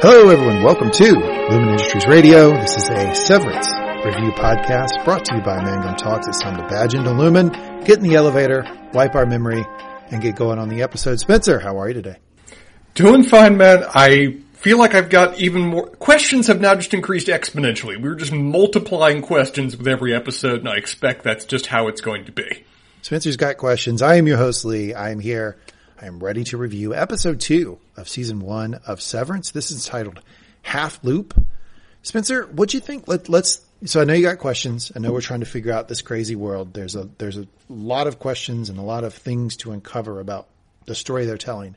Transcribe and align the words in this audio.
Hello, 0.00 0.28
everyone. 0.28 0.62
Welcome 0.62 0.92
to 0.92 1.02
Lumon 1.02 1.72
Industries 1.72 2.06
Radio. 2.06 2.52
This 2.52 2.76
is 2.76 2.88
a 2.88 3.12
Severance 3.16 3.66
review 4.04 4.30
podcast 4.30 5.04
brought 5.04 5.24
to 5.24 5.34
you 5.34 5.42
by 5.42 5.60
Mangum 5.60 5.96
Talks. 5.96 6.28
It's 6.28 6.38
time 6.38 6.56
to 6.56 6.62
badge 6.68 6.94
into 6.94 7.10
Lumon, 7.10 7.84
get 7.84 7.98
in 7.98 8.04
the 8.04 8.14
elevator, 8.14 8.64
wipe 8.94 9.16
our 9.16 9.26
memory, 9.26 9.66
and 10.12 10.22
get 10.22 10.36
going 10.36 10.60
on 10.60 10.68
the 10.68 10.82
episode. 10.82 11.18
Spencer, 11.18 11.58
how 11.58 11.80
are 11.80 11.88
you 11.88 11.94
today? 11.94 12.18
Doing 12.94 13.24
fine, 13.24 13.56
man. 13.56 13.84
I 13.92 14.36
feel 14.52 14.78
like 14.78 14.94
I've 14.94 15.10
got 15.10 15.36
even 15.40 15.62
more 15.62 15.88
questions 15.88 16.46
have 16.46 16.60
now 16.60 16.76
just 16.76 16.94
increased 16.94 17.26
exponentially. 17.26 18.00
We're 18.00 18.14
just 18.14 18.30
multiplying 18.30 19.20
questions 19.20 19.76
with 19.76 19.88
every 19.88 20.14
episode, 20.14 20.60
and 20.60 20.68
I 20.68 20.76
expect 20.76 21.24
that's 21.24 21.44
just 21.44 21.66
how 21.66 21.88
it's 21.88 22.02
going 22.02 22.26
to 22.26 22.32
be. 22.32 22.64
Spencer's 23.02 23.36
got 23.36 23.56
questions. 23.56 24.00
I 24.00 24.14
am 24.14 24.28
your 24.28 24.36
host, 24.36 24.64
Lee. 24.64 24.94
I 24.94 25.10
am 25.10 25.18
here. 25.18 25.56
I 26.00 26.06
am 26.06 26.20
ready 26.20 26.44
to 26.44 26.56
review 26.56 26.94
episode 26.94 27.40
two 27.40 27.80
of 27.96 28.08
season 28.08 28.38
one 28.38 28.74
of 28.86 29.02
Severance. 29.02 29.50
This 29.50 29.72
is 29.72 29.84
titled 29.84 30.20
Half 30.62 31.02
Loop. 31.02 31.34
Spencer, 32.02 32.46
what 32.46 32.68
do 32.68 32.76
you 32.76 32.80
think? 32.80 33.08
Let, 33.08 33.28
let's, 33.28 33.60
so 33.84 34.00
I 34.00 34.04
know 34.04 34.12
you 34.12 34.22
got 34.22 34.38
questions. 34.38 34.92
I 34.94 35.00
know 35.00 35.10
we're 35.10 35.20
trying 35.20 35.40
to 35.40 35.46
figure 35.46 35.72
out 35.72 35.88
this 35.88 36.00
crazy 36.00 36.36
world. 36.36 36.72
There's 36.72 36.94
a, 36.94 37.08
there's 37.18 37.36
a 37.36 37.48
lot 37.68 38.06
of 38.06 38.20
questions 38.20 38.70
and 38.70 38.78
a 38.78 38.82
lot 38.82 39.02
of 39.02 39.12
things 39.12 39.56
to 39.58 39.72
uncover 39.72 40.20
about 40.20 40.46
the 40.86 40.94
story 40.94 41.26
they're 41.26 41.36
telling. 41.36 41.74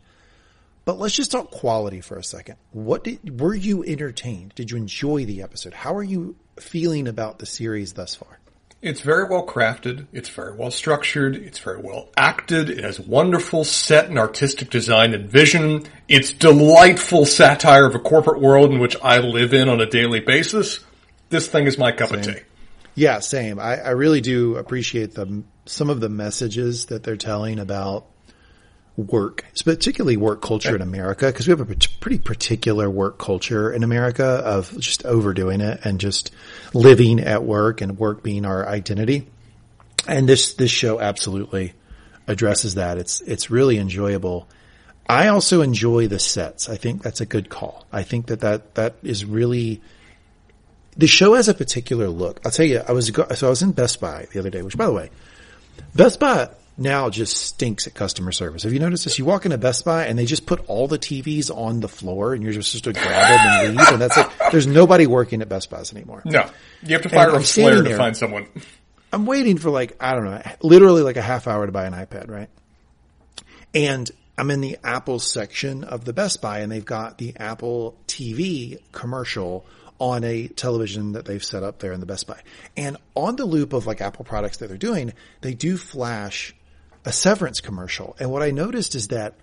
But 0.86 1.00
let's 1.00 1.16
just 1.16 1.32
talk 1.32 1.50
quality 1.50 2.02
for 2.02 2.18
a 2.18 2.24
second. 2.24 2.58
What 2.74 3.04
did, 3.04 3.40
were 3.40 3.56
you 3.56 3.84
entertained? 3.84 4.54
Did 4.54 4.70
you 4.70 4.78
enjoy 4.78 5.26
the 5.26 5.42
episode? 5.42 5.74
How 5.74 5.96
are 5.96 6.04
you 6.04 6.36
feeling 6.60 7.08
about 7.08 7.40
the 7.40 7.48
series 7.48 7.94
thus 7.94 8.14
far? 8.14 8.41
It's 8.82 9.02
very 9.02 9.26
well 9.26 9.46
crafted. 9.46 10.08
It's 10.12 10.30
very 10.30 10.56
well 10.56 10.72
structured. 10.72 11.36
It's 11.36 11.60
very 11.60 11.80
well 11.80 12.10
acted. 12.18 12.70
It 12.70 12.84
has 12.84 13.00
wonderful 13.00 13.64
set 13.64 14.10
and 14.10 14.18
artistic 14.18 14.72
design 14.72 15.14
and 15.14 15.30
vision. 15.30 15.84
It's 16.08 16.34
delightful 16.34 17.28
satire 17.28 17.86
of 17.86 17.94
a 17.94 18.00
corporate 18.00 18.42
world 18.42 18.72
in 18.72 18.80
which 18.80 18.96
I 19.04 19.20
live 19.20 19.54
in 19.54 19.70
on 19.70 19.82
a 19.82 19.86
daily 19.86 20.20
basis. 20.20 20.80
This 21.30 21.48
thing 21.48 21.68
is 21.68 21.78
my 21.78 21.92
cup 21.92 22.10
Same. 22.10 22.20
of 22.20 22.26
tea. 22.26 22.42
Yeah, 22.96 23.20
same. 23.20 23.60
I, 23.60 23.78
I 23.78 23.90
really 23.92 24.20
do 24.20 24.58
appreciate 24.58 25.14
the 25.14 25.44
some 25.66 25.90
of 25.90 26.00
the 26.00 26.10
messages 26.10 26.88
that 26.88 27.04
they're 27.04 27.16
telling 27.16 27.60
about 27.60 28.08
work, 28.98 29.46
particularly 29.64 30.18
work 30.18 30.42
culture 30.42 30.76
in 30.76 30.82
America, 30.82 31.28
because 31.28 31.48
we 31.48 31.52
have 31.52 31.62
a 31.62 31.76
pretty 32.00 32.18
particular 32.18 32.90
work 32.90 33.18
culture 33.18 33.72
in 33.72 33.84
America 33.84 34.26
of 34.26 34.78
just 34.80 35.06
overdoing 35.06 35.62
it 35.62 35.80
and 35.84 36.00
just 36.00 36.32
living 36.74 37.20
at 37.20 37.44
work 37.44 37.82
and 37.82 37.98
work 37.98 38.22
being 38.22 38.46
our 38.46 38.68
identity. 38.68 39.28
And 40.08 40.28
this, 40.28 40.56
this 40.56 40.72
show 40.72 41.00
absolutely 41.00 41.74
addresses 42.28 42.76
that. 42.76 42.98
It's, 42.98 43.22
it's 43.22 43.50
really 43.50 43.78
enjoyable. 43.78 44.48
I 45.08 45.28
also 45.28 45.62
enjoy 45.62 46.08
the 46.08 46.20
sets. 46.20 46.70
I 46.70 46.76
think 46.76 47.02
that's 47.02 47.22
a 47.22 47.26
good 47.26 47.50
call. 47.50 47.86
I 47.92 48.04
think 48.04 48.28
that 48.28 48.42
that, 48.42 48.76
that 48.76 48.96
is 49.04 49.26
really, 49.26 49.82
the 50.98 51.08
show 51.08 51.36
has 51.36 51.48
a 51.48 51.54
particular 51.54 52.10
look. 52.10 52.42
I'll 52.46 52.52
tell 52.52 52.66
you, 52.66 52.82
I 52.88 52.92
was, 52.92 53.08
so 53.08 53.48
I 53.48 53.50
was 53.50 53.62
in 53.62 53.72
Best 53.72 54.02
Buy 54.02 54.28
the 54.32 54.40
other 54.40 54.50
day, 54.50 54.62
which 54.62 54.78
by 54.78 54.86
the 54.86 54.94
way, 54.94 55.10
Best 55.96 56.20
Buy 56.20 56.50
now 56.78 57.10
just 57.10 57.38
stinks 57.38 57.88
at 57.88 57.94
customer 57.94 58.32
service. 58.32 58.64
Have 58.64 58.74
you 58.74 58.80
noticed 58.80 59.04
this? 59.04 59.20
You 59.20 59.26
walk 59.26 59.46
into 59.46 59.58
Best 59.58 59.86
Buy 59.86 60.06
and 60.06 60.18
they 60.18 60.26
just 60.26 60.46
put 60.46 60.68
all 60.68 60.88
the 60.88 60.98
TVs 60.98 61.56
on 61.56 61.80
the 61.80 61.88
floor 61.88 62.34
and 62.34 62.44
you're 62.44 62.54
just 62.54 62.72
supposed 62.72 62.84
to 62.86 62.94
grab 62.94 63.40
them 63.40 63.66
and 63.66 63.78
leave. 63.78 63.88
And 63.90 64.02
that's 64.02 64.18
it. 64.18 64.28
There's 64.52 64.68
nobody 64.68 65.08
working 65.08 65.42
at 65.42 65.50
Best 65.50 65.70
Buys 65.70 65.94
anymore. 65.94 66.22
No. 66.26 66.50
You 66.84 66.94
have 66.94 67.04
to 67.04 67.10
fire 67.10 67.36
a 67.36 67.42
flare 67.42 67.84
to 67.84 67.98
find 67.98 68.16
someone. 68.16 68.48
I'm 69.14 69.26
waiting 69.26 69.58
for 69.58 69.70
like, 69.70 69.98
I 70.00 70.14
don't 70.14 70.26
know, 70.26 70.42
literally 70.62 71.02
like 71.02 71.18
a 71.18 71.22
half 71.22 71.48
hour 71.48 71.66
to 71.66 71.72
buy 71.72 71.86
an 71.86 71.94
iPad, 71.94 72.30
right? 72.30 72.50
And 73.74 74.10
I'm 74.38 74.50
in 74.50 74.62
the 74.62 74.78
Apple 74.84 75.20
section 75.20 75.84
of 75.84 76.06
the 76.06 76.14
Best 76.14 76.42
Buy 76.42 76.60
and 76.60 76.72
they've 76.72 76.86
got 76.86 77.18
the 77.18 77.36
Apple 77.38 77.98
TV 78.08 78.80
commercial 78.92 79.66
on 80.00 80.24
a 80.24 80.48
television 80.48 81.12
that 81.12 81.26
they've 81.26 81.44
set 81.44 81.62
up 81.62 81.78
there 81.80 81.92
in 81.92 82.00
the 82.00 82.06
Best 82.08 82.26
Buy. 82.26 82.42
And 82.76 82.98
on 83.14 83.36
the 83.36 83.46
loop 83.46 83.74
of 83.74 83.86
like 83.86 84.02
Apple 84.02 84.26
products 84.26 84.58
that 84.58 84.68
they're 84.68 84.78
doing, 84.78 85.14
they 85.42 85.54
do 85.54 85.78
flash 85.78 86.56
a 87.06 87.12
Severance 87.12 87.62
commercial. 87.62 88.16
And 88.20 88.32
what 88.32 88.44
I 88.44 88.52
noticed 88.52 88.96
is 88.96 89.10
that 89.10 89.36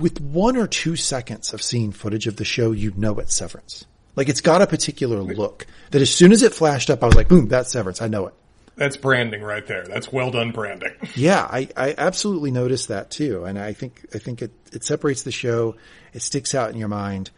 with 0.00 0.20
one 0.20 0.56
or 0.56 0.66
two 0.66 0.96
seconds 0.96 1.52
of 1.52 1.62
seeing 1.62 1.92
footage 1.92 2.26
of 2.26 2.36
the 2.36 2.44
show, 2.44 2.72
you 2.72 2.92
know 2.96 3.18
it's 3.18 3.34
Severance. 3.34 3.86
Like 4.16 4.28
it's 4.28 4.40
got 4.40 4.62
a 4.62 4.66
particular 4.66 5.22
look 5.22 5.66
that 5.90 6.02
as 6.02 6.12
soon 6.12 6.32
as 6.32 6.42
it 6.42 6.52
flashed 6.52 6.90
up, 6.90 7.02
I 7.02 7.06
was 7.06 7.14
like, 7.14 7.28
boom, 7.28 7.48
that's 7.48 7.70
Severance. 7.70 8.02
I 8.02 8.08
know 8.08 8.26
it. 8.26 8.34
That's 8.76 8.96
branding 8.96 9.42
right 9.42 9.66
there. 9.66 9.84
That's 9.84 10.10
well 10.10 10.30
done 10.30 10.52
branding. 10.52 10.92
Yeah, 11.14 11.42
I, 11.42 11.68
I 11.76 11.94
absolutely 11.98 12.50
noticed 12.50 12.88
that 12.88 13.10
too. 13.10 13.44
And 13.44 13.58
I 13.58 13.72
think, 13.72 14.06
I 14.14 14.18
think 14.18 14.40
it, 14.42 14.52
it 14.72 14.84
separates 14.84 15.22
the 15.22 15.32
show. 15.32 15.76
It 16.14 16.22
sticks 16.22 16.54
out 16.54 16.70
in 16.70 16.78
your 16.78 16.88
mind. 16.88 17.30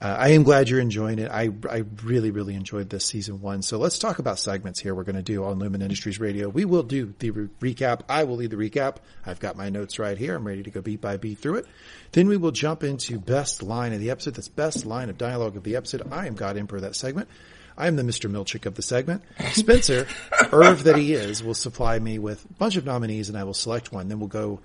Uh, 0.00 0.16
I 0.18 0.30
am 0.30 0.44
glad 0.44 0.70
you're 0.70 0.80
enjoying 0.80 1.18
it. 1.18 1.30
I, 1.30 1.50
I 1.68 1.84
really, 2.02 2.30
really 2.30 2.54
enjoyed 2.54 2.88
this 2.88 3.04
season 3.04 3.42
one. 3.42 3.60
So 3.60 3.76
let's 3.76 3.98
talk 3.98 4.18
about 4.18 4.38
segments 4.38 4.80
here. 4.80 4.94
We're 4.94 5.04
going 5.04 5.16
to 5.16 5.22
do 5.22 5.44
on 5.44 5.58
Lumon 5.58 5.82
Industries 5.82 6.18
Radio. 6.18 6.48
We 6.48 6.64
will 6.64 6.82
do 6.82 7.12
the 7.18 7.30
re- 7.30 7.48
recap. 7.60 8.00
I 8.08 8.24
will 8.24 8.36
lead 8.36 8.50
the 8.50 8.56
recap. 8.56 8.96
I've 9.26 9.40
got 9.40 9.56
my 9.56 9.68
notes 9.68 9.98
right 9.98 10.16
here. 10.16 10.36
I'm 10.36 10.46
ready 10.46 10.62
to 10.62 10.70
go 10.70 10.80
beat 10.80 11.02
by 11.02 11.18
beat 11.18 11.38
through 11.38 11.56
it. 11.56 11.66
Then 12.12 12.28
we 12.28 12.38
will 12.38 12.50
jump 12.50 12.82
into 12.82 13.18
best 13.18 13.62
line 13.62 13.92
of 13.92 14.00
the 14.00 14.08
episode. 14.08 14.36
That's 14.36 14.48
best 14.48 14.86
line 14.86 15.10
of 15.10 15.18
dialogue 15.18 15.56
of 15.56 15.64
the 15.64 15.76
episode. 15.76 16.10
I 16.10 16.26
am 16.26 16.34
God 16.34 16.56
Emperor 16.56 16.76
of 16.76 16.82
that 16.82 16.96
segment. 16.96 17.28
I 17.76 17.86
am 17.86 17.96
the 17.96 18.02
Mr. 18.02 18.30
Milchick 18.30 18.64
of 18.64 18.76
the 18.76 18.82
segment. 18.82 19.22
Spencer, 19.52 20.06
Irv 20.52 20.84
that 20.84 20.96
he 20.96 21.12
is, 21.12 21.44
will 21.44 21.54
supply 21.54 21.98
me 21.98 22.18
with 22.18 22.42
a 22.46 22.52
bunch 22.54 22.76
of 22.76 22.86
nominees 22.86 23.28
and 23.28 23.36
I 23.36 23.44
will 23.44 23.54
select 23.54 23.92
one. 23.92 24.08
Then 24.08 24.18
we'll 24.18 24.28
go 24.28 24.60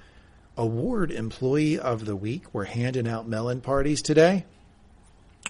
award 0.56 1.12
employee 1.12 1.78
of 1.78 2.06
the 2.06 2.16
week. 2.16 2.54
We're 2.54 2.64
handing 2.64 3.06
out 3.08 3.28
melon 3.28 3.60
parties 3.60 4.02
today. 4.02 4.46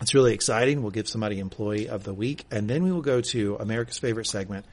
It's 0.01 0.13
really 0.13 0.33
exciting. 0.33 0.81
We'll 0.81 0.91
give 0.91 1.07
somebody 1.07 1.39
employee 1.39 1.87
of 1.87 2.03
the 2.03 2.13
week 2.13 2.45
and 2.51 2.69
then 2.69 2.83
we 2.83 2.91
will 2.91 3.01
go 3.01 3.21
to 3.21 3.55
America's 3.59 3.97
favorite 3.97 4.27
segment, 4.27 4.65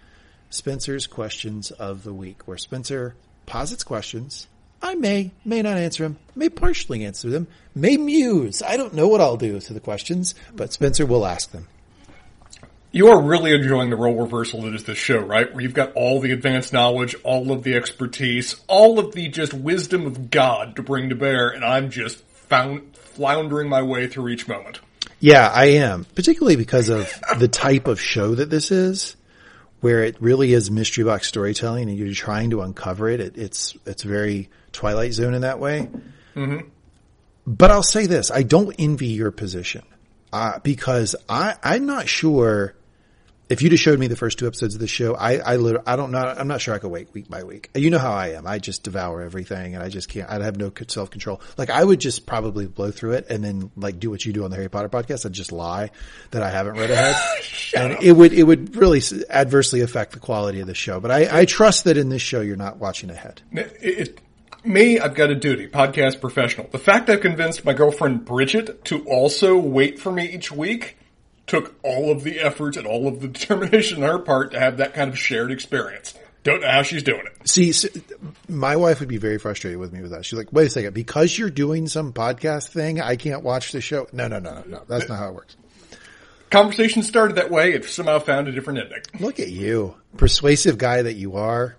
Spencer's 0.50 1.06
questions 1.06 1.70
of 1.70 2.02
the 2.04 2.12
week, 2.12 2.46
where 2.46 2.58
Spencer 2.58 3.14
posits 3.46 3.84
questions. 3.84 4.48
I 4.82 4.96
may, 4.96 5.30
may 5.44 5.62
not 5.62 5.76
answer 5.76 6.02
them, 6.02 6.18
may 6.34 6.48
partially 6.48 7.04
answer 7.04 7.30
them, 7.30 7.46
may 7.74 7.96
muse. 7.96 8.62
I 8.62 8.76
don't 8.76 8.94
know 8.94 9.06
what 9.06 9.20
I'll 9.20 9.36
do 9.36 9.60
to 9.60 9.72
the 9.72 9.80
questions, 9.80 10.34
but 10.54 10.72
Spencer 10.72 11.06
will 11.06 11.24
ask 11.24 11.52
them. 11.52 11.68
You 12.90 13.08
are 13.08 13.22
really 13.22 13.54
enjoying 13.54 13.88
the 13.88 13.96
role 13.96 14.20
reversal 14.20 14.62
that 14.62 14.74
is 14.74 14.84
this 14.84 14.98
show, 14.98 15.20
right? 15.20 15.50
Where 15.50 15.62
you've 15.62 15.72
got 15.72 15.92
all 15.92 16.20
the 16.20 16.32
advanced 16.32 16.74
knowledge, 16.74 17.14
all 17.22 17.52
of 17.52 17.62
the 17.62 17.74
expertise, 17.74 18.60
all 18.66 18.98
of 18.98 19.14
the 19.14 19.28
just 19.28 19.54
wisdom 19.54 20.04
of 20.04 20.30
God 20.30 20.76
to 20.76 20.82
bring 20.82 21.08
to 21.08 21.14
bear, 21.14 21.48
and 21.48 21.64
I'm 21.64 21.88
just 21.88 22.22
found, 22.24 22.94
floundering 22.96 23.68
my 23.68 23.80
way 23.80 24.08
through 24.08 24.28
each 24.28 24.46
moment. 24.46 24.80
Yeah, 25.22 25.48
I 25.48 25.66
am. 25.66 26.04
Particularly 26.16 26.56
because 26.56 26.88
of 26.88 27.08
the 27.38 27.46
type 27.46 27.86
of 27.86 28.00
show 28.00 28.34
that 28.34 28.50
this 28.50 28.72
is, 28.72 29.14
where 29.80 30.02
it 30.02 30.20
really 30.20 30.52
is 30.52 30.68
mystery 30.68 31.04
box 31.04 31.28
storytelling 31.28 31.88
and 31.88 31.96
you're 31.96 32.12
trying 32.12 32.50
to 32.50 32.60
uncover 32.60 33.08
it. 33.08 33.20
it 33.20 33.38
it's, 33.38 33.76
it's 33.86 34.02
very 34.02 34.50
Twilight 34.72 35.12
Zone 35.12 35.34
in 35.34 35.42
that 35.42 35.60
way. 35.60 35.88
Mm-hmm. 36.34 36.68
But 37.46 37.70
I'll 37.70 37.84
say 37.84 38.06
this, 38.06 38.32
I 38.32 38.42
don't 38.42 38.74
envy 38.80 39.08
your 39.08 39.30
position, 39.30 39.84
uh, 40.32 40.58
because 40.58 41.14
I, 41.28 41.54
I'm 41.62 41.86
not 41.86 42.08
sure 42.08 42.74
if 43.48 43.60
you 43.60 43.68
just 43.68 43.82
showed 43.82 43.98
me 43.98 44.06
the 44.06 44.16
first 44.16 44.38
two 44.38 44.46
episodes 44.46 44.74
of 44.74 44.80
the 44.80 44.86
show, 44.86 45.14
I, 45.14 45.32
I, 45.34 45.54
I 45.86 45.96
don't 45.96 46.10
know, 46.10 46.18
I'm 46.18 46.48
not 46.48 46.60
sure 46.60 46.74
I 46.74 46.78
could 46.78 46.90
wait 46.90 47.12
week 47.12 47.28
by 47.28 47.42
week. 47.42 47.70
You 47.74 47.90
know 47.90 47.98
how 47.98 48.12
I 48.12 48.28
am. 48.28 48.46
I 48.46 48.58
just 48.58 48.82
devour 48.82 49.20
everything 49.20 49.74
and 49.74 49.82
I 49.82 49.88
just 49.88 50.08
can't, 50.08 50.30
I 50.30 50.42
have 50.42 50.56
no 50.56 50.72
self 50.88 51.10
control. 51.10 51.40
Like 51.58 51.68
I 51.68 51.84
would 51.84 52.00
just 52.00 52.24
probably 52.24 52.66
blow 52.66 52.90
through 52.90 53.12
it 53.12 53.26
and 53.28 53.44
then 53.44 53.70
like 53.76 53.98
do 53.98 54.10
what 54.10 54.24
you 54.24 54.32
do 54.32 54.44
on 54.44 54.50
the 54.50 54.56
Harry 54.56 54.70
Potter 54.70 54.88
podcast 54.88 55.24
and 55.24 55.34
just 55.34 55.52
lie 55.52 55.90
that 56.30 56.42
I 56.42 56.50
haven't 56.50 56.76
read 56.76 56.90
ahead. 56.90 57.16
and 57.76 57.92
up. 57.94 58.02
it 58.02 58.12
would, 58.12 58.32
it 58.32 58.44
would 58.44 58.74
really 58.76 59.02
adversely 59.28 59.82
affect 59.82 60.12
the 60.12 60.20
quality 60.20 60.60
of 60.60 60.66
the 60.66 60.74
show. 60.74 61.00
But 61.00 61.10
I, 61.10 61.40
I 61.40 61.44
trust 61.44 61.84
that 61.84 61.96
in 61.96 62.08
this 62.08 62.22
show 62.22 62.40
you're 62.40 62.56
not 62.56 62.78
watching 62.78 63.10
ahead. 63.10 63.42
It, 63.52 63.76
it, 63.80 64.20
me, 64.64 64.98
I've 64.98 65.14
got 65.14 65.30
a 65.30 65.34
duty, 65.34 65.66
podcast 65.66 66.20
professional. 66.20 66.68
The 66.70 66.78
fact 66.78 67.10
I've 67.10 67.20
convinced 67.20 67.64
my 67.64 67.72
girlfriend 67.72 68.24
Bridget 68.24 68.84
to 68.86 69.04
also 69.04 69.58
wait 69.58 69.98
for 69.98 70.12
me 70.12 70.30
each 70.30 70.52
week 70.52 70.96
took 71.46 71.74
all 71.82 72.10
of 72.10 72.22
the 72.22 72.40
effort 72.40 72.76
and 72.76 72.86
all 72.86 73.08
of 73.08 73.20
the 73.20 73.28
determination 73.38 74.02
on 74.02 74.08
her 74.08 74.18
part 74.18 74.52
to 74.52 74.60
have 74.60 74.76
that 74.78 74.94
kind 74.94 75.10
of 75.10 75.18
shared 75.18 75.50
experience. 75.50 76.14
Don't 76.44 76.60
know 76.60 76.70
how 76.70 76.82
she's 76.82 77.04
doing 77.04 77.22
it. 77.24 77.48
See, 77.48 77.70
so 77.70 77.88
my 78.48 78.74
wife 78.74 78.98
would 78.98 79.08
be 79.08 79.18
very 79.18 79.38
frustrated 79.38 79.78
with 79.78 79.92
me 79.92 80.02
with 80.02 80.10
that. 80.10 80.24
She's 80.24 80.36
like, 80.36 80.52
wait 80.52 80.66
a 80.66 80.70
second, 80.70 80.92
because 80.92 81.38
you're 81.38 81.50
doing 81.50 81.86
some 81.86 82.12
podcast 82.12 82.68
thing, 82.68 83.00
I 83.00 83.14
can't 83.14 83.44
watch 83.44 83.70
the 83.70 83.80
show. 83.80 84.08
No, 84.12 84.26
no, 84.26 84.40
no, 84.40 84.54
no, 84.54 84.64
no. 84.66 84.82
That's 84.88 85.08
not 85.08 85.18
how 85.18 85.28
it 85.28 85.34
works. 85.34 85.56
Conversation 86.50 87.02
started 87.02 87.36
that 87.36 87.50
way. 87.50 87.72
It 87.72 87.84
somehow 87.84 88.18
found 88.18 88.48
a 88.48 88.52
different 88.52 88.80
ending. 88.80 89.02
Look 89.20 89.38
at 89.40 89.48
you. 89.48 89.94
Persuasive 90.16 90.78
guy 90.78 91.02
that 91.02 91.14
you 91.14 91.36
are. 91.36 91.76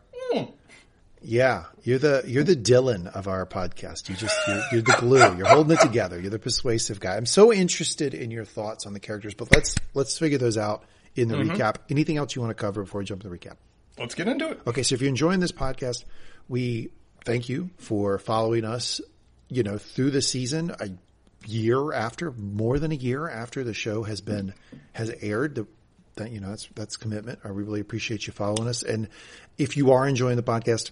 Yeah. 1.23 1.65
You're 1.83 1.99
the, 1.99 2.23
you're 2.25 2.43
the 2.43 2.55
Dylan 2.55 3.07
of 3.07 3.27
our 3.27 3.45
podcast. 3.45 4.09
You 4.09 4.15
just, 4.15 4.35
you're, 4.47 4.63
you're 4.71 4.81
the 4.81 4.95
glue. 4.99 5.37
You're 5.37 5.47
holding 5.47 5.77
it 5.77 5.81
together. 5.81 6.19
You're 6.19 6.29
the 6.29 6.39
persuasive 6.39 6.99
guy. 6.99 7.15
I'm 7.15 7.25
so 7.25 7.53
interested 7.53 8.13
in 8.13 8.29
your 8.29 8.45
thoughts 8.45 8.85
on 8.85 8.93
the 8.93 8.99
characters, 8.99 9.33
but 9.33 9.51
let's, 9.51 9.75
let's 9.93 10.17
figure 10.17 10.37
those 10.37 10.57
out 10.57 10.83
in 11.15 11.29
the 11.29 11.35
mm-hmm. 11.35 11.51
recap. 11.51 11.77
Anything 11.89 12.17
else 12.17 12.35
you 12.35 12.41
want 12.41 12.55
to 12.55 12.61
cover 12.61 12.83
before 12.83 12.99
we 12.99 13.05
jump 13.05 13.21
to 13.21 13.29
the 13.29 13.37
recap? 13.37 13.55
Let's 13.97 14.15
get 14.15 14.27
into 14.27 14.49
it. 14.49 14.61
Okay. 14.67 14.83
So 14.83 14.95
if 14.95 15.01
you're 15.01 15.09
enjoying 15.09 15.39
this 15.39 15.51
podcast, 15.51 16.03
we 16.47 16.89
thank 17.25 17.47
you 17.47 17.69
for 17.77 18.17
following 18.17 18.65
us, 18.65 19.01
you 19.49 19.63
know, 19.63 19.77
through 19.77 20.11
the 20.11 20.21
season. 20.21 20.75
I 20.79 20.93
year 21.45 21.93
after, 21.93 22.31
more 22.31 22.79
than 22.79 22.91
a 22.91 22.95
year 22.95 23.29
after 23.29 23.63
the 23.63 23.73
show 23.73 24.03
has 24.03 24.21
been 24.21 24.53
has 24.93 25.09
aired. 25.21 25.55
The, 25.55 25.67
that 26.15 26.31
you 26.31 26.39
know 26.39 26.49
that's 26.49 26.69
that's 26.75 26.95
commitment. 26.95 27.39
I 27.43 27.49
really 27.49 27.79
appreciate 27.79 28.27
you 28.27 28.33
following 28.33 28.67
us. 28.67 28.83
And 28.83 29.09
if 29.57 29.77
you 29.77 29.91
are 29.91 30.07
enjoying 30.07 30.37
the 30.37 30.43
podcast, 30.43 30.91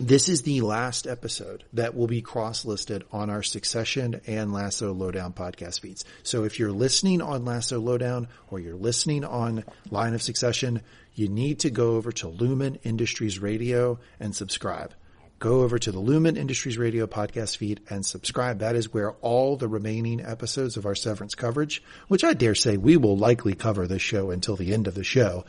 this 0.00 0.28
is 0.28 0.42
the 0.42 0.60
last 0.60 1.06
episode 1.06 1.64
that 1.72 1.96
will 1.96 2.06
be 2.06 2.22
cross 2.22 2.64
listed 2.64 3.04
on 3.12 3.30
our 3.30 3.42
Succession 3.42 4.20
and 4.26 4.52
Lasso 4.52 4.92
Lowdown 4.92 5.32
podcast 5.32 5.80
feeds. 5.80 6.04
So 6.22 6.44
if 6.44 6.58
you're 6.58 6.72
listening 6.72 7.20
on 7.20 7.44
Lasso 7.44 7.80
Lowdown 7.80 8.28
or 8.50 8.60
you're 8.60 8.76
listening 8.76 9.24
on 9.24 9.64
Line 9.90 10.14
of 10.14 10.22
Succession, 10.22 10.82
you 11.14 11.28
need 11.28 11.60
to 11.60 11.70
go 11.70 11.96
over 11.96 12.12
to 12.12 12.28
Lumon 12.28 12.78
Industries 12.84 13.40
Radio 13.40 13.98
and 14.20 14.34
subscribe. 14.34 14.94
Go 15.40 15.62
over 15.62 15.78
to 15.78 15.92
the 15.92 16.00
Lumon 16.00 16.36
Industries 16.36 16.78
Radio 16.78 17.06
podcast 17.06 17.56
feed 17.56 17.80
and 17.88 18.04
subscribe. 18.04 18.60
That 18.60 18.76
is 18.76 18.92
where 18.92 19.12
all 19.20 19.56
the 19.56 19.68
remaining 19.68 20.20
episodes 20.20 20.76
of 20.76 20.86
our 20.86 20.94
Severance 20.94 21.34
coverage, 21.34 21.82
which 22.08 22.24
I 22.24 22.34
dare 22.34 22.54
say 22.54 22.76
we 22.76 22.96
will 22.96 23.16
likely 23.16 23.54
cover 23.54 23.86
this 23.86 24.02
show 24.02 24.30
until 24.30 24.56
the 24.56 24.72
end 24.72 24.86
of 24.86 24.94
the 24.94 25.04
show. 25.04 25.44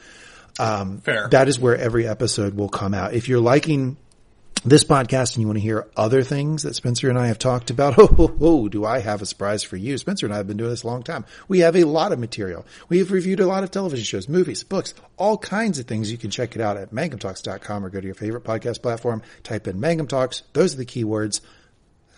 Um, 0.59 0.99
Fair. 0.99 1.27
That 1.29 1.47
is 1.47 1.59
where 1.59 1.75
every 1.75 2.07
episode 2.07 2.53
will 2.55 2.69
come 2.69 2.93
out. 2.93 3.13
If 3.13 3.29
you're 3.29 3.39
liking 3.39 3.97
this 4.65 4.83
podcast 4.83 5.35
and 5.35 5.41
you 5.41 5.47
want 5.47 5.57
to 5.57 5.61
hear 5.61 5.87
other 5.95 6.21
things 6.21 6.63
that 6.63 6.75
Spencer 6.75 7.09
and 7.09 7.17
I 7.17 7.27
have 7.27 7.39
talked 7.39 7.69
about, 7.69 7.95
oh, 7.97 8.13
oh, 8.17 8.37
oh, 8.41 8.67
do 8.67 8.85
I 8.85 8.99
have 8.99 9.21
a 9.21 9.25
surprise 9.25 9.63
for 9.63 9.77
you? 9.77 9.97
Spencer 9.97 10.25
and 10.25 10.33
I 10.33 10.37
have 10.37 10.47
been 10.47 10.57
doing 10.57 10.69
this 10.69 10.83
a 10.83 10.87
long 10.87 11.03
time. 11.03 11.25
We 11.47 11.59
have 11.59 11.75
a 11.75 11.85
lot 11.85 12.11
of 12.11 12.19
material. 12.19 12.65
We 12.89 12.99
have 12.99 13.11
reviewed 13.11 13.39
a 13.39 13.47
lot 13.47 13.63
of 13.63 13.71
television 13.71 14.03
shows, 14.03 14.27
movies, 14.27 14.63
books, 14.63 14.93
all 15.17 15.37
kinds 15.37 15.79
of 15.79 15.85
things. 15.85 16.11
You 16.11 16.17
can 16.17 16.29
check 16.29 16.55
it 16.55 16.61
out 16.61 16.77
at 16.77 16.91
mangumtalks.com 16.91 17.85
or 17.85 17.89
go 17.89 18.01
to 18.01 18.05
your 18.05 18.15
favorite 18.15 18.43
podcast 18.43 18.81
platform, 18.81 19.21
type 19.43 19.67
in 19.67 19.79
Mangum 19.79 20.07
Talks. 20.07 20.43
Those 20.53 20.73
are 20.73 20.77
the 20.77 20.85
keywords. 20.85 21.39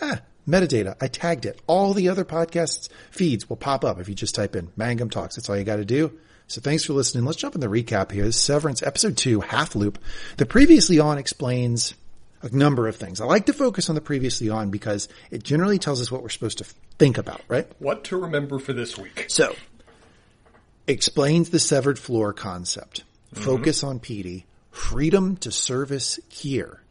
Ah, 0.02 0.22
metadata. 0.48 0.96
I 1.00 1.08
tagged 1.08 1.46
it. 1.46 1.62
All 1.68 1.94
the 1.94 2.10
other 2.10 2.26
podcasts 2.26 2.90
feeds 3.12 3.48
will 3.48 3.58
pop 3.58 3.86
up 3.86 4.00
if 4.00 4.10
you 4.10 4.16
just 4.16 4.36
type 4.36 4.56
in 4.56 4.72
Mangum 4.76 5.12
Talks. 5.12 5.36
That's 5.36 5.50
all 5.50 5.58
you 5.58 5.64
got 5.64 5.76
to 5.76 5.86
do. 5.86 6.18
So 6.48 6.60
thanks 6.60 6.84
for 6.84 6.94
listening. 6.94 7.24
Let's 7.24 7.38
jump 7.38 7.56
in 7.56 7.62
the 7.62 7.68
recap 7.68 8.12
here. 8.12 8.26
This 8.26 8.36
is 8.36 8.42
Severance 8.42 8.84
episode 8.84 9.16
two, 9.16 9.40
half 9.40 9.74
loop. 9.74 10.00
The 10.36 10.46
previously 10.46 11.00
on 11.00 11.18
explains 11.18 11.94
a 12.42 12.50
number 12.56 12.88
of 12.88 12.96
things. 12.96 13.22
I 13.22 13.26
like 13.26 13.46
to 13.48 13.54
focus 13.54 13.90
on 13.90 13.96
the 13.96 14.02
previously 14.02 14.50
on 14.50 14.70
because 14.72 15.08
it 15.30 15.44
generally 15.44 15.80
tells 15.80 16.02
us 16.02 16.12
what 16.12 16.22
we're 16.24 16.30
supposed 16.30 16.58
to 16.60 16.66
think 16.98 17.18
about, 17.18 17.42
right? 17.48 17.68
What 17.80 18.04
to 18.06 18.18
remember 18.18 18.60
for 18.60 18.74
this 18.74 18.98
week. 18.98 19.26
So, 19.28 19.56
explains 20.88 21.50
the 21.50 21.60
severed 21.60 22.00
floor 22.00 22.34
concept. 22.34 23.04
Mm-hmm. 23.34 23.44
Focus 23.44 23.84
on 23.84 24.00
Petey. 24.00 24.46
Freedom 24.72 25.36
to 25.38 25.52
service 25.52 26.20
here 26.30 26.82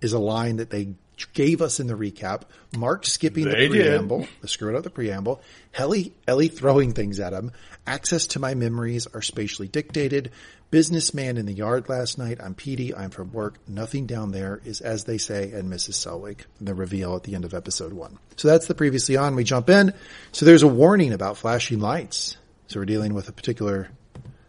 is 0.00 0.12
a 0.12 0.18
line 0.18 0.56
that 0.56 0.70
they 0.70 0.94
gave 1.32 1.62
us 1.62 1.80
in 1.80 1.86
the 1.86 1.94
recap. 1.94 2.42
Mark 2.76 3.06
skipping 3.06 3.44
They 3.44 3.68
the 3.68 3.74
did. 3.74 3.86
preamble, 3.86 4.26
the 4.40 4.48
screwing 4.48 4.76
up 4.76 4.82
the 4.82 4.90
preamble. 4.90 5.40
Helly, 5.72 6.12
Helly 6.26 6.48
throwing 6.48 6.92
things 6.92 7.20
at 7.20 7.32
him. 7.32 7.52
Access 7.86 8.26
to 8.28 8.38
my 8.38 8.54
memories 8.54 9.06
are 9.08 9.20
spatially 9.20 9.68
dictated. 9.68 10.30
Businessman 10.70 11.36
in 11.36 11.44
the 11.44 11.52
yard 11.52 11.88
last 11.88 12.16
night. 12.16 12.38
I'm 12.42 12.54
Petey. 12.54 12.94
I'm 12.94 13.10
from 13.10 13.30
work. 13.32 13.58
Nothing 13.68 14.06
down 14.06 14.32
there 14.32 14.60
is 14.64 14.80
as 14.80 15.04
they 15.04 15.18
say 15.18 15.52
and 15.52 15.70
Mrs. 15.70 15.94
Selvig. 15.94 16.40
The 16.60 16.74
reveal 16.74 17.14
at 17.14 17.24
the 17.24 17.34
end 17.34 17.44
of 17.44 17.52
episode 17.52 17.92
one. 17.92 18.18
So 18.36 18.48
that's 18.48 18.66
the 18.66 18.74
previously 18.74 19.16
on. 19.16 19.36
We 19.36 19.44
jump 19.44 19.68
in. 19.68 19.92
So 20.32 20.46
there's 20.46 20.62
a 20.62 20.68
warning 20.68 21.12
about 21.12 21.36
flashing 21.36 21.80
lights. 21.80 22.38
So 22.68 22.80
we're 22.80 22.86
dealing 22.86 23.12
with 23.12 23.28
a 23.28 23.32
particular 23.32 23.90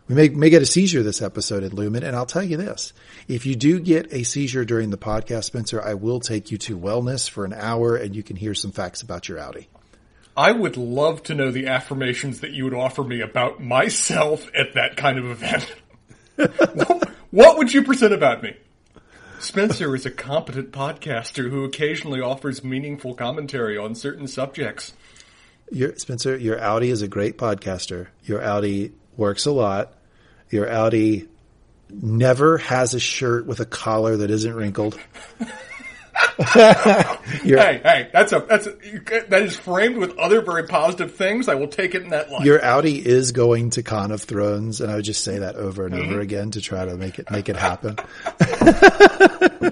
we 0.08 0.14
may, 0.14 0.30
may 0.30 0.52
get 0.52 0.62
a 0.62 0.68
seizure 0.68 1.02
this 1.02 1.24
episode 1.24 1.64
at 1.64 1.72
Lumon, 1.72 2.04
and 2.04 2.16
I'll 2.16 2.28
tell 2.28 2.44
you 2.44 2.58
this. 2.58 2.94
If 3.28 3.48
you 3.48 3.56
do 3.56 3.80
get 3.80 4.14
a 4.14 4.22
seizure 4.24 4.64
during 4.64 4.92
the 4.92 5.00
podcast, 5.00 5.46
Spencer, 5.46 5.82
I 5.82 5.96
will 5.96 6.20
take 6.20 6.52
you 6.52 6.60
to 6.60 6.78
wellness 6.78 7.28
for 7.28 7.44
an 7.44 7.54
hour 7.54 7.96
and 7.96 8.16
you 8.16 8.22
can 8.22 8.36
hear 8.36 8.54
some 8.54 8.72
facts 8.72 9.02
about 9.02 9.28
your 9.28 9.40
outie. 9.40 9.66
I 10.38 10.52
would 10.52 10.76
love 10.76 11.24
to 11.24 11.36
know 11.36 11.52
the 11.52 11.68
affirmations 11.68 12.42
that 12.42 12.52
you 12.52 12.66
would 12.66 12.74
offer 12.74 13.04
me 13.04 13.22
about 13.22 13.64
myself 13.64 14.50
at 14.54 14.74
that 14.74 14.98
kind 14.98 15.18
of 15.18 15.26
event. 15.26 15.74
what 17.32 17.58
would 17.58 17.74
you 17.74 17.84
present 17.84 18.14
about 18.14 18.44
me? 18.44 18.56
Spencer 19.40 19.96
is 19.96 20.06
a 20.06 20.12
competent 20.12 20.72
podcaster 20.72 21.50
who 21.50 21.64
occasionally 21.64 22.20
offers 22.20 22.64
meaningful 22.64 23.14
commentary 23.14 23.78
on 23.78 23.96
certain 23.96 24.28
subjects. 24.28 24.94
Your, 25.72 25.96
Spencer, 25.96 26.36
your 26.36 26.58
outie 26.58 26.92
is 26.92 27.02
a 27.02 27.08
great 27.08 27.38
podcaster. 27.38 28.08
Your 28.24 28.42
outie 28.42 28.94
works 29.16 29.46
a 29.46 29.52
lot. 29.52 29.94
Your 30.50 30.68
outie 30.68 31.28
never 31.90 32.58
has 32.58 32.94
a 32.94 33.00
shirt 33.00 33.46
with 33.46 33.60
a 33.60 33.66
collar 33.66 34.18
that 34.18 34.32
isn't 34.32 34.54
wrinkled. 34.54 35.00
Hey, 37.44 37.80
hey, 37.84 38.10
that's 38.12 38.32
a 38.32 38.40
that's 38.40 38.68
a, 38.68 38.76
that 39.30 39.42
is 39.42 39.56
framed 39.56 39.98
with 39.98 40.18
other 40.18 40.42
very 40.42 40.64
positive 40.64 41.16
things. 41.16 41.48
I 41.48 41.56
will 41.56 41.68
take 41.68 41.96
it 41.96 42.04
in 42.04 42.10
that 42.10 42.30
light. 42.32 42.46
your 42.46 42.60
outie 42.60 43.04
is 43.04 43.32
going 43.32 43.72
to 43.72 43.84
Con 43.84 44.12
of 44.12 44.22
Thrones, 44.22 44.82
and 44.82 44.92
I 44.92 44.96
would 44.96 45.06
just 45.06 45.24
say 45.24 45.40
that 45.40 45.56
over 45.56 45.86
and 45.86 45.96
mm-hmm. 45.96 46.12
over 46.12 46.20
again 46.22 46.52
to 46.52 46.62
try 46.62 46.86
to 46.86 46.96
make 46.96 47.20
it 47.20 47.30
make 47.32 47.50
it 47.50 47.56
happen. 47.56 47.98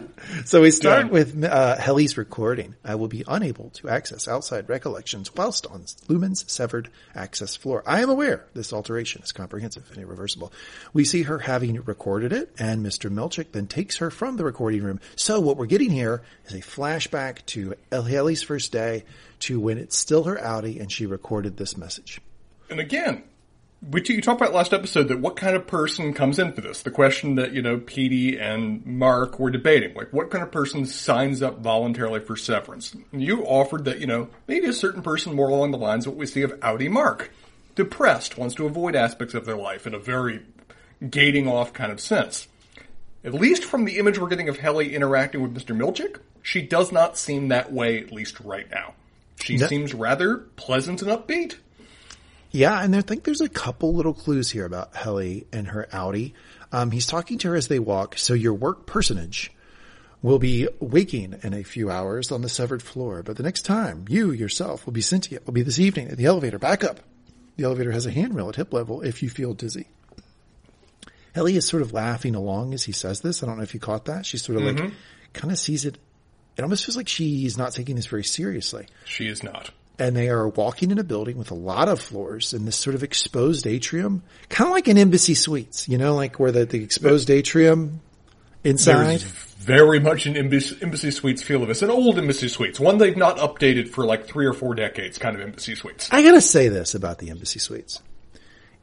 so 0.45 0.61
we 0.61 0.71
start 0.71 1.03
Done. 1.03 1.11
with 1.11 1.43
uh, 1.43 1.77
Helly's 1.77 2.17
recording. 2.17 2.75
I 2.83 2.95
will 2.95 3.07
be 3.07 3.23
unable 3.27 3.69
to 3.71 3.89
access 3.89 4.27
outside 4.27 4.69
recollections 4.69 5.33
whilst 5.35 5.65
on 5.67 5.85
Lumon's 6.07 6.51
severed 6.51 6.89
access 7.15 7.55
floor. 7.55 7.83
I 7.85 8.01
am 8.01 8.09
aware 8.09 8.45
this 8.53 8.73
alteration 8.73 9.21
is 9.21 9.31
comprehensive 9.31 9.89
and 9.91 10.01
irreversible. 10.01 10.51
We 10.93 11.05
see 11.05 11.23
her 11.23 11.39
having 11.39 11.81
recorded 11.83 12.33
it, 12.33 12.53
and 12.59 12.85
Mr. 12.85 13.11
Milchick 13.11 13.51
then 13.51 13.67
takes 13.67 13.97
her 13.97 14.11
from 14.11 14.37
the 14.37 14.45
recording 14.45 14.83
room. 14.83 14.99
So 15.15 15.39
what 15.39 15.57
we're 15.57 15.65
getting 15.65 15.91
here 15.91 16.21
is 16.45 16.53
a 16.53 16.59
flashback 16.59 17.45
to 17.47 17.75
Helly's 17.91 18.43
first 18.43 18.71
day 18.71 19.03
to 19.39 19.59
when 19.59 19.77
it's 19.77 19.97
still 19.97 20.23
her 20.23 20.37
outie 20.37 20.79
and 20.79 20.91
she 20.91 21.05
recorded 21.05 21.57
this 21.57 21.77
message. 21.77 22.21
And 22.69 22.79
again, 22.79 23.23
we 23.91 24.01
you 24.07 24.21
talked 24.21 24.41
about 24.41 24.53
last 24.53 24.73
episode 24.73 25.09
that 25.09 25.19
what 25.19 25.35
kind 25.35 25.55
of 25.55 25.67
person 25.67 26.13
comes 26.13 26.39
in 26.39 26.53
for 26.53 26.61
this? 26.61 26.81
The 26.83 26.91
question 26.91 27.35
that 27.35 27.53
you 27.53 27.61
know 27.61 27.77
Petey 27.77 28.37
and 28.39 28.85
Mark 28.85 29.39
were 29.39 29.51
debating, 29.51 29.93
like 29.95 30.11
what 30.13 30.29
kind 30.29 30.43
of 30.43 30.51
person 30.51 30.85
signs 30.85 31.41
up 31.41 31.59
voluntarily 31.59 32.19
for 32.19 32.35
severance? 32.35 32.95
You 33.11 33.43
offered 33.43 33.85
that 33.85 33.99
you 33.99 34.07
know 34.07 34.29
maybe 34.47 34.67
a 34.67 34.73
certain 34.73 35.01
person 35.01 35.35
more 35.35 35.49
along 35.49 35.71
the 35.71 35.77
lines 35.77 36.05
of 36.05 36.13
what 36.13 36.19
we 36.19 36.25
see 36.25 36.41
of 36.43 36.51
outie 36.61 36.89
Mark, 36.89 37.31
depressed, 37.75 38.37
wants 38.37 38.55
to 38.55 38.65
avoid 38.65 38.95
aspects 38.95 39.33
of 39.33 39.45
their 39.45 39.57
life 39.57 39.85
in 39.87 39.93
a 39.93 39.99
very 39.99 40.41
gating 41.09 41.47
off 41.47 41.73
kind 41.73 41.91
of 41.91 41.99
sense. 41.99 42.47
At 43.25 43.33
least 43.33 43.63
from 43.63 43.85
the 43.85 43.97
image 43.99 44.19
we're 44.19 44.27
getting 44.27 44.49
of 44.49 44.57
Helly 44.57 44.93
interacting 44.95 45.41
with 45.41 45.55
Mr. 45.55 45.75
Milchick, 45.75 46.17
she 46.41 46.61
does 46.61 46.91
not 46.91 47.17
seem 47.17 47.47
that 47.49 47.71
way, 47.71 47.99
at 47.99 48.11
least 48.11 48.39
right 48.41 48.69
now. 48.69 48.93
She 49.39 49.55
No. 49.57 49.67
seems 49.67 49.93
rather 49.93 50.37
pleasant 50.57 51.01
and 51.01 51.09
upbeat. 51.09 51.55
Yeah, 52.53 52.79
and 52.79 52.95
I 52.95 53.01
think 53.01 53.23
there's 53.23 53.41
a 53.41 53.49
couple 53.49 53.95
little 53.95 54.13
clues 54.13 54.51
here 54.51 54.65
about 54.65 54.95
Helly 54.95 55.47
and 55.51 55.67
her 55.67 55.87
outie. 55.91 56.33
Um, 56.71 56.91
he's 56.91 57.07
talking 57.07 57.39
to 57.39 57.49
her 57.49 57.55
as 57.55 57.67
they 57.67 57.79
walk. 57.79 58.15
So 58.19 58.35
your 58.35 58.53
work 58.53 58.85
personage 58.85 59.51
will 60.21 60.37
be 60.37 60.67
waking 60.79 61.39
in 61.41 61.55
a 61.55 61.63
few 61.63 61.89
hours 61.89 62.31
on 62.31 62.43
the 62.43 62.49
severed 62.49 62.83
floor, 62.83 63.23
but 63.23 63.37
the 63.37 63.43
next 63.43 63.63
time 63.63 64.05
you 64.07 64.31
yourself 64.31 64.85
will 64.85 64.93
be 64.93 65.01
sentient 65.01 65.47
will 65.47 65.53
be 65.53 65.63
this 65.63 65.79
evening 65.79 66.09
at 66.09 66.17
the 66.17 66.25
elevator. 66.25 66.59
Back 66.59 66.83
up. 66.83 66.99
The 67.57 67.63
elevator 67.63 67.91
has 67.91 68.05
a 68.05 68.11
handrail 68.11 68.49
at 68.49 68.55
hip 68.55 68.71
level 68.71 69.01
if 69.01 69.23
you 69.23 69.29
feel 69.29 69.55
dizzy. 69.55 69.87
Helly 71.33 71.57
is 71.57 71.67
sort 71.67 71.81
of 71.81 71.91
laughing 71.91 72.35
along 72.35 72.75
as 72.75 72.83
he 72.83 72.91
says 72.91 73.21
this. 73.21 73.41
I 73.41 73.47
don't 73.47 73.57
know 73.57 73.63
if 73.63 73.73
you 73.73 73.79
caught 73.79 74.05
that. 74.05 74.27
She's 74.27 74.43
sort 74.43 74.59
of 74.59 74.63
like 74.63 74.93
kind 75.33 75.51
of 75.51 75.57
sees 75.57 75.85
it. 75.85 75.97
It 76.55 76.61
almost 76.61 76.85
feels 76.85 76.97
like 76.97 77.07
she's 77.07 77.57
not 77.57 77.73
taking 77.73 77.95
this 77.95 78.05
very 78.05 78.23
seriously 78.23 78.85
She 79.05 79.27
is 79.27 79.41
not. 79.41 79.71
And 79.99 80.15
they 80.15 80.29
are 80.29 80.47
walking 80.47 80.91
in 80.91 80.97
a 80.97 81.03
building 81.03 81.37
with 81.37 81.51
a 81.51 81.55
lot 81.55 81.87
of 81.87 81.99
floors 81.99 82.53
in 82.53 82.65
this 82.65 82.75
sort 82.75 82.95
of 82.95 83.03
exposed 83.03 83.67
atrium, 83.67 84.23
kind 84.49 84.67
of 84.67 84.73
like 84.73 84.87
an 84.87 84.97
embassy 84.97 85.35
suites, 85.35 85.87
you 85.87 85.97
know, 85.97 86.15
like 86.15 86.39
where 86.39 86.51
the, 86.51 86.65
the 86.65 86.83
exposed 86.83 87.29
atrium 87.29 88.01
inside. 88.63 89.19
There's 89.19 89.23
very 89.23 89.99
much 89.99 90.25
an 90.25 90.35
embassy, 90.35 90.77
embassy 90.81 91.11
suites 91.11 91.41
feel 91.41 91.61
of 91.61 91.67
this. 91.67 91.81
An 91.81 91.89
old 91.89 92.17
embassy 92.17 92.47
suites. 92.47 92.79
One 92.79 92.97
they've 92.97 93.15
not 93.15 93.37
updated 93.37 93.89
for 93.89 94.05
like 94.05 94.25
three 94.25 94.45
or 94.45 94.53
four 94.53 94.75
decades 94.75 95.17
kind 95.17 95.35
of 95.35 95.41
embassy 95.41 95.75
suites. 95.75 96.09
I 96.11 96.23
gotta 96.23 96.41
say 96.41 96.67
this 96.67 96.95
about 96.95 97.19
the 97.19 97.29
embassy 97.29 97.59
suites. 97.59 98.01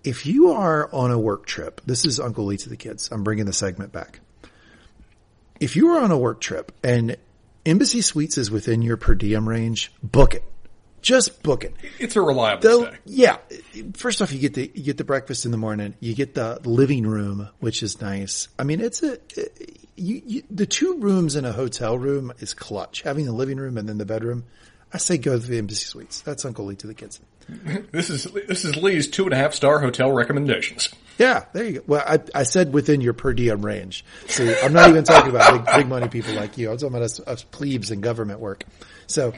If 0.02 0.25
you 0.25 0.52
are 0.52 0.93
on 0.95 1.11
a 1.11 1.19
work 1.19 1.45
trip, 1.45 1.83
this 1.85 2.07
is 2.07 2.19
Uncle 2.19 2.47
Lee 2.47 2.57
to 2.59 2.69
the 2.71 2.76
kids. 2.76 3.11
I'm 3.12 3.23
bringing 3.25 3.45
the 3.45 3.52
segment 3.52 3.93
back. 3.93 4.21
If 5.59 5.76
you 5.76 5.88
are 5.88 6.00
on 6.00 6.11
a 6.11 6.17
work 6.17 6.40
trip 6.40 6.73
and 6.83 7.19
embassy 7.67 8.00
suites 8.00 8.38
is 8.38 8.50
within 8.50 8.81
your 8.81 8.97
per 8.97 9.14
diem 9.14 9.47
range, 9.47 9.93
book 10.02 10.35
it. 10.35 10.45
Just 11.02 11.42
book 11.42 11.64
it. 11.64 11.75
It's 11.99 12.16
a 12.16 12.21
reliable 12.21 12.62
Though, 12.62 12.85
stay. 12.87 12.97
yeah. 13.07 13.37
First 13.95 14.21
off, 14.23 14.33
you 14.33 14.38
get 14.38 14.54
the 14.54 14.71
you 14.75 14.83
get 14.85 14.97
the 14.99 15.04
breakfast 15.04 15.45
in 15.45 15.50
the 15.50 15.57
morning. 15.57 15.95
You 16.00 16.14
get 16.14 16.35
the 16.35 16.61
living 16.64 17.07
room, 17.07 17.49
which 17.61 17.83
is 17.83 18.00
nice. 18.00 18.49
I 18.59 18.64
mean, 18.64 18.80
it's 18.80 19.02
a 19.02 19.14
uh, 19.14 19.42
you, 19.97 20.23
you, 20.26 20.42
the 20.50 20.66
two 20.66 20.99
rooms 20.99 21.37
in 21.37 21.45
a 21.45 21.52
hotel 21.52 21.99
room 21.99 22.33
is 22.38 22.54
clutch. 22.54 23.02
Having 23.02 23.26
the 23.26 23.33
living 23.33 23.59
room 23.59 23.76
and 23.78 23.88
then 23.88 23.99
the 23.99 24.07
bedroom. 24.07 24.45
I 24.92 24.99
say 24.99 25.19
go 25.19 25.38
to 25.38 25.47
the 25.47 25.57
embassy 25.59 25.85
suites. 25.85 26.21
That's 26.23 26.45
Uncle 26.45 26.64
Lee 26.64 26.75
to 26.76 26.87
the 26.87 26.95
kids. 26.95 27.21
This 27.92 28.11
is 28.11 28.25
this 28.47 28.64
is 28.64 28.76
Lee's 28.76 29.09
two 29.09 29.25
and 29.25 29.33
a 29.33 29.37
half 29.37 29.54
star 29.54 29.80
hotel 29.80 30.12
recommendations. 30.12 30.88
Yeah, 31.19 31.45
there 31.52 31.64
you 31.64 31.73
go. 31.80 31.85
Well, 31.87 32.04
I, 32.07 32.21
I 32.35 32.42
said 32.45 32.73
within 32.73 33.00
your 33.00 33.12
per 33.12 33.33
diem 33.35 33.64
range. 33.64 34.04
See, 34.28 34.54
I'm 34.62 34.73
not 34.73 34.88
even 34.88 35.02
talking 35.04 35.30
about 35.30 35.64
big, 35.66 35.75
big 35.76 35.88
money 35.88 36.09
people 36.09 36.33
like 36.35 36.57
you. 36.59 36.71
I'm 36.71 36.76
talking 36.76 36.88
about 36.95 37.02
us, 37.02 37.19
us 37.21 37.42
plebes 37.42 37.90
and 37.90 38.02
government 38.02 38.38
work. 38.40 38.64
So 39.11 39.33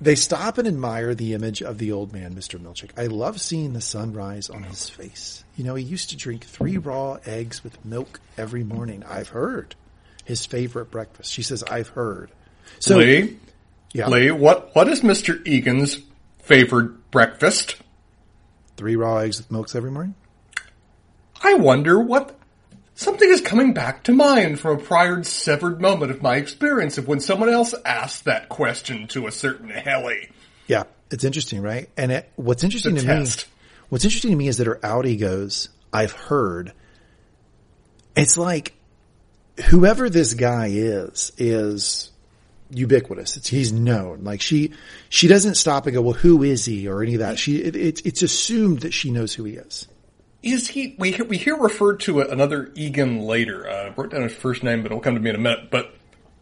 they 0.00 0.14
stop 0.14 0.58
and 0.58 0.66
admire 0.66 1.14
the 1.14 1.34
image 1.34 1.62
of 1.62 1.78
the 1.78 1.92
old 1.92 2.12
man, 2.12 2.34
Mr. 2.34 2.58
Milchick. 2.58 2.90
I 2.96 3.06
love 3.06 3.40
seeing 3.40 3.72
the 3.72 3.80
sunrise 3.80 4.50
on 4.50 4.62
his 4.62 4.88
face. 4.88 5.44
You 5.56 5.64
know, 5.64 5.74
he 5.74 5.84
used 5.84 6.10
to 6.10 6.16
drink 6.16 6.44
three 6.44 6.78
raw 6.78 7.18
eggs 7.26 7.62
with 7.62 7.84
milk 7.84 8.20
every 8.36 8.64
morning. 8.64 9.04
I've 9.08 9.28
heard 9.28 9.74
his 10.24 10.46
favorite 10.46 10.90
breakfast. 10.90 11.32
She 11.32 11.42
says, 11.42 11.62
I've 11.62 11.88
heard. 11.88 12.30
So, 12.78 12.98
Lee, 12.98 13.38
yeah, 13.92 14.08
Lee, 14.08 14.30
what 14.30 14.74
what 14.74 14.88
is 14.88 15.02
Mister 15.02 15.40
Egan's 15.44 15.98
favorite 16.38 17.10
breakfast? 17.10 17.76
three 18.76 18.96
raw 18.96 19.18
eggs 19.18 19.38
with 19.38 19.50
milks 19.50 19.74
every 19.76 19.90
morning. 19.90 20.14
I 21.42 21.54
wonder 21.54 22.00
what 22.00 22.36
something 23.02 23.28
is 23.28 23.40
coming 23.40 23.74
back 23.74 24.04
to 24.04 24.12
mind 24.12 24.60
from 24.60 24.78
a 24.78 24.82
prior 24.82 25.22
severed 25.22 25.80
moment 25.80 26.10
of 26.10 26.22
my 26.22 26.36
experience 26.36 26.98
of 26.98 27.08
when 27.08 27.20
someone 27.20 27.48
else 27.48 27.74
asked 27.84 28.24
that 28.24 28.48
question 28.48 29.08
to 29.08 29.26
a 29.26 29.32
certain 29.32 29.68
Helly. 29.68 30.30
Yeah, 30.66 30.84
it's 31.10 31.24
interesting, 31.24 31.60
right? 31.60 31.88
And 31.96 32.12
it, 32.12 32.30
what's 32.36 32.64
interesting 32.64 32.94
The 32.94 33.00
to 33.02 33.06
test. 33.06 33.46
me, 33.46 33.52
what's 33.90 34.04
interesting 34.04 34.30
to 34.30 34.36
me 34.36 34.48
is 34.48 34.58
that 34.58 34.66
her 34.66 34.78
outie 34.82 35.18
goes, 35.18 35.68
I've 35.92 36.12
heard. 36.12 36.72
It's 38.16 38.38
like 38.38 38.74
whoever 39.68 40.08
this 40.08 40.34
guy 40.34 40.68
is, 40.68 41.32
is 41.36 42.10
ubiquitous. 42.70 43.36
It's, 43.36 43.48
he's 43.48 43.72
known. 43.72 44.24
Like 44.24 44.40
she, 44.40 44.72
she 45.08 45.28
doesn't 45.28 45.56
stop 45.56 45.86
and 45.86 45.94
go, 45.94 46.02
well, 46.02 46.14
who 46.14 46.42
is 46.42 46.64
he 46.64 46.88
or 46.88 47.02
any 47.02 47.14
of 47.14 47.20
that. 47.20 47.38
She, 47.38 47.56
it, 47.56 47.76
it's, 47.76 48.00
it's 48.02 48.22
assumed 48.22 48.80
that 48.80 48.94
she 48.94 49.10
knows 49.10 49.34
who 49.34 49.44
he 49.44 49.54
is. 49.54 49.86
Is 50.42 50.68
he? 50.68 50.96
We 50.98 51.12
hear, 51.12 51.24
we 51.24 51.36
hear 51.36 51.56
referred 51.56 52.00
to 52.00 52.20
another 52.20 52.72
Egan 52.74 53.20
later. 53.20 53.68
Uh, 53.68 53.86
I 53.86 53.88
wrote 53.90 54.10
down 54.10 54.22
his 54.22 54.34
first 54.34 54.62
name, 54.62 54.82
but 54.82 54.86
it'll 54.90 55.00
come 55.00 55.14
to 55.14 55.20
me 55.20 55.30
in 55.30 55.36
a 55.36 55.38
minute. 55.38 55.70
But 55.70 55.94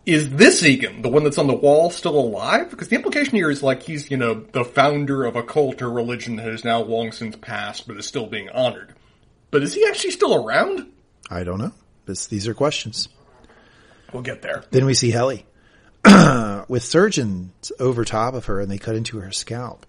is 0.06 0.30
this 0.30 0.62
Egan, 0.62 1.02
the 1.02 1.10
one 1.10 1.24
that's 1.24 1.36
on 1.38 1.46
the 1.46 1.54
wall, 1.54 1.90
still 1.90 2.18
alive? 2.18 2.70
Because 2.70 2.88
the 2.88 2.96
implication 2.96 3.36
here 3.36 3.50
is 3.50 3.62
like 3.62 3.82
he's, 3.82 4.10
you 4.10 4.16
know, 4.16 4.34
the 4.34 4.64
founder 4.64 5.24
of 5.24 5.36
a 5.36 5.42
cult 5.42 5.82
or 5.82 5.90
religion 5.90 6.36
that 6.36 6.46
has 6.46 6.64
now 6.64 6.80
long 6.80 7.12
since 7.12 7.36
passed, 7.36 7.86
but 7.86 7.96
is 7.98 8.06
still 8.06 8.26
being 8.26 8.48
honored. 8.48 8.94
But 9.50 9.62
is 9.62 9.74
he 9.74 9.86
actually 9.86 10.12
still 10.12 10.46
around? 10.46 10.90
I 11.30 11.44
don't 11.44 11.58
know. 11.58 11.72
This, 12.06 12.26
these 12.26 12.48
are 12.48 12.54
questions. 12.54 13.08
We'll 14.12 14.22
get 14.22 14.42
there. 14.42 14.64
Then 14.70 14.86
we 14.86 14.94
see 14.94 15.10
Helly 15.10 15.44
with 16.68 16.82
surgeons 16.82 17.70
over 17.78 18.04
top 18.04 18.34
of 18.34 18.46
her 18.46 18.60
and 18.60 18.70
they 18.70 18.78
cut 18.78 18.96
into 18.96 19.18
her 19.20 19.30
scalp. 19.30 19.86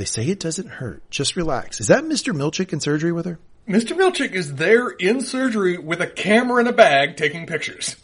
They 0.00 0.06
say 0.06 0.24
it 0.28 0.40
doesn't 0.40 0.66
hurt. 0.66 1.02
Just 1.10 1.36
relax. 1.36 1.78
Is 1.78 1.88
that 1.88 2.04
Mr. 2.04 2.32
Milchick 2.32 2.72
in 2.72 2.80
surgery 2.80 3.12
with 3.12 3.26
her? 3.26 3.38
Mr. 3.68 3.94
Milchick 3.94 4.32
is 4.32 4.54
there 4.54 4.88
in 4.88 5.20
surgery 5.20 5.76
with 5.76 6.00
a 6.00 6.06
camera 6.06 6.62
in 6.62 6.66
a 6.66 6.72
bag 6.72 7.18
taking 7.18 7.44
pictures. 7.46 7.96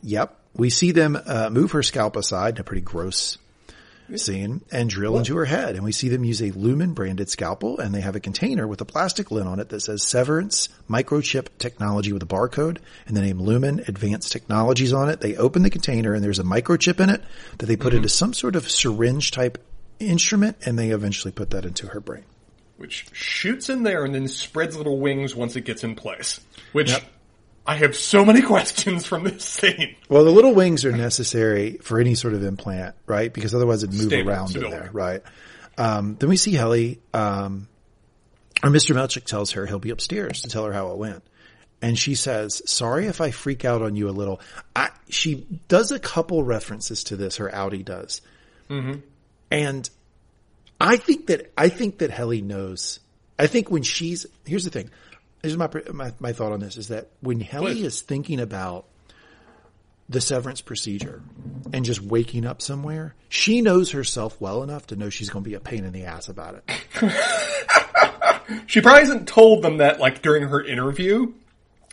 Yep. 0.00 0.36
We 0.54 0.70
see 0.70 0.92
them 0.92 1.18
uh, 1.26 1.50
move 1.50 1.72
her 1.72 1.82
scalp 1.82 2.14
aside 2.14 2.54
in 2.54 2.60
a 2.60 2.62
pretty 2.62 2.82
gross 2.82 3.36
scene 4.14 4.62
and 4.70 4.88
drill 4.88 5.18
into 5.18 5.36
her 5.36 5.44
head. 5.44 5.74
And 5.74 5.82
we 5.82 5.90
see 5.90 6.08
them 6.08 6.22
use 6.22 6.40
a 6.40 6.52
Lumon 6.52 6.94
branded 6.94 7.28
scalpel 7.28 7.80
and 7.80 7.92
they 7.92 8.00
have 8.00 8.14
a 8.14 8.20
container 8.20 8.68
with 8.68 8.80
a 8.80 8.84
plastic 8.84 9.32
lid 9.32 9.44
on 9.44 9.58
it 9.58 9.70
that 9.70 9.80
says 9.80 10.04
Severance 10.04 10.68
Microchip 10.88 11.48
Technology 11.58 12.12
with 12.12 12.22
a 12.22 12.26
barcode 12.26 12.78
and 13.08 13.16
the 13.16 13.22
name 13.22 13.38
Lumon 13.38 13.86
Advanced 13.88 14.30
Technologies 14.30 14.92
on 14.92 15.08
it. 15.08 15.20
They 15.20 15.36
open 15.36 15.62
the 15.62 15.70
container 15.70 16.14
and 16.14 16.22
there's 16.22 16.38
a 16.38 16.44
microchip 16.44 17.00
in 17.00 17.10
it 17.10 17.22
that 17.58 17.66
they 17.66 17.76
put 17.76 17.92
into 17.92 18.08
some 18.08 18.32
sort 18.32 18.54
of 18.54 18.70
syringe 18.70 19.32
type 19.32 19.58
instrument 20.06 20.56
and 20.64 20.78
they 20.78 20.90
eventually 20.90 21.32
put 21.32 21.50
that 21.50 21.64
into 21.64 21.88
her 21.88 22.00
brain. 22.00 22.24
which 22.76 23.06
shoots 23.12 23.68
in 23.68 23.82
there 23.82 24.04
and 24.04 24.14
then 24.14 24.28
spreads 24.28 24.76
little 24.76 24.98
wings 24.98 25.34
once 25.34 25.56
it 25.56 25.62
gets 25.64 25.82
in 25.84 25.94
place. 25.96 26.40
Which 26.72 26.90
Yep. 26.90 27.02
I 27.66 27.74
have 27.76 27.96
so 27.96 28.24
many 28.24 28.40
questions 28.54 29.04
from 29.04 29.24
this 29.24 29.44
scene. 29.44 29.96
Well, 30.08 30.24
the 30.24 30.30
little 30.30 30.54
wings 30.54 30.84
are 30.84 30.92
necessary 30.92 31.78
for 31.82 31.98
any 32.00 32.14
sort 32.14 32.34
of 32.34 32.42
implant, 32.44 32.94
right? 33.06 33.32
Because 33.32 33.54
otherwise 33.54 33.82
it'd 33.82 33.94
move 33.94 34.06
Stable, 34.06 34.30
around 34.30 34.56
in 34.56 34.70
there, 34.70 34.90
right? 34.92 35.22
Um, 35.76 36.16
then 36.18 36.28
we 36.30 36.36
see 36.36 36.52
Helly, 36.54 37.00
um, 37.12 37.68
or 38.62 38.70
Mr. 38.70 38.94
Milchick 38.94 39.24
tells 39.24 39.52
her 39.52 39.66
he'll 39.66 39.78
be 39.78 39.90
upstairs 39.90 40.42
to 40.42 40.48
tell 40.48 40.64
her 40.64 40.72
how 40.72 40.90
it 40.92 40.96
went. 40.98 41.22
And 41.82 41.96
she 41.98 42.14
says, 42.16 42.60
sorry 42.66 43.06
if 43.06 43.20
I 43.20 43.30
freak 43.30 43.64
out 43.64 43.82
on 43.82 43.94
you 43.96 44.08
a 44.08 44.10
little. 44.10 44.40
I, 44.74 44.90
she 45.10 45.46
does 45.68 45.92
a 45.92 45.98
couple 46.00 46.42
references 46.42 47.04
to 47.04 47.16
this, 47.16 47.36
her 47.36 47.48
outie 47.50 47.84
does. 47.84 48.20
And 49.50 49.88
I 50.80 50.96
think 50.96 51.26
that, 51.28 51.52
I 51.56 51.68
think 51.68 51.98
that 51.98 52.10
Helly 52.10 52.42
knows. 52.42 53.00
I 53.38 53.46
think 53.46 53.70
when 53.70 53.82
she's, 53.82 54.26
here's 54.46 54.64
the 54.64 54.70
thing. 54.70 54.90
Here's 55.42 55.56
my, 55.56 55.68
my, 55.92 56.12
my 56.18 56.32
thought 56.32 56.52
on 56.52 56.60
this 56.60 56.76
is 56.76 56.88
that 56.88 57.08
when 57.20 57.40
Helly 57.40 57.74
Please. 57.74 57.84
is 57.84 58.00
thinking 58.02 58.40
about 58.40 58.86
the 60.08 60.20
severance 60.20 60.60
procedure 60.60 61.22
and 61.72 61.84
just 61.84 62.00
waking 62.00 62.46
up 62.46 62.60
somewhere, 62.62 63.14
she 63.28 63.60
knows 63.60 63.92
herself 63.92 64.40
well 64.40 64.62
enough 64.62 64.88
to 64.88 64.96
know 64.96 65.10
she's 65.10 65.30
going 65.30 65.44
to 65.44 65.48
be 65.48 65.54
a 65.54 65.60
pain 65.60 65.84
in 65.84 65.92
the 65.92 66.04
ass 66.04 66.28
about 66.28 66.62
it. 66.66 66.82
She 68.66 68.80
probably 68.80 69.00
hasn't 69.00 69.28
told 69.28 69.62
them 69.62 69.78
that 69.78 70.00
like 70.00 70.22
during 70.22 70.48
her 70.48 70.62
interview. 70.64 71.32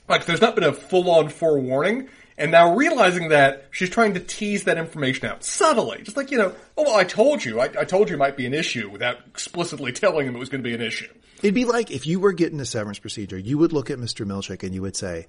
Like 0.08 0.26
there's 0.26 0.42
not 0.42 0.56
been 0.56 0.64
a 0.64 0.74
full 0.74 1.10
on 1.10 1.30
forewarning. 1.30 2.10
And 2.38 2.52
now 2.52 2.76
realizing 2.76 3.30
that, 3.30 3.68
she's 3.72 3.90
trying 3.90 4.16
to 4.16 4.20
tease 4.20 4.66
that 4.66 4.78
information 4.78 5.28
out 5.28 5.44
subtly. 5.44 6.02
Just 6.04 6.18
like, 6.18 6.32
you 6.32 6.38
know, 6.38 6.54
oh, 6.78 6.84
well, 6.84 6.96
I 6.96 7.06
told 7.06 7.46
you. 7.46 7.62
I, 7.62 7.66
I 7.80 7.86
told 7.86 8.10
you 8.10 8.16
it 8.16 8.20
might 8.20 8.36
be 8.36 8.46
an 8.46 8.54
issue 8.54 8.90
without 8.90 9.20
explicitly 9.28 9.92
telling 9.94 10.28
him 10.28 10.36
it 10.36 10.40
was 10.40 10.50
going 10.50 10.62
to 10.64 10.68
be 10.70 10.76
an 10.76 10.82
issue. 10.82 11.08
It'd 11.42 11.56
be 11.56 11.66
like 11.66 11.92
if 11.92 12.06
you 12.06 12.20
were 12.20 12.34
getting 12.34 12.60
a 12.60 12.66
severance 12.66 13.00
procedure, 13.00 13.38
you 13.38 13.58
would 13.58 13.72
look 13.72 13.90
at 13.90 14.00
Mr. 14.00 14.26
Milchick 14.26 14.64
and 14.64 14.74
you 14.74 14.82
would 14.82 14.96
say, 14.96 15.28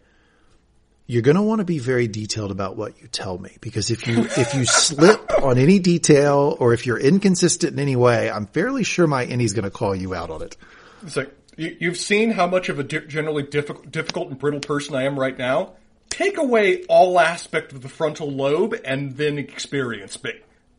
you're 1.09 1.23
going 1.23 1.37
to 1.37 1.43
want 1.43 1.61
to 1.61 1.65
be 1.65 1.79
very 1.79 2.09
detailed 2.09 2.51
about 2.51 2.77
what 2.77 3.01
you 3.01 3.07
tell 3.07 3.39
me 3.39 3.57
because 3.61 3.93
if 3.93 4.09
you, 4.09 4.25
if 4.37 4.55
you 4.55 4.65
slip 4.65 5.41
on 5.41 5.57
any 5.57 5.79
detail 5.79 6.57
or 6.59 6.73
if 6.73 6.85
you're 6.85 6.99
inconsistent 6.99 7.75
in 7.75 7.79
any 7.79 7.95
way, 7.95 8.29
I'm 8.29 8.47
fairly 8.47 8.83
sure 8.83 9.07
my 9.07 9.25
innie's 9.25 9.53
going 9.53 9.65
to 9.65 9.71
call 9.71 9.95
you 9.95 10.15
out 10.15 10.31
on 10.31 10.43
it. 10.43 10.57
It's 11.03 11.17
like, 11.17 11.33
you, 11.57 11.77
you've 11.79 11.97
seen 11.97 12.33
how 12.33 12.49
much 12.49 12.69
of 12.69 12.81
a 12.81 12.83
di- 12.83 13.07
generally 13.07 13.45
difficult, 13.45 13.91
difficult 13.93 14.31
and 14.31 14.39
brittle 14.39 14.59
person 14.59 14.97
I 14.97 15.05
am 15.05 15.19
right 15.19 15.37
now. 15.39 15.75
Take 16.17 16.39
away 16.39 16.83
all 16.85 17.21
aspect 17.21 17.73
of 17.73 17.83
the 17.83 17.91
frontal 17.91 18.31
lobe 18.31 18.75
and 18.87 19.19
then 19.19 19.37
experience 19.37 20.25
me. 20.25 20.33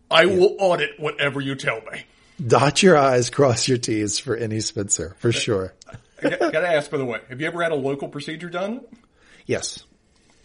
I 0.09 0.25
will 0.25 0.55
audit 0.57 0.99
whatever 0.99 1.39
you 1.39 1.53
tell 1.53 1.79
me. 1.91 2.05
Dot 2.43 2.81
your 2.81 2.97
I's, 2.97 3.29
cross 3.29 3.67
your 3.67 3.77
T's 3.77 4.17
for 4.17 4.35
any 4.35 4.61
Spencer, 4.61 5.15
for 5.19 5.27
uh, 5.27 5.31
sure. 5.31 5.73
I 6.23 6.29
got- 6.29 6.39
gotta 6.39 6.67
ask, 6.67 6.89
by 6.89 6.97
the 6.97 7.05
way, 7.05 7.19
have 7.29 7.39
you 7.39 7.45
ever 7.45 7.61
had 7.61 7.71
a 7.71 7.75
local 7.75 8.07
procedure 8.07 8.49
done? 8.49 8.81
Yes. 9.45 9.83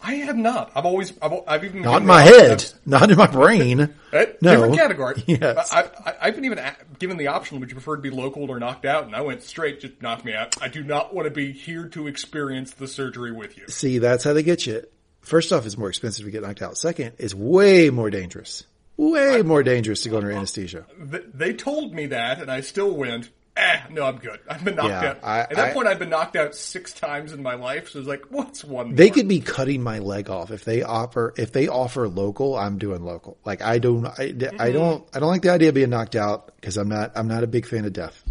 I 0.03 0.15
have 0.15 0.35
not. 0.35 0.71
I've 0.75 0.85
always, 0.85 1.13
I've, 1.21 1.31
I've 1.47 1.63
even 1.63 1.81
Not 1.81 2.01
in 2.01 2.07
my 2.07 2.21
head, 2.21 2.65
not 2.85 3.09
in 3.09 3.17
my 3.17 3.27
brain. 3.27 3.79
Eh, 4.11 4.25
No. 4.41 4.51
Different 4.51 4.75
category. 4.75 5.23
Yes. 5.27 5.71
I, 5.73 5.89
I, 6.05 6.15
I've 6.21 6.35
been 6.35 6.45
even 6.45 6.59
given 6.99 7.17
the 7.17 7.27
option, 7.27 7.59
would 7.59 7.69
you 7.69 7.75
prefer 7.75 7.95
to 7.95 8.01
be 8.01 8.09
local 8.09 8.49
or 8.51 8.59
knocked 8.59 8.85
out? 8.85 9.05
And 9.05 9.15
I 9.15 9.21
went 9.21 9.43
straight, 9.43 9.79
just 9.79 10.01
knock 10.01 10.25
me 10.25 10.33
out. 10.33 10.61
I 10.61 10.67
do 10.67 10.83
not 10.83 11.13
want 11.15 11.25
to 11.25 11.31
be 11.31 11.51
here 11.53 11.87
to 11.89 12.07
experience 12.07 12.73
the 12.73 12.87
surgery 12.87 13.31
with 13.31 13.57
you. 13.57 13.65
See, 13.69 13.99
that's 13.99 14.23
how 14.23 14.33
they 14.33 14.43
get 14.43 14.67
you. 14.67 14.83
First 15.21 15.53
off, 15.53 15.65
it's 15.65 15.77
more 15.77 15.87
expensive 15.89 16.25
to 16.25 16.31
get 16.31 16.41
knocked 16.43 16.61
out. 16.61 16.77
Second, 16.77 17.13
it's 17.17 17.33
way 17.33 17.89
more 17.89 18.09
dangerous. 18.09 18.65
Way 18.97 19.41
more 19.41 19.63
dangerous 19.63 20.03
to 20.03 20.09
go 20.09 20.17
under 20.17 20.31
anesthesia. 20.31 20.85
They 20.99 21.53
told 21.53 21.93
me 21.93 22.07
that, 22.07 22.41
and 22.41 22.51
I 22.51 22.61
still 22.61 22.91
went, 22.95 23.29
eh, 23.55 23.81
no, 23.91 24.03
I'm 24.05 24.17
good. 24.17 24.39
I've 24.49 24.63
been 24.63 24.75
knocked 24.75 24.89
Yeah, 24.89 25.09
out. 25.11 25.19
I- 25.23 25.39
At 25.41 25.49
that 25.51 25.69
I- 25.69 25.73
point, 25.73 25.87
I've 25.87 25.99
been 25.99 26.09
knocked 26.09 26.35
out 26.35 26.55
six 26.55 26.93
times 26.93 27.31
in 27.33 27.41
my 27.43 27.53
life, 27.55 27.89
so 27.89 27.99
it's 27.99 28.07
like, 28.07 28.25
what's 28.29 28.63
one 28.63 28.95
They 28.95 29.07
more? 29.07 29.13
could 29.15 29.27
be 29.27 29.39
cutting 29.41 29.83
my 29.83 29.99
leg 29.99 30.29
off 30.29 30.51
if 30.51 30.65
they 30.65 30.81
offer 30.83 31.33
if 31.37 31.51
they 31.51 31.67
offer 31.67 32.07
local. 32.07 32.55
I'm 32.55 32.77
doing 32.77 33.03
local. 33.03 33.37
Like 33.45 33.61
I 33.61 33.77
don't 33.79 34.05
I, 34.07 34.33
I 34.59 34.71
don't 34.71 35.07
I 35.13 35.19
don't 35.19 35.29
like 35.29 35.41
the 35.43 35.49
idea 35.51 35.69
of 35.69 35.75
being 35.75 35.89
knocked 35.91 36.15
out 36.15 36.51
because 36.55 36.77
I'm 36.77 36.89
not 36.89 37.11
I'm 37.15 37.27
not 37.27 37.43
a 37.43 37.47
big 37.47 37.65
fan 37.67 37.85
of 37.85 37.93
death. 37.93 38.23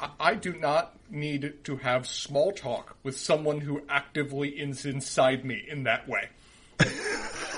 I- 0.00 0.10
I 0.20 0.34
do 0.34 0.52
not 0.54 0.92
need 1.10 1.52
to 1.64 1.76
have 1.76 2.06
small 2.06 2.50
talk 2.52 2.96
with 3.02 3.16
someone 3.18 3.60
who 3.60 3.82
actively 3.88 4.48
is 4.50 4.84
inside 4.86 5.44
me 5.44 5.64
in 5.68 5.84
that 5.84 6.08
way. 6.08 6.28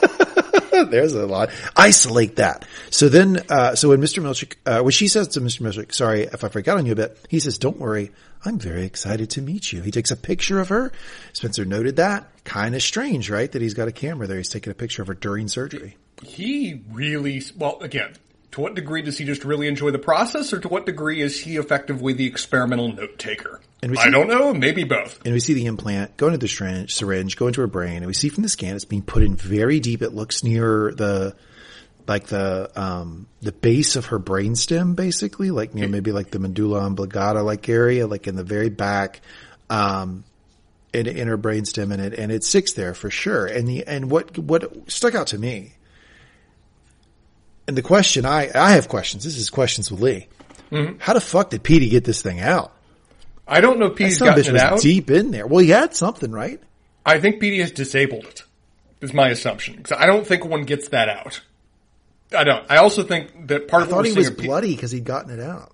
There's 0.91 1.15
a 1.15 1.27
lot. 1.27 1.51
Isolate 1.75 2.37
that. 2.37 2.67
So 2.91 3.09
then, 3.09 3.43
uh, 3.49 3.75
so 3.75 3.91
when 3.91 4.01
Mr. 4.01 4.23
Milchick, 4.23 4.57
uh, 4.67 4.83
when 4.83 4.93
she 4.93 5.09
says 5.09 5.29
to 5.29 5.41
Mr. 5.41 5.63
Milchick, 5.63 5.95
sorry 5.95 6.23
if 6.23 6.45
I 6.45 6.49
forgot 6.49 6.79
on 6.79 6.87
you 6.87 6.93
a 6.93 6.97
bit, 6.97 7.19
he 7.29 7.41
says, 7.41 7.59
don't 7.59 7.79
worry. 7.79 8.13
I'm 8.45 8.59
very 8.59 8.85
excited 8.85 9.31
to 9.31 9.43
meet 9.43 9.73
you. 9.73 9.83
He 9.83 9.91
takes 9.91 10.11
a 10.11 10.17
picture 10.17 10.61
of 10.61 10.69
her. 10.69 10.93
Spencer 11.33 11.65
noted 11.65 11.97
that. 11.97 12.29
Kind 12.45 12.75
of 12.75 12.83
strange, 12.83 13.31
right? 13.31 13.51
That 13.51 13.63
he's 13.63 13.75
got 13.75 13.89
a 13.89 13.93
camera 13.93 14.27
there. 14.27 14.37
He's 14.37 14.51
taking 14.51 14.71
a 14.71 14.75
picture 14.75 15.03
of 15.03 15.09
her 15.09 15.15
during 15.15 15.49
surgery. 15.49 15.97
He 16.23 16.83
really, 16.93 17.43
well, 17.57 17.79
again, 17.81 18.15
to 18.57 18.63
what 18.63 18.75
degree 18.75 19.03
does 19.03 19.19
he 19.19 19.27
just 19.27 19.45
really 19.45 19.69
enjoy 19.69 19.91
the 19.91 19.99
process, 19.99 20.51
or 20.51 20.59
to 20.59 20.69
what 20.69 20.87
degree 20.87 21.21
is 21.21 21.39
he 21.39 21.59
effectively 21.59 22.15
the 22.15 22.25
experimental 22.25 22.91
note 22.91 23.19
taker? 23.19 23.61
And 23.83 23.93
we 23.93 23.99
I 23.99 24.09
don't 24.09 24.29
know, 24.29 24.55
maybe 24.55 24.83
both. 24.83 25.21
And 25.27 25.35
we 25.35 25.41
see 25.41 25.53
the 25.53 25.67
implant 25.67 26.17
go 26.17 26.29
into 26.29 26.39
the 26.39 26.49
syringe, 26.49 26.95
syringe, 26.95 27.37
go 27.37 27.49
into 27.49 27.61
her 27.61 27.67
brain, 27.67 27.99
and 27.99 28.07
we 28.07 28.15
see 28.15 28.31
from 28.31 28.43
the 28.43 28.49
scan 28.49 28.75
it's 28.75 28.87
being 28.87 29.03
put 29.03 29.23
in 29.23 29.37
very 29.37 29.79
deep. 29.79 30.01
It 30.01 30.15
looks 30.15 30.43
near 30.43 30.91
the 30.97 31.37
like 32.09 32.29
the 32.29 32.71
um 32.81 33.27
the 33.43 33.53
base 33.53 33.95
of 33.95 34.07
her 34.07 34.19
brainstem 34.19 34.97
basically 34.97 35.51
like 35.51 35.75
you 35.75 35.83
know 35.83 35.89
maybe 35.89 36.13
like 36.13 36.31
the 36.31 36.39
medulla 36.39 36.87
oblongata 36.87 37.43
like 37.43 37.69
area 37.69 38.07
like 38.07 38.29
in 38.29 38.37
the 38.37 38.45
very 38.45 38.69
back 38.71 39.21
um 39.69 40.23
in, 40.95 41.09
in 41.09 41.27
her 41.27 41.37
brainstem 41.37 41.93
and 41.93 42.01
it 42.01 42.15
and 42.15 42.31
it 42.31 42.45
sticks 42.45 42.75
there 42.75 42.95
for 42.95 43.11
sure 43.11 43.45
and 43.45 43.67
the 43.67 43.85
and 43.89 44.09
what 44.09 44.39
what 44.39 44.89
stuck 44.89 45.17
out 45.17 45.27
to 45.27 45.37
me 45.37 45.75
and 47.69 47.77
the 47.77 47.83
question 47.83 48.25
I 48.27 48.51
I 48.55 48.73
have 48.73 48.89
questions 48.89 49.25
this 49.25 49.37
is 49.37 49.51
questions 49.51 49.91
with 49.91 50.01
Lee 50.01 50.29
how 50.99 51.13
the 51.15 51.21
fuck 51.21 51.51
did 51.51 51.63
Petey 51.63 51.89
get 51.89 52.05
this 52.05 52.23
thing 52.23 52.41
out 52.41 52.73
I 53.47 53.61
don't 53.61 53.79
know 53.79 53.91
Petey's 53.91 54.19
bitch 54.21 54.49
it 54.49 54.53
was 54.53 54.63
out. 54.63 54.81
deep 54.81 55.11
in 55.11 55.31
there 55.31 55.47
well 55.47 55.61
he 55.61 55.71
had 55.71 55.95
something 55.95 56.31
right 56.33 56.61
I 57.05 57.21
think 57.21 57.41
Petey 57.41 57.61
has 57.61 57.71
disabled 57.71 58.25
it. 58.25 58.43
Is 59.01 59.13
my 59.15 59.29
assumption. 59.29 59.81
'Cause 59.83 59.97
I 59.97 60.07
don't 60.07 60.27
think 60.27 60.45
one 60.45 60.65
gets 60.65 60.89
that 60.89 61.09
out. 61.09 61.41
I 62.37 62.43
don't. 62.43 62.65
I 62.69 62.79
also 62.79 63.05
think 63.05 63.47
that 63.49 63.69
part 63.69 63.83
I 63.83 63.85
of 63.87 63.91
thought 63.91 64.07
he 64.07 64.13
was 64.15 64.31
bloody 64.31 64.75
because 64.75 64.91
he'd 64.91 65.05
gotten 65.05 65.39
it 65.39 65.41
out 65.43 65.73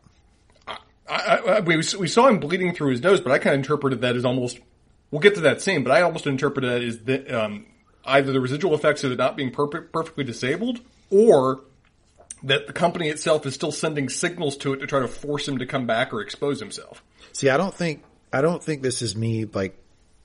I, 0.68 0.78
I, 1.08 1.36
I- 1.36 1.60
we, 1.60 1.76
we 1.76 2.08
saw 2.08 2.28
him 2.28 2.38
bleeding 2.40 2.74
through 2.74 2.90
his 2.90 3.00
nose, 3.00 3.20
but 3.20 3.32
I 3.32 3.38
kind 3.38 3.54
of 3.54 3.58
interpreted 3.60 4.00
that 4.02 4.16
as 4.16 4.24
almost. 4.24 4.58
We'll 5.10 5.20
get 5.20 5.34
to 5.36 5.40
that 5.42 5.60
scene, 5.62 5.82
but 5.84 5.90
I 5.92 6.02
almost 6.02 6.26
interpreted 6.26 6.70
that 6.70 6.82
as 6.82 6.98
the, 7.00 7.44
um, 7.44 7.66
either 8.04 8.32
the 8.32 8.40
residual 8.40 8.74
effects 8.74 9.04
of 9.04 9.12
it 9.12 9.18
not 9.18 9.36
being 9.36 9.50
perfect, 9.50 9.92
perfectly 9.92 10.24
disabled, 10.24 10.80
or 11.10 11.60
that 12.44 12.66
the 12.66 12.72
company 12.72 13.08
itself 13.08 13.46
is 13.46 13.54
still 13.54 13.72
sending 13.72 14.08
signals 14.08 14.56
to 14.58 14.72
it 14.72 14.78
to 14.78 14.86
try 14.86 15.00
to 15.00 15.08
force 15.08 15.46
him 15.46 15.58
to 15.58 15.66
come 15.66 15.86
back 15.86 16.12
or 16.12 16.20
expose 16.20 16.58
himself. 16.60 17.02
See, 17.32 17.48
I 17.48 17.56
don't 17.56 17.74
think 17.74 18.02
I 18.32 18.40
don't 18.40 18.62
think 18.62 18.82
this 18.82 19.02
is 19.02 19.14
me 19.16 19.44
like 19.44 19.78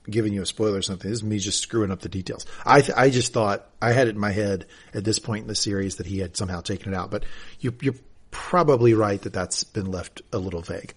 giving 0.08 0.32
you 0.32 0.42
a 0.42 0.46
spoiler 0.46 0.78
or 0.78 0.82
something. 0.82 1.10
This 1.10 1.18
is 1.20 1.24
me 1.24 1.38
just 1.38 1.60
screwing 1.60 1.90
up 1.90 2.00
the 2.00 2.08
details. 2.08 2.46
I 2.64 2.80
th- 2.80 2.96
I 2.96 3.10
just 3.10 3.32
thought 3.32 3.66
I 3.80 3.92
had 3.92 4.06
it 4.08 4.14
in 4.14 4.18
my 4.20 4.30
head 4.32 4.66
at 4.94 5.04
this 5.04 5.18
point 5.18 5.42
in 5.42 5.48
the 5.48 5.54
series 5.54 5.96
that 5.96 6.06
he 6.06 6.18
had 6.18 6.36
somehow 6.36 6.60
taken 6.60 6.92
it 6.92 6.96
out, 6.96 7.10
but 7.10 7.24
you, 7.60 7.74
you're 7.82 7.94
probably 8.30 8.94
right 8.94 9.20
that 9.22 9.32
that's 9.32 9.64
been 9.64 9.90
left 9.90 10.22
a 10.32 10.38
little 10.38 10.62
vague. 10.62 10.94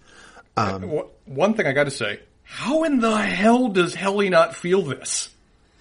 Um, 0.56 0.90
Wha- 0.90 1.06
One 1.26 1.54
thing 1.54 1.66
I 1.66 1.72
got 1.72 1.84
to 1.84 1.90
say: 1.90 2.20
How 2.42 2.84
in 2.84 3.00
the 3.00 3.16
hell 3.16 3.68
does 3.68 3.94
Helly 3.94 4.28
not 4.30 4.54
feel 4.56 4.82
this? 4.82 5.28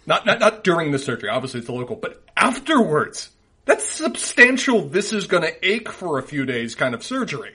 Not 0.06 0.26
not 0.26 0.40
not 0.40 0.64
during 0.64 0.92
the 0.92 1.00
surgery. 1.00 1.30
Obviously, 1.30 1.60
it's 1.60 1.68
the 1.68 1.74
local, 1.74 1.96
but 1.96 2.22
afterwards. 2.38 3.30
That's 3.65 3.88
substantial. 3.88 4.82
This 4.82 5.13
is 5.13 5.27
going 5.27 5.44
to 5.44 5.68
ache 5.68 5.89
for 5.89 6.18
a 6.18 6.24
few 6.24 6.46
days, 6.46 6.75
kind 6.75 6.94
of 6.96 7.03
surgery. 7.03 7.53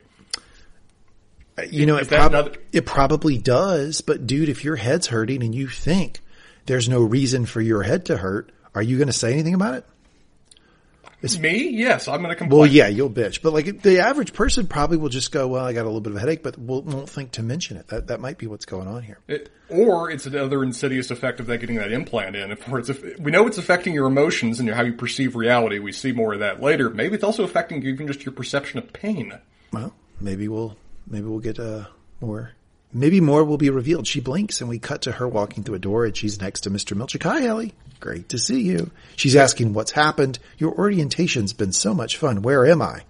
Uh, 1.59 1.63
you 1.71 1.87
know, 1.87 1.97
it, 1.97 2.09
prob- 2.09 2.33
another- 2.33 2.57
it 2.73 2.87
probably 2.87 3.39
does, 3.39 4.01
but 4.01 4.27
dude, 4.27 4.49
if 4.49 4.65
your 4.65 4.77
head's 4.77 5.09
hurting 5.09 5.43
and 5.43 5.55
you 5.55 5.69
think 5.69 6.21
there's 6.67 6.89
no 6.89 7.01
reason 7.03 7.47
for 7.47 7.61
your 7.61 7.83
head 7.83 8.07
to 8.07 8.17
hurt, 8.19 8.53
are 8.75 8.83
you 8.83 8.99
going 8.99 9.09
to 9.09 9.13
say 9.13 9.33
anything 9.33 9.55
about 9.55 9.75
it? 9.75 9.85
It's 11.23 11.39
me, 11.39 11.71
yes, 11.71 12.09
I'm 12.09 12.19
going 12.21 12.29
to 12.31 12.37
complain. 12.37 12.61
Well, 12.61 12.69
yeah, 12.69 12.89
you'll 12.89 13.11
bitch, 13.11 13.41
but 13.43 13.53
like 13.53 13.83
the 13.83 14.01
average 14.01 14.33
person 14.35 14.67
probably 14.67 14.99
will 14.99 15.09
just 15.09 15.33
go, 15.33 15.49
"Well, 15.49 15.65
I 15.65 15.73
got 15.73 15.83
a 15.83 15.87
little 15.87 16.01
bit 16.03 16.11
of 16.11 16.17
a 16.17 16.21
headache," 16.21 16.43
but 16.43 16.59
won't, 16.59 16.85
won't 16.87 17.09
think 17.09 17.33
to 17.33 17.43
mention 17.43 17.79
it. 17.79 17.89
That 17.89 18.09
that 18.09 18.21
might 18.21 18.37
be 18.39 18.47
what's 18.47 18.67
going 18.67 18.87
on 18.87 19.03
here. 19.03 19.19
It- 19.29 19.51
or 19.69 20.11
it's 20.13 20.27
another 20.27 20.63
insidious 20.63 21.11
effect 21.11 21.41
of 21.41 21.47
that 21.47 21.59
getting 21.59 21.75
that 21.77 21.91
implant 21.91 22.37
in. 22.37 22.53
If 22.53 22.69
it's, 22.69 22.89
if, 22.89 23.19
we 23.19 23.33
know 23.33 23.49
it's 23.49 23.59
affecting 23.59 23.95
your 23.95 24.07
emotions 24.07 24.61
and 24.61 24.69
how 24.71 24.83
you 24.83 24.93
perceive 24.93 25.35
reality. 25.35 25.81
We 25.81 25.91
see 25.91 26.13
more 26.13 26.35
of 26.35 26.39
that 26.39 26.63
later. 26.63 26.89
Maybe 26.89 27.17
it's 27.17 27.25
also 27.25 27.43
affecting 27.43 27.83
even 27.83 28.07
just 28.07 28.25
your 28.25 28.33
perception 28.33 28.79
of 28.79 28.93
pain. 28.93 29.37
Well, 29.73 29.93
maybe 30.21 30.47
we'll 30.47 30.77
maybe 31.09 31.27
we'll 31.27 31.41
get 31.41 31.59
uh, 31.59 31.87
more. 32.21 32.53
Maybe 32.97 33.21
more 33.21 33.45
will 33.45 33.59
be 33.59 33.69
revealed. 33.69 34.07
She 34.07 34.21
blinks, 34.21 34.63
and 34.63 34.71
we 34.71 34.79
cut 34.79 35.03
to 35.03 35.13
her 35.13 35.29
walking 35.29 35.63
through 35.63 35.75
a 35.75 35.79
door, 35.79 36.07
and 36.07 36.17
she's 36.17 36.41
next 36.41 36.63
to 36.63 36.71
Mr. 36.71 36.97
Milchick. 36.97 37.25
Hi, 37.25 37.41
Helly. 37.41 37.75
Great 38.01 38.31
to 38.31 38.39
see 38.39 38.63
you. 38.63 38.91
She's 39.17 39.37
asking 39.37 39.75
what's 39.75 39.91
happened. 39.91 40.39
Your 40.57 40.73
orientation's 40.73 41.53
been 41.53 41.73
so 41.73 41.93
much 41.93 42.17
fun. 42.17 42.41
Where 42.41 42.65
am 42.67 42.81
I? 42.81 43.03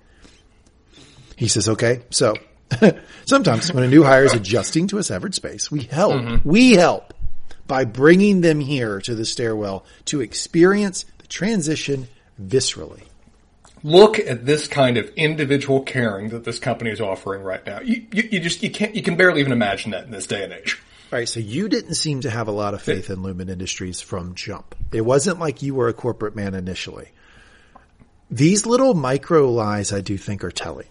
He 1.36 1.46
says, 1.46 1.68
okay. 1.68 2.02
So 2.10 2.34
sometimes 3.26 3.72
when 3.72 3.84
a 3.84 3.88
new 3.88 4.02
hire 4.02 4.24
is 4.24 4.34
adjusting 4.34 4.88
to 4.88 4.98
a 4.98 5.04
severed 5.04 5.36
space, 5.36 5.70
we 5.70 5.82
help. 5.82 6.14
Mm-hmm. 6.14 6.48
We 6.48 6.72
help 6.72 7.14
by 7.68 7.84
bringing 7.84 8.40
them 8.40 8.58
here 8.58 9.00
to 9.02 9.14
the 9.14 9.24
stairwell 9.24 9.84
to 10.06 10.20
experience 10.20 11.04
the 11.18 11.28
transition 11.28 12.08
viscerally. 12.42 13.04
Look 13.86 14.18
at 14.18 14.44
this 14.44 14.66
kind 14.66 14.96
of 14.96 15.08
individual 15.14 15.82
caring 15.82 16.30
that 16.30 16.42
this 16.42 16.58
company 16.58 16.90
is 16.90 17.00
offering 17.00 17.44
right 17.44 17.64
now. 17.64 17.78
You, 17.80 18.04
you, 18.10 18.28
you 18.32 18.40
just 18.40 18.60
you 18.64 18.70
can't 18.70 18.96
you 18.96 19.02
can 19.02 19.14
barely 19.14 19.38
even 19.38 19.52
imagine 19.52 19.92
that 19.92 20.04
in 20.06 20.10
this 20.10 20.26
day 20.26 20.42
and 20.42 20.52
age. 20.52 20.82
All 21.12 21.20
right, 21.20 21.28
so 21.28 21.38
you 21.38 21.68
didn't 21.68 21.94
seem 21.94 22.22
to 22.22 22.30
have 22.30 22.48
a 22.48 22.50
lot 22.52 22.74
of 22.74 22.82
faith 22.82 23.10
in 23.10 23.18
Lumon 23.18 23.48
Industries 23.48 24.00
from 24.00 24.34
jump. 24.34 24.74
It 24.92 25.02
wasn't 25.02 25.38
like 25.38 25.62
you 25.62 25.76
were 25.76 25.86
a 25.86 25.92
corporate 25.92 26.34
man 26.34 26.54
initially. 26.54 27.10
These 28.28 28.66
little 28.66 28.92
micro 28.94 29.48
lies, 29.52 29.92
I 29.92 30.00
do 30.00 30.18
think, 30.18 30.42
are 30.42 30.50
telling. 30.50 30.88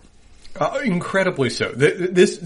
Uh, 0.57 0.79
incredibly 0.85 1.49
so. 1.49 1.73
Th- 1.73 2.11
This, 2.11 2.37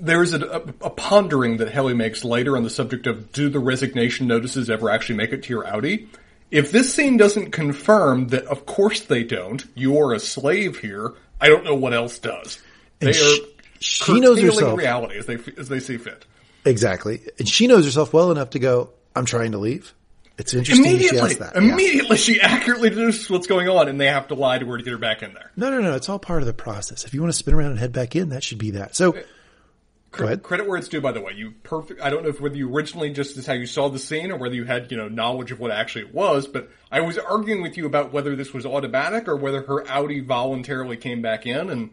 there 0.00 0.22
is 0.22 0.32
a, 0.32 0.46
a, 0.46 0.60
a 0.82 0.90
pondering 0.90 1.56
that 1.56 1.70
Helly 1.72 1.94
makes 1.94 2.24
later 2.24 2.56
on 2.56 2.62
the 2.62 2.70
subject 2.70 3.08
of 3.08 3.32
do 3.32 3.48
the 3.48 3.58
resignation 3.58 4.28
notices 4.28 4.70
ever 4.70 4.88
actually 4.88 5.16
make 5.16 5.32
it 5.32 5.42
to 5.42 5.48
your 5.52 5.64
outie? 5.64 6.06
If 6.50 6.72
this 6.72 6.94
scene 6.94 7.16
doesn't 7.16 7.50
confirm 7.50 8.28
that, 8.28 8.44
of 8.46 8.64
course 8.66 9.00
they 9.02 9.22
don't. 9.24 9.64
You 9.74 9.98
are 9.98 10.14
a 10.14 10.20
slave 10.20 10.78
here. 10.78 11.12
I 11.40 11.48
don't 11.48 11.64
know 11.64 11.74
what 11.74 11.92
else 11.94 12.18
does. 12.18 12.60
They 13.00 13.08
And 13.08 13.16
are 13.16 13.18
sh- 13.20 13.38
she 13.80 14.20
knows 14.20 14.40
herself. 14.40 14.78
reality 14.78 15.18
as 15.18 15.26
they 15.26 15.38
as 15.58 15.68
they 15.68 15.80
see 15.80 15.98
fit. 15.98 16.24
Exactly. 16.64 17.20
And 17.38 17.48
she 17.48 17.66
knows 17.66 17.84
herself 17.84 18.12
well 18.12 18.30
enough 18.30 18.50
to 18.50 18.58
go, 18.58 18.90
I'm 19.14 19.24
trying 19.24 19.52
to 19.52 19.58
leave. 19.58 19.94
It's 20.36 20.54
interesting 20.54 20.84
she 20.84 20.90
Immediately, 20.90 21.20
asked 21.20 21.38
that. 21.40 21.54
Yeah. 21.56 21.62
immediately, 21.72 22.16
she 22.16 22.40
accurately 22.40 22.90
deduces 22.90 23.28
what's 23.28 23.46
going 23.48 23.68
on, 23.68 23.88
and 23.88 24.00
they 24.00 24.06
have 24.06 24.28
to 24.28 24.34
lie 24.34 24.58
to 24.58 24.66
her 24.66 24.78
to 24.78 24.84
get 24.84 24.92
her 24.92 24.98
back 24.98 25.22
in 25.22 25.34
there. 25.34 25.50
No, 25.56 25.68
no, 25.70 25.80
no. 25.80 25.94
It's 25.96 26.08
all 26.08 26.18
part 26.20 26.42
of 26.42 26.46
the 26.46 26.52
process. 26.54 27.04
If 27.04 27.12
you 27.12 27.20
want 27.20 27.32
to 27.32 27.36
spin 27.38 27.54
around 27.54 27.70
and 27.70 27.78
head 27.78 27.92
back 27.92 28.14
in, 28.14 28.28
that 28.28 28.44
should 28.44 28.58
be 28.58 28.70
that. 28.72 28.94
So, 28.94 29.16
ahead. 30.12 30.42
Credit 30.42 30.66
where 30.66 30.78
it's 30.78 30.88
due, 30.88 31.00
by 31.00 31.12
the 31.12 31.20
way. 31.20 31.32
You 31.36 31.52
perfect. 31.62 32.00
I 32.00 32.10
don't 32.10 32.22
know 32.22 32.30
if 32.30 32.40
whether 32.40 32.56
you 32.56 32.74
originally 32.74 33.10
just 33.10 33.36
is 33.36 33.46
how 33.46 33.52
you 33.52 33.66
saw 33.66 33.88
the 33.88 33.98
scene 33.98 34.30
or 34.30 34.36
whether 34.36 34.54
you 34.54 34.64
had 34.64 34.90
you 34.90 34.96
know 34.96 35.08
knowledge 35.08 35.52
of 35.52 35.60
what 35.60 35.70
actually 35.70 36.06
it 36.06 36.14
was. 36.14 36.46
But 36.46 36.70
I 36.90 37.00
was 37.00 37.18
arguing 37.18 37.62
with 37.62 37.76
you 37.76 37.86
about 37.86 38.12
whether 38.12 38.34
this 38.34 38.52
was 38.52 38.64
automatic 38.64 39.28
or 39.28 39.36
whether 39.36 39.62
her 39.62 39.84
outie 39.84 40.24
voluntarily 40.24 40.96
came 40.96 41.20
back 41.20 41.46
in, 41.46 41.70
and 41.70 41.90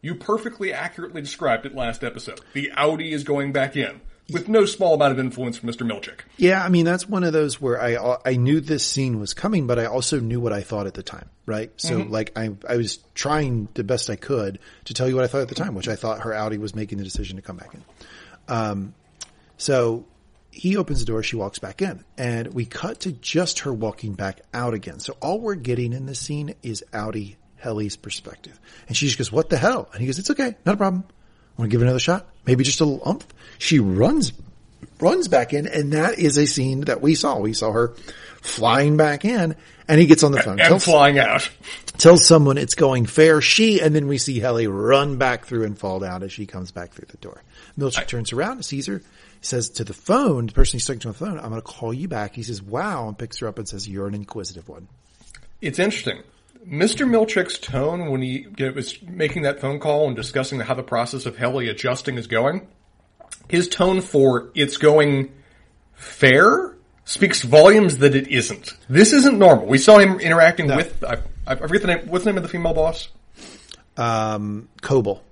you 0.00 0.14
perfectly 0.14 0.72
accurately 0.72 1.20
described 1.20 1.66
it 1.66 1.74
last 1.74 2.02
episode. 2.02 2.40
The 2.52 2.70
outie 2.76 3.12
is 3.12 3.24
going 3.24 3.52
back 3.52 3.76
in 3.76 4.00
with 4.30 4.48
no 4.48 4.66
small 4.66 4.94
amount 4.94 5.12
of 5.12 5.18
influence 5.18 5.56
from 5.56 5.70
Mr. 5.70 5.86
Milchick. 5.90 6.20
Yeah, 6.36 6.62
I 6.62 6.68
mean 6.68 6.84
that's 6.84 7.08
one 7.08 7.24
of 7.24 7.32
those 7.32 7.60
where 7.60 7.80
I 7.80 8.18
I 8.24 8.36
knew 8.36 8.60
this 8.60 8.84
scene 8.84 9.20
was 9.20 9.34
coming, 9.34 9.66
but 9.66 9.78
I 9.78 9.86
also 9.86 10.20
knew 10.20 10.40
what 10.40 10.52
I 10.52 10.60
thought 10.60 10.86
at 10.86 10.94
the 10.94 11.02
time, 11.02 11.30
right? 11.46 11.70
So 11.76 11.98
like 11.98 12.32
I 12.36 12.50
I 12.68 12.76
was 12.76 12.98
trying 13.14 13.68
the 13.74 13.84
best 13.84 14.10
I 14.10 14.16
could 14.16 14.58
to 14.84 14.94
tell 14.94 15.08
you 15.08 15.14
what 15.14 15.24
I 15.24 15.28
thought 15.28 15.42
at 15.42 15.48
the 15.48 15.54
time, 15.54 15.74
which 15.74 15.88
I 15.88 15.96
thought 15.96 16.20
her 16.20 16.30
outie 16.30 16.58
was 16.58 16.74
making 16.74 16.98
the 16.98 17.04
decision 17.04 17.36
to 17.36 17.42
come 17.42 17.56
back 17.56 17.74
in. 17.74 17.84
Um, 18.48 18.94
so 19.56 20.06
he 20.50 20.76
opens 20.76 21.00
the 21.00 21.06
door, 21.06 21.22
she 21.22 21.36
walks 21.36 21.58
back 21.58 21.82
in, 21.82 22.04
and 22.16 22.52
we 22.52 22.64
cut 22.64 23.00
to 23.00 23.12
just 23.12 23.60
her 23.60 23.72
walking 23.72 24.14
back 24.14 24.40
out 24.52 24.74
again. 24.74 25.00
So 25.00 25.16
all 25.20 25.40
we're 25.40 25.54
getting 25.54 25.92
in 25.92 26.06
this 26.06 26.18
scene 26.18 26.54
is 26.62 26.84
outie 26.92 27.36
Helly's 27.56 27.96
perspective, 27.96 28.58
and 28.86 28.96
she 28.96 29.06
just 29.06 29.18
goes, 29.18 29.32
"What 29.32 29.48
the 29.48 29.56
hell?" 29.56 29.88
And 29.92 30.00
he 30.00 30.06
goes, 30.06 30.18
"It's 30.18 30.30
okay, 30.30 30.56
not 30.66 30.74
a 30.74 30.78
problem. 30.78 31.04
Want 31.58 31.70
to 31.70 31.74
give 31.74 31.82
it 31.82 31.84
another 31.84 31.98
shot? 31.98 32.26
Maybe 32.46 32.64
just 32.64 32.80
a 32.80 32.84
little 32.86 33.06
umph." 33.06 33.26
She 33.58 33.78
runs 33.78 34.32
runs 35.00 35.28
back 35.28 35.52
in, 35.52 35.66
and 35.66 35.92
that 35.92 36.18
is 36.18 36.36
a 36.38 36.46
scene 36.46 36.82
that 36.82 37.00
we 37.00 37.14
saw. 37.14 37.38
We 37.38 37.52
saw 37.52 37.72
her 37.72 37.94
flying 38.40 38.96
back 38.96 39.24
in, 39.24 39.56
and 39.88 40.00
he 40.00 40.06
gets 40.06 40.22
on 40.22 40.32
the 40.32 40.42
phone, 40.42 40.60
And 40.60 40.68
tells, 40.68 40.84
flying 40.84 41.18
out. 41.18 41.48
tells 41.98 42.26
someone 42.26 42.58
it's 42.58 42.74
going 42.74 43.06
fair. 43.06 43.40
She, 43.40 43.80
and 43.80 43.94
then 43.94 44.06
we 44.08 44.18
see 44.18 44.38
Helly 44.38 44.66
run 44.66 45.16
back 45.16 45.46
through 45.46 45.64
and 45.64 45.78
fall 45.78 45.98
down 45.98 46.22
as 46.22 46.32
she 46.32 46.46
comes 46.46 46.70
back 46.70 46.92
through 46.92 47.08
the 47.10 47.16
door. 47.18 47.42
Milchick 47.78 48.06
turns 48.06 48.32
around, 48.32 48.64
sees 48.64 48.86
her, 48.86 49.02
says 49.40 49.70
to 49.70 49.84
the 49.84 49.94
phone, 49.94 50.46
the 50.46 50.52
person 50.52 50.76
he's 50.76 50.86
talking 50.86 51.00
to 51.00 51.08
on 51.08 51.12
the 51.12 51.18
phone, 51.18 51.38
I'm 51.38 51.50
going 51.50 51.60
to 51.60 51.62
call 51.62 51.92
you 51.92 52.08
back. 52.08 52.34
He 52.34 52.42
says, 52.42 52.62
wow, 52.62 53.08
and 53.08 53.18
picks 53.18 53.38
her 53.38 53.48
up 53.48 53.58
and 53.58 53.68
says, 53.68 53.88
you're 53.88 54.06
an 54.08 54.14
inquisitive 54.14 54.68
one. 54.68 54.88
It's 55.60 55.78
interesting. 55.78 56.22
Mr. 56.68 57.08
Milchick's 57.08 57.58
tone 57.58 58.10
when 58.10 58.20
he 58.20 58.46
was 58.74 59.00
making 59.02 59.42
that 59.42 59.60
phone 59.60 59.80
call 59.80 60.06
and 60.06 60.16
discussing 60.16 60.60
how 60.60 60.74
the 60.74 60.82
process 60.82 61.24
of 61.24 61.36
Helly 61.36 61.68
adjusting 61.68 62.18
is 62.18 62.26
going, 62.26 62.68
his 63.48 63.68
tone 63.68 64.00
for 64.00 64.50
it's 64.54 64.76
going 64.76 65.32
fair 65.94 66.76
speaks 67.04 67.42
volumes 67.42 67.98
that 67.98 68.14
it 68.14 68.28
isn't. 68.28 68.74
This 68.88 69.14
isn't 69.14 69.38
normal. 69.38 69.66
We 69.66 69.78
saw 69.78 69.98
him 69.98 70.20
interacting 70.20 70.66
with, 70.66 71.02
I, 71.02 71.22
I 71.46 71.54
forget 71.54 71.80
the 71.80 71.88
name, 71.88 72.08
what's 72.08 72.24
the 72.24 72.30
name 72.30 72.36
of 72.36 72.42
the 72.42 72.50
female 72.50 72.74
boss? 72.74 73.08
Um, 73.96 74.68
Cobel. 74.82 75.22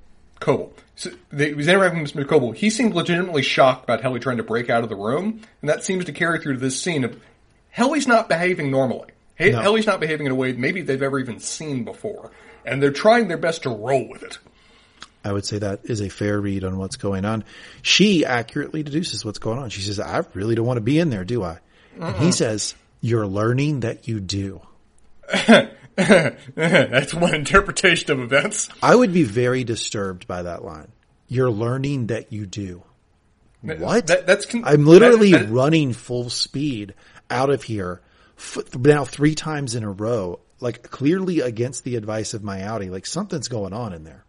Cobel. 0.41 0.73
So 0.95 1.11
they, 1.31 1.49
he 1.49 1.55
was 1.55 1.69
interacting 1.69 2.03
with 2.03 2.15
Mr. 2.15 2.27
Cobel. 2.27 2.53
He 2.53 2.71
seemed 2.71 2.95
legitimately 2.95 3.43
shocked 3.43 3.85
about 3.85 4.01
Helly 4.01 4.21
trying 4.21 4.39
to 4.39 4.43
break 4.43 4.71
out 4.71 4.83
of 4.83 4.89
the 4.89 4.97
room, 4.97 5.43
and 5.61 5.69
that 5.69 5.85
seems 5.85 6.07
to 6.07 6.13
carry 6.13 6.41
through 6.41 6.55
to 6.55 6.61
this 6.61 6.81
scene 6.81 7.05
of 7.05 7.21
Helly's 7.69 8.09
not 8.09 8.31
behaving 8.31 8.71
normally. 8.71 9.11
He- 9.39 9.51
No. 9.51 9.61
Helly's 9.61 9.87
not 9.87 10.01
behaving 10.01 10.27
in 10.27 10.33
a 10.33 10.35
way 10.37 10.53
maybe 10.53 10.83
they've 10.83 11.03
ever 11.03 11.19
even 11.19 11.39
seen 11.41 11.85
before, 11.85 12.31
and 12.65 12.83
they're 12.83 12.91
trying 12.91 13.29
their 13.29 13.37
best 13.39 13.63
to 13.65 13.71
roll 13.71 14.09
with 14.09 14.23
it. 14.23 14.39
I 15.25 15.33
would 15.33 15.45
say 15.45 15.59
that 15.59 15.81
is 15.85 16.01
a 16.01 16.09
fair 16.09 16.41
read 16.41 16.63
on 16.63 16.79
what's 16.79 16.97
going 16.97 17.25
on. 17.25 17.43
She 17.83 18.25
accurately 18.25 18.83
deduces 18.85 19.25
what's 19.25 19.41
going 19.41 19.59
on. 19.59 19.71
She 19.71 19.81
says, 19.81 19.99
I 19.99 20.23
really 20.35 20.55
don't 20.55 20.67
want 20.67 20.77
to 20.77 20.83
be 20.83 20.99
in 21.01 21.11
there, 21.11 21.25
do 21.25 21.43
I? 21.43 21.59
And 22.01 22.15
he 22.17 22.31
says, 22.31 22.75
you're 23.01 23.27
learning 23.27 23.81
that 23.81 24.07
you 24.07 24.21
do. 24.21 24.61
That's 25.97 27.15
one 27.15 27.35
interpretation 27.35 28.11
of 28.13 28.21
events. 28.21 28.69
I 28.83 28.95
would 28.95 29.13
be 29.13 29.23
very 29.25 29.65
disturbed 29.65 30.27
by 30.27 30.43
that 30.43 30.65
line. 30.65 30.93
You're 31.29 31.51
learning 31.51 32.09
that 32.09 32.33
you 32.33 32.47
do. 32.47 32.83
What? 33.63 34.07
That, 34.09 34.27
that's 34.27 34.47
con- 34.47 34.63
I'm 34.65 34.87
literally 34.87 35.33
that- 35.33 35.47
that- 35.47 35.53
running 35.53 35.93
full 35.93 36.31
speed 36.31 36.95
out 37.31 37.51
of 37.51 37.65
here 37.65 38.01
f- 38.39 38.75
now 38.75 39.05
three 39.05 39.35
times 39.35 39.75
in 39.75 39.85
a 39.85 39.91
row, 39.91 40.41
like 40.61 40.83
clearly 40.83 41.41
against 41.41 41.85
the 41.85 41.97
advice 41.97 42.35
of 42.35 42.43
my 42.43 42.59
outie. 42.61 42.91
Like 42.91 43.07
something's 43.07 43.49
going 43.49 43.73
on 43.73 43.93
in 43.93 44.05
there. 44.05 44.25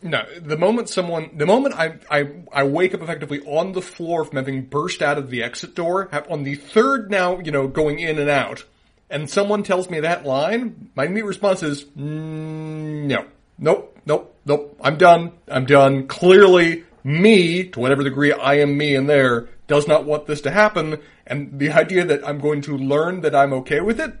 No, 0.00 0.24
the 0.40 0.56
moment 0.56 0.88
someone, 0.88 1.30
the 1.36 1.46
moment 1.46 1.74
I, 1.74 1.96
I, 2.08 2.30
I 2.52 2.62
wake 2.62 2.94
up 2.94 3.02
effectively 3.02 3.40
on 3.40 3.72
the 3.72 3.82
floor 3.82 4.24
from 4.24 4.36
having 4.36 4.62
burst 4.62 5.02
out 5.02 5.18
of 5.18 5.28
the 5.28 5.42
exit 5.42 5.74
door, 5.74 6.08
on 6.30 6.44
the 6.44 6.54
third 6.54 7.10
now, 7.10 7.40
you 7.40 7.50
know, 7.50 7.66
going 7.66 7.98
in 7.98 8.18
and 8.18 8.30
out, 8.30 8.64
and 9.10 9.28
someone 9.28 9.64
tells 9.64 9.90
me 9.90 10.00
that 10.00 10.24
line, 10.24 10.90
my 10.94 11.06
immediate 11.06 11.26
response 11.26 11.64
is, 11.64 11.84
mm, 11.84 13.06
no, 13.06 13.24
nope, 13.58 13.98
nope, 14.06 14.36
nope, 14.46 14.78
I'm 14.80 14.98
done, 14.98 15.32
I'm 15.48 15.66
done. 15.66 16.06
Clearly, 16.06 16.84
me, 17.02 17.64
to 17.64 17.80
whatever 17.80 18.04
degree 18.04 18.32
I 18.32 18.58
am 18.58 18.76
me 18.76 18.94
in 18.94 19.08
there, 19.08 19.48
does 19.68 19.86
not 19.86 20.04
want 20.04 20.26
this 20.26 20.40
to 20.42 20.50
happen, 20.50 20.98
and 21.26 21.58
the 21.58 21.70
idea 21.70 22.04
that 22.04 22.26
I'm 22.26 22.40
going 22.40 22.62
to 22.62 22.76
learn 22.76 23.20
that 23.20 23.34
I'm 23.34 23.52
okay 23.52 23.80
with 23.80 24.00
it, 24.00 24.12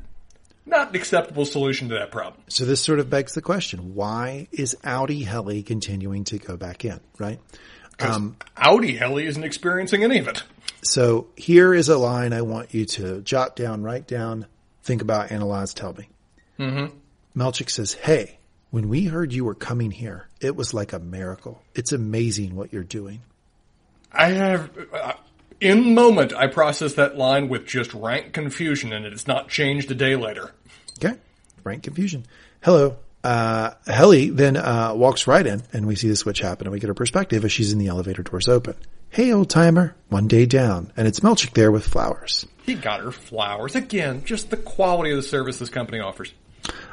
not 0.64 0.90
an 0.90 0.96
acceptable 0.96 1.44
solution 1.44 1.88
to 1.88 1.94
that 1.94 2.12
problem. 2.12 2.42
So 2.48 2.64
this 2.64 2.80
sort 2.80 3.00
of 3.00 3.10
begs 3.10 3.34
the 3.34 3.42
question: 3.42 3.94
Why 3.94 4.46
is 4.52 4.76
outie 4.84 5.24
Helly 5.24 5.62
continuing 5.62 6.24
to 6.24 6.38
go 6.38 6.56
back 6.56 6.84
in? 6.84 7.00
Right. 7.18 7.40
Um, 7.98 8.36
outie 8.56 8.96
Helly 8.96 9.26
isn't 9.26 9.42
experiencing 9.42 10.04
any 10.04 10.18
of 10.20 10.28
it. 10.28 10.44
So 10.82 11.26
here 11.36 11.74
is 11.74 11.88
a 11.88 11.98
line 11.98 12.32
I 12.32 12.42
want 12.42 12.72
you 12.72 12.84
to 12.84 13.20
jot 13.22 13.56
down, 13.56 13.82
write 13.82 14.06
down, 14.06 14.46
think 14.82 15.02
about, 15.02 15.32
analyze, 15.32 15.74
tell 15.74 15.94
me. 15.94 16.08
Mm-hmm. 16.58 17.40
Milchick 17.40 17.70
says, 17.70 17.94
Hey, 17.94 18.38
when 18.70 18.88
we 18.88 19.04
heard 19.04 19.32
you 19.32 19.44
were 19.44 19.54
coming 19.54 19.90
here, 19.90 20.28
it 20.40 20.54
was 20.54 20.74
like 20.74 20.92
a 20.92 20.98
miracle. 20.98 21.62
It's 21.74 21.92
amazing 21.92 22.54
what 22.54 22.72
you're 22.72 22.84
doing. 22.84 23.22
I 24.12 24.28
have, 24.28 24.70
uh, 24.92 25.14
in 25.60 25.82
the 25.82 25.90
moment, 25.90 26.32
I 26.32 26.46
process 26.46 26.94
that 26.94 27.16
line 27.16 27.48
with 27.48 27.66
just 27.66 27.92
rank 27.94 28.32
confusion, 28.32 28.92
and 28.92 29.04
it's 29.04 29.26
not 29.26 29.48
changed 29.48 29.90
a 29.90 29.94
day 29.94 30.16
later. 30.16 30.52
Okay. 30.98 31.18
Rank 31.64 31.82
confusion. 31.82 32.26
Hello. 32.62 32.96
Uh, 33.24 33.72
Helly 33.86 34.30
then, 34.30 34.56
uh, 34.56 34.92
walks 34.94 35.26
right 35.26 35.44
in 35.44 35.62
and 35.72 35.86
we 35.86 35.96
see 35.96 36.08
the 36.08 36.16
switch 36.16 36.38
happen 36.38 36.66
and 36.66 36.72
we 36.72 36.78
get 36.78 36.86
her 36.86 36.94
perspective 36.94 37.44
as 37.44 37.50
she's 37.50 37.72
in 37.72 37.78
the 37.78 37.88
elevator 37.88 38.22
doors 38.22 38.46
open. 38.48 38.74
Hey, 39.10 39.32
old 39.32 39.50
timer. 39.50 39.96
One 40.08 40.28
day 40.28 40.46
down 40.46 40.92
and 40.96 41.08
it's 41.08 41.20
Milchick 41.20 41.52
there 41.52 41.72
with 41.72 41.84
flowers. 41.84 42.46
He 42.64 42.74
got 42.74 43.00
her 43.00 43.10
flowers. 43.10 43.74
Again, 43.74 44.24
just 44.24 44.50
the 44.50 44.56
quality 44.56 45.10
of 45.10 45.16
the 45.16 45.22
service 45.22 45.58
this 45.58 45.68
company 45.68 45.98
offers. 45.98 46.32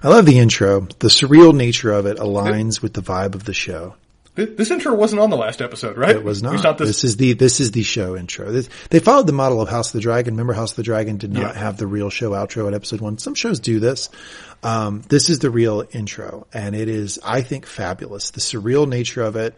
I 0.01 0.09
love 0.09 0.25
the 0.25 0.39
intro. 0.39 0.81
The 0.81 1.09
surreal 1.09 1.55
nature 1.55 1.91
of 1.91 2.05
it 2.05 2.17
aligns 2.17 2.81
with 2.81 2.93
the 2.93 3.01
vibe 3.01 3.35
of 3.35 3.43
the 3.43 3.53
show. 3.53 3.95
Th- 4.35 4.55
This 4.57 4.69
intro 4.71 4.93
wasn't 4.93 5.21
on 5.21 5.29
the 5.29 5.37
last 5.37 5.61
episode, 5.61 5.97
right? 5.97 6.15
It 6.15 6.23
was 6.23 6.43
not. 6.43 6.61
Not 6.63 6.77
this. 6.77 6.87
this 6.89 7.03
is 7.03 7.17
the 7.17 7.33
this 7.33 7.59
is 7.59 7.71
the 7.71 7.83
show 7.83 8.15
intro. 8.17 8.51
This, 8.51 8.69
they 8.89 8.99
followed 8.99 9.27
the 9.27 9.33
model 9.33 9.61
of 9.61 9.69
House 9.69 9.87
of 9.89 9.93
the 9.93 10.01
Dragon. 10.01 10.33
Remember, 10.33 10.53
House 10.53 10.71
of 10.71 10.75
the 10.77 10.83
Dragon 10.83 11.17
did 11.17 11.31
not 11.31 11.55
Yeah. 11.55 11.59
have 11.59 11.77
the 11.77 11.87
real 11.87 12.09
show 12.09 12.31
outro 12.31 12.67
at 12.67 12.73
episode 12.73 13.01
one. 13.01 13.17
Some 13.17 13.35
shows 13.35 13.59
do 13.59 13.79
this. 13.79 14.09
Um, 14.63 15.03
this 15.09 15.29
is 15.29 15.39
the 15.39 15.49
real 15.49 15.85
intro, 15.91 16.47
and 16.53 16.75
it 16.75 16.89
is, 16.89 17.19
I 17.23 17.41
think, 17.41 17.65
fabulous. 17.65 18.31
The 18.31 18.41
surreal 18.41 18.87
nature 18.87 19.21
of 19.21 19.35
it. 19.35 19.55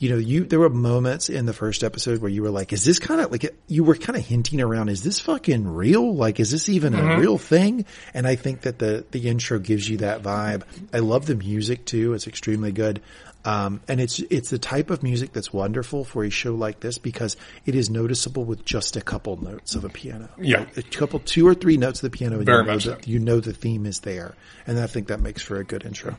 You 0.00 0.10
know, 0.10 0.16
you 0.16 0.44
there 0.44 0.58
were 0.58 0.68
moments 0.70 1.28
in 1.28 1.46
the 1.46 1.52
first 1.52 1.84
episode 1.84 2.20
where 2.20 2.30
you 2.30 2.42
were 2.42 2.50
like, 2.50 2.72
"Is 2.72 2.82
this 2.84 2.98
kind 2.98 3.20
of 3.20 3.30
like?" 3.30 3.54
You 3.68 3.84
were 3.84 3.94
kind 3.94 4.18
of 4.18 4.24
hinting 4.26 4.60
around, 4.60 4.88
"Is 4.88 5.02
this 5.04 5.20
fucking 5.20 5.68
real? 5.68 6.14
Like, 6.16 6.40
is 6.40 6.50
this 6.50 6.68
even 6.68 6.94
Mm-hmm. 6.94 7.10
a 7.10 7.20
real 7.20 7.38
thing?" 7.38 7.84
And 8.12 8.26
I 8.26 8.34
think 8.34 8.62
that 8.62 8.78
the 8.80 9.04
the 9.12 9.28
intro 9.28 9.58
gives 9.60 9.88
you 9.88 9.98
that 9.98 10.22
vibe. 10.22 10.62
I 10.92 10.98
love 10.98 11.26
the 11.26 11.36
music 11.36 11.84
too; 11.84 12.12
it's 12.14 12.26
extremely 12.26 12.72
good. 12.72 13.00
Um, 13.44 13.82
and 13.88 14.00
it's 14.00 14.20
it's 14.20 14.48
the 14.48 14.58
type 14.58 14.88
of 14.90 15.02
music 15.02 15.32
that's 15.32 15.52
wonderful 15.52 16.04
for 16.04 16.24
a 16.24 16.30
show 16.30 16.54
like 16.54 16.80
this 16.80 16.96
because 16.96 17.36
it 17.66 17.74
is 17.74 17.90
noticeable 17.90 18.44
with 18.44 18.64
just 18.64 18.96
a 18.96 19.02
couple 19.02 19.36
notes 19.42 19.74
of 19.74 19.84
a 19.84 19.90
piano. 19.90 20.30
Yeah. 20.40 20.60
Like, 20.60 20.78
a 20.78 20.82
couple, 20.82 21.20
two 21.20 21.46
or 21.46 21.54
three 21.54 21.76
notes 21.76 22.02
of 22.02 22.10
the 22.10 22.16
piano, 22.16 22.36
and 22.36 22.46
Very 22.46 22.58
you 22.58 22.66
know 22.66 22.72
much 22.72 22.84
that 22.84 23.04
so. 23.04 23.10
you 23.10 23.18
know 23.18 23.40
the 23.40 23.52
theme 23.52 23.84
is 23.84 24.00
there, 24.00 24.34
and 24.66 24.78
I 24.78 24.86
think 24.86 25.08
that 25.08 25.20
makes 25.20 25.42
for 25.42 25.56
a 25.56 25.64
good 25.64 25.84
intro. 25.84 26.16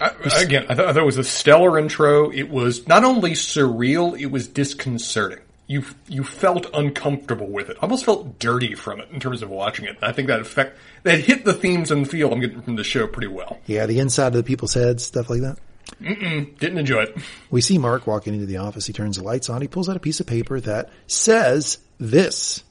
I, 0.00 0.12
again, 0.38 0.64
I, 0.70 0.74
th- 0.74 0.88
I 0.88 0.92
thought 0.92 1.02
it 1.02 1.04
was 1.04 1.18
a 1.18 1.24
stellar 1.24 1.78
intro. 1.78 2.30
It 2.30 2.48
was 2.48 2.88
not 2.88 3.04
only 3.04 3.32
surreal, 3.32 4.18
it 4.18 4.26
was 4.26 4.48
disconcerting. 4.48 5.40
You 5.70 5.84
you 6.08 6.24
felt 6.24 6.66
uncomfortable 6.74 7.46
with 7.46 7.70
it. 7.70 7.76
Almost 7.80 8.04
felt 8.04 8.40
dirty 8.40 8.74
from 8.74 8.98
it 8.98 9.08
in 9.12 9.20
terms 9.20 9.40
of 9.40 9.50
watching 9.50 9.84
it. 9.84 9.98
I 10.02 10.10
think 10.10 10.26
that 10.26 10.40
effect 10.40 10.76
that 11.04 11.20
hit 11.20 11.44
the 11.44 11.54
themes 11.54 11.92
and 11.92 12.10
feel 12.10 12.32
I'm 12.32 12.40
getting 12.40 12.60
from 12.60 12.74
the 12.74 12.82
show 12.82 13.06
pretty 13.06 13.28
well. 13.28 13.56
Yeah, 13.66 13.86
the 13.86 14.00
inside 14.00 14.26
of 14.26 14.32
the 14.32 14.42
people's 14.42 14.74
heads, 14.74 15.04
stuff 15.04 15.30
like 15.30 15.42
that. 15.42 15.58
Didn't 16.00 16.78
enjoy 16.78 17.02
it. 17.02 17.16
We 17.52 17.60
see 17.60 17.78
Mark 17.78 18.08
walking 18.08 18.34
into 18.34 18.46
the 18.46 18.56
office. 18.56 18.84
He 18.84 18.92
turns 18.92 19.16
the 19.16 19.22
lights 19.22 19.48
on. 19.48 19.62
He 19.62 19.68
pulls 19.68 19.88
out 19.88 19.94
a 19.96 20.00
piece 20.00 20.18
of 20.18 20.26
paper 20.26 20.58
that 20.58 20.90
says 21.06 21.78
this. 21.98 22.64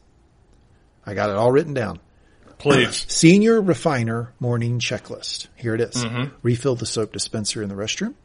I 1.05 1.13
got 1.13 1.29
it 1.29 1.37
all 1.37 1.53
written 1.53 1.73
down. 1.73 2.01
Please. 2.57 3.05
Senior 3.07 3.61
refiner 3.61 4.33
morning 4.41 4.79
checklist. 4.79 5.47
Here 5.55 5.73
it 5.73 5.79
is. 5.79 6.03
Mm-hmm. 6.03 6.35
Refill 6.41 6.75
the 6.75 6.85
soap 6.85 7.13
dispenser 7.13 7.63
in 7.63 7.69
the 7.69 7.75
restroom. 7.75 8.15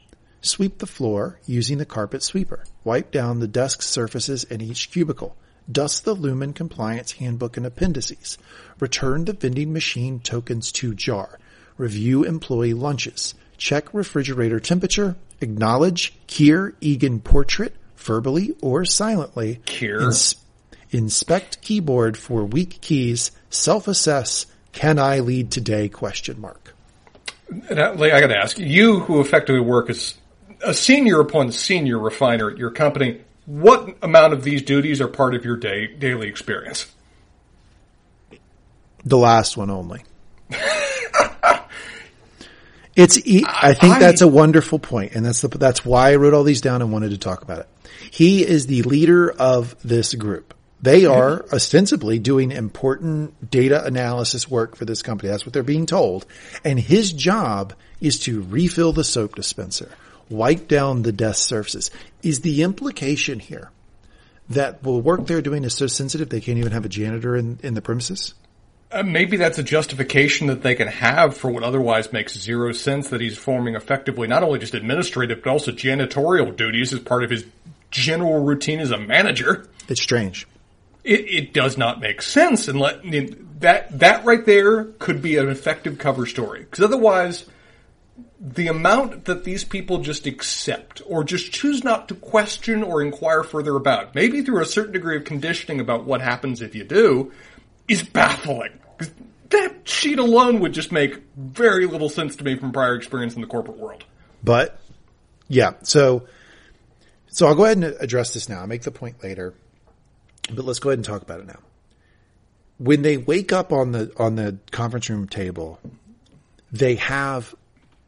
Sweep 0.45 0.77
the 0.77 0.87
floor 0.87 1.41
using 1.47 1.79
the 1.79 1.87
carpet 1.87 2.23
sweeper. 2.23 2.65
Wipe 2.85 3.11
down 3.11 3.41
the 3.41 3.49
desk 3.49 3.81
surfaces 3.81 4.45
in 4.45 4.61
each 4.61 4.91
cubicle. 4.91 5.37
Dust 5.73 6.05
the 6.05 6.15
Lumon 6.15 6.55
Compliance 6.55 7.13
Handbook 7.13 7.57
and 7.57 7.65
appendices. 7.65 8.37
Return 8.79 9.25
the 9.25 9.33
vending 9.33 9.73
machine 9.73 10.21
tokens 10.21 10.71
to 10.73 10.95
jar. 10.95 11.39
Review 11.79 12.25
employee 12.25 12.75
lunches. 12.75 13.35
Check 13.57 13.95
refrigerator 13.95 14.61
temperature. 14.61 15.17
Acknowledge 15.41 16.13
Kier 16.29 16.75
Egan 16.83 17.21
portrait 17.21 17.75
verbally 17.97 18.55
or 18.61 18.85
silently. 18.85 19.63
Kier? 19.65 20.03
Ins- 20.03 20.37
inspect 20.91 21.63
keyboard 21.63 22.19
for 22.19 22.45
weak 22.45 22.83
keys. 22.83 23.31
Self-assess. 23.49 24.45
Can 24.73 24.99
I 24.99 25.21
lead 25.21 25.51
today? 25.51 25.89
Question 25.89 26.39
mark. 26.39 26.75
I, 27.71 27.93
like, 27.93 28.13
I 28.13 28.21
got 28.21 28.27
to 28.27 28.37
ask 28.37 28.59
you, 28.59 29.01
who 29.01 29.23
effectively 29.23 29.63
work 29.63 29.89
as 29.89 30.15
a 30.65 30.75
senior 30.75 31.21
upon 31.21 31.53
senior 31.53 31.99
refiner 31.99 32.51
at 32.51 32.59
your 32.59 32.71
company, 32.71 33.21
what 33.47 33.97
amount 34.03 34.33
of 34.33 34.45
these 34.45 34.63
duties 34.63 35.01
are 35.01 35.09
part 35.09 35.35
of 35.35 35.45
your 35.45 35.57
day 35.57 35.87
daily 35.87 36.29
experience? 36.29 36.91
The 39.05 39.19
last 39.19 39.57
one 39.57 39.71
only. 39.71 40.03
It's. 42.97 43.19
E- 43.27 43.45
I 43.47 43.75
think 43.75 43.95
I- 43.95 43.99
that's 43.99 44.23
a 44.23 44.29
wonderful 44.29 44.79
point, 44.79 45.15
and 45.15 45.25
that's 45.25 45.41
the 45.41 45.49
that's 45.49 45.85
why 45.85 46.13
I 46.13 46.17
wrote 46.17 46.35
all 46.35 46.45
these 46.45 46.61
down 46.61 46.83
and 46.83 46.93
wanted 46.93 47.11
to 47.11 47.19
talk 47.19 47.43
about 47.43 47.61
it. 47.61 47.69
He 48.11 48.47
is 48.47 48.67
the 48.67 48.83
leader 48.83 49.31
of 49.31 49.77
this 49.83 50.15
group. 50.15 50.55
They 50.81 51.03
mm-hmm. 51.03 51.13
are 51.13 51.45
ostensibly 51.53 52.19
doing 52.19 52.53
important 52.53 53.51
data 53.51 53.85
analysis 53.85 54.49
work 54.49 54.77
for 54.77 54.85
this 54.85 55.03
company. 55.03 55.31
That's 55.31 55.45
what 55.45 55.53
they're 55.53 55.63
being 55.63 55.87
told, 55.87 56.27
and 56.63 56.79
his 56.79 57.13
job 57.13 57.75
is 58.01 58.21
to 58.21 58.43
refill 58.43 58.93
the 58.93 59.05
soap 59.05 59.35
dispenser, 59.35 59.91
wipe 60.35 60.69
down 60.69 61.03
the 61.03 61.13
desk 61.13 61.49
surfaces. 61.49 61.91
Is 62.23 62.41
the 62.41 62.63
implication 62.63 63.41
here 63.41 63.71
that 64.49 64.83
the 64.83 64.93
work 64.93 65.27
they're 65.27 65.43
doing 65.43 65.65
is 65.65 65.75
so 65.75 65.87
sensitive 65.87 66.29
they 66.29 66.41
can't 66.41 66.59
even 66.59 66.73
have 66.73 66.85
a 66.85 66.89
janitor 66.89 67.37
in, 67.37 67.59
in 67.63 67.75
the 67.75 67.83
premises? 67.83 68.35
Uh, 68.91 69.03
maybe 69.03 69.37
that's 69.37 69.59
a 69.59 69.63
justification 69.63 70.47
that 70.47 70.63
they 70.63 70.75
can 70.75 70.87
have 70.87 71.37
for 71.37 71.51
what 71.51 71.65
otherwise 71.65 72.13
makes 72.13 72.39
zero 72.39 72.71
sense 72.73 73.09
that 73.09 73.21
he's 73.21 73.37
forming 73.37 73.75
effectively 73.75 74.29
not 74.29 74.43
only 74.43 74.59
just 74.59 74.75
administrative 74.75 75.43
but 75.43 75.51
also 75.51 75.73
janitorial 75.73 76.55
duties 76.55 76.93
as 76.93 77.01
part 77.01 77.25
of 77.25 77.31
his 77.31 77.45
general 77.91 78.45
routine 78.45 78.81
as 78.81 78.91
a 78.91 78.99
manager. 78.99 79.67
It's 79.89 80.01
strange. 80.01 80.47
It, 81.03 81.21
it 81.29 81.53
does 81.53 81.77
not 81.77 82.01
make 82.01 82.23
sense, 82.23 82.67
and 82.69 82.81
let, 82.81 83.03
that 83.61 83.99
that 83.99 84.25
right 84.25 84.45
there 84.45 84.85
could 84.85 85.21
be 85.21 85.37
an 85.37 85.49
effective 85.49 85.99
cover 85.99 86.25
story 86.25 86.61
because 86.61 86.85
otherwise, 86.85 87.45
the 88.41 88.69
amount 88.69 89.25
that 89.25 89.45
these 89.45 89.65
people 89.65 89.99
just 89.99 90.27
accept 90.27 91.03
or 91.07 91.25
just 91.25 91.53
choose 91.53 91.83
not 91.83 92.09
to 92.09 92.15
question 92.15 92.83
or 92.83 93.03
inquire 93.03 93.43
further 93.43 93.75
about, 93.77 94.15
maybe 94.15 94.43
through 94.43 94.61
a 94.61 94.67
certain 94.67 94.93
degree 94.93 95.17
of 95.17 95.25
conditioning 95.25 95.81
about 95.81 96.05
what 96.05 96.21
happens 96.21 96.61
if 96.61 96.75
you 96.75 96.85
do, 96.85 97.33
is 97.89 98.03
baffling. 98.03 98.79
That 99.51 99.89
sheet 99.89 100.19
alone 100.19 100.61
would 100.61 100.73
just 100.73 100.93
make 100.93 101.23
very 101.37 101.87
little 101.87 102.09
sense 102.09 102.37
to 102.37 102.45
me 102.45 102.57
from 102.57 102.73
prior 102.73 102.95
experience 102.95 103.35
in 103.35 103.41
the 103.41 103.47
corporate 103.47 103.79
world. 103.79 104.05
But 104.43 104.79
yeah, 105.49 105.73
so 105.83 106.27
so 107.29 107.47
I'll 107.47 107.55
go 107.55 107.65
ahead 107.65 107.79
and 107.79 107.97
address 108.01 108.35
this 108.35 108.49
now. 108.49 108.61
I'll 108.61 108.67
make 108.67 108.83
the 108.83 108.91
point 108.91 109.23
later, 109.23 109.55
but 110.53 110.65
let's 110.65 110.79
go 110.79 110.91
ahead 110.91 110.99
and 110.99 111.05
talk 111.05 111.23
about 111.23 111.41
it 111.41 111.47
now. 111.47 111.61
When 112.79 113.03
they 113.03 113.17
wake 113.17 113.53
up 113.53 113.73
on 113.73 113.93
the 113.93 114.13
on 114.17 114.37
the 114.37 114.59
conference 114.71 115.09
room 115.09 115.29
table, 115.29 115.81
they 116.73 116.97
have 116.97 117.55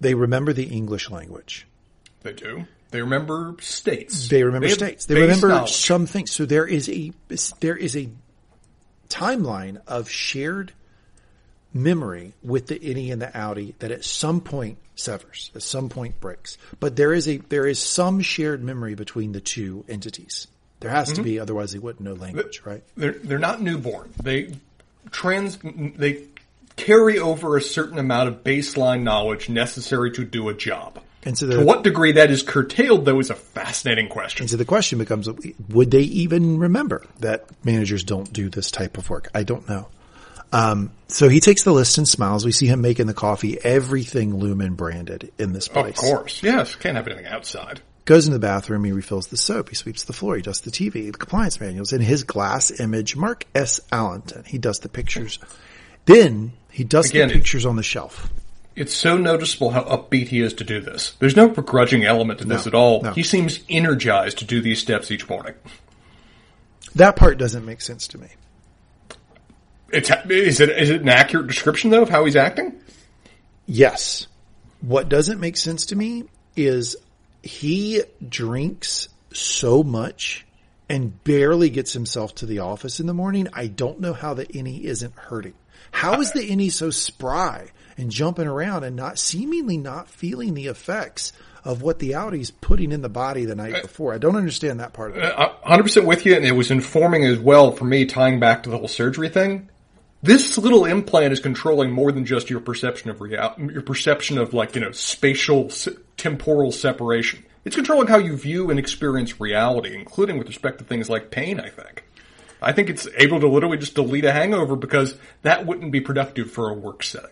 they 0.01 0.15
remember 0.15 0.53
the 0.53 0.65
English 0.65 1.11
language. 1.11 1.67
They 2.23 2.33
do. 2.33 2.67
They 2.91 3.03
remember 3.03 3.57
states. 3.61 4.29
They 4.29 4.43
remember 4.43 4.69
have 4.69 4.77
states. 4.77 5.07
They 5.07 5.21
remember 5.21 5.49
knowledge. 5.49 5.73
some 5.73 6.07
things. 6.07 6.31
So 6.31 6.47
there 6.47 6.67
is 6.67 6.89
a 6.89 7.13
there 7.61 7.77
is 7.77 7.97
a 7.97 8.09
timeline 9.09 9.81
of 9.87 10.09
shared 10.09 10.73
memory 11.75 12.33
with 12.43 12.67
the 12.69 12.79
innie 12.79 13.13
and 13.13 13.21
the 13.21 13.27
outie 13.27 13.75
that 13.79 13.91
at 13.91 14.05
some 14.05 14.41
point 14.41 14.79
severs, 14.95 15.51
at 15.55 15.63
some 15.63 15.89
point 15.89 16.21
breaks. 16.21 16.59
But 16.81 16.97
there 16.97 17.13
is 17.13 17.29
a 17.29 17.39
there 17.39 17.67
is 17.67 17.79
some 17.79 18.21
shared 18.21 18.63
memory 18.63 18.95
between 18.95 19.33
the 19.33 19.41
two 19.41 19.85
entities. 19.89 20.47
There 20.81 20.91
has 20.91 21.09
to 21.09 21.15
mm-hmm. 21.15 21.23
be, 21.23 21.41
otherwise 21.41 21.73
they 21.73 21.79
wouldn't 21.79 22.03
know 22.05 22.15
language, 22.15 22.63
right? 22.65 22.83
They're 22.97 23.13
they're 23.13 23.39
not 23.39 23.61
newborn. 23.61 24.13
They 24.23 24.55
trans 25.11 25.59
they 25.63 26.25
carry 26.77 27.19
over 27.19 27.57
a 27.57 27.63
certain 27.63 27.99
amount 27.99 28.29
of 28.29 28.45
baseline 28.45 29.03
knowledge 29.03 29.49
necessary 29.49 30.11
to 30.13 30.25
do 30.25 30.49
a 30.49 30.55
job. 30.55 31.01
And 31.25 31.37
so 31.37 31.49
To 31.49 31.65
what 31.65 31.83
degree 31.83 32.13
that 32.13 32.31
is 32.31 32.43
curtailed, 32.45 33.05
though, 33.05 33.19
is 33.19 33.31
a 33.31 33.35
fascinating 33.35 34.09
question. 34.09 34.45
and 34.45 34.51
so 34.51 34.57
the 34.57 34.65
question 34.65 34.99
becomes: 34.99 35.29
Would 35.71 35.91
they 35.91 36.03
even 36.03 36.59
remember 36.59 37.05
that 37.19 37.47
managers 37.65 38.05
don't 38.05 38.33
do 38.33 38.49
this 38.49 38.71
type 38.71 38.97
of 38.97 39.11
work? 39.11 39.29
I 39.35 39.43
don't 39.43 39.69
know. 39.69 39.89
Um, 40.53 40.93
so 41.09 41.29
he 41.29 41.41
takes 41.41 41.65
the 41.65 41.73
list 41.73 41.99
and 41.99 42.09
smiles. 42.09 42.45
We 42.45 42.53
see 42.53 42.67
him 42.67 42.81
making 42.81 43.07
the 43.09 43.15
coffee, 43.15 43.59
everything 43.65 44.35
Lumon 44.35 44.77
branded 44.77 45.33
in 45.39 45.53
this 45.53 45.67
place. 45.67 45.99
Of 45.99 46.05
course, 46.05 46.43
yes. 46.45 46.77
Can't 46.77 46.97
have 46.97 47.09
anything 47.09 47.27
outside. 47.27 47.81
Goes 48.05 48.29
into 48.29 48.39
the 48.39 48.47
bathroom, 48.47 48.85
he 48.85 48.93
refills 48.93 49.27
the 49.27 49.37
soap, 49.37 49.71
he 49.71 49.75
sweeps 49.75 50.05
the 50.05 50.13
floor, 50.13 50.37
he 50.37 50.43
dusts 50.43 50.65
the 50.65 50.71
TV, 50.71 51.11
the 51.11 51.19
compliance 51.19 51.61
manuals, 51.61 51.93
in 51.93 52.01
his 52.01 52.23
glass 52.23 52.79
image, 52.79 53.17
Mark 53.17 53.45
S. 53.53 53.81
Allenton. 53.91 54.47
He 54.47 54.59
does 54.59 54.79
the 54.79 54.89
pictures. 54.89 55.41
Then 56.07 56.53
he 56.71 56.85
dusts 56.85 57.11
Again, 57.11 57.29
the 57.29 57.35
pictures 57.35 57.67
on 57.67 57.77
the 57.77 57.83
shelf. 57.83 58.31
It's 58.75 58.95
so 58.95 59.17
noticeable 59.17 59.71
how 59.71 59.83
upbeat 59.85 60.29
he 60.29 60.41
is 60.41 60.53
to 60.55 60.65
do 60.65 60.81
this. 60.81 61.15
There's 61.19 61.37
no 61.37 61.49
begrudging 61.49 62.05
element 62.05 62.41
to 62.41 62.45
this 62.45 62.67
No, 62.67 62.69
at 62.69 62.75
all. 62.75 63.03
no. 63.03 63.13
He 63.13 63.23
seems 63.23 63.61
energized 63.69 64.39
to 64.39 64.45
do 64.45 64.61
these 64.61 64.81
steps 64.81 65.11
each 65.11 65.29
morning. 65.29 65.55
That 66.95 67.17
part 67.17 67.39
doesn't 67.39 67.65
make 67.65 67.81
sense 67.81 68.09
to 68.09 68.19
me. 68.19 68.29
It's 69.93 70.11
is 70.29 70.61
it 70.61 70.71
is 70.71 70.91
it 70.91 71.03
an 71.03 71.09
accurate 71.09 71.47
description 71.47 71.91
though 71.91 72.03
of 72.03 72.09
how 72.11 72.25
he's 72.25 72.37
acting? 72.37 72.75
Yes. 73.67 74.27
What 74.81 75.09
doesn't 75.09 75.41
make 75.41 75.57
sense 75.57 75.87
to 75.87 75.97
me 75.97 76.25
is 76.57 76.97
he 77.43 78.03
drinks 78.29 79.09
so 79.33 79.83
much 79.83 80.45
and 80.89 81.23
barely 81.25 81.71
gets 81.71 81.93
himself 81.93 82.35
to 82.37 82.47
the 82.47 82.61
office 82.61 83.01
in 83.01 83.07
the 83.07 83.15
morning. 83.15 83.49
I 83.53 83.69
don't 83.69 84.01
know 84.01 84.13
how 84.13 84.35
the 84.35 84.47
innie 84.47 84.83
isn't 84.83 85.15
hurting. 85.15 85.55
How 85.97 86.21
is 86.21 86.33
the 86.33 86.47
innie 86.47 86.71
so 86.71 86.91
spry 86.91 87.69
and 87.97 88.11
jumping 88.11 88.47
around 88.47 88.85
and 88.85 88.95
not 88.95 89.19
seemingly 89.19 89.79
not 89.79 90.11
feeling 90.11 90.53
the 90.53 90.67
effects 90.67 91.33
of 91.65 91.81
what 91.81 92.01
the 92.01 92.11
outie's 92.11 92.51
putting 92.51 92.93
in 92.93 93.01
the 93.01 93.09
body 93.09 93.47
the 93.47 93.55
night 93.55 93.81
before? 93.81 94.13
I 94.13 94.19
don't 94.19 94.37
understand 94.37 94.81
that 94.81 94.93
part 94.93 95.13
of 95.13 95.17
it. 95.17 95.25
Uh, 95.25 95.55
100% 95.65 96.05
with 96.05 96.27
you, 96.27 96.37
and 96.37 96.45
it 96.45 96.53
was 96.53 96.71
informing 96.71 97.25
as 97.25 97.39
well 97.39 97.73
for 97.73 97.87
me, 97.87 98.05
tying 98.05 98.39
back 98.39 98.65
to 98.65 98.71
the 98.71 98.77
whole 98.77 98.89
surgery 98.89 99.31
thing. 99.31 99.71
This 100.23 100.59
little 100.59 100.85
implant 100.85 101.33
is 101.33 101.41
controlling 101.41 101.93
more 101.93 102.13
than 102.13 102.27
just 102.27 102.51
your 102.51 102.61
perception 102.61 103.09
of 103.09 103.23
real, 103.23 103.55
your 103.57 103.81
perception 103.81 104.37
of 104.37 104.53
like 104.53 104.75
you 104.75 104.83
know 104.83 104.93
spatial 104.93 105.71
temporal 106.19 106.73
separation. 106.73 107.43
It's 107.65 107.75
controlling 107.75 108.09
how 108.09 108.19
you 108.19 108.37
view 108.37 108.69
and 108.69 108.79
experience 108.79 109.41
reality, 109.41 109.95
including 109.95 110.37
with 110.37 110.49
respect 110.49 110.77
to 110.81 110.85
things 110.85 111.09
like 111.09 111.31
pain. 111.31 111.59
I 111.59 111.71
think. 111.71 112.06
I 112.67 112.73
think 112.73 112.91
it's 112.91 113.07
able 113.17 113.39
to 113.39 113.47
literally 113.47 113.79
just 113.79 113.95
delete 113.95 114.25
a 114.25 114.33
hangover 114.33 114.75
because 114.75 115.17
that 115.43 115.67
wouldn't 115.67 115.93
be 115.93 116.01
productive 116.01 116.51
for 116.51 116.69
a 116.69 116.75
work 116.75 117.05
setting. 117.05 117.31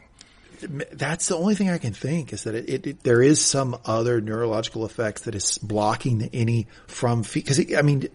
That's 0.93 1.27
the 1.27 1.37
only 1.37 1.57
thing 1.57 1.71
I 1.71 1.79
can 1.79 1.93
think 1.93 2.33
is 2.33 2.45
that 2.45 2.55
it, 2.55 2.69
it, 2.69 2.87
it 2.87 3.03
there 3.03 3.21
is 3.21 3.45
some 3.45 3.77
other 3.85 4.21
neurological 4.21 4.87
effects 4.87 5.23
that 5.23 5.35
is 5.35 5.59
blocking 5.59 6.19
the 6.19 6.29
innie 6.29 6.67
from 6.87 7.25
because 7.35 7.61
I 7.77 7.83
mean, 7.83 8.07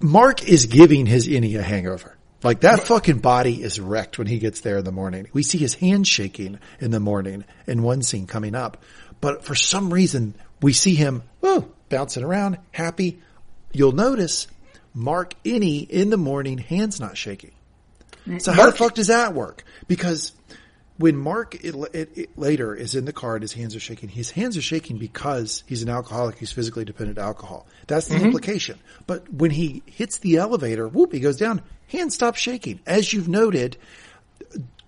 Mark 0.00 0.48
is 0.48 0.66
giving 0.66 1.06
his 1.06 1.28
innie 1.28 1.56
a 1.56 1.62
hangover. 1.62 2.18
Like 2.42 2.62
that 2.62 2.80
fucking 2.80 3.20
body 3.20 3.62
is 3.62 3.78
wrecked 3.78 4.18
when 4.18 4.26
he 4.26 4.40
gets 4.40 4.62
there 4.62 4.78
in 4.78 4.84
the 4.84 4.90
morning. 4.90 5.28
We 5.32 5.44
see 5.44 5.58
his 5.58 5.74
hand 5.74 6.08
shaking 6.08 6.58
in 6.80 6.90
the 6.90 6.98
morning 6.98 7.44
in 7.68 7.84
one 7.84 8.02
scene 8.02 8.26
coming 8.26 8.56
up, 8.56 8.82
but 9.20 9.44
for 9.44 9.54
some 9.54 9.94
reason 9.94 10.34
we 10.60 10.72
see 10.72 10.96
him 10.96 11.22
oh 11.44 11.68
bouncing 11.88 12.24
around, 12.24 12.58
happy. 12.72 13.22
You'll 13.72 13.92
notice 13.92 14.48
Mark 14.94 15.34
innie 15.44 15.88
in 15.88 16.10
the 16.10 16.16
morning, 16.16 16.58
hands 16.58 17.00
not 17.00 17.16
shaking. 17.16 17.52
So 18.38 18.52
how 18.52 18.66
the 18.70 18.76
fuck 18.76 18.94
does 18.94 19.08
that 19.08 19.34
work? 19.34 19.64
Because 19.86 20.32
when 20.96 21.16
Mark 21.16 21.56
it, 21.56 21.74
it, 21.92 22.16
it 22.16 22.38
later 22.38 22.74
is 22.74 22.94
in 22.94 23.04
the 23.04 23.12
car 23.12 23.34
and 23.34 23.42
his 23.42 23.52
hands 23.52 23.74
are 23.76 23.80
shaking, 23.80 24.08
his 24.08 24.30
hands 24.30 24.56
are 24.56 24.62
shaking 24.62 24.96
because 24.96 25.62
he's 25.66 25.82
an 25.82 25.88
alcoholic. 25.88 26.38
He's 26.38 26.52
physically 26.52 26.84
dependent 26.84 27.18
on 27.18 27.24
alcohol. 27.24 27.66
That's 27.86 28.06
the 28.06 28.14
mm-hmm. 28.14 28.26
implication. 28.26 28.78
But 29.06 29.30
when 29.32 29.50
he 29.50 29.82
hits 29.86 30.18
the 30.18 30.36
elevator, 30.36 30.88
whoop, 30.88 31.12
he 31.12 31.20
goes 31.20 31.36
down. 31.36 31.62
Hands 31.88 32.14
stop 32.14 32.36
shaking. 32.36 32.80
As 32.86 33.12
you've 33.12 33.28
noted, 33.28 33.76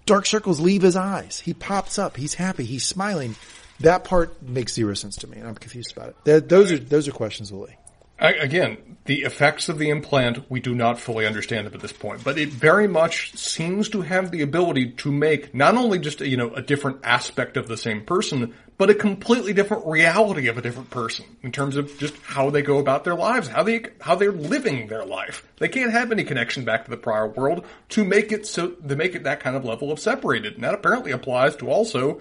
dark 0.06 0.24
circles 0.26 0.60
leave 0.60 0.82
his 0.82 0.96
eyes. 0.96 1.40
He 1.40 1.52
pops 1.52 1.98
up. 1.98 2.16
He's 2.16 2.34
happy. 2.34 2.64
He's 2.64 2.86
smiling. 2.86 3.36
That 3.80 4.04
part 4.04 4.42
makes 4.42 4.72
zero 4.72 4.94
sense 4.94 5.16
to 5.16 5.26
me, 5.26 5.38
and 5.38 5.46
I'm 5.46 5.54
confused 5.56 5.92
about 5.92 6.10
it. 6.10 6.16
That, 6.24 6.48
those 6.48 6.72
are 6.72 6.78
those 6.78 7.06
are 7.06 7.12
questions, 7.12 7.52
Willie. 7.52 7.76
I, 8.18 8.32
again, 8.32 8.95
the 9.06 9.22
effects 9.22 9.68
of 9.68 9.78
the 9.78 9.90
implant, 9.90 10.50
we 10.50 10.60
do 10.60 10.74
not 10.74 10.98
fully 10.98 11.26
understand 11.26 11.66
them 11.66 11.74
at 11.74 11.80
this 11.80 11.92
point, 11.92 12.22
but 12.22 12.38
it 12.38 12.48
very 12.48 12.86
much 12.86 13.36
seems 13.36 13.88
to 13.90 14.02
have 14.02 14.30
the 14.30 14.42
ability 14.42 14.90
to 14.90 15.10
make 15.10 15.54
not 15.54 15.76
only 15.76 15.98
just, 15.98 16.20
you 16.20 16.36
know, 16.36 16.52
a 16.54 16.62
different 16.62 17.00
aspect 17.04 17.56
of 17.56 17.68
the 17.68 17.76
same 17.76 18.04
person, 18.04 18.54
but 18.78 18.90
a 18.90 18.94
completely 18.94 19.52
different 19.52 19.86
reality 19.86 20.48
of 20.48 20.58
a 20.58 20.62
different 20.62 20.90
person 20.90 21.24
in 21.42 21.50
terms 21.50 21.76
of 21.76 21.96
just 21.98 22.16
how 22.22 22.50
they 22.50 22.62
go 22.62 22.78
about 22.78 23.04
their 23.04 23.14
lives, 23.14 23.48
how 23.48 23.62
they, 23.62 23.84
how 24.00 24.14
they're 24.14 24.32
living 24.32 24.88
their 24.88 25.04
life. 25.04 25.46
They 25.58 25.68
can't 25.68 25.92
have 25.92 26.12
any 26.12 26.24
connection 26.24 26.64
back 26.64 26.84
to 26.84 26.90
the 26.90 26.96
prior 26.96 27.26
world 27.26 27.64
to 27.90 28.04
make 28.04 28.32
it 28.32 28.46
so, 28.46 28.68
to 28.68 28.96
make 28.96 29.14
it 29.14 29.24
that 29.24 29.40
kind 29.40 29.56
of 29.56 29.64
level 29.64 29.90
of 29.90 29.98
separated. 29.98 30.54
And 30.54 30.64
that 30.64 30.74
apparently 30.74 31.12
applies 31.12 31.56
to 31.56 31.70
also 31.70 32.20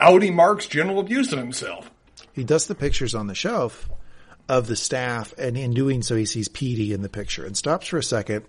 outie 0.00 0.34
Mark's 0.34 0.66
general 0.66 1.00
abuse 1.00 1.32
of 1.32 1.38
himself. 1.38 1.90
He 2.32 2.44
does 2.44 2.66
the 2.66 2.74
pictures 2.74 3.14
on 3.14 3.26
the 3.26 3.34
shelf 3.34 3.88
of 4.48 4.66
the 4.66 4.76
staff, 4.76 5.34
and 5.38 5.56
in 5.56 5.72
doing 5.74 6.02
so, 6.02 6.16
he 6.16 6.24
sees 6.24 6.48
Petey 6.48 6.92
in 6.92 7.02
the 7.02 7.08
picture 7.08 7.44
and 7.44 7.56
stops 7.56 7.88
for 7.88 7.98
a 7.98 8.02
second. 8.02 8.44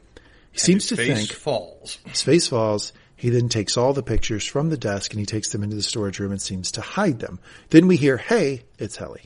He 0.51 0.59
seems 0.59 0.87
to 0.87 0.95
face 0.95 1.17
think 1.17 1.31
falls. 1.31 1.99
his 2.05 2.21
face 2.21 2.47
falls. 2.47 2.93
He 3.15 3.29
then 3.29 3.49
takes 3.49 3.75
all 3.77 3.93
the 3.93 4.01
pictures 4.01 4.45
from 4.45 4.69
the 4.69 4.77
desk 4.77 5.11
and 5.11 5.19
he 5.19 5.25
takes 5.25 5.51
them 5.51 5.61
into 5.61 5.75
the 5.75 5.83
storage 5.83 6.19
room 6.19 6.31
and 6.31 6.41
seems 6.41 6.71
to 6.73 6.81
hide 6.81 7.19
them. 7.19 7.39
Then 7.69 7.87
we 7.87 7.97
hear, 7.97 8.17
"Hey, 8.17 8.63
it's 8.77 8.95
Helly." 8.95 9.23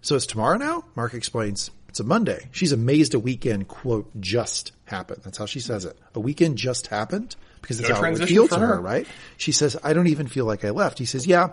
So 0.00 0.16
it's 0.16 0.26
tomorrow 0.26 0.58
now. 0.58 0.84
Mark 0.96 1.14
explains. 1.14 1.70
It's 1.88 2.00
a 2.00 2.04
Monday. 2.04 2.48
She's 2.52 2.72
amazed 2.72 3.14
a 3.14 3.18
weekend 3.20 3.68
quote 3.68 4.10
just 4.18 4.72
happened. 4.86 5.20
That's 5.24 5.38
how 5.38 5.46
she 5.46 5.60
says 5.60 5.84
it. 5.84 5.96
A 6.14 6.20
weekend 6.20 6.56
just 6.58 6.86
happened 6.88 7.36
because 7.60 7.78
it's 7.78 7.88
No 7.88 7.94
how 7.94 8.00
it 8.00 8.02
would 8.02 8.16
transition 8.16 8.34
feel 8.34 8.48
to 8.48 8.58
her. 8.58 8.80
right? 8.80 9.06
She 9.36 9.52
says, 9.52 9.76
"I 9.84 9.92
don't 9.92 10.08
even 10.08 10.26
feel 10.26 10.44
like 10.44 10.64
I 10.64 10.70
left." 10.70 10.98
He 10.98 11.04
says, 11.04 11.26
"Yeah." 11.26 11.50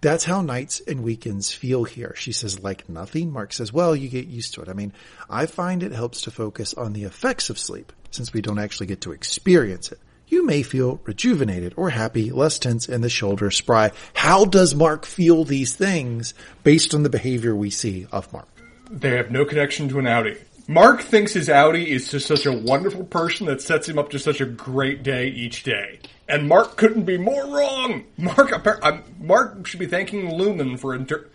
That's 0.00 0.24
how 0.24 0.42
nights 0.42 0.80
and 0.86 1.02
weekends 1.02 1.52
feel 1.52 1.84
here. 1.84 2.14
She 2.16 2.32
says, 2.32 2.62
like 2.62 2.88
nothing. 2.88 3.32
Mark 3.32 3.52
says, 3.52 3.72
well, 3.72 3.96
you 3.96 4.08
get 4.08 4.26
used 4.26 4.54
to 4.54 4.62
it. 4.62 4.68
I 4.68 4.72
mean, 4.72 4.92
I 5.28 5.46
find 5.46 5.82
it 5.82 5.92
helps 5.92 6.22
to 6.22 6.30
focus 6.30 6.74
on 6.74 6.92
the 6.92 7.04
effects 7.04 7.50
of 7.50 7.58
sleep 7.58 7.92
since 8.10 8.32
we 8.32 8.42
don't 8.42 8.58
actually 8.58 8.86
get 8.86 9.02
to 9.02 9.12
experience 9.12 9.92
it. 9.92 9.98
You 10.28 10.44
may 10.44 10.62
feel 10.62 11.00
rejuvenated 11.04 11.74
or 11.76 11.90
happy, 11.90 12.32
less 12.32 12.58
tense 12.58 12.88
in 12.88 13.00
the 13.00 13.08
shoulder, 13.08 13.50
spry. 13.50 13.92
How 14.12 14.44
does 14.44 14.74
Mark 14.74 15.06
feel 15.06 15.44
these 15.44 15.76
things 15.76 16.34
based 16.64 16.94
on 16.94 17.04
the 17.04 17.10
behavior 17.10 17.54
we 17.54 17.70
see 17.70 18.06
of 18.10 18.32
Mark? 18.32 18.48
They 18.90 19.16
have 19.16 19.30
no 19.30 19.44
connection 19.44 19.88
to 19.90 19.98
an 19.98 20.04
outie. 20.06 20.38
Mark 20.68 21.02
thinks 21.02 21.32
his 21.32 21.48
outie 21.48 21.86
is 21.86 22.10
just 22.10 22.26
such 22.26 22.44
a 22.44 22.52
wonderful 22.52 23.04
person 23.04 23.46
that 23.46 23.62
sets 23.62 23.88
him 23.88 24.00
up 24.00 24.10
to 24.10 24.18
such 24.18 24.40
a 24.40 24.46
great 24.46 25.04
day 25.04 25.28
each 25.28 25.62
day. 25.62 26.00
And 26.28 26.48
Mark 26.48 26.76
couldn't 26.76 27.04
be 27.04 27.18
more 27.18 27.44
wrong. 27.46 28.04
Mark, 28.16 28.66
uh, 28.66 28.98
Mark 29.20 29.66
should 29.66 29.80
be 29.80 29.86
thanking 29.86 30.30
Lumon 30.30 30.78
for. 30.78 30.94
Inter- 30.94 31.26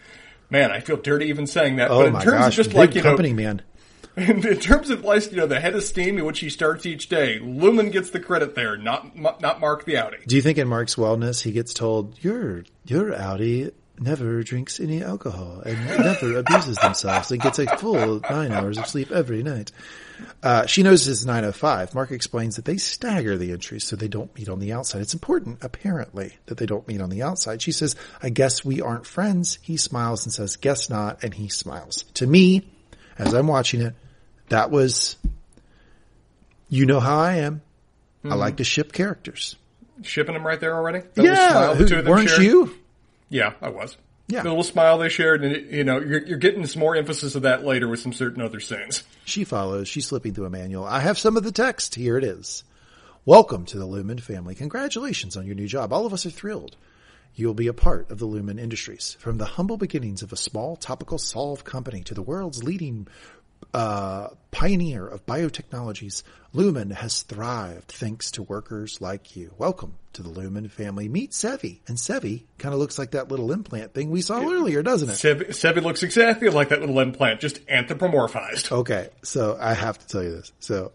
Man, 0.50 0.70
I 0.70 0.82
feel 0.82 0.98
dirty 0.98 1.28
even 1.28 1.48
saying 1.48 1.78
that. 1.78 1.90
Oh 1.90 2.00
but 2.00 2.08
in 2.08 2.14
my 2.14 2.24
terms 2.24 2.38
gosh, 2.40 2.48
of 2.48 2.54
just 2.56 2.70
big 2.72 2.78
like 2.78 2.96
you 2.96 3.02
company 3.02 3.32
know, 3.32 3.44
man. 3.44 3.62
in, 4.18 4.46
in 4.46 4.60
terms 4.60 4.90
of 4.90 5.06
like 5.06 5.32
you 5.32 5.38
know 5.38 5.48
the 5.48 5.62
head 5.62 5.74
of 5.76 5.84
steam 5.84 6.18
in 6.18 6.26
which 6.26 6.40
he 6.40 6.50
starts 6.50 6.86
each 6.86 7.08
day, 7.08 7.40
Lumon 7.40 7.90
gets 7.90 8.10
the 8.10 8.20
credit 8.20 8.54
there, 8.54 8.76
not 8.76 9.18
not 9.18 9.62
Mark 9.62 9.86
the 9.86 9.94
outie. 9.94 10.26
Do 10.26 10.36
you 10.36 10.42
think 10.42 10.58
in 10.58 10.68
Mark's 10.68 10.96
wellness 10.96 11.42
he 11.42 11.54
gets 11.54 11.74
told 11.74 12.22
your 12.22 12.66
your 12.86 13.14
Audi 13.14 13.72
never 14.02 14.42
drinks 14.44 14.80
any 14.80 15.04
alcohol 15.04 15.62
and 15.66 15.78
never 15.86 16.38
abuses 16.38 16.76
themselves 16.78 17.32
and 17.32 17.40
gets 17.42 17.60
a 17.60 17.78
full 17.78 18.20
nine 18.30 18.52
hours 18.52 18.78
of 18.78 18.88
sleep 18.88 19.12
every 19.12 19.44
night? 19.44 19.72
Uh, 20.44 20.66
she 20.66 20.84
knows 20.84 21.08
it's 21.08 21.24
905. 21.26 21.94
Mark 21.96 22.12
explains 22.12 22.56
that 22.58 22.66
they 22.66 22.78
stagger 22.78 23.38
the 23.38 23.52
entries 23.52 23.86
so 23.86 23.96
they 23.96 24.08
don't 24.08 24.36
meet 24.36 24.50
on 24.50 24.60
the 24.60 24.74
outside. 24.74 25.02
It's 25.02 25.14
important, 25.14 25.60
apparently, 25.62 26.34
that 26.48 26.58
they 26.58 26.66
don't 26.66 26.88
meet 26.88 27.00
on 27.02 27.10
the 27.10 27.22
outside. 27.24 27.62
She 27.62 27.72
says, 27.72 27.96
I 28.22 28.30
guess 28.30 28.66
we 28.66 28.82
aren't 28.82 29.06
friends. 29.06 29.60
He 29.62 29.78
smiles 29.78 30.26
and 30.26 30.34
says, 30.34 30.56
guess 30.58 30.90
not. 30.90 31.24
And 31.24 31.34
he 31.34 31.48
smiles. 31.48 32.04
To 32.16 32.28
me, 32.28 32.68
as 33.18 33.34
I'm 33.34 33.48
watching 33.48 33.82
it, 33.82 33.94
that 34.50 34.70
was, 34.72 35.16
you 36.70 36.86
know 36.86 37.00
how 37.00 37.20
I 37.20 37.36
am. 37.38 37.62
I 38.24 38.36
like 38.36 38.58
to 38.58 38.64
ship 38.64 38.92
characters. 38.94 39.56
Shipping 40.04 40.34
them 40.34 40.46
right 40.46 40.60
there 40.60 40.76
already. 40.76 41.00
That 41.16 41.24
Yeah, 41.26 41.50
smile 41.50 41.70
the 41.72 41.76
who- 41.84 41.88
two 41.90 41.98
of 42.00 42.04
them 42.06 42.12
weren't 42.14 42.30
shared? 42.30 42.44
you? 42.44 42.76
Yeah, 43.32 43.54
I 43.62 43.70
was. 43.70 43.98
Yeah. 44.28 44.44
The 44.44 44.50
little 44.50 44.64
smile 44.64 44.98
they 44.98 45.10
shared, 45.10 45.44
and 45.44 45.54
it, 45.54 45.66
you 45.72 45.84
know, 45.84 46.00
you're, 46.00 46.26
you're 46.26 46.38
getting 46.38 46.66
some 46.68 46.82
more 46.82 46.96
emphasis 46.96 47.34
of 47.36 47.42
that 47.44 47.66
later 47.66 47.88
with 47.88 48.02
some 48.02 48.14
certain 48.14 48.42
other 48.42 48.60
scenes. 48.60 49.04
She 49.26 49.46
follows. 49.46 49.88
She's 49.88 50.06
slipping 50.06 50.34
through 50.34 50.46
a 50.46 50.50
manual. 50.50 50.84
I 50.84 51.00
have 51.00 51.18
some 51.18 51.38
of 51.38 51.44
the 51.44 51.52
text. 51.52 51.96
Here 51.96 52.18
it 52.18 52.24
is. 52.24 52.64
Welcome 53.26 53.66
to 53.68 53.80
the 53.80 53.88
Lumon 53.88 54.20
family. 54.20 54.54
Congratulations 54.54 55.38
on 55.38 55.46
your 55.46 55.56
new 55.56 55.68
job. 55.68 55.94
All 55.94 56.06
of 56.06 56.14
us 56.14 56.26
are 56.26 56.30
thrilled. 56.30 56.76
You'll 57.34 57.54
be 57.54 57.68
a 57.68 57.74
part 57.74 58.12
of 58.12 58.20
the 58.20 58.28
Lumon 58.28 58.60
Industries. 58.60 59.16
From 59.20 59.38
the 59.38 59.46
humble 59.46 59.78
beginnings 59.78 60.22
of 60.22 60.34
a 60.34 60.38
small 60.38 60.76
topical 60.76 61.18
salve 61.18 61.64
company 61.64 62.02
to 62.04 62.14
the 62.14 62.22
world's 62.22 62.64
leading 62.64 63.08
uh, 63.74 64.30
pioneer 64.52 65.08
of 65.08 65.26
biotechnologies, 65.26 66.24
Lumon 66.54 66.92
has 66.92 67.22
thrived 67.24 67.92
thanks 67.92 68.32
to 68.32 68.44
workers 68.44 69.00
like 69.00 69.36
you. 69.36 69.54
Welcome 69.58 69.94
to 70.14 70.24
the 70.24 70.30
Lumon 70.30 70.70
family. 70.70 71.08
Meet 71.08 71.32
Sevi. 71.32 71.80
And 71.88 71.98
Sevi 71.98 72.44
kind 72.58 72.74
of 72.74 72.80
looks 72.80 73.00
like 73.00 73.12
that 73.12 73.30
little 73.30 73.52
implant 73.52 73.94
thing 73.94 74.12
we 74.12 74.22
saw 74.22 74.42
earlier, 74.42 74.84
doesn't 74.84 75.10
it? 75.10 75.14
Sevi, 75.14 75.48
Sevi 75.50 75.82
looks 75.82 76.04
exactly 76.04 76.50
like 76.50 76.70
that 76.70 76.82
little 76.82 77.00
implant, 77.00 77.40
just 77.40 77.66
anthropomorphized. 77.68 78.72
Okay, 78.72 79.10
so 79.24 79.58
I 79.60 79.74
have 79.74 79.98
to 79.98 80.08
tell 80.08 80.24
you 80.24 80.32
this. 80.32 80.52
So 80.60 80.92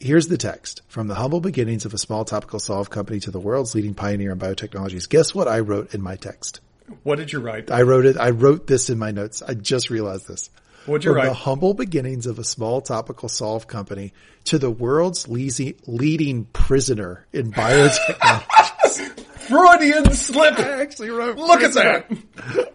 here's 0.00 0.26
the 0.26 0.38
text. 0.38 0.82
From 0.88 1.06
the 1.06 1.14
humble 1.14 1.40
beginnings 1.40 1.84
of 1.84 1.94
a 1.94 1.98
small 1.98 2.24
topical 2.24 2.58
salve 2.58 2.90
company 2.90 3.20
to 3.20 3.30
the 3.30 3.40
world's 3.40 3.74
leading 3.74 3.94
pioneer 3.94 4.32
in 4.32 4.38
biotechnologies. 4.38 5.08
Guess 5.08 5.34
what 5.34 5.46
I 5.46 5.60
wrote 5.60 5.94
in 5.94 6.02
my 6.02 6.16
text? 6.16 6.60
What 7.02 7.18
did 7.18 7.32
you 7.32 7.40
write? 7.40 7.70
I 7.70 7.82
wrote 7.82 8.06
it. 8.06 8.16
I 8.16 8.30
wrote 8.30 8.66
this 8.66 8.90
in 8.90 8.98
my 8.98 9.10
notes. 9.10 9.42
I 9.42 9.54
just 9.54 9.90
realized 9.90 10.26
this. 10.26 10.50
What'd 10.86 11.04
you 11.04 11.10
From 11.10 11.16
write? 11.18 11.26
the 11.26 11.34
humble 11.34 11.74
beginnings 11.74 12.26
of 12.26 12.38
a 12.38 12.44
small 12.44 12.80
topical 12.80 13.28
salve 13.28 13.66
company 13.66 14.12
to 14.44 14.58
the 14.58 14.70
world's 14.70 15.26
leasy- 15.26 15.76
leading 15.86 16.44
prisoner 16.46 17.26
in 17.32 17.52
biotechnology. 17.52 19.24
Freudian 19.48 20.12
slip. 20.12 20.58
I 20.58 20.82
actually 20.82 21.10
wrote 21.10 21.36
Look 21.38 21.62
at 21.62 21.72
that. 21.74 22.10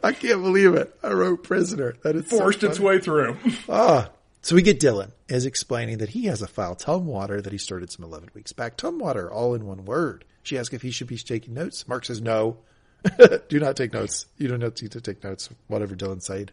I 0.03 0.11
can't 0.11 0.41
believe 0.41 0.73
it. 0.73 0.95
I 1.03 1.11
wrote 1.11 1.43
prisoner. 1.43 1.95
That 2.03 2.15
is 2.15 2.29
so 2.29 2.37
Forced 2.39 2.63
its 2.63 2.79
way 2.79 2.99
through. 2.99 3.37
Ah, 3.69 4.09
so 4.41 4.55
we 4.55 4.61
get 4.63 4.79
Dylan 4.79 5.11
is 5.29 5.45
explaining 5.45 5.99
that 5.99 6.09
he 6.09 6.25
has 6.25 6.41
a 6.41 6.47
file, 6.47 6.75
Tumwater, 6.75 7.41
that 7.43 7.51
he 7.51 7.57
started 7.59 7.91
some 7.91 8.03
11 8.05 8.29
weeks 8.33 8.53
back. 8.53 8.75
Tumwater, 8.77 9.31
all 9.31 9.53
in 9.53 9.65
one 9.65 9.85
word. 9.85 10.25
She 10.41 10.57
asks 10.57 10.73
if 10.73 10.81
he 10.81 10.91
should 10.91 11.07
be 11.07 11.17
taking 11.17 11.53
notes. 11.53 11.87
Mark 11.87 12.05
says 12.05 12.21
no. 12.21 12.57
Do 13.49 13.59
not 13.59 13.75
take 13.75 13.93
notes. 13.93 14.25
You 14.37 14.47
don't 14.47 14.59
need 14.59 14.91
to 14.91 15.01
take 15.01 15.23
notes, 15.23 15.49
whatever 15.67 15.95
Dylan 15.95 16.21
said. 16.23 16.51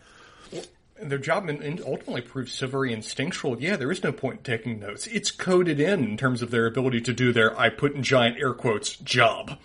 Their 1.03 1.19
job 1.19 1.49
ultimately 1.49 2.21
proves 2.21 2.53
so 2.53 2.67
very 2.67 2.93
instinctual. 2.93 3.61
Yeah, 3.61 3.77
there 3.77 3.91
is 3.91 4.05
no 4.05 4.13
point 4.13 4.39
in 4.39 4.43
taking 4.45 4.81
notes. 4.81 5.07
It's 5.07 5.31
coded 5.31 5.81
in 5.81 6.05
in 6.05 6.17
terms 6.17 6.43
of 6.43 6.51
their 6.51 6.67
ability 6.67 7.01
to 7.03 7.13
do 7.13 7.33
their, 7.33 7.59
I 7.59 7.71
put 7.71 7.95
in 7.95 8.03
giant 8.03 8.39
air 8.39 8.53
quotes, 8.53 8.97
job. 8.97 9.59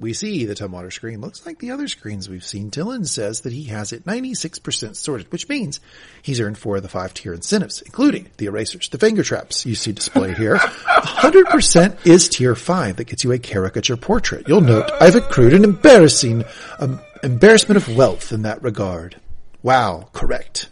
We 0.00 0.14
see 0.14 0.46
the 0.46 0.54
Tumwater 0.54 0.90
screen 0.90 1.20
looks 1.20 1.44
like 1.44 1.58
the 1.58 1.72
other 1.72 1.86
screens 1.86 2.26
we've 2.26 2.44
seen. 2.44 2.70
Dylan 2.70 3.06
says 3.06 3.42
that 3.42 3.52
he 3.52 3.64
has 3.64 3.92
it 3.92 4.06
96% 4.06 4.96
sorted, 4.96 5.30
which 5.30 5.46
means 5.46 5.78
he's 6.22 6.40
earned 6.40 6.56
four 6.56 6.78
of 6.78 6.82
the 6.82 6.88
five 6.88 7.12
tier 7.12 7.34
incentives, 7.34 7.82
including 7.82 8.30
the 8.38 8.46
erasers, 8.46 8.88
the 8.88 8.96
finger 8.96 9.22
traps 9.22 9.66
you 9.66 9.74
see 9.74 9.92
displayed 9.92 10.38
here. 10.38 10.56
100% 10.56 12.06
is 12.06 12.30
tier 12.30 12.54
five 12.54 12.96
that 12.96 13.08
gets 13.08 13.24
you 13.24 13.32
a 13.32 13.38
caricature 13.38 13.98
portrait. 13.98 14.48
You'll 14.48 14.62
note 14.62 14.90
I've 15.02 15.16
accrued 15.16 15.52
an 15.52 15.64
embarrassing, 15.64 16.44
um, 16.78 16.98
embarrassment 17.22 17.76
of 17.76 17.94
wealth 17.94 18.32
in 18.32 18.42
that 18.42 18.62
regard. 18.62 19.16
Wow, 19.62 20.08
correct. 20.12 20.70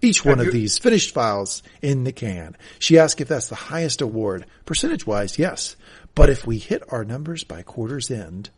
Each 0.00 0.24
one 0.24 0.38
of 0.38 0.52
these 0.52 0.78
finished 0.78 1.12
files 1.12 1.62
in 1.82 2.04
the 2.04 2.12
can. 2.12 2.56
She 2.78 2.98
asked 2.98 3.20
if 3.20 3.28
that's 3.28 3.48
the 3.48 3.54
highest 3.56 4.00
award. 4.00 4.46
Percentage 4.64 5.06
wise, 5.06 5.38
yes. 5.38 5.76
But 6.14 6.30
if 6.30 6.46
we 6.46 6.58
hit 6.58 6.82
our 6.92 7.04
numbers 7.04 7.44
by 7.44 7.62
quarter's 7.62 8.10
end, 8.10 8.50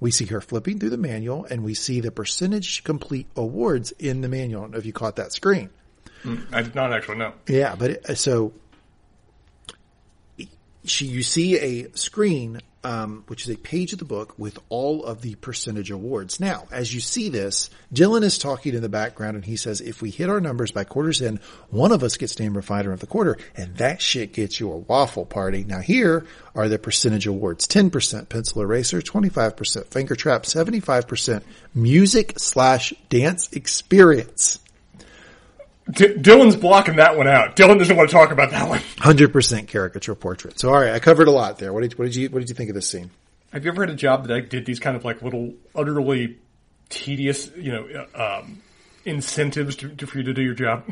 we 0.00 0.10
see 0.10 0.26
her 0.26 0.40
flipping 0.40 0.78
through 0.78 0.90
the 0.90 0.96
manual 0.96 1.44
and 1.44 1.64
we 1.64 1.74
see 1.74 2.00
the 2.00 2.10
percentage 2.10 2.84
complete 2.84 3.26
awards 3.36 3.92
in 3.92 4.20
the 4.20 4.28
manual. 4.28 4.62
I 4.62 4.64
don't 4.64 4.72
know 4.72 4.78
if 4.78 4.86
you 4.86 4.92
caught 4.92 5.16
that 5.16 5.32
screen. 5.32 5.70
Mm, 6.22 6.46
I 6.52 6.62
did 6.62 6.74
not 6.74 6.92
actually 6.92 7.18
know. 7.18 7.32
Yeah, 7.46 7.74
but 7.76 7.90
it, 7.90 8.18
so 8.18 8.52
she, 10.84 11.06
you 11.06 11.22
see 11.22 11.58
a 11.58 11.90
screen, 11.96 12.60
um, 12.86 13.24
which 13.26 13.42
is 13.42 13.52
a 13.52 13.58
page 13.58 13.92
of 13.92 13.98
the 13.98 14.04
book 14.04 14.38
with 14.38 14.60
all 14.68 15.04
of 15.04 15.20
the 15.20 15.34
percentage 15.34 15.90
awards. 15.90 16.38
Now, 16.38 16.68
as 16.70 16.94
you 16.94 17.00
see 17.00 17.30
this, 17.30 17.68
Dylan 17.92 18.22
is 18.22 18.38
talking 18.38 18.74
in 18.74 18.80
the 18.80 18.88
background 18.88 19.34
and 19.34 19.44
he 19.44 19.56
says, 19.56 19.80
if 19.80 20.00
we 20.00 20.10
hit 20.10 20.30
our 20.30 20.40
numbers 20.40 20.70
by 20.70 20.84
quarters 20.84 21.20
in, 21.20 21.40
one 21.70 21.90
of 21.90 22.04
us 22.04 22.16
gets 22.16 22.38
named 22.38 22.54
refiner 22.54 22.92
of 22.92 23.00
the 23.00 23.08
quarter 23.08 23.38
and 23.56 23.74
that 23.78 24.00
shit 24.00 24.32
gets 24.32 24.60
you 24.60 24.70
a 24.70 24.76
waffle 24.76 25.26
party. 25.26 25.64
Now 25.64 25.80
here 25.80 26.26
are 26.54 26.68
the 26.68 26.78
percentage 26.78 27.26
awards. 27.26 27.66
10% 27.66 28.28
pencil 28.28 28.62
eraser, 28.62 29.00
25% 29.00 29.86
finger 29.86 30.14
trap, 30.14 30.44
75% 30.44 31.42
music 31.74 32.38
slash 32.38 32.94
dance 33.08 33.52
experience. 33.52 34.60
D- 35.90 36.14
Dylan's 36.14 36.56
blocking 36.56 36.96
that 36.96 37.16
one 37.16 37.28
out. 37.28 37.54
Dylan 37.54 37.78
doesn't 37.78 37.96
want 37.96 38.10
to 38.10 38.12
talk 38.14 38.32
about 38.32 38.50
that 38.50 38.68
one. 38.68 38.80
Hundred 38.98 39.32
percent 39.32 39.68
caricature 39.68 40.14
portrait. 40.14 40.58
So, 40.58 40.68
all 40.68 40.80
right, 40.80 40.92
I 40.92 40.98
covered 40.98 41.28
a 41.28 41.30
lot 41.30 41.58
there. 41.58 41.72
What 41.72 41.82
did 41.82 41.98
what 41.98 42.06
did 42.06 42.16
you 42.16 42.28
what 42.30 42.40
did 42.40 42.48
you 42.48 42.54
think 42.54 42.70
of 42.70 42.74
this 42.74 42.88
scene? 42.88 43.10
Have 43.52 43.64
you 43.64 43.70
ever 43.70 43.82
had 43.84 43.90
a 43.90 43.96
job 43.96 44.26
that 44.26 44.36
I 44.36 44.40
did 44.40 44.66
these 44.66 44.80
kind 44.80 44.96
of 44.96 45.04
like 45.04 45.22
little 45.22 45.54
utterly 45.74 46.38
tedious, 46.88 47.50
you 47.56 47.72
know, 47.72 48.06
uh, 48.14 48.40
um, 48.40 48.62
incentives 49.04 49.76
to, 49.76 49.88
to, 49.90 50.06
for 50.06 50.18
you 50.18 50.24
to 50.24 50.34
do 50.34 50.42
your 50.42 50.54
job? 50.54 50.84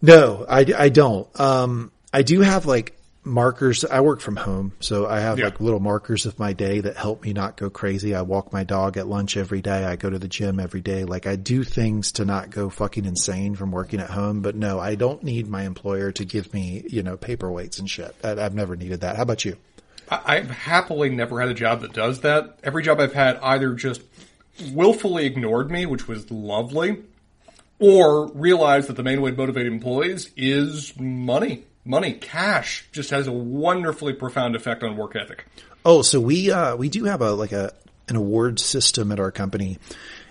No, 0.00 0.46
I, 0.48 0.66
I 0.76 0.88
don't. 0.90 1.28
Um, 1.40 1.90
I 2.12 2.22
do 2.22 2.40
have 2.40 2.66
like 2.66 2.97
markers. 3.28 3.84
I 3.84 4.00
work 4.00 4.20
from 4.20 4.36
home, 4.36 4.72
so 4.80 5.06
I 5.06 5.20
have 5.20 5.38
Yeah. 5.38 5.46
like 5.46 5.60
little 5.60 5.80
markers 5.80 6.26
of 6.26 6.38
my 6.38 6.52
day 6.52 6.80
that 6.80 6.96
help 6.96 7.22
me 7.22 7.32
not 7.32 7.56
go 7.56 7.70
crazy. 7.70 8.14
I 8.14 8.22
walk 8.22 8.52
my 8.52 8.64
dog 8.64 8.96
at 8.96 9.06
lunch 9.06 9.36
every 9.36 9.60
day. 9.60 9.84
I 9.84 9.96
go 9.96 10.10
to 10.10 10.18
the 10.18 10.28
gym 10.28 10.58
every 10.58 10.80
day. 10.80 11.04
Like 11.04 11.26
I 11.26 11.36
do 11.36 11.62
things 11.64 12.12
to 12.12 12.24
not 12.24 12.50
go 12.50 12.70
fucking 12.70 13.04
insane 13.04 13.54
from 13.54 13.70
working 13.70 14.00
at 14.00 14.10
home. 14.10 14.40
But 14.40 14.56
no, 14.56 14.80
I 14.80 14.94
don't 14.94 15.22
need 15.22 15.46
my 15.48 15.62
employer 15.64 16.10
to 16.12 16.24
give 16.24 16.52
me, 16.52 16.84
you 16.88 17.02
know, 17.02 17.16
paperweights 17.16 17.78
and 17.78 17.88
shit. 17.88 18.14
I, 18.24 18.32
I've 18.32 18.54
never 18.54 18.74
needed 18.76 19.02
that. 19.02 19.16
How 19.16 19.22
about 19.22 19.44
you? 19.44 19.56
I, 20.10 20.36
I've 20.36 20.50
happily 20.50 21.10
never 21.10 21.40
had 21.40 21.48
a 21.50 21.54
job 21.54 21.82
that 21.82 21.92
does 21.92 22.20
that. 22.22 22.58
Every 22.64 22.82
job 22.82 22.98
I've 23.00 23.12
had 23.12 23.36
either 23.42 23.74
just 23.74 24.00
willfully 24.72 25.26
ignored 25.26 25.70
me, 25.70 25.86
which 25.86 26.08
was 26.08 26.30
lovely, 26.30 27.02
or 27.78 28.26
realized 28.32 28.88
that 28.88 28.96
the 28.96 29.02
main 29.02 29.20
way 29.20 29.30
to 29.30 29.36
motivate 29.36 29.66
employees 29.66 30.30
is 30.36 30.98
money. 30.98 31.64
Money, 31.84 32.12
cash, 32.12 32.86
just 32.92 33.10
has 33.10 33.26
a 33.26 33.32
wonderfully 33.32 34.12
profound 34.12 34.54
effect 34.54 34.82
on 34.82 34.96
work 34.96 35.16
ethic. 35.16 35.46
Oh, 35.84 36.02
so 36.02 36.20
we 36.20 36.50
uh 36.50 36.76
we 36.76 36.88
do 36.88 37.04
have 37.04 37.22
a 37.22 37.32
like 37.32 37.52
a 37.52 37.72
an 38.08 38.16
award 38.16 38.58
system 38.60 39.12
at 39.12 39.20
our 39.20 39.30
company 39.30 39.78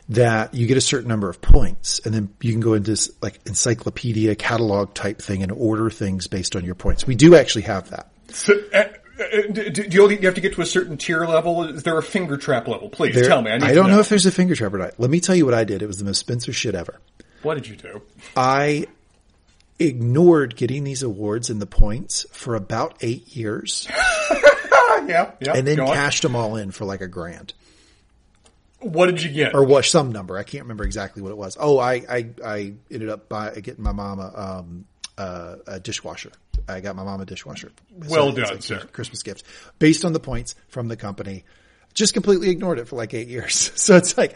that 0.10 0.54
you 0.54 0.68
get 0.68 0.78
a 0.78 0.82
certain 0.82 1.08
number 1.10 1.30
of 1.30 1.42
points 1.42 2.00
and 2.06 2.14
then 2.14 2.30
you 2.42 2.52
can 2.52 2.62
go 2.62 2.74
into 2.74 2.92
this 2.92 3.10
like 3.22 3.40
encyclopedia 3.46 4.36
catalog 4.36 4.94
type 4.94 5.22
thing 5.22 5.44
and 5.44 5.52
order 5.52 5.90
things 5.90 6.28
based 6.28 6.56
on 6.56 6.64
your 6.64 6.76
points. 6.76 7.06
We 7.06 7.16
do 7.16 7.36
actually 7.36 7.64
have 7.64 7.90
that. 7.90 8.10
So, 8.30 8.54
uh, 8.74 8.84
uh, 9.20 9.42
do, 9.52 9.70
do 9.72 9.98
you 9.98 10.20
have 10.22 10.36
to 10.36 10.42
get 10.42 10.54
to 10.54 10.62
a 10.62 10.66
certain 10.66 10.98
tier 10.98 11.26
level? 11.26 11.64
Is 11.64 11.84
there 11.84 11.98
a 11.98 12.04
finger 12.04 12.38
trap 12.38 12.68
level? 12.68 12.90
Please 12.90 13.16
There- 13.16 13.28
tell 13.28 13.42
me. 13.42 13.52
I, 13.52 13.56
I 13.56 13.74
don't 13.74 13.90
know 13.90 14.00
if 14.00 14.10
there's 14.10 14.26
a 14.26 14.32
finger 14.32 14.56
trap 14.56 14.74
or 14.74 14.78
not. 14.78 15.00
Let 15.00 15.10
me 15.10 15.20
tell 15.20 15.36
you 15.36 15.46
what 15.46 15.54
I 15.54 15.64
did. 15.64 15.82
It 15.82 15.88
was 15.88 15.98
the 15.98 16.06
most 16.06 16.20
Spencer 16.20 16.54
shit 16.54 16.76
ever. 16.76 17.00
What 17.42 17.56
did 17.56 17.68
you 17.68 17.76
do? 17.76 18.02
I 18.36 18.88
ignored 19.80 20.56
getting 20.56 20.84
these 20.84 21.04
awards 21.04 21.50
and 21.50 21.62
the 21.62 21.66
points 21.68 22.26
for 22.32 22.56
about 22.56 22.96
eight 23.02 23.36
years 23.36 23.88
Ah, 23.92 25.04
yeah, 25.08 25.32
yeah. 25.40 25.54
and 25.56 25.68
then 25.68 25.78
go 25.78 25.88
on. 25.88 25.94
cashed 25.94 26.24
them 26.24 26.36
all 26.36 26.56
in 26.56 26.72
for 26.72 26.86
like 26.86 27.02
a 27.02 27.08
grand. 27.08 27.54
What 28.80 29.08
did 29.08 29.24
you 29.24 29.32
get? 29.32 29.56
or 29.56 29.64
what 29.64 29.86
some 29.86 30.12
number. 30.12 30.38
I 30.38 30.44
can't 30.44 30.64
remember 30.64 30.84
exactly 30.84 31.22
what 31.24 31.32
it 31.32 31.38
was. 31.38 31.58
Oh, 31.60 31.80
I 31.80 31.94
I, 32.10 32.30
I 32.46 32.74
ended 32.92 33.10
up 33.10 33.28
by 33.28 33.52
getting 33.56 33.84
my 33.84 33.92
mom 33.92 34.20
a, 34.20 34.32
um, 34.36 34.86
uh, 35.18 35.56
a 35.66 35.80
dishwasher. 35.80 36.32
I 36.68 36.80
got 36.82 36.96
my 36.96 37.04
mom 37.04 37.20
a 37.22 37.26
dishwasher. 37.26 37.72
Well 38.08 38.30
it's 38.30 38.38
done, 38.38 38.50
like 38.56 38.64
sir. 38.64 38.86
Christmas 38.92 39.24
gift 39.24 39.44
based 39.80 40.06
on 40.06 40.14
the 40.14 40.20
points 40.20 40.54
from 40.68 40.88
the 40.90 40.96
company. 40.98 41.44
Just 41.98 42.14
completely 42.14 42.52
ignored 42.52 42.78
it 42.78 42.88
for 42.88 42.96
like 42.96 43.16
eight 43.16 43.28
years. 43.28 43.72
So 43.76 43.96
it's 43.96 44.16
like, 44.18 44.36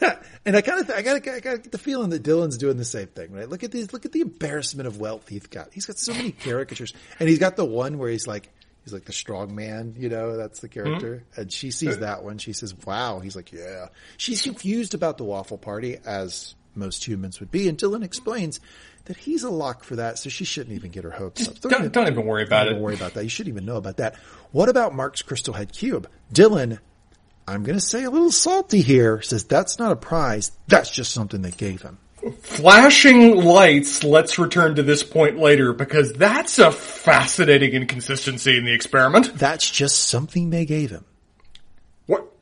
and 0.46 0.56
I 0.56 0.62
kind 0.62 0.80
of, 0.80 0.90
I 0.90 1.02
got, 1.02 1.16
I 1.16 1.40
got 1.40 1.42
get 1.42 1.70
the 1.70 1.76
feeling 1.76 2.08
that 2.10 2.22
Dylan's 2.22 2.56
doing 2.56 2.78
the 2.78 2.86
same 2.86 3.08
thing, 3.08 3.32
right? 3.32 3.46
Look 3.46 3.62
at 3.62 3.70
these, 3.70 3.92
look 3.92 4.06
at 4.06 4.12
the 4.12 4.22
embarrassment 4.22 4.86
of 4.86 4.98
wealth 4.98 5.28
he's 5.28 5.46
got. 5.46 5.74
He's 5.74 5.84
got 5.84 5.98
so 5.98 6.14
many 6.14 6.32
caricatures, 6.44 6.94
and 7.20 7.28
he's 7.28 7.38
got 7.38 7.56
the 7.56 7.66
one 7.66 7.98
where 7.98 8.08
he's 8.08 8.26
like, 8.26 8.48
he's 8.82 8.94
like 8.94 9.04
the 9.04 9.12
strong 9.12 9.54
man, 9.54 9.94
you 9.98 10.08
know, 10.08 10.38
that's 10.38 10.60
the 10.60 10.68
mm-hmm. 10.68 10.84
character. 10.84 11.24
And 11.36 11.52
she 11.52 11.70
sees 11.70 11.98
that 11.98 12.24
one. 12.24 12.38
She 12.38 12.54
says, 12.54 12.74
wow. 12.86 13.18
He's 13.18 13.36
like, 13.36 13.52
yeah. 13.52 13.88
She's 14.16 14.40
confused 14.40 14.94
about 14.94 15.18
the 15.18 15.24
waffle 15.24 15.58
party 15.58 15.98
as 16.06 16.54
most 16.74 17.06
humans 17.06 17.40
would 17.40 17.50
be. 17.50 17.68
And 17.68 17.76
Dylan 17.76 18.02
explains 18.02 18.58
that 19.04 19.18
he's 19.18 19.42
a 19.42 19.50
lock 19.50 19.84
for 19.84 19.96
that. 19.96 20.18
So 20.18 20.30
she 20.30 20.44
shouldn't 20.44 20.74
even 20.74 20.90
get 20.90 21.04
her 21.04 21.10
hopes 21.10 21.46
up. 21.46 21.60
don't, 21.60 21.92
don't 21.92 22.08
even 22.08 22.24
worry 22.24 22.44
about 22.44 22.68
it. 22.68 22.70
Don't 22.70 22.80
worry 22.80 22.94
about 22.94 23.14
that. 23.14 23.22
You 23.22 23.28
shouldn't 23.28 23.54
even 23.54 23.66
know 23.66 23.76
about 23.76 23.98
that. 23.98 24.16
What 24.52 24.68
about 24.68 24.94
Mark's 24.94 25.22
crystal 25.22 25.54
head 25.54 25.72
cube? 25.72 26.08
Dylan, 26.32 26.78
I'm 27.46 27.64
going 27.64 27.78
to 27.78 27.84
say 27.84 28.04
a 28.04 28.10
little 28.10 28.30
salty 28.30 28.82
here, 28.82 29.20
says 29.22 29.44
that's 29.44 29.78
not 29.78 29.92
a 29.92 29.96
prize. 29.96 30.52
That's 30.68 30.90
just 30.90 31.12
something 31.12 31.42
they 31.42 31.50
gave 31.50 31.82
him. 31.82 31.98
Flashing 32.40 33.34
lights, 33.36 34.04
let's 34.04 34.38
return 34.38 34.76
to 34.76 34.82
this 34.84 35.02
point 35.02 35.38
later 35.38 35.72
because 35.72 36.12
that's 36.12 36.60
a 36.60 36.70
fascinating 36.70 37.72
inconsistency 37.72 38.56
in 38.56 38.64
the 38.64 38.72
experiment. 38.72 39.36
That's 39.36 39.68
just 39.68 40.08
something 40.08 40.50
they 40.50 40.64
gave 40.64 40.90
him. 40.90 41.04
What? 42.06 42.32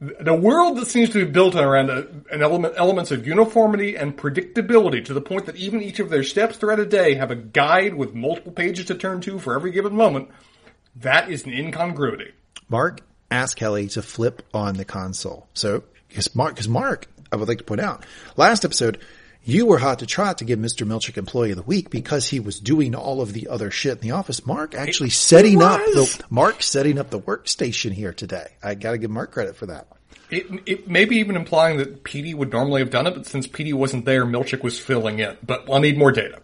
The 0.00 0.34
world 0.34 0.76
that 0.78 0.86
seems 0.86 1.10
to 1.10 1.24
be 1.24 1.30
built 1.30 1.54
around 1.54 1.88
a, 1.88 2.08
an 2.32 2.42
element, 2.42 2.74
elements 2.76 3.12
of 3.12 3.28
uniformity 3.28 3.96
and 3.96 4.16
predictability 4.16 5.04
to 5.04 5.14
the 5.14 5.20
point 5.20 5.46
that 5.46 5.54
even 5.54 5.82
each 5.82 6.00
of 6.00 6.10
their 6.10 6.24
steps 6.24 6.56
throughout 6.56 6.80
a 6.80 6.86
day 6.86 7.14
have 7.14 7.30
a 7.30 7.36
guide 7.36 7.94
with 7.94 8.14
multiple 8.14 8.52
pages 8.52 8.86
to 8.86 8.96
turn 8.96 9.20
to 9.20 9.38
for 9.38 9.54
every 9.54 9.70
given 9.70 9.94
moment. 9.94 10.30
That 10.96 11.30
is 11.30 11.44
an 11.44 11.52
incongruity. 11.52 12.32
Mark 12.68 13.02
asked 13.30 13.58
Helly 13.58 13.88
to 13.88 14.02
flip 14.02 14.42
on 14.54 14.76
the 14.76 14.84
console. 14.84 15.48
So, 15.54 15.84
because 16.08 16.34
Mark, 16.34 16.54
because 16.54 16.68
Mark, 16.68 17.06
I 17.30 17.36
would 17.36 17.48
like 17.48 17.58
to 17.58 17.64
point 17.64 17.80
out, 17.80 18.04
last 18.36 18.64
episode, 18.64 18.98
you 19.44 19.66
were 19.66 19.78
hot 19.78 20.00
to 20.00 20.06
trot 20.06 20.38
to 20.38 20.44
give 20.44 20.58
Mr. 20.58 20.86
Milchick 20.86 21.16
employee 21.16 21.50
of 21.50 21.56
the 21.56 21.62
week 21.62 21.90
because 21.90 22.28
he 22.28 22.40
was 22.40 22.60
doing 22.60 22.94
all 22.94 23.20
of 23.20 23.32
the 23.32 23.48
other 23.48 23.70
shit 23.70 23.92
in 23.92 24.00
the 24.00 24.10
office. 24.10 24.46
Mark 24.46 24.74
actually 24.74 25.10
setting 25.10 25.62
up 25.62 25.80
the, 25.80 26.24
Mark 26.28 26.62
setting 26.62 26.98
up 26.98 27.10
the 27.10 27.20
workstation 27.20 27.92
here 27.92 28.12
today. 28.12 28.48
I 28.62 28.74
gotta 28.74 28.98
give 28.98 29.10
Mark 29.10 29.32
credit 29.32 29.56
for 29.56 29.66
that. 29.66 29.86
It, 30.30 30.46
it 30.66 30.88
may 30.88 31.06
be 31.06 31.16
even 31.16 31.36
implying 31.36 31.78
that 31.78 32.04
Petey 32.04 32.34
would 32.34 32.52
normally 32.52 32.82
have 32.82 32.90
done 32.90 33.06
it, 33.06 33.14
but 33.14 33.24
since 33.24 33.46
Petey 33.46 33.72
wasn't 33.72 34.04
there, 34.04 34.26
Milchick 34.26 34.62
was 34.62 34.78
filling 34.78 35.20
in. 35.20 35.38
But 35.42 35.64
I'll 35.70 35.80
need 35.80 35.96
more 35.96 36.12
data. 36.12 36.42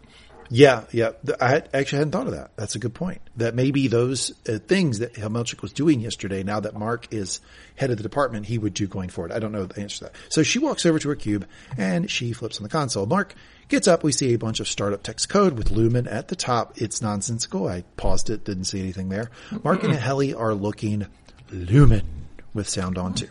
Yeah, 0.51 0.85
yeah. 0.93 1.13
I 1.41 1.49
had, 1.49 1.69
actually 1.73 1.99
hadn't 1.99 2.13
thought 2.13 2.27
of 2.27 2.35
that. 2.35 2.51
That's 2.57 2.75
a 2.75 2.79
good 2.79 2.95
point. 2.95 3.21
That 3.37 3.55
maybe 3.55 3.89
those 3.89 4.33
uh, 4.49 4.59
things 4.59 4.99
that 4.99 5.15
Milchick 5.15 5.63
was 5.63 5.73
doing 5.73 6.01
yesterday, 6.01 6.43
now 6.43 6.61
that 6.61 6.75
Mark 6.75 7.13
is 7.13 7.41
head 7.77 7.91
of 7.91 7.97
the 7.97 8.03
department, 8.03 8.47
he 8.47 8.59
would 8.59 8.75
do 8.75 8.87
going 8.87 9.09
forward. 9.09 9.33
I 9.33 9.39
don't 9.39 9.53
know 9.53 9.67
the 9.67 9.81
answer 9.81 9.99
to 9.99 10.05
that. 10.05 10.15
So 10.29 10.43
she 10.43 10.59
walks 10.59 10.87
over 10.87 10.99
to 10.99 11.09
her 11.09 11.17
cube 11.17 11.47
and 11.77 12.11
she 12.11 12.33
flips 12.33 12.59
on 12.59 12.63
the 12.63 12.69
console. 12.69 13.07
Mark 13.07 13.35
gets 13.69 13.89
up. 13.89 14.05
We 14.05 14.13
see 14.13 14.35
a 14.35 14.39
bunch 14.39 14.61
of 14.61 14.69
startup 14.69 15.03
text 15.03 15.29
code 15.29 15.57
with 15.57 15.71
Lumon 15.71 16.07
at 16.11 16.29
the 16.29 16.37
top. 16.37 16.81
It's 16.81 17.01
nonsensical. 17.01 17.67
I 17.67 17.83
paused 17.97 18.31
it, 18.31 18.45
didn't 18.45 18.65
see 18.65 18.81
anything 18.81 19.09
there. 19.09 19.31
Mark 19.63 19.83
and 19.83 19.93
Helly 19.95 20.35
are 20.35 20.55
looking 20.55 21.07
Lumen 21.51 22.27
with 22.53 22.69
sound 22.69 22.99
on 22.99 23.15
too. 23.15 23.31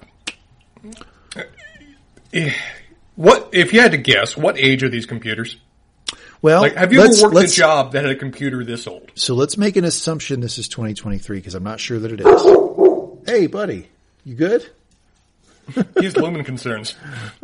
What 3.16 3.49
if 3.51 3.74
you 3.74 3.80
had 3.82 3.91
to 3.91 3.97
guess? 3.97 4.36
What 4.36 4.57
age 4.57 4.82
are 4.84 4.89
these 4.89 5.05
computers? 5.05 5.57
Well, 6.43 6.61
like, 6.61 6.75
have 6.75 6.91
you 6.91 7.01
ever 7.01 7.13
worked 7.21 7.37
a 7.37 7.47
job 7.47 7.93
that 7.93 8.03
had 8.03 8.11
a 8.11 8.17
computer 8.17 8.65
this 8.65 8.85
old? 8.85 9.13
So 9.15 9.33
let's 9.33 9.57
make 9.57 9.77
an 9.77 9.85
assumption 9.85 10.41
this 10.41 10.57
is 10.57 10.67
2023 10.67 11.37
because 11.37 11.55
I'm 11.55 11.63
not 11.63 11.79
sure 11.79 11.97
that 11.97 12.11
it 12.11 12.19
is. 12.19 13.25
Hey, 13.25 13.47
buddy, 13.47 13.87
you 14.25 14.35
good? 14.35 14.69
he 15.73 16.03
has 16.03 16.17
lumen 16.17 16.43
concerns. 16.43 16.95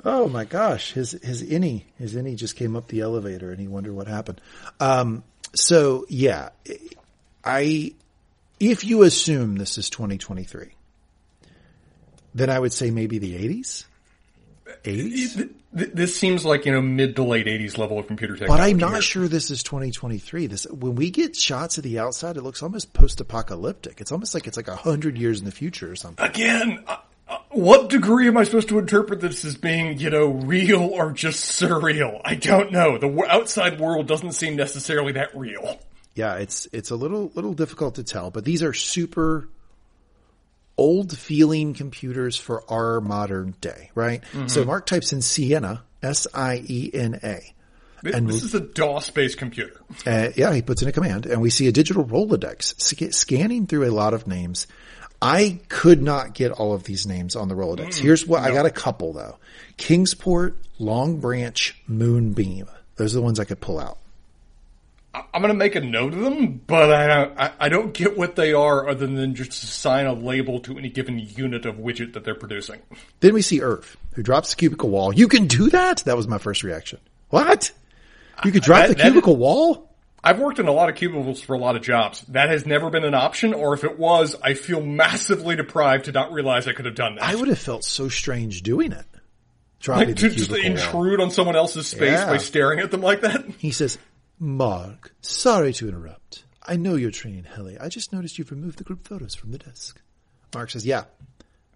Oh 0.03 0.27
my 0.27 0.43
gosh, 0.43 0.91
his 0.91 1.13
his 1.13 1.41
innie 1.41 1.83
his 1.97 2.15
innie 2.15 2.35
just 2.35 2.57
came 2.57 2.75
up 2.75 2.89
the 2.89 2.99
elevator 2.99 3.51
and 3.51 3.61
he 3.61 3.69
wondered 3.69 3.93
what 3.93 4.07
happened. 4.07 4.41
Um, 4.81 5.23
so 5.55 6.05
yeah, 6.09 6.49
I 7.41 7.93
if 8.59 8.83
you 8.83 9.03
assume 9.03 9.55
this 9.55 9.77
is 9.77 9.89
2023, 9.89 10.73
then 12.35 12.49
I 12.49 12.59
would 12.59 12.73
say 12.73 12.91
maybe 12.91 13.17
the 13.17 13.35
80s. 13.47 13.85
80s? 14.83 15.49
This 15.71 16.15
seems 16.15 16.45
like, 16.45 16.65
you 16.65 16.71
know, 16.71 16.81
mid 16.81 17.15
to 17.17 17.23
late 17.23 17.45
80s 17.45 17.77
level 17.77 17.99
of 17.99 18.07
computer 18.07 18.35
technology. 18.35 18.59
But 18.59 18.67
I'm 18.67 18.77
not 18.77 18.93
here. 18.93 19.01
sure 19.01 19.27
this 19.27 19.51
is 19.51 19.61
2023. 19.61 20.47
This, 20.47 20.65
when 20.65 20.95
we 20.95 21.11
get 21.11 21.35
shots 21.35 21.77
of 21.77 21.83
the 21.83 21.99
outside, 21.99 22.37
it 22.37 22.41
looks 22.41 22.63
almost 22.63 22.93
post-apocalyptic. 22.93 24.01
It's 24.01 24.11
almost 24.11 24.33
like 24.33 24.47
it's 24.47 24.57
like 24.57 24.67
a 24.67 24.75
hundred 24.75 25.17
years 25.17 25.39
in 25.39 25.45
the 25.45 25.51
future 25.51 25.91
or 25.91 25.95
something. 25.95 26.25
Again, 26.25 26.83
uh, 26.87 26.97
uh, 27.27 27.37
what 27.49 27.89
degree 27.89 28.27
am 28.27 28.37
I 28.37 28.45
supposed 28.45 28.69
to 28.69 28.79
interpret 28.79 29.21
this 29.21 29.45
as 29.45 29.57
being, 29.57 29.99
you 29.99 30.09
know, 30.09 30.29
real 30.29 30.81
or 30.81 31.11
just 31.11 31.61
surreal? 31.61 32.19
I 32.25 32.33
don't 32.33 32.71
know. 32.71 32.97
The 32.97 33.25
outside 33.29 33.79
world 33.79 34.07
doesn't 34.07 34.31
seem 34.31 34.55
necessarily 34.55 35.11
that 35.13 35.37
real. 35.37 35.79
Yeah, 36.15 36.37
it's, 36.37 36.67
it's 36.73 36.89
a 36.89 36.95
little, 36.95 37.31
little 37.35 37.53
difficult 37.53 37.95
to 37.95 38.03
tell, 38.03 38.31
but 38.31 38.43
these 38.43 38.63
are 38.63 38.73
super 38.73 39.47
old 40.79 41.17
feeling 41.17 41.73
computers 41.73 42.37
for 42.37 42.63
our 42.71 43.01
modern 43.01 43.53
day, 43.61 43.91
right? 43.93 44.21
Mm-hmm. 44.33 44.47
So 44.47 44.65
Mark 44.65 44.85
types 44.85 45.13
in 45.13 45.21
Siena, 45.21 45.83
S-I-E-N-A. 46.01 47.53
And 48.13 48.29
this 48.29 48.43
is 48.43 48.55
a 48.55 48.61
DOS-based 48.61 49.37
computer. 49.37 49.81
Uh, 50.07 50.29
yeah, 50.35 50.53
he 50.53 50.61
puts 50.61 50.81
in 50.81 50.87
a 50.87 50.91
command, 50.93 51.25
and 51.25 51.41
we 51.41 51.49
see 51.49 51.67
a 51.67 51.71
digital 51.73 52.05
Rolodex 52.05 52.79
sc- 52.81 53.13
scanning 53.13 53.67
through 53.67 53.89
a 53.89 53.91
lot 53.91 54.13
of 54.13 54.25
names. 54.25 54.67
I 55.21 55.59
could 55.67 56.01
not 56.01 56.33
get 56.33 56.53
all 56.53 56.73
of 56.73 56.83
these 56.85 57.05
names 57.05 57.35
on 57.35 57.49
the 57.49 57.55
Rolodex. 57.55 57.95
Mm, 57.95 57.99
Here's 57.99 58.25
what 58.25 58.41
no. 58.41 58.47
I 58.49 58.53
got 58.53 58.65
a 58.65 58.71
couple 58.71 59.11
though: 59.11 59.37
Kingsport, 59.75 60.55
Long 60.77 61.19
Branch, 61.19 61.75
Moonbeam. 61.87 62.67
Those 62.95 63.15
are 63.15 63.19
the 63.19 63.23
ones 63.23 63.37
I 63.37 63.43
could 63.43 63.59
pull 63.59 63.79
out. 63.79 63.97
I'm 65.13 65.41
going 65.41 65.47
to 65.47 65.57
make 65.57 65.75
a 65.75 65.81
note 65.81 66.13
of 66.13 66.19
them, 66.19 66.61
but 66.67 66.93
I 66.93 67.07
don't, 67.07 67.39
I, 67.39 67.51
I 67.61 67.69
don't 67.69 67.93
get 67.93 68.15
what 68.15 68.35
they 68.35 68.53
are 68.53 68.87
other 68.87 69.07
than 69.07 69.33
just 69.33 69.51
assign 69.63 70.05
a 70.05 70.13
label 70.13 70.59
to 70.61 70.77
any 70.77 70.89
given 70.89 71.17
unit 71.17 71.65
of 71.65 71.77
widget 71.77 72.13
that 72.13 72.23
they're 72.23 72.35
producing. 72.35 72.79
Then 73.19 73.33
we 73.33 73.41
see 73.41 73.61
Irv, 73.61 73.97
who 74.13 74.21
drops 74.21 74.51
the 74.51 74.55
cubicle 74.55 74.89
wall. 74.89 75.11
You 75.13 75.27
can 75.27 75.47
do 75.47 75.69
that? 75.71 75.99
That 76.05 76.15
was 76.15 76.27
my 76.27 76.37
first 76.37 76.63
reaction. 76.63 76.99
What? 77.29 77.71
You 78.45 78.51
could 78.51 78.61
drop 78.61 78.87
that, 78.87 78.97
the 78.97 79.03
cubicle 79.03 79.33
is, 79.33 79.39
wall? 79.39 79.89
I've 80.23 80.39
worked 80.39 80.59
in 80.59 80.67
a 80.67 80.71
lot 80.71 80.89
of 80.89 80.95
cubicles 80.95 81.41
for 81.41 81.55
a 81.55 81.59
lot 81.59 81.75
of 81.75 81.81
jobs. 81.81 82.21
That 82.29 82.49
has 82.49 82.65
never 82.65 82.89
been 82.89 83.03
an 83.03 83.15
option, 83.15 83.53
or 83.53 83.73
if 83.73 83.83
it 83.83 83.97
was, 83.97 84.35
I 84.43 84.53
feel 84.53 84.81
massively 84.81 85.55
deprived 85.55 86.05
to 86.05 86.11
not 86.11 86.31
realize 86.31 86.67
I 86.67 86.73
could 86.73 86.85
have 86.85 86.95
done 86.95 87.15
that. 87.15 87.23
I 87.23 87.35
would 87.35 87.47
have 87.47 87.59
felt 87.59 87.83
so 87.83 88.09
strange 88.09 88.61
doing 88.61 88.91
it. 88.91 89.05
Dropping 89.79 90.09
like 90.09 90.17
to 90.17 90.29
just 90.29 90.51
intrude 90.51 91.19
wall. 91.19 91.27
on 91.27 91.31
someone 91.31 91.55
else's 91.55 91.87
space 91.87 92.11
yeah. 92.11 92.25
by 92.25 92.37
staring 92.37 92.79
at 92.79 92.91
them 92.91 93.01
like 93.01 93.21
that? 93.21 93.45
He 93.57 93.71
says, 93.71 93.97
Mark, 94.39 95.13
sorry 95.21 95.73
to 95.73 95.87
interrupt. 95.89 96.43
I 96.65 96.75
know 96.77 96.95
you're 96.95 97.11
training 97.11 97.43
Helly. 97.43 97.77
I 97.77 97.89
just 97.89 98.13
noticed 98.13 98.37
you've 98.37 98.51
removed 98.51 98.77
the 98.77 98.83
group 98.83 99.07
photos 99.07 99.35
from 99.35 99.51
the 99.51 99.57
desk. 99.57 99.99
Mark 100.53 100.71
says, 100.71 100.85
yeah, 100.85 101.03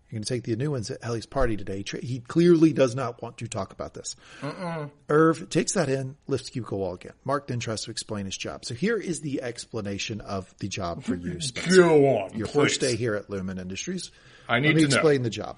you're 0.10 0.20
going 0.20 0.24
to 0.24 0.30
take 0.30 0.44
the 0.44 0.56
new 0.56 0.72
ones 0.72 0.90
at 0.92 1.04
Helly's 1.04 1.26
party 1.26 1.58
today. 1.58 1.84
He 2.02 2.20
clearly 2.20 2.72
does 2.74 2.96
not 2.96 3.22
want 3.22 3.38
to 3.40 3.48
talk 3.48 3.74
about 3.74 3.94
this. 3.94 4.16
Uh-uh. 4.42 4.88
Irv 5.10 5.50
takes 5.50 5.74
that 5.74 5.90
in, 5.90 6.16
lifts 6.28 6.50
cubicle 6.52 6.80
wall 6.80 6.94
again. 6.94 7.14
Mark 7.26 7.48
then 7.48 7.60
tries 7.60 7.84
to 7.86 7.92
explain 7.92 8.26
his 8.26 8.38
job. 8.38 8.64
So 8.66 8.76
here 8.76 8.98
is 8.98 9.22
the 9.22 9.42
explanation 9.42 10.22
of 10.22 10.54
the 10.60 10.68
job 10.68 11.04
for 11.04 11.16
you, 11.16 11.40
Spencer. 11.42 11.82
Go 11.82 12.06
on, 12.20 12.38
Your 12.38 12.48
please. 12.48 12.54
first 12.54 12.82
day 12.82 12.96
here 12.96 13.16
at 13.16 13.28
Lumon 13.28 13.60
Industries. 13.60 14.12
I 14.48 14.60
need 14.60 14.68
Let 14.70 14.76
me 14.76 14.82
to 14.84 14.88
explain 14.88 15.18
know. 15.18 15.24
the 15.24 15.30
job. 15.32 15.58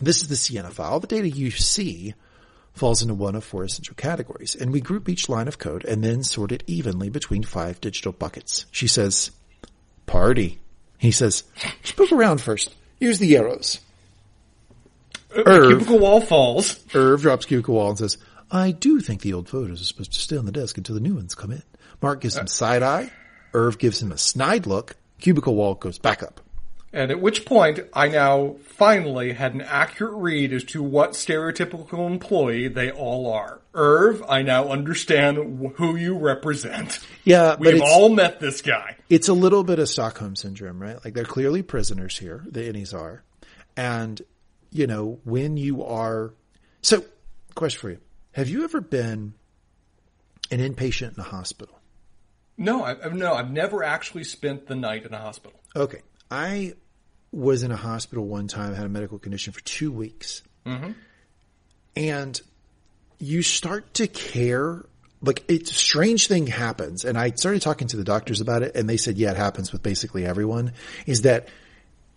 This 0.00 0.22
is 0.22 0.28
the 0.28 0.36
Siena 0.36 0.70
file. 0.70 1.00
The 1.00 1.06
data 1.06 1.28
you 1.28 1.50
see 1.50 2.14
falls 2.78 3.02
into 3.02 3.14
one 3.14 3.34
of 3.34 3.44
four 3.44 3.64
essential 3.64 3.94
categories, 3.94 4.54
and 4.54 4.72
we 4.72 4.80
group 4.80 5.08
each 5.08 5.28
line 5.28 5.48
of 5.48 5.58
code 5.58 5.84
and 5.84 6.02
then 6.02 6.22
sort 6.22 6.52
it 6.52 6.62
evenly 6.66 7.10
between 7.10 7.42
five 7.42 7.80
digital 7.80 8.12
buckets. 8.12 8.66
She 8.70 8.86
says, 8.86 9.30
party. 10.06 10.60
He 10.98 11.10
says, 11.10 11.44
just 11.82 11.98
move 11.98 12.12
around 12.12 12.40
first. 12.40 12.74
Use 12.98 13.18
the 13.18 13.36
arrows. 13.36 13.80
Uh, 15.36 15.42
Irv, 15.46 15.68
cubicle 15.68 15.98
wall 15.98 16.20
falls. 16.20 16.78
Irv 16.94 17.20
drops 17.22 17.46
cubicle 17.46 17.74
wall 17.74 17.90
and 17.90 17.98
says, 17.98 18.18
I 18.50 18.70
do 18.70 19.00
think 19.00 19.20
the 19.20 19.34
old 19.34 19.48
photos 19.48 19.80
are 19.82 19.84
supposed 19.84 20.12
to 20.14 20.20
stay 20.20 20.36
on 20.36 20.46
the 20.46 20.52
desk 20.52 20.78
until 20.78 20.94
the 20.94 21.00
new 21.00 21.14
ones 21.14 21.34
come 21.34 21.52
in. 21.52 21.62
Mark 22.00 22.20
gives 22.20 22.36
him 22.36 22.46
side 22.46 22.82
eye. 22.82 23.10
Irv 23.52 23.78
gives 23.78 24.00
him 24.02 24.12
a 24.12 24.18
snide 24.18 24.66
look. 24.66 24.96
Cubicle 25.20 25.54
wall 25.54 25.74
goes 25.74 25.98
back 25.98 26.22
up. 26.22 26.40
And 26.92 27.10
at 27.10 27.20
which 27.20 27.44
point, 27.44 27.80
I 27.92 28.08
now 28.08 28.56
finally 28.64 29.32
had 29.32 29.54
an 29.54 29.60
accurate 29.60 30.14
read 30.14 30.52
as 30.54 30.64
to 30.64 30.82
what 30.82 31.12
stereotypical 31.12 32.06
employee 32.06 32.68
they 32.68 32.90
all 32.90 33.30
are. 33.30 33.60
Irv, 33.74 34.24
I 34.26 34.40
now 34.42 34.68
understand 34.68 35.74
who 35.76 35.96
you 35.96 36.16
represent. 36.16 37.00
Yeah, 37.24 37.56
we've 37.58 37.82
all 37.82 38.08
met 38.08 38.40
this 38.40 38.62
guy. 38.62 38.96
It's 39.10 39.28
a 39.28 39.34
little 39.34 39.64
bit 39.64 39.78
of 39.78 39.88
Stockholm 39.88 40.34
syndrome, 40.34 40.80
right? 40.80 41.02
Like 41.04 41.12
they're 41.12 41.24
clearly 41.24 41.62
prisoners 41.62 42.16
here. 42.16 42.44
The 42.48 42.60
innies 42.60 42.94
are, 42.94 43.22
and 43.76 44.20
you 44.70 44.86
know 44.86 45.20
when 45.24 45.58
you 45.58 45.84
are. 45.84 46.32
So, 46.80 47.04
question 47.54 47.80
for 47.80 47.90
you: 47.90 47.98
Have 48.32 48.48
you 48.48 48.64
ever 48.64 48.80
been 48.80 49.34
an 50.50 50.60
inpatient 50.60 51.14
in 51.14 51.20
a 51.20 51.24
hospital? 51.24 51.78
No, 52.56 52.84
I, 52.84 52.96
no, 53.12 53.34
I've 53.34 53.50
never 53.50 53.84
actually 53.84 54.24
spent 54.24 54.66
the 54.66 54.74
night 54.74 55.04
in 55.04 55.14
a 55.14 55.18
hospital. 55.18 55.60
Okay, 55.76 56.00
I 56.30 56.74
was 57.32 57.62
in 57.62 57.70
a 57.70 57.76
hospital 57.76 58.26
one 58.26 58.48
time, 58.48 58.74
had 58.74 58.86
a 58.86 58.88
medical 58.88 59.18
condition 59.18 59.52
for 59.52 59.60
two 59.60 59.92
weeks. 59.92 60.42
Mm-hmm. 60.66 60.92
And 61.96 62.40
you 63.18 63.42
start 63.42 63.94
to 63.94 64.06
care. 64.06 64.84
Like 65.20 65.44
it's 65.48 65.70
a 65.70 65.74
strange 65.74 66.28
thing 66.28 66.46
happens. 66.46 67.04
And 67.04 67.18
I 67.18 67.30
started 67.30 67.62
talking 67.62 67.88
to 67.88 67.96
the 67.96 68.04
doctors 68.04 68.40
about 68.40 68.62
it 68.62 68.76
and 68.76 68.88
they 68.88 68.96
said, 68.96 69.18
yeah, 69.18 69.32
it 69.32 69.36
happens 69.36 69.72
with 69.72 69.82
basically 69.82 70.24
everyone 70.24 70.72
is 71.06 71.22
that 71.22 71.48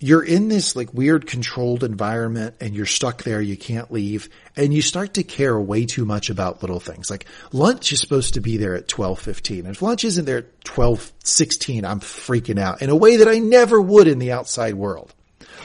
you're 0.04 0.24
in 0.24 0.48
this 0.48 0.76
like 0.76 0.94
weird 0.96 1.28
controlled 1.28 1.84
environment 1.84 2.56
and 2.60 2.76
you're 2.76 2.88
stuck 2.88 3.22
there. 3.22 3.40
You 3.40 3.56
can't 3.56 3.92
leave 3.92 4.30
and 4.58 4.74
you 4.74 4.82
start 4.82 5.14
to 5.14 5.24
care 5.24 5.60
way 5.60 5.86
too 5.86 6.06
much 6.06 6.32
about 6.32 6.64
little 6.64 6.80
things. 6.80 7.12
Like 7.12 7.28
lunch 7.54 7.94
is 7.94 8.02
supposed 8.02 8.34
to 8.34 8.42
be 8.42 8.58
there 8.58 8.76
at 8.76 8.88
12:15. 8.88 9.60
And 9.60 9.70
if 9.70 9.82
lunch 9.84 10.04
isn't 10.04 10.26
there 10.26 10.40
at 10.40 10.64
12:16, 10.64 11.86
I'm 11.86 12.00
freaking 12.00 12.60
out 12.60 12.82
in 12.82 12.90
a 12.90 12.96
way 12.96 13.18
that 13.18 13.28
I 13.28 13.38
never 13.38 13.80
would 13.80 14.08
in 14.08 14.18
the 14.18 14.32
outside 14.32 14.74
world. 14.74 15.14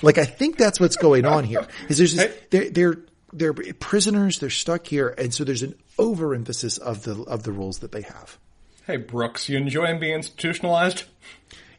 Like 0.03 0.19
I 0.19 0.27
think 0.27 0.59
that's 0.59 0.79
what's 0.79 0.97
going 0.97 1.25
on 1.25 1.45
here. 1.45 1.67
Is 1.89 1.97
there's 1.97 2.15
this, 2.15 2.37
they're 2.51 2.71
they're 2.71 2.99
they're 3.33 3.55
prisoners, 3.55 4.39
they're 4.39 4.51
stuck 4.51 4.87
here 4.87 5.15
and 5.17 5.33
so 5.33 5.45
there's 5.45 5.63
an 5.63 5.75
overemphasis 5.99 6.77
of 6.77 7.05
the 7.05 7.23
of 7.23 7.43
the 7.45 7.53
rules 7.53 7.79
that 7.79 7.91
they 7.91 8.03
have. 8.03 8.39
Hey 8.87 8.99
Brooks, 8.99 9.49
you 9.49 9.57
enjoying 9.57 9.99
being 9.99 10.17
institutionalized? 10.17 11.05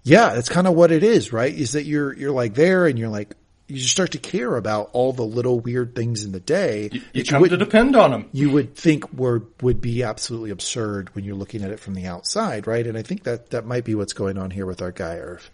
Yeah, 0.08 0.34
that's 0.34 0.50
kind 0.50 0.68
of 0.68 0.74
what 0.74 0.92
it 0.92 1.04
is, 1.04 1.34
right? 1.34 1.54
Is 1.54 1.74
that 1.74 1.84
you're, 1.84 2.14
you're 2.16 2.32
like 2.32 2.54
there 2.54 2.88
and 2.88 2.98
you're 2.98 3.10
like, 3.10 3.36
you 3.68 3.76
just 3.76 3.92
start 3.92 4.12
to 4.12 4.18
care 4.18 4.56
about 4.56 4.92
all 4.94 5.12
the 5.12 5.26
little 5.26 5.60
weird 5.60 5.94
things 5.94 6.24
in 6.24 6.32
the 6.32 6.40
day 6.40 6.90
You 6.92 7.02
that 7.02 7.16
you 7.16 7.24
come 7.26 7.44
to 7.44 7.58
depend 7.58 7.98
on 7.98 8.12
them. 8.12 8.30
you 8.32 8.50
would 8.52 8.76
think 8.76 9.12
were 9.12 9.44
would 9.62 9.82
be 9.82 10.04
absolutely 10.04 10.52
absurd 10.52 11.14
when 11.14 11.26
you're 11.26 11.36
looking 11.36 11.64
at 11.64 11.72
it 11.72 11.80
from 11.82 11.94
the 11.94 12.06
outside, 12.06 12.66
right? 12.66 12.88
And 12.88 12.98
I 12.98 13.02
think 13.02 13.24
that 13.24 13.50
that 13.50 13.66
might 13.66 13.84
be 13.84 13.94
what's 13.94 14.14
going 14.14 14.38
on 14.38 14.52
here 14.52 14.66
with 14.66 14.82
our 14.82 14.94
guy 14.94 15.18
Irv. 15.18 15.52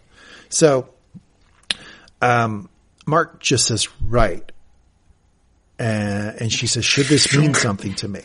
So, 0.49 0.89
um, 2.21 2.69
Mark 3.07 3.39
just 3.39 3.65
says 3.65 3.87
right, 3.99 4.51
and 5.79 6.51
she 6.51 6.67
says, 6.67 6.85
"Should 6.85 7.07
this 7.07 7.35
mean 7.35 7.55
something 7.55 7.95
to 7.95 8.07
me?" 8.07 8.21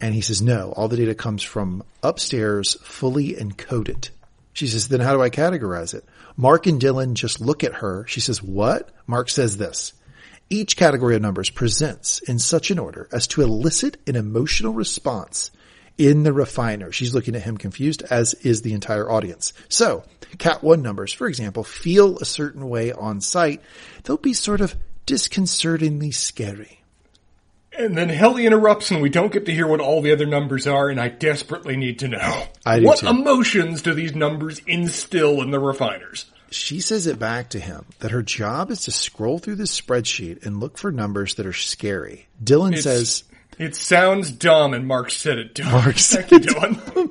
And 0.00 0.14
he 0.14 0.20
says, 0.20 0.40
"No. 0.40 0.72
All 0.76 0.86
the 0.86 0.96
data 0.96 1.16
comes 1.16 1.42
from 1.42 1.82
upstairs, 2.04 2.76
fully 2.82 3.34
encoded." 3.34 4.10
She 4.58 4.66
says, 4.66 4.88
"Then 4.88 5.00
how 5.00 5.12
do 5.12 5.22
I 5.22 5.30
categorize 5.30 5.94
it?" 5.94 6.04
Mark 6.36 6.66
and 6.66 6.80
Dylan 6.80 7.14
just 7.14 7.40
look 7.40 7.62
at 7.62 7.74
her. 7.74 8.04
She 8.08 8.20
says, 8.20 8.42
"What?" 8.42 8.90
Mark 9.06 9.30
says 9.30 9.56
this. 9.56 9.92
Each 10.50 10.76
category 10.76 11.14
of 11.14 11.22
numbers 11.22 11.50
presents 11.50 12.20
in 12.20 12.38
such 12.38 12.70
an 12.70 12.78
order 12.78 13.08
as 13.12 13.26
to 13.28 13.42
elicit 13.42 13.98
an 14.06 14.16
emotional 14.16 14.72
response 14.72 15.50
in 15.96 16.22
the 16.22 16.32
refiner. 16.32 16.90
She's 16.90 17.14
looking 17.14 17.36
at 17.36 17.42
him 17.42 17.56
confused, 17.56 18.02
as 18.10 18.34
is 18.34 18.62
the 18.62 18.72
entire 18.72 19.10
audience. 19.10 19.52
So, 19.68 20.04
Cat 20.38 20.62
1 20.62 20.82
numbers, 20.82 21.12
for 21.12 21.28
example, 21.28 21.64
feel 21.64 22.18
a 22.18 22.24
certain 22.24 22.68
way 22.68 22.92
on 22.92 23.20
sight. 23.20 23.62
They'll 24.04 24.16
be 24.16 24.32
sort 24.32 24.60
of 24.60 24.74
disconcertingly 25.06 26.10
scary. 26.10 26.77
And 27.78 27.96
then 27.96 28.08
Helly 28.08 28.44
interrupts 28.44 28.90
and 28.90 29.00
we 29.00 29.08
don't 29.08 29.32
get 29.32 29.46
to 29.46 29.52
hear 29.54 29.66
what 29.66 29.80
all 29.80 30.02
the 30.02 30.10
other 30.12 30.26
numbers 30.26 30.66
are 30.66 30.88
and 30.88 31.00
I 31.00 31.08
desperately 31.08 31.76
need 31.76 32.00
to 32.00 32.08
know. 32.08 32.44
I 32.66 32.80
do 32.80 32.86
what 32.86 32.98
too. 32.98 33.06
emotions 33.08 33.82
do 33.82 33.94
these 33.94 34.14
numbers 34.16 34.60
instill 34.66 35.40
in 35.42 35.50
the 35.52 35.60
refiners? 35.60 36.26
She 36.50 36.80
says 36.80 37.06
it 37.06 37.18
back 37.18 37.50
to 37.50 37.60
him 37.60 37.84
that 38.00 38.10
her 38.10 38.22
job 38.22 38.70
is 38.70 38.82
to 38.82 38.90
scroll 38.90 39.38
through 39.38 39.56
this 39.56 39.78
spreadsheet 39.80 40.44
and 40.44 40.58
look 40.60 40.76
for 40.78 40.90
numbers 40.90 41.34
that 41.36 41.46
are 41.46 41.52
scary. 41.52 42.26
Dylan 42.42 42.68
It's- 42.76 42.82
says, 42.84 43.24
It 43.58 43.74
sounds 43.76 44.32
dumb 44.32 44.72
and 44.74 44.86
Mark 44.86 45.10
said 45.10 45.38
it 45.38 45.54
dumb. 45.54 45.70
Mark 45.70 45.98
said 45.98 46.30
you, 46.32 46.38
Dylan. 46.40 47.07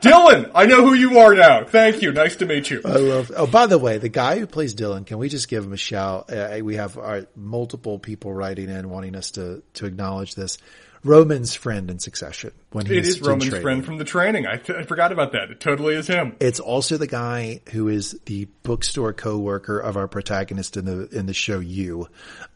Dylan, 0.00 0.50
I 0.54 0.66
know 0.66 0.84
who 0.86 0.94
you 0.94 1.18
are 1.18 1.34
now. 1.34 1.64
Thank 1.64 2.02
you. 2.02 2.12
Nice 2.12 2.36
to 2.36 2.46
meet 2.46 2.70
you. 2.70 2.80
I 2.84 2.96
love. 2.96 3.30
Oh, 3.36 3.46
by 3.46 3.66
the 3.66 3.78
way, 3.78 3.98
the 3.98 4.08
guy 4.08 4.38
who 4.38 4.46
plays 4.46 4.74
Dylan, 4.74 5.06
can 5.06 5.18
we 5.18 5.28
just 5.28 5.48
give 5.48 5.64
him 5.64 5.72
a 5.72 5.76
shout? 5.78 6.32
Uh, 6.32 6.58
we 6.62 6.76
have 6.76 6.96
our, 6.98 7.26
multiple 7.36 7.98
people 7.98 8.32
writing 8.32 8.68
in 8.70 8.88
wanting 8.90 9.14
us 9.16 9.32
to 9.32 9.62
to 9.74 9.86
acknowledge 9.86 10.34
this. 10.34 10.58
Roman's 11.02 11.54
friend 11.54 11.90
in 11.90 11.98
Succession 11.98 12.52
when 12.72 12.84
he 12.84 12.98
It 12.98 13.06
is 13.06 13.22
Roman's 13.22 13.44
training. 13.46 13.62
friend 13.62 13.84
from 13.86 13.96
the 13.96 14.04
training. 14.04 14.46
I, 14.46 14.60
I 14.68 14.82
forgot 14.84 15.12
about 15.12 15.32
that. 15.32 15.50
It 15.50 15.58
totally 15.58 15.94
is 15.94 16.06
him. 16.06 16.36
It's 16.40 16.60
also 16.60 16.98
the 16.98 17.06
guy 17.06 17.62
who 17.72 17.88
is 17.88 18.20
the 18.26 18.46
bookstore 18.64 19.14
co-worker 19.14 19.78
of 19.78 19.96
our 19.96 20.08
protagonist 20.08 20.76
in 20.76 20.84
the 20.84 21.08
in 21.08 21.24
the 21.24 21.32
show. 21.32 21.58
You, 21.58 22.08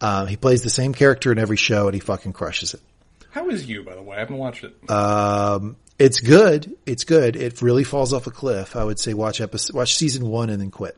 um, 0.03 0.27
he 0.27 0.37
plays 0.37 0.63
the 0.63 0.69
same 0.71 0.93
character 0.93 1.33
in 1.33 1.39
every 1.39 1.57
show, 1.57 1.87
and 1.87 1.95
he 1.95 2.01
fucking 2.01 2.35
crushes 2.35 2.75
it. 2.75 2.83
How 3.31 3.49
is 3.49 3.67
you, 3.67 3.83
by 3.83 3.95
the 3.95 4.03
way? 4.03 4.17
I 4.17 4.21
haven't 4.21 4.37
watched 4.37 4.63
it. 4.63 4.91
Um, 4.91 5.77
it's 5.99 6.21
good. 6.21 6.77
It's 6.87 7.05
good. 7.05 7.37
It 7.37 7.63
really 7.63 7.85
falls 7.85 8.13
off 8.13 8.27
a 8.27 8.31
cliff. 8.31 8.77
I 8.77 8.85
would 8.85 8.99
say 8.99 9.15
watch 9.15 9.41
episode, 9.41 9.75
watch 9.77 9.97
season 9.97 10.29
one 10.29 10.51
and 10.51 10.61
then 10.61 10.71
quit. 10.71 10.97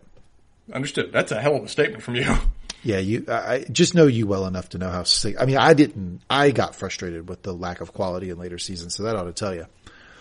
Understood. 0.73 1.13
That's 1.13 1.33
a 1.33 1.41
hell 1.41 1.57
of 1.57 1.65
a 1.65 1.69
statement 1.69 2.03
from 2.03 2.17
you. 2.17 2.35
Yeah, 2.83 2.99
you. 2.99 3.25
I 3.29 3.65
just 3.73 3.97
know 3.97 4.07
you 4.07 4.29
well 4.29 4.47
enough 4.47 4.69
to 4.69 4.79
know 4.79 4.89
how. 4.91 5.03
sick- 5.03 5.41
I 5.41 5.45
mean, 5.45 5.57
I 5.57 5.75
didn't. 5.75 6.21
I 6.31 6.53
got 6.53 6.77
frustrated 6.77 7.29
with 7.29 7.43
the 7.43 7.53
lack 7.53 7.81
of 7.81 7.93
quality 7.93 8.31
in 8.31 8.39
later 8.39 8.59
seasons, 8.59 8.95
so 8.95 9.03
that 9.03 9.17
ought 9.17 9.25
to 9.25 9.33
tell 9.33 9.53
you. 9.53 9.67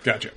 Gotcha. 0.04 0.32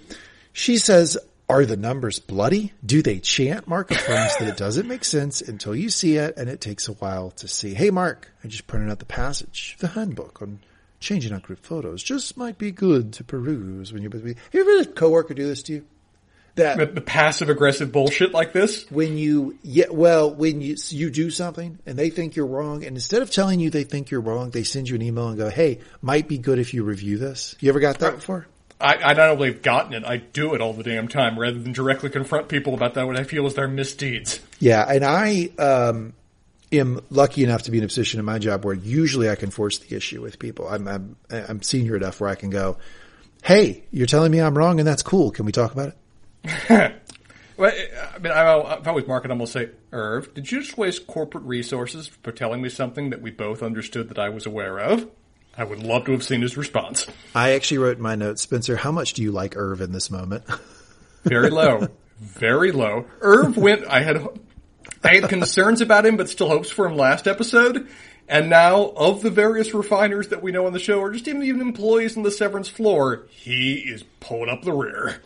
She 0.53 0.77
says, 0.77 1.17
"Are 1.49 1.65
the 1.65 1.79
numbers 1.79 2.19
bloody? 2.19 2.75
Do 2.85 3.01
they 3.01 3.19
chant?" 3.21 3.67
Mark 3.67 3.91
affirms 3.93 4.37
that 4.37 4.49
it 4.49 4.59
doesn't 4.59 4.87
make 4.87 5.05
sense 5.05 5.41
until 5.41 5.75
you 5.75 5.89
see 5.89 6.17
it, 6.17 6.35
and 6.37 6.51
it 6.51 6.61
takes 6.61 6.87
a 6.89 6.93
while 6.95 7.31
to 7.31 7.49
see. 7.49 7.73
Hey, 7.73 7.89
Mark, 7.91 8.31
I 8.45 8.49
just 8.49 8.67
printed 8.67 8.91
out 8.91 8.99
the 8.99 9.07
passage, 9.07 9.77
the 9.79 9.89
handbook 9.89 10.43
on 10.43 10.59
changing 11.01 11.33
out 11.33 11.43
group 11.43 11.65
photos. 11.65 12.03
Just 12.03 12.37
might 12.37 12.59
be 12.59 12.71
good 12.71 13.13
to 13.15 13.25
peruse 13.25 13.93
when 13.93 14.03
you're. 14.03 14.11
Have 14.13 14.25
you 14.25 14.61
ever 14.61 14.79
had 14.79 14.87
a 14.89 14.93
coworker 14.93 15.35
do 15.35 15.47
this 15.47 15.63
to 15.65 15.73
you? 15.75 15.85
That 16.57 16.77
The, 16.77 16.87
the 16.87 17.01
passive 17.01 17.49
aggressive 17.51 17.93
bullshit 17.93 18.33
like 18.33 18.53
this. 18.53 18.85
when 18.91 19.17
you 19.17 19.57
yeah 19.63 19.85
well 19.93 20.35
when 20.35 20.61
you 20.61 20.75
you 20.89 21.09
do 21.09 21.31
something 21.31 21.79
and 21.87 21.97
they 21.97 22.11
think 22.11 22.35
you're 22.35 22.47
wrong 22.49 22.83
and 22.85 22.97
instead 22.97 23.23
of 23.23 23.31
telling 23.31 23.61
you 23.61 23.71
they 23.71 23.85
think 23.85 24.11
you're 24.11 24.21
wrong 24.21 24.51
they 24.51 24.65
send 24.65 24.89
you 24.89 24.97
an 24.97 25.03
email 25.03 25.29
and 25.29 25.39
go 25.39 25.51
hey 25.51 25.79
might 26.03 26.27
be 26.27 26.37
good 26.37 26.59
if 26.59 26.75
you 26.75 26.83
review 26.83 27.17
this 27.17 27.55
you 27.61 27.69
ever 27.69 27.79
got 27.79 28.01
that 28.01 28.17
before 28.17 28.49
I, 28.81 28.95
I 28.97 29.13
not 29.15 29.29
only 29.29 29.53
have 29.53 29.63
gotten 29.63 29.93
it, 29.93 30.05
I 30.05 30.17
do 30.17 30.55
it 30.55 30.61
all 30.61 30.73
the 30.73 30.83
damn 30.83 31.07
time 31.07 31.39
rather 31.39 31.59
than 31.61 31.73
directly 31.73 32.11
confront 32.11 32.49
people 32.49 32.75
about 32.75 32.95
that 32.95 33.07
what 33.07 33.17
I 33.17 33.23
feel 33.23 33.47
is 33.47 33.55
their 33.55 33.69
misdeeds. 33.69 34.41
yeah 34.59 34.85
and 34.89 35.05
i 35.05 35.51
um 35.61 36.13
am 36.73 37.01
lucky 37.11 37.45
enough 37.45 37.63
to 37.63 37.71
be 37.71 37.79
in 37.79 37.85
a 37.85 37.87
position 37.87 38.19
in 38.21 38.27
my 38.27 38.39
job 38.39 38.65
where 38.65 38.75
usually 38.75 39.29
i 39.31 39.35
can 39.35 39.51
force 39.51 39.79
the 39.79 39.97
issue 39.97 40.21
with 40.21 40.39
people 40.39 40.69
i'm 40.69 40.87
i'm 40.89 41.17
i'm 41.31 41.63
senior 41.63 41.97
enough 41.97 42.21
where 42.21 42.31
i 42.31 42.35
can 42.35 42.51
go 42.51 42.77
hey 43.43 43.85
you're 43.91 44.07
telling 44.07 44.31
me 44.31 44.41
i'm 44.41 44.57
wrong 44.57 44.79
and 44.79 44.87
that's 44.87 45.03
cool 45.03 45.31
can 45.31 45.47
we 45.47 45.53
talk 45.53 45.73
about 45.73 45.93
it 46.45 46.95
Well, 47.57 47.73
I 48.15 48.19
mean, 48.21 48.31
I, 48.31 48.57
if 48.79 48.87
I 48.87 48.93
was 48.93 49.09
Mark, 49.09 49.25
I'd 49.25 49.33
almost 49.33 49.53
say, 49.53 49.71
Irv, 49.91 50.33
did 50.33 50.53
you 50.53 50.61
just 50.61 50.79
waste 50.79 51.09
corporate 51.09 51.43
resources 51.43 52.07
for 52.07 52.31
telling 52.31 52.63
me 52.63 52.69
something 52.69 53.11
that 53.11 53.21
we 53.21 53.33
both 53.33 53.65
understood 53.65 54.11
that 54.11 54.19
I 54.21 54.29
was 54.29 54.47
aware 54.47 54.79
of? 54.79 55.11
I 55.57 55.65
would 55.65 55.83
love 55.83 56.05
to 56.05 56.13
have 56.13 56.23
seen 56.23 56.41
his 56.43 56.57
response. 56.57 57.09
i 57.35 57.55
actually 57.55 57.79
wrote 57.79 57.97
in 57.97 58.03
my 58.05 58.15
notes 58.15 58.43
spencer 58.43 58.77
how 58.77 58.93
much 58.93 59.15
do 59.15 59.25
you 59.25 59.33
like 59.33 59.57
irv 59.57 59.81
in 59.81 59.91
this 59.91 60.09
moment 60.09 60.45
Very 61.25 61.51
low. 61.51 61.89
Very 62.21 62.73
low. 62.73 63.07
Irv 63.21 63.57
went, 63.57 63.85
I 63.87 64.03
had, 64.03 64.25
I 65.05 65.15
had 65.17 65.29
concerns 65.29 65.81
about 65.81 66.05
him, 66.07 66.17
but 66.17 66.29
still 66.29 66.49
hopes 66.49 66.71
for 66.71 66.87
him 66.87 66.97
last 66.97 67.27
episode. 67.27 67.89
And 68.29 68.51
now, 68.51 68.83
of 68.91 69.23
the 69.23 69.31
various 69.31 69.73
refiners 69.73 70.29
that 70.29 70.43
we 70.43 70.53
know 70.53 70.67
on 70.67 70.73
the 70.75 70.79
show, 70.79 70.99
or 71.01 71.11
just 71.13 71.27
even, 71.29 71.43
even 71.43 71.61
employees 71.63 72.17
on 72.17 72.23
the 72.25 72.31
Severance 72.31 72.69
floor, 72.69 73.27
he 73.31 73.75
is 73.75 74.05
pulling 74.21 74.51
up 74.51 74.63
the 74.63 74.73
rear. 74.73 75.23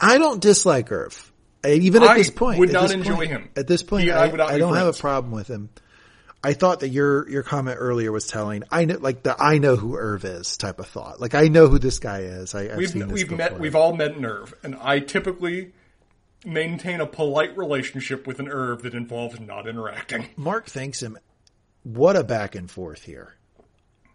I 0.00 0.18
don't 0.18 0.40
dislike 0.40 0.90
Irv. 0.90 1.32
Uh, 1.64 1.68
even 1.68 2.02
at 2.02 2.10
I 2.10 2.18
this 2.18 2.30
point, 2.30 2.58
would 2.58 2.72
not 2.72 2.90
enjoy 2.90 3.14
point- 3.16 3.30
him. 3.30 3.48
At 3.56 3.66
this 3.66 3.82
point, 3.82 4.04
He 4.04 4.10
I, 4.10 4.26
I 4.26 4.46
I 4.54 4.58
don't 4.58 4.74
have 4.74 4.88
a 4.88 4.92
problem 4.92 5.32
with 5.32 5.48
him. 5.48 5.70
I 6.42 6.52
thought 6.52 6.80
that 6.80 6.88
your 6.88 7.28
your 7.30 7.42
comment 7.42 7.78
earlier 7.80 8.12
was 8.12 8.26
telling. 8.26 8.64
I 8.70 8.84
know, 8.84 8.98
like 8.98 9.22
the 9.22 9.34
I 9.38 9.56
know 9.58 9.76
who 9.76 9.96
Irv 9.96 10.26
is 10.26 10.58
type 10.58 10.78
of 10.78 10.86
thought. 10.86 11.20
Like 11.20 11.34
I 11.34 11.48
know 11.48 11.68
who 11.68 11.78
this 11.78 11.98
guy 11.98 12.20
is. 12.20 12.54
I, 12.54 12.64
I've 12.64 12.76
We've, 12.76 12.90
seen 12.90 13.08
this 13.08 13.12
we've 13.12 13.30
met, 13.30 13.58
we've 13.58 13.74
all 13.76 13.94
met 13.96 14.12
Irv, 14.22 14.52
and 14.62 14.76
I 14.78 14.98
typically 15.00 15.72
maintain 16.44 17.00
a 17.00 17.06
polite 17.06 17.56
relationship 17.56 18.26
with 18.26 18.40
an 18.40 18.48
Irv 18.48 18.82
that 18.82 18.94
involves 18.94 19.40
not 19.40 19.68
interacting. 19.68 20.28
Mark 20.36 20.66
thanks 20.66 21.02
him. 21.02 21.18
What 21.82 22.16
a 22.16 22.24
back 22.24 22.54
and 22.54 22.70
forth 22.70 23.02
here. 23.02 23.34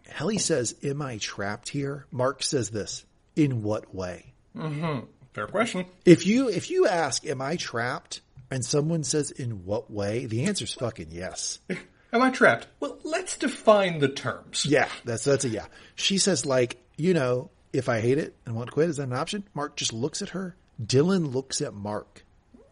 Helly 0.08 0.38
says, 0.38 0.76
"Am 0.84 1.02
I 1.02 1.18
trapped 1.18 1.70
here?" 1.70 2.06
Mark 2.12 2.44
says 2.44 2.70
this. 2.72 3.06
In 3.36 3.62
what 3.64 3.94
way? 3.94 4.34
Mm-hmm. 4.56 5.06
Fair 5.34 5.48
question. 5.48 5.86
If 6.04 6.26
you 6.26 6.50
if 6.50 6.70
you 6.72 6.88
ask, 6.88 7.26
"Am 7.26 7.42
I 7.42 7.56
trapped?" 7.56 8.22
and 8.50 8.66
someone 8.66 9.04
says, 9.04 9.32
"In 9.32 9.66
what 9.66 9.92
way?" 9.92 10.26
the 10.26 10.46
answer's 10.46 10.74
fucking 10.74 11.10
yes. 11.12 11.60
Am 12.12 12.24
I 12.24 12.32
trapped? 12.32 12.68
Well, 12.80 12.98
let's 13.04 13.38
define 13.38 14.00
the 14.00 14.10
terms. 14.10 14.66
Yeah, 14.66 14.90
that's 15.06 15.24
that's 15.24 15.46
a 15.46 15.50
yeah. 15.50 15.68
She 15.96 16.18
says 16.18 16.46
like, 16.46 16.78
you 16.98 17.14
know, 17.14 17.52
if 17.72 17.88
I 17.88 18.02
hate 18.02 18.18
it 18.18 18.36
and 18.46 18.56
want 18.56 18.68
to 18.68 18.74
quit, 18.74 18.90
is 18.90 18.98
that 18.98 19.04
an 19.04 19.14
option? 19.14 19.44
Mark 19.54 19.76
just 19.76 19.94
looks 19.94 20.22
at 20.22 20.30
her. 20.30 20.56
Dylan 20.84 21.34
looks 21.34 21.62
at 21.62 21.74
Mark. 21.74 22.26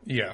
Yeah. 0.06 0.34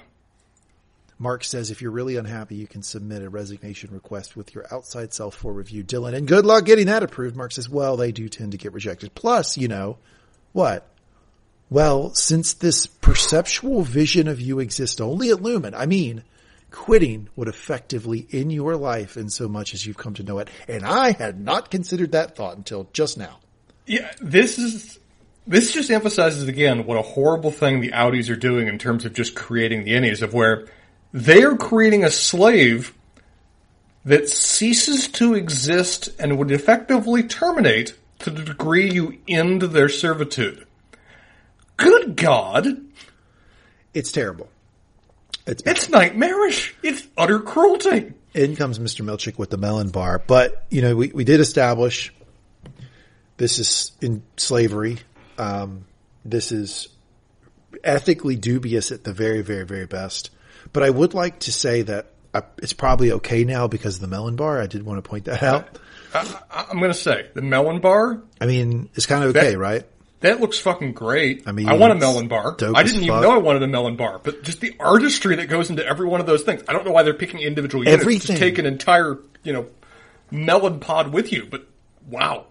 Mark 1.19 1.43
says, 1.43 1.71
if 1.71 1.82
you're 1.82 1.91
really 1.91 2.17
unhappy, 2.17 2.55
you 2.55 2.67
can 2.67 2.84
submit 2.84 3.21
a 3.21 3.30
resignation 3.30 3.91
request 3.91 4.36
with 4.36 4.53
your 4.53 4.65
outside 4.74 5.13
self 5.13 5.36
for 5.36 5.53
review. 5.53 5.84
Dylan, 5.84 6.15
and 6.15 6.28
good 6.28 6.45
luck 6.45 6.65
getting 6.65 6.88
that 6.88 7.03
approved. 7.03 7.36
Mark 7.36 7.51
says, 7.51 7.69
well, 7.69 7.95
they 7.95 8.11
do 8.11 8.28
tend 8.28 8.51
to 8.51 8.57
get 8.57 8.74
rejected. 8.74 9.15
Plus, 9.15 9.57
you 9.57 9.67
know, 9.67 9.97
what? 10.51 10.88
Well, 11.69 12.13
since 12.13 12.53
this 12.53 12.86
perceptual 12.86 13.84
vision 13.84 14.28
of 14.28 14.41
you 14.41 14.59
exists 14.59 14.99
only 14.99 15.30
at 15.30 15.38
Lumon, 15.38 15.74
I 15.76 15.86
mean, 15.86 16.24
quitting 16.71 17.30
would 17.36 17.47
effectively 17.47 18.28
end 18.32 18.51
your 18.51 18.76
life 18.76 19.15
in 19.15 19.30
so 19.30 19.47
much 19.47 19.74
as 19.74 19.86
you've 19.86 19.97
come 19.97 20.15
to 20.15 20.24
know 20.24 20.39
it. 20.39 20.49
And 20.67 20.84
I 20.84 21.11
had 21.11 21.39
not 21.39 21.71
considered 21.71 22.11
that 22.11 22.36
thought 22.36 22.57
until 22.57 22.89
just 22.93 23.17
now. 23.17 23.39
Yeah, 23.86 24.11
this 24.19 24.59
is 24.59 24.99
this 25.45 25.71
just 25.71 25.89
emphasizes 25.89 26.47
again 26.47 26.85
what 26.85 26.97
a 26.97 27.01
horrible 27.01 27.51
thing 27.51 27.81
the 27.81 27.91
outies 27.91 28.29
are 28.29 28.35
doing 28.35 28.67
in 28.67 28.77
terms 28.77 29.05
of 29.05 29.13
just 29.13 29.35
creating 29.35 29.83
the 29.83 29.91
innies 29.91 30.21
of 30.21 30.33
where 30.33 30.67
they 31.11 31.43
are 31.43 31.55
creating 31.55 32.03
a 32.03 32.11
slave 32.11 32.93
that 34.05 34.27
ceases 34.29 35.07
to 35.07 35.33
exist 35.33 36.09
and 36.19 36.37
would 36.37 36.51
effectively 36.51 37.23
terminate 37.23 37.95
to 38.19 38.29
the 38.29 38.43
degree 38.43 38.91
you 38.91 39.17
end 39.27 39.61
their 39.61 39.89
servitude. 39.89 40.65
Good 41.77 42.15
God, 42.15 42.67
It's 43.93 44.11
terrible. 44.11 44.49
It's 45.45 45.61
it's 45.65 45.89
nightmarish. 45.89 46.73
It's 46.83 47.05
utter 47.17 47.39
cruelty. 47.39 48.13
in 48.33 48.55
comes 48.55 48.79
Mr. 48.79 49.05
Milchick 49.05 49.37
with 49.37 49.49
the 49.49 49.57
melon 49.57 49.89
bar. 49.89 50.19
But, 50.25 50.65
you 50.69 50.81
know, 50.81 50.95
we, 50.95 51.09
we 51.09 51.23
did 51.25 51.39
establish 51.41 52.13
this 53.37 53.59
is 53.59 53.91
in 54.01 54.23
slavery. 54.37 54.99
Um, 55.38 55.86
this 56.25 56.51
is 56.51 56.89
ethically 57.84 58.36
dubious 58.36 58.91
at 58.91 59.03
the 59.03 59.13
very, 59.13 59.41
very, 59.41 59.65
very 59.65 59.86
best. 59.86 60.29
But 60.71 60.84
I 60.84 60.89
would 60.89 61.13
like 61.13 61.39
to 61.41 61.51
say 61.51 61.81
that 61.84 62.07
uh, 62.34 62.41
it's 62.57 62.73
probably 62.73 63.11
okay 63.13 63.43
now 63.43 63.67
because 63.67 63.95
of 63.95 64.01
the 64.01 64.07
melon 64.07 64.36
bar. 64.36 64.61
I 64.61 64.67
did 64.67 64.84
want 64.84 65.03
to 65.03 65.07
point 65.07 65.25
that 65.25 65.43
out. 65.43 65.79
I, 66.13 66.65
I'm 66.69 66.79
going 66.79 66.91
to 66.91 66.97
say 66.97 67.27
the 67.34 67.41
melon 67.41 67.79
bar. 67.79 68.21
I 68.39 68.45
mean, 68.45 68.89
it's 68.95 69.05
kind 69.05 69.23
of 69.23 69.36
okay, 69.36 69.51
That- 69.51 69.57
right? 69.57 69.84
That 70.21 70.39
looks 70.39 70.57
fucking 70.57 70.93
great. 70.93 71.43
I 71.47 71.51
mean, 71.51 71.67
I 71.67 71.73
want 71.73 71.91
a 71.91 71.95
melon 71.95 72.29
bar. 72.29 72.55
I 72.73 72.84
didn't 72.84 73.03
even 73.03 73.21
know 73.21 73.31
I 73.31 73.39
wanted 73.39 73.61
a 73.61 73.67
melon 73.67 73.97
bar, 73.97 74.21
but 74.23 74.41
just 74.41 74.61
the 74.61 74.73
artistry 74.79 75.36
that 75.36 75.49
goes 75.49 75.69
into 75.69 75.86
every 75.86 76.07
one 76.07 76.21
of 76.21 76.25
those 76.25 76.43
things. 76.43 76.63
I 76.65 76.71
don't 76.71 76.86
know 76.86 76.93
why 76.93 77.03
they're 77.03 77.13
picking 77.13 77.41
individual 77.41 77.84
units. 77.84 78.01
Everything. 78.01 78.38
Just 78.38 78.39
take 78.39 78.57
an 78.57 78.65
entire, 78.65 79.19
you 79.43 79.51
know, 79.51 79.67
melon 80.31 80.79
pod 80.79 81.11
with 81.11 81.34
you, 81.34 81.45
but 81.45 81.67
wow. 82.07 82.45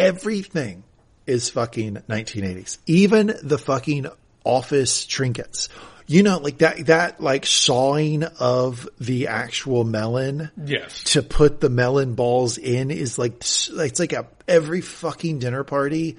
Everything 0.00 0.82
is 1.26 1.50
fucking 1.50 2.02
1980s. 2.08 2.78
Even 2.86 3.34
the 3.42 3.58
fucking 3.58 4.06
office 4.44 5.04
trinkets. 5.06 5.68
You 6.06 6.22
know, 6.24 6.38
like 6.38 6.58
that, 6.58 6.86
that 6.86 7.20
like 7.20 7.46
sawing 7.46 8.24
of 8.24 8.88
the 9.00 9.28
actual 9.28 9.84
melon 9.84 10.50
Yes. 10.62 11.04
to 11.04 11.22
put 11.22 11.60
the 11.60 11.70
melon 11.70 12.14
balls 12.14 12.58
in 12.58 12.90
is 12.90 13.18
like, 13.18 13.34
it's 13.36 13.70
like 14.00 14.12
a, 14.12 14.26
every 14.48 14.80
fucking 14.80 15.38
dinner 15.38 15.62
party 15.64 16.16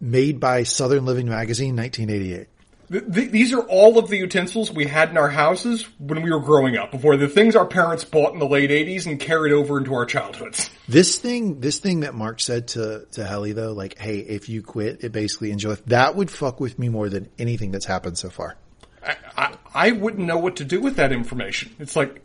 made 0.00 0.40
by 0.40 0.62
Southern 0.62 1.04
Living 1.04 1.28
Magazine, 1.28 1.76
1988. 1.76 2.48
Th- 2.90 3.04
th- 3.12 3.30
these 3.30 3.52
are 3.52 3.60
all 3.60 3.98
of 3.98 4.08
the 4.08 4.16
utensils 4.16 4.72
we 4.72 4.86
had 4.86 5.10
in 5.10 5.16
our 5.16 5.28
houses 5.28 5.86
when 5.98 6.22
we 6.22 6.30
were 6.32 6.40
growing 6.40 6.76
up, 6.76 6.90
before 6.90 7.16
the 7.16 7.28
things 7.28 7.54
our 7.54 7.66
parents 7.66 8.04
bought 8.04 8.32
in 8.32 8.40
the 8.40 8.48
late 8.48 8.70
80s 8.70 9.06
and 9.06 9.20
carried 9.20 9.52
over 9.52 9.78
into 9.78 9.94
our 9.94 10.04
childhoods. 10.04 10.70
This 10.88 11.18
thing, 11.18 11.60
this 11.60 11.78
thing 11.78 12.00
that 12.00 12.14
Mark 12.14 12.40
said 12.40 12.68
to, 12.68 13.06
to 13.12 13.24
Helly 13.24 13.52
though, 13.52 13.72
like, 13.72 13.96
hey, 13.98 14.18
if 14.18 14.48
you 14.48 14.62
quit, 14.62 15.04
it 15.04 15.12
basically 15.12 15.52
enjoy, 15.52 15.76
that 15.86 16.16
would 16.16 16.30
fuck 16.30 16.58
with 16.58 16.78
me 16.78 16.88
more 16.88 17.08
than 17.08 17.28
anything 17.38 17.70
that's 17.70 17.86
happened 17.86 18.18
so 18.18 18.28
far. 18.28 18.56
I, 19.04 19.16
I, 19.36 19.56
I 19.72 19.92
wouldn't 19.92 20.26
know 20.26 20.38
what 20.38 20.56
to 20.56 20.64
do 20.64 20.80
with 20.80 20.96
that 20.96 21.12
information. 21.12 21.76
It's 21.78 21.94
like, 21.94 22.22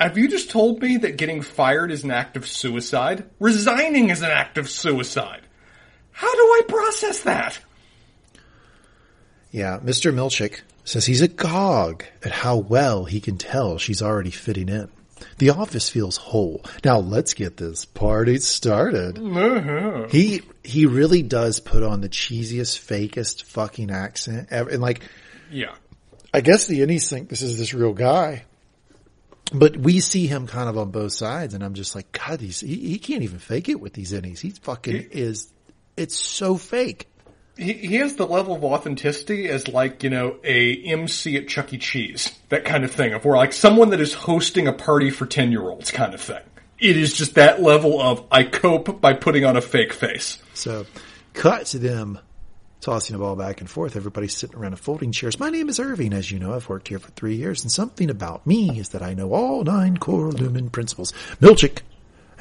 have 0.00 0.16
you 0.16 0.28
just 0.28 0.50
told 0.50 0.80
me 0.80 0.96
that 0.98 1.18
getting 1.18 1.42
fired 1.42 1.90
is 1.90 2.04
an 2.04 2.10
act 2.10 2.36
of 2.36 2.46
suicide? 2.46 3.28
Resigning 3.38 4.08
is 4.08 4.22
an 4.22 4.30
act 4.30 4.56
of 4.56 4.68
suicide. 4.68 5.42
How 6.10 6.32
do 6.32 6.40
I 6.40 6.62
process 6.66 7.20
that? 7.20 7.58
Yeah, 9.54 9.78
Mr. 9.78 10.12
Milchick 10.12 10.62
says 10.82 11.06
he's 11.06 11.22
agog 11.22 12.02
at 12.24 12.32
how 12.32 12.56
well 12.56 13.04
he 13.04 13.20
can 13.20 13.38
tell 13.38 13.78
she's 13.78 14.02
already 14.02 14.32
fitting 14.32 14.68
in. 14.68 14.90
The 15.38 15.50
office 15.50 15.88
feels 15.88 16.16
whole. 16.16 16.64
Now 16.84 16.98
let's 16.98 17.34
get 17.34 17.56
this 17.56 17.84
party 17.84 18.38
started. 18.38 19.14
Mm-hmm. 19.14 20.10
He 20.10 20.42
he 20.64 20.86
really 20.86 21.22
does 21.22 21.60
put 21.60 21.84
on 21.84 22.00
the 22.00 22.08
cheesiest, 22.08 22.80
fakest 22.80 23.44
fucking 23.44 23.92
accent 23.92 24.48
ever. 24.50 24.70
And 24.70 24.82
like, 24.82 25.04
Yeah. 25.52 25.76
I 26.34 26.40
guess 26.40 26.66
the 26.66 26.80
innies 26.80 27.08
think 27.08 27.28
this 27.28 27.42
is 27.42 27.56
this 27.56 27.72
real 27.74 27.92
guy. 27.92 28.42
But 29.52 29.76
we 29.76 30.00
see 30.00 30.26
him 30.26 30.48
kind 30.48 30.68
of 30.68 30.76
on 30.76 30.90
both 30.90 31.12
sides, 31.12 31.54
and 31.54 31.62
I'm 31.62 31.74
just 31.74 31.94
like, 31.94 32.10
God, 32.10 32.40
he's, 32.40 32.58
he, 32.58 32.74
he 32.74 32.98
can't 32.98 33.22
even 33.22 33.38
fake 33.38 33.68
it 33.68 33.80
with 33.80 33.92
these 33.92 34.12
innies. 34.12 34.40
He's 34.40 34.58
fucking 34.58 35.10
is, 35.12 35.48
it's 35.96 36.16
so 36.16 36.56
fake. 36.56 37.08
He, 37.56 37.72
he 37.72 37.96
has 37.96 38.16
the 38.16 38.26
level 38.26 38.54
of 38.54 38.64
authenticity 38.64 39.48
as 39.48 39.68
like, 39.68 40.02
you 40.02 40.10
know, 40.10 40.36
a 40.42 40.82
MC 40.82 41.36
at 41.36 41.48
Chuck 41.48 41.72
E. 41.72 41.78
Cheese. 41.78 42.32
That 42.48 42.64
kind 42.64 42.84
of 42.84 42.90
thing. 42.90 43.12
Of 43.12 43.24
where 43.24 43.36
like 43.36 43.52
someone 43.52 43.90
that 43.90 44.00
is 44.00 44.14
hosting 44.14 44.66
a 44.66 44.72
party 44.72 45.10
for 45.10 45.26
10 45.26 45.52
year 45.52 45.62
olds 45.62 45.90
kind 45.90 46.14
of 46.14 46.20
thing. 46.20 46.42
It 46.78 46.96
is 46.96 47.14
just 47.14 47.36
that 47.36 47.62
level 47.62 48.00
of 48.00 48.24
I 48.30 48.42
cope 48.42 49.00
by 49.00 49.14
putting 49.14 49.44
on 49.44 49.56
a 49.56 49.60
fake 49.60 49.92
face. 49.92 50.38
So, 50.54 50.86
cut 51.32 51.66
to 51.66 51.78
them 51.78 52.18
tossing 52.84 53.14
the 53.14 53.18
ball 53.18 53.34
back 53.34 53.60
and 53.60 53.70
forth. 53.70 53.96
Everybody's 53.96 54.34
sitting 54.34 54.56
around 54.56 54.72
in 54.72 54.76
folding 54.76 55.10
chairs. 55.10 55.40
My 55.40 55.48
name 55.48 55.68
is 55.68 55.80
Irving. 55.80 56.12
As 56.12 56.30
you 56.30 56.38
know, 56.38 56.54
I've 56.54 56.68
worked 56.68 56.88
here 56.88 56.98
for 56.98 57.10
three 57.12 57.36
years, 57.36 57.62
and 57.62 57.72
something 57.72 58.10
about 58.10 58.46
me 58.46 58.78
is 58.78 58.90
that 58.90 59.02
I 59.02 59.14
know 59.14 59.32
all 59.32 59.64
nine 59.64 59.96
core 59.96 60.30
Lumon 60.30 60.70
principles. 60.70 61.12
Milchick 61.40 61.80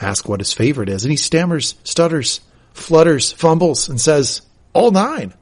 asks 0.02 0.28
what 0.28 0.42
his 0.42 0.52
favorite 0.52 0.90
is, 0.90 1.06
and 1.06 1.12
he 1.12 1.18
stammers, 1.18 1.76
stutters, 1.84 2.42
flutters, 2.74 3.32
fumbles, 3.32 3.88
and 3.88 4.02
says, 4.02 4.42
all 4.74 4.92
nine. 4.92 5.34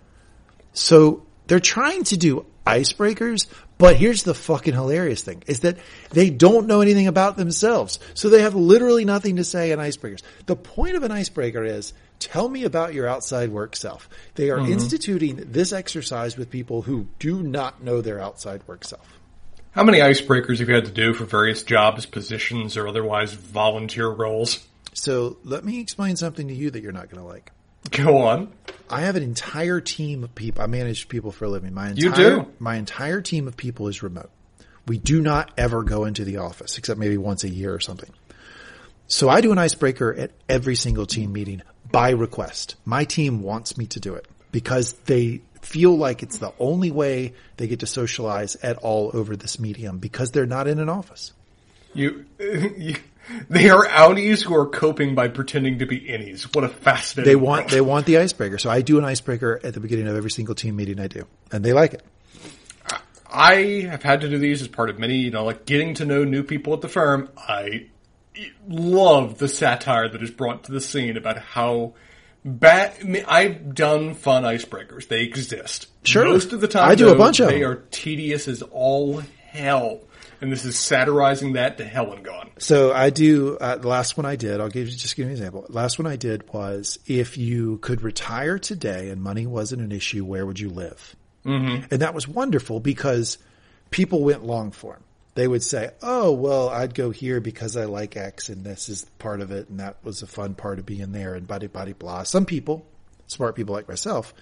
So 0.73 1.25
they're 1.47 1.59
trying 1.59 2.03
to 2.05 2.17
do 2.17 2.45
icebreakers, 2.65 3.47
but 3.77 3.95
here's 3.95 4.23
the 4.23 4.33
fucking 4.33 4.73
hilarious 4.73 5.23
thing 5.23 5.43
is 5.47 5.61
that 5.61 5.77
they 6.11 6.29
don't 6.29 6.67
know 6.67 6.81
anything 6.81 7.07
about 7.07 7.37
themselves. 7.37 7.99
So 8.13 8.29
they 8.29 8.41
have 8.41 8.55
literally 8.55 9.05
nothing 9.05 9.37
to 9.37 9.43
say 9.43 9.71
in 9.71 9.79
icebreakers. 9.79 10.21
The 10.45 10.55
point 10.55 10.95
of 10.95 11.03
an 11.03 11.11
icebreaker 11.11 11.63
is 11.63 11.93
tell 12.19 12.47
me 12.47 12.63
about 12.63 12.93
your 12.93 13.07
outside 13.07 13.49
work 13.49 13.75
self. 13.75 14.07
They 14.35 14.49
are 14.51 14.59
mm-hmm. 14.59 14.73
instituting 14.73 15.35
this 15.51 15.73
exercise 15.73 16.37
with 16.37 16.49
people 16.49 16.83
who 16.83 17.07
do 17.19 17.41
not 17.41 17.83
know 17.83 18.01
their 18.01 18.21
outside 18.21 18.61
work 18.67 18.85
self. 18.85 19.19
How 19.71 19.83
many 19.83 19.99
icebreakers 19.99 20.59
have 20.59 20.67
you 20.67 20.75
had 20.75 20.85
to 20.85 20.91
do 20.91 21.13
for 21.13 21.23
various 21.23 21.63
jobs, 21.63 22.05
positions, 22.05 22.75
or 22.75 22.87
otherwise 22.87 23.33
volunteer 23.33 24.09
roles? 24.09 24.67
So 24.93 25.37
let 25.45 25.63
me 25.63 25.79
explain 25.79 26.17
something 26.17 26.49
to 26.49 26.53
you 26.53 26.71
that 26.71 26.83
you're 26.83 26.91
not 26.91 27.09
going 27.09 27.21
to 27.21 27.27
like. 27.27 27.51
Go 27.91 28.19
on. 28.19 28.51
I 28.89 29.01
have 29.01 29.15
an 29.15 29.23
entire 29.23 29.81
team 29.81 30.23
of 30.23 30.35
people. 30.35 30.61
I 30.61 30.67
manage 30.67 31.09
people 31.09 31.31
for 31.31 31.45
a 31.45 31.49
living. 31.49 31.73
My 31.73 31.89
entire, 31.89 32.03
You 32.03 32.13
do? 32.13 32.47
My 32.59 32.75
entire 32.75 33.21
team 33.21 33.47
of 33.47 33.57
people 33.57 33.87
is 33.87 34.03
remote. 34.03 34.29
We 34.87 34.97
do 34.97 35.21
not 35.21 35.51
ever 35.57 35.83
go 35.83 36.05
into 36.05 36.25
the 36.25 36.37
office 36.37 36.77
except 36.77 36.99
maybe 36.99 37.17
once 37.17 37.43
a 37.43 37.49
year 37.49 37.73
or 37.73 37.79
something. 37.79 38.09
So 39.07 39.29
I 39.29 39.41
do 39.41 39.51
an 39.51 39.57
icebreaker 39.57 40.13
at 40.13 40.31
every 40.47 40.75
single 40.75 41.05
team 41.05 41.33
meeting 41.33 41.61
by 41.91 42.11
request. 42.11 42.75
My 42.85 43.03
team 43.03 43.41
wants 43.41 43.77
me 43.77 43.85
to 43.87 43.99
do 43.99 44.15
it 44.15 44.25
because 44.51 44.93
they 44.93 45.41
feel 45.61 45.95
like 45.95 46.23
it's 46.23 46.37
the 46.39 46.53
only 46.59 46.91
way 46.91 47.33
they 47.57 47.67
get 47.67 47.81
to 47.81 47.87
socialize 47.87 48.55
at 48.57 48.77
all 48.77 49.11
over 49.13 49.35
this 49.35 49.59
medium 49.59 49.99
because 49.99 50.31
they're 50.31 50.45
not 50.45 50.67
in 50.67 50.79
an 50.79 50.89
office. 50.89 51.33
You, 51.93 52.25
you, 52.39 52.95
they 53.49 53.69
are 53.69 53.85
outies 53.87 54.41
who 54.43 54.55
are 54.55 54.65
coping 54.67 55.15
by 55.15 55.27
pretending 55.27 55.79
to 55.79 55.85
be 55.85 55.99
innies. 55.99 56.43
What 56.55 56.63
a 56.63 56.69
fascinating. 56.69 57.31
They 57.31 57.35
want, 57.35 57.61
world. 57.61 57.69
they 57.71 57.81
want 57.81 58.05
the 58.05 58.17
icebreaker. 58.17 58.57
So 58.57 58.69
I 58.69 58.81
do 58.81 58.97
an 58.97 59.05
icebreaker 59.05 59.59
at 59.63 59.73
the 59.73 59.79
beginning 59.79 60.07
of 60.07 60.15
every 60.15 60.31
single 60.31 60.55
team 60.55 60.75
meeting 60.75 60.99
I 60.99 61.07
do 61.07 61.27
and 61.51 61.63
they 61.63 61.73
like 61.73 61.93
it. 61.93 62.03
I 63.33 63.87
have 63.89 64.03
had 64.03 64.21
to 64.21 64.29
do 64.29 64.37
these 64.37 64.61
as 64.61 64.67
part 64.67 64.89
of 64.89 64.99
many, 64.99 65.15
you 65.17 65.31
know, 65.31 65.45
like 65.45 65.65
getting 65.65 65.93
to 65.95 66.05
know 66.05 66.23
new 66.25 66.43
people 66.43 66.73
at 66.73 66.81
the 66.81 66.89
firm. 66.89 67.29
I 67.37 67.87
love 68.67 69.37
the 69.37 69.47
satire 69.47 70.09
that 70.09 70.21
is 70.21 70.31
brought 70.31 70.65
to 70.65 70.71
the 70.73 70.81
scene 70.81 71.15
about 71.15 71.37
how 71.37 71.93
bad. 72.43 72.93
I 72.99 73.03
mean, 73.03 73.23
I've 73.27 73.73
done 73.73 74.15
fun 74.15 74.43
icebreakers; 74.43 75.07
they 75.07 75.21
exist. 75.23 75.87
Sure. 76.03 76.25
most 76.25 76.51
of 76.51 76.59
the 76.61 76.67
time 76.67 76.89
I 76.89 76.95
do 76.95 77.09
a 77.09 77.15
bunch 77.15 77.39
of 77.39 77.47
They 77.47 77.61
them. 77.61 77.71
are 77.71 77.75
tedious 77.91 78.47
as 78.49 78.63
all 78.63 79.21
hell, 79.47 80.01
and 80.41 80.51
this 80.51 80.65
is 80.65 80.77
satirizing 80.77 81.53
that 81.53 81.77
to 81.77 81.85
hell 81.85 82.11
and 82.11 82.25
gone. 82.25 82.49
So 82.57 82.91
I 82.91 83.11
do, 83.11 83.57
uh, 83.61 83.77
the 83.77 83.87
last 83.87 84.17
one 84.17 84.25
I 84.25 84.35
did, 84.35 84.59
I'll 84.59 84.69
give 84.69 84.89
you, 84.89 84.95
just 84.95 85.15
give 85.15 85.25
you 85.25 85.27
an 85.27 85.31
example. 85.31 85.65
Last 85.69 85.99
one 85.99 86.07
I 86.07 86.15
did 86.15 86.51
was 86.51 86.99
if 87.05 87.37
you 87.37 87.77
could 87.77 88.01
retire 88.01 88.57
today 88.59 89.09
and 89.09 89.21
money 89.21 89.45
wasn't 89.45 89.81
an 89.81 89.91
issue, 89.91 90.25
where 90.25 90.45
would 90.45 90.59
you 90.59 90.69
live? 90.69 91.15
Mm-hmm. 91.45 91.85
And 91.91 92.01
that 92.01 92.13
was 92.13 92.27
wonderful 92.27 92.79
because 92.79 93.37
people 93.91 94.23
went 94.23 94.43
long 94.43 94.71
form. 94.71 95.03
They 95.33 95.47
would 95.47 95.63
say, 95.63 95.91
oh, 96.01 96.31
well, 96.33 96.69
I'd 96.69 96.93
go 96.93 97.11
here 97.11 97.39
because 97.39 97.77
I 97.77 97.85
like 97.85 98.17
X 98.17 98.49
and 98.49 98.65
this 98.65 98.89
is 98.89 99.05
part 99.17 99.41
of 99.41 99.51
it. 99.51 99.69
And 99.69 99.79
that 99.79 99.97
was 100.03 100.23
a 100.23 100.27
fun 100.27 100.55
part 100.55 100.79
of 100.79 100.85
being 100.85 101.11
there 101.11 101.35
and 101.35 101.47
body, 101.47 101.67
body, 101.67 101.93
blah. 101.93 102.23
Some 102.23 102.45
people, 102.45 102.85
smart 103.27 103.55
people 103.55 103.73
like 103.73 103.87
myself, 103.87 104.33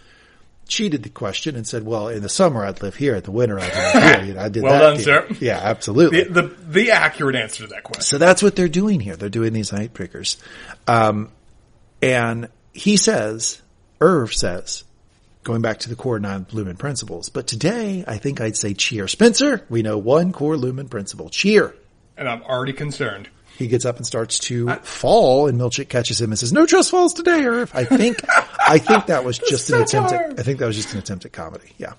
cheated 0.69 1.03
the 1.03 1.09
question 1.09 1.57
and 1.57 1.67
said, 1.67 1.83
well, 1.85 2.07
in 2.07 2.21
the 2.21 2.29
summer 2.29 2.63
I'd 2.63 2.81
live 2.81 2.95
here, 2.95 3.15
in 3.15 3.23
the 3.23 3.31
winter 3.31 3.59
I'd 3.59 3.73
live 3.73 4.03
here. 4.15 4.25
You 4.25 4.33
know, 4.35 4.41
I 4.41 4.47
did 4.49 4.63
Well 4.63 4.71
that. 4.73 4.79
done, 4.79 4.95
deal. 4.95 5.03
sir. 5.03 5.27
Yeah, 5.41 5.59
absolutely. 5.61 6.23
The, 6.23 6.41
the 6.43 6.55
the 6.63 6.91
accurate 6.91 7.35
answer 7.35 7.63
to 7.63 7.69
that 7.73 7.83
question. 7.83 8.03
So 8.03 8.17
that's 8.17 8.41
what 8.41 8.55
they're 8.55 8.69
doing 8.69 9.01
here. 9.01 9.17
They're 9.17 9.27
doing 9.29 9.51
these 9.51 9.73
night 9.73 9.93
breakers. 9.93 10.37
Um, 10.87 11.31
and 12.01 12.47
he 12.71 12.95
says, 12.95 13.61
Irv 13.99 14.33
says, 14.33 14.85
going 15.43 15.61
back 15.61 15.79
to 15.79 15.89
the 15.89 15.95
core 15.95 16.19
nine 16.19 16.45
Lumon 16.45 16.77
principles, 16.77 17.27
but 17.29 17.47
today 17.47 18.05
I 18.07 18.17
think 18.17 18.39
I'd 18.39 18.55
say 18.55 18.73
cheer. 18.73 19.07
Spencer, 19.07 19.65
we 19.69 19.81
know 19.81 19.97
one 19.97 20.31
core 20.31 20.55
Lumon 20.55 20.89
principle, 20.89 21.29
cheer. 21.29 21.75
And 22.15 22.29
I'm 22.29 22.43
already 22.43 22.73
concerned. 22.73 23.29
He 23.59 23.67
gets 23.67 23.83
up 23.85 23.97
and 23.97 24.05
starts 24.07 24.39
to 24.39 24.69
fall 24.77 25.47
and 25.47 25.59
Milchick 25.59 25.89
catches 25.89 26.19
him 26.21 26.31
and 26.31 26.39
says, 26.39 26.53
no 26.53 26.65
trust 26.65 26.89
falls 26.91 27.13
today, 27.13 27.43
Irv. 27.43 27.71
I 27.75 27.83
think, 27.83 28.17
I 28.65 28.79
think 28.79 29.07
that 29.07 29.25
was 29.25 29.37
just 29.49 29.69
an 29.69 29.81
attempt 29.81 30.13
at, 30.13 30.39
I 30.39 30.43
think 30.43 30.59
that 30.59 30.65
was 30.65 30.77
just 30.77 30.93
an 30.93 30.99
attempt 30.99 31.25
at 31.25 31.33
comedy. 31.33 31.73
Yeah. 31.77 31.93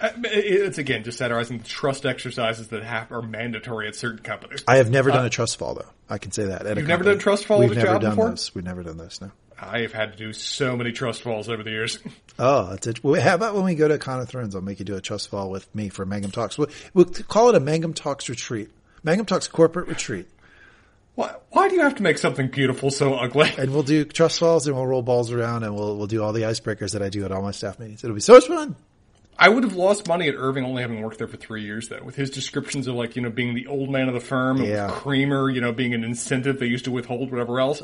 Uh, 0.00 0.08
It's 0.24 0.78
again 0.78 1.04
just 1.04 1.18
satirizing 1.18 1.58
the 1.58 1.64
trust 1.64 2.06
exercises 2.06 2.68
that 2.68 2.82
have, 2.82 3.12
are 3.12 3.20
mandatory 3.22 3.88
at 3.88 3.94
certain 3.94 4.20
companies. 4.20 4.64
I 4.66 4.76
have 4.76 4.90
never 4.90 5.10
done 5.10 5.26
a 5.26 5.30
trust 5.30 5.58
fall 5.58 5.74
though. 5.74 5.88
I 6.08 6.16
can 6.16 6.32
say 6.32 6.46
that. 6.46 6.62
at 6.66 6.76
Uh, 6.78 6.80
You've 6.80 6.88
never 6.88 7.04
done 7.04 7.16
a 7.16 7.20
trust 7.20 7.44
fall 7.44 7.58
We've 7.60 7.74
never 7.74 7.86
job 7.86 8.00
done 8.00 8.10
before? 8.12 8.30
those. 8.30 8.54
We've 8.54 8.64
never 8.64 8.82
done 8.82 8.96
those. 8.96 9.20
No. 9.20 9.30
I 9.60 9.80
have 9.80 9.92
had 9.92 10.12
to 10.12 10.18
do 10.18 10.32
so 10.32 10.76
many 10.76 10.92
trust 10.92 11.20
falls 11.22 11.48
over 11.50 11.62
the 11.62 11.70
years. 11.70 11.98
Oh, 12.38 12.70
that's 12.70 12.86
it. 12.86 13.04
Well, 13.04 13.20
how 13.20 13.34
about 13.34 13.54
when 13.54 13.64
we 13.64 13.74
go 13.74 13.86
to 13.88 13.98
Con 13.98 14.18
of 14.18 14.26
Thrones? 14.26 14.54
I'll 14.56 14.62
make 14.62 14.78
you 14.78 14.86
do 14.86 14.96
a 14.96 15.02
trust 15.02 15.28
fall 15.28 15.50
with 15.50 15.72
me 15.74 15.90
for 15.90 16.06
Mangum 16.06 16.30
Talks. 16.30 16.56
We'll, 16.56 16.70
we'll 16.94 17.04
call 17.04 17.50
it 17.50 17.54
a 17.54 17.60
Mangum 17.60 17.92
Talks 17.92 18.30
retreat. 18.30 18.70
Mangum 19.04 19.26
Talks 19.26 19.48
corporate 19.48 19.86
retreat. 19.86 20.26
Why, 21.14 21.34
why 21.50 21.68
do 21.68 21.74
you 21.74 21.82
have 21.82 21.96
to 21.96 22.02
make 22.02 22.16
something 22.18 22.48
beautiful 22.48 22.90
so 22.90 23.14
ugly? 23.14 23.50
And 23.58 23.70
we'll 23.72 23.82
do 23.82 24.04
trust 24.04 24.38
falls 24.38 24.66
and 24.66 24.74
we'll 24.74 24.86
roll 24.86 25.02
balls 25.02 25.30
around 25.30 25.62
and 25.62 25.74
we'll, 25.74 25.96
we'll 25.96 26.06
do 26.06 26.22
all 26.22 26.32
the 26.32 26.42
icebreakers 26.42 26.92
that 26.92 27.02
I 27.02 27.10
do 27.10 27.24
at 27.24 27.32
all 27.32 27.42
my 27.42 27.50
staff 27.50 27.78
meetings. 27.78 28.02
It'll 28.02 28.14
be 28.14 28.20
so 28.20 28.34
much 28.34 28.46
fun. 28.46 28.76
I 29.38 29.48
would 29.48 29.62
have 29.64 29.74
lost 29.74 30.06
money 30.08 30.28
at 30.28 30.34
Irving 30.36 30.64
only 30.64 30.82
having 30.82 31.02
worked 31.02 31.18
there 31.18 31.26
for 31.28 31.36
three 31.36 31.62
years 31.62 31.88
though, 31.88 32.02
with 32.02 32.16
his 32.16 32.30
descriptions 32.30 32.86
of 32.86 32.94
like, 32.94 33.16
you 33.16 33.22
know, 33.22 33.30
being 33.30 33.54
the 33.54 33.66
old 33.66 33.90
man 33.90 34.08
of 34.08 34.14
the 34.14 34.20
firm, 34.20 34.58
and 34.58 34.66
Yeah. 34.68 34.86
with 34.86 34.94
Creamer, 34.96 35.50
you 35.50 35.60
know, 35.60 35.72
being 35.72 35.94
an 35.94 36.04
incentive 36.04 36.58
they 36.58 36.66
used 36.66 36.84
to 36.86 36.90
withhold, 36.90 37.30
whatever 37.30 37.60
else. 37.60 37.82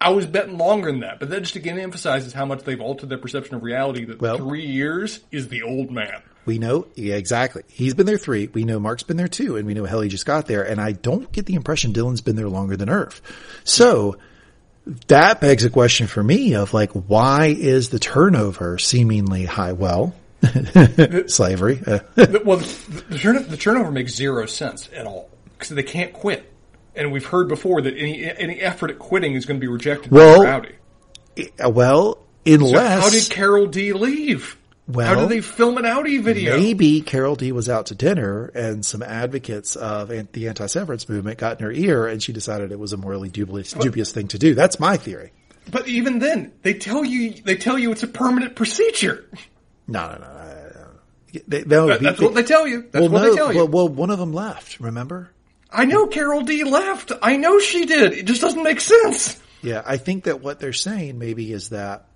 I 0.00 0.10
was 0.10 0.26
betting 0.26 0.58
longer 0.58 0.90
than 0.90 1.00
that, 1.00 1.20
but 1.20 1.30
that 1.30 1.40
just 1.42 1.56
again 1.56 1.78
emphasizes 1.78 2.32
how 2.32 2.44
much 2.44 2.62
they've 2.64 2.80
altered 2.80 3.08
their 3.08 3.18
perception 3.18 3.54
of 3.54 3.62
reality 3.62 4.04
that 4.06 4.20
Well- 4.20 4.36
three 4.38 4.66
years 4.66 5.20
is 5.30 5.48
the 5.48 5.62
old 5.62 5.90
man. 5.90 6.22
We 6.46 6.58
know, 6.58 6.86
yeah, 6.94 7.14
exactly. 7.14 7.62
He's 7.68 7.94
been 7.94 8.06
there 8.06 8.18
three. 8.18 8.48
We 8.48 8.64
know 8.64 8.78
Mark's 8.78 9.02
been 9.02 9.16
there 9.16 9.28
two, 9.28 9.56
and 9.56 9.66
we 9.66 9.74
know 9.74 9.84
Helly 9.84 10.08
just 10.08 10.26
got 10.26 10.46
there. 10.46 10.62
And 10.62 10.80
I 10.80 10.92
don't 10.92 11.30
get 11.32 11.46
the 11.46 11.54
impression 11.54 11.92
Dylan's 11.92 12.20
been 12.20 12.36
there 12.36 12.48
longer 12.48 12.76
than 12.76 12.88
Irv. 12.90 13.20
So 13.64 14.16
that 15.06 15.40
begs 15.40 15.64
a 15.64 15.70
question 15.70 16.06
for 16.06 16.22
me 16.22 16.54
of 16.54 16.74
like, 16.74 16.90
why 16.92 17.46
is 17.46 17.88
the 17.88 17.98
turnover 17.98 18.78
seemingly 18.78 19.44
high? 19.46 19.72
Well, 19.72 20.14
slavery. 21.26 21.80
Well, 22.16 22.58
the, 22.58 23.04
the, 23.08 23.18
turn, 23.18 23.48
the 23.48 23.56
turnover 23.56 23.90
makes 23.90 24.14
zero 24.14 24.46
sense 24.46 24.88
at 24.94 25.06
all 25.06 25.30
because 25.58 25.70
they 25.70 25.82
can't 25.82 26.12
quit, 26.12 26.52
and 26.94 27.12
we've 27.12 27.24
heard 27.24 27.48
before 27.48 27.80
that 27.82 27.94
any 27.96 28.24
any 28.24 28.60
effort 28.60 28.90
at 28.90 28.98
quitting 28.98 29.34
is 29.34 29.46
going 29.46 29.58
to 29.58 29.64
be 29.64 29.72
rejected 29.72 30.12
Well, 30.12 30.42
by 30.42 30.50
Rowdy. 30.50 30.74
Eh, 31.38 31.66
well, 31.66 32.18
So 32.46 32.54
unless 32.54 33.02
how 33.02 33.10
did 33.10 33.30
Carol 33.30 33.66
D 33.66 33.92
leave? 33.94 34.58
Well, 34.86 35.06
how 35.06 35.20
did 35.20 35.30
they 35.30 35.40
film 35.40 35.78
an 35.78 35.84
outie 35.84 36.22
video? 36.22 36.58
Maybe 36.58 37.00
Carol 37.00 37.36
D 37.36 37.52
was 37.52 37.70
out 37.70 37.86
to 37.86 37.94
dinner 37.94 38.46
and 38.54 38.84
some 38.84 39.02
advocates 39.02 39.76
of 39.76 40.08
the 40.08 40.48
anti-severance 40.48 41.08
movement 41.08 41.38
got 41.38 41.58
in 41.58 41.64
her 41.64 41.72
ear 41.72 42.06
and 42.06 42.22
she 42.22 42.34
decided 42.34 42.70
it 42.70 42.78
was 42.78 42.92
a 42.92 42.98
morally 42.98 43.30
dubious, 43.30 43.72
dubious 43.72 44.12
thing 44.12 44.28
to 44.28 44.38
do. 44.38 44.54
That's 44.54 44.78
my 44.78 44.98
theory. 44.98 45.32
But 45.70 45.88
even 45.88 46.18
then, 46.18 46.52
they 46.62 46.74
tell 46.74 47.02
you 47.04 47.32
they 47.32 47.56
tell 47.56 47.78
you 47.78 47.92
it's 47.92 48.02
a 48.02 48.08
permanent 48.08 48.56
procedure. 48.56 49.24
No, 49.88 50.10
no, 50.10 50.18
no. 50.18 50.40
They, 51.48 51.62
that's 51.62 52.20
what 52.20 52.34
they 52.34 52.42
tell 52.42 52.66
you. 52.66 52.82
That's 52.82 53.02
well, 53.02 53.08
what 53.08 53.22
no, 53.22 53.30
they 53.30 53.36
tell 53.36 53.52
you. 53.52 53.58
Well, 53.58 53.68
well, 53.68 53.88
one 53.88 54.10
of 54.10 54.18
them 54.18 54.32
left, 54.32 54.78
remember? 54.78 55.30
I 55.70 55.84
know 55.86 56.06
Carol 56.06 56.42
D 56.42 56.62
left. 56.62 57.10
I 57.22 57.36
know 57.36 57.58
she 57.58 57.86
did. 57.86 58.12
It 58.12 58.26
just 58.26 58.40
doesn't 58.40 58.62
make 58.62 58.80
sense. 58.80 59.40
Yeah, 59.62 59.82
I 59.84 59.96
think 59.96 60.24
that 60.24 60.42
what 60.42 60.60
they're 60.60 60.72
saying 60.72 61.18
maybe 61.18 61.52
is 61.52 61.70
that 61.70 62.06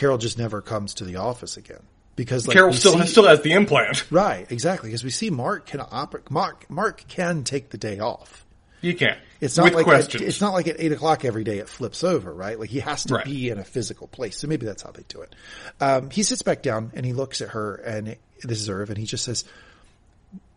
Carol 0.00 0.16
just 0.16 0.38
never 0.38 0.62
comes 0.62 0.94
to 0.94 1.04
the 1.04 1.16
office 1.16 1.58
again. 1.58 1.82
Because 2.16 2.46
like 2.48 2.54
Carol 2.54 2.72
still 2.72 2.92
see- 2.94 2.98
has, 3.00 3.10
still 3.10 3.26
has 3.28 3.42
the 3.42 3.52
implant. 3.52 4.04
Right, 4.10 4.50
exactly. 4.50 4.88
Because 4.88 5.04
we 5.04 5.10
see 5.10 5.28
Mark 5.28 5.66
can 5.66 5.80
operate, 5.80 6.30
Mark, 6.30 6.68
Mark 6.70 7.04
can 7.06 7.44
take 7.44 7.68
the 7.68 7.76
day 7.76 7.98
off. 7.98 8.46
You 8.80 8.94
can't. 8.94 9.18
It's 9.42 9.58
not 9.58 9.64
with 9.64 9.74
like 9.74 9.84
questions. 9.84 10.22
At, 10.22 10.28
it's 10.28 10.40
not 10.40 10.54
like 10.54 10.66
at 10.66 10.76
eight 10.78 10.90
o'clock 10.92 11.26
every 11.26 11.44
day 11.44 11.58
it 11.58 11.68
flips 11.68 12.02
over, 12.02 12.32
right? 12.32 12.58
Like 12.58 12.70
he 12.70 12.80
has 12.80 13.04
to 13.04 13.16
Right. 13.16 13.26
be 13.26 13.50
in 13.50 13.58
a 13.58 13.64
physical 13.64 14.06
place. 14.08 14.38
So 14.38 14.46
maybe 14.48 14.64
that's 14.64 14.82
how 14.82 14.90
they 14.90 15.04
do 15.06 15.20
it. 15.20 15.34
Um, 15.82 16.08
he 16.08 16.22
sits 16.22 16.40
back 16.40 16.62
down 16.62 16.92
and 16.94 17.04
he 17.04 17.12
looks 17.12 17.42
at 17.42 17.50
her 17.50 17.74
and 17.74 18.16
this 18.42 18.58
is 18.58 18.70
Irv 18.70 18.88
and 18.88 18.96
he 18.98 19.04
just 19.04 19.22
says, 19.26 19.44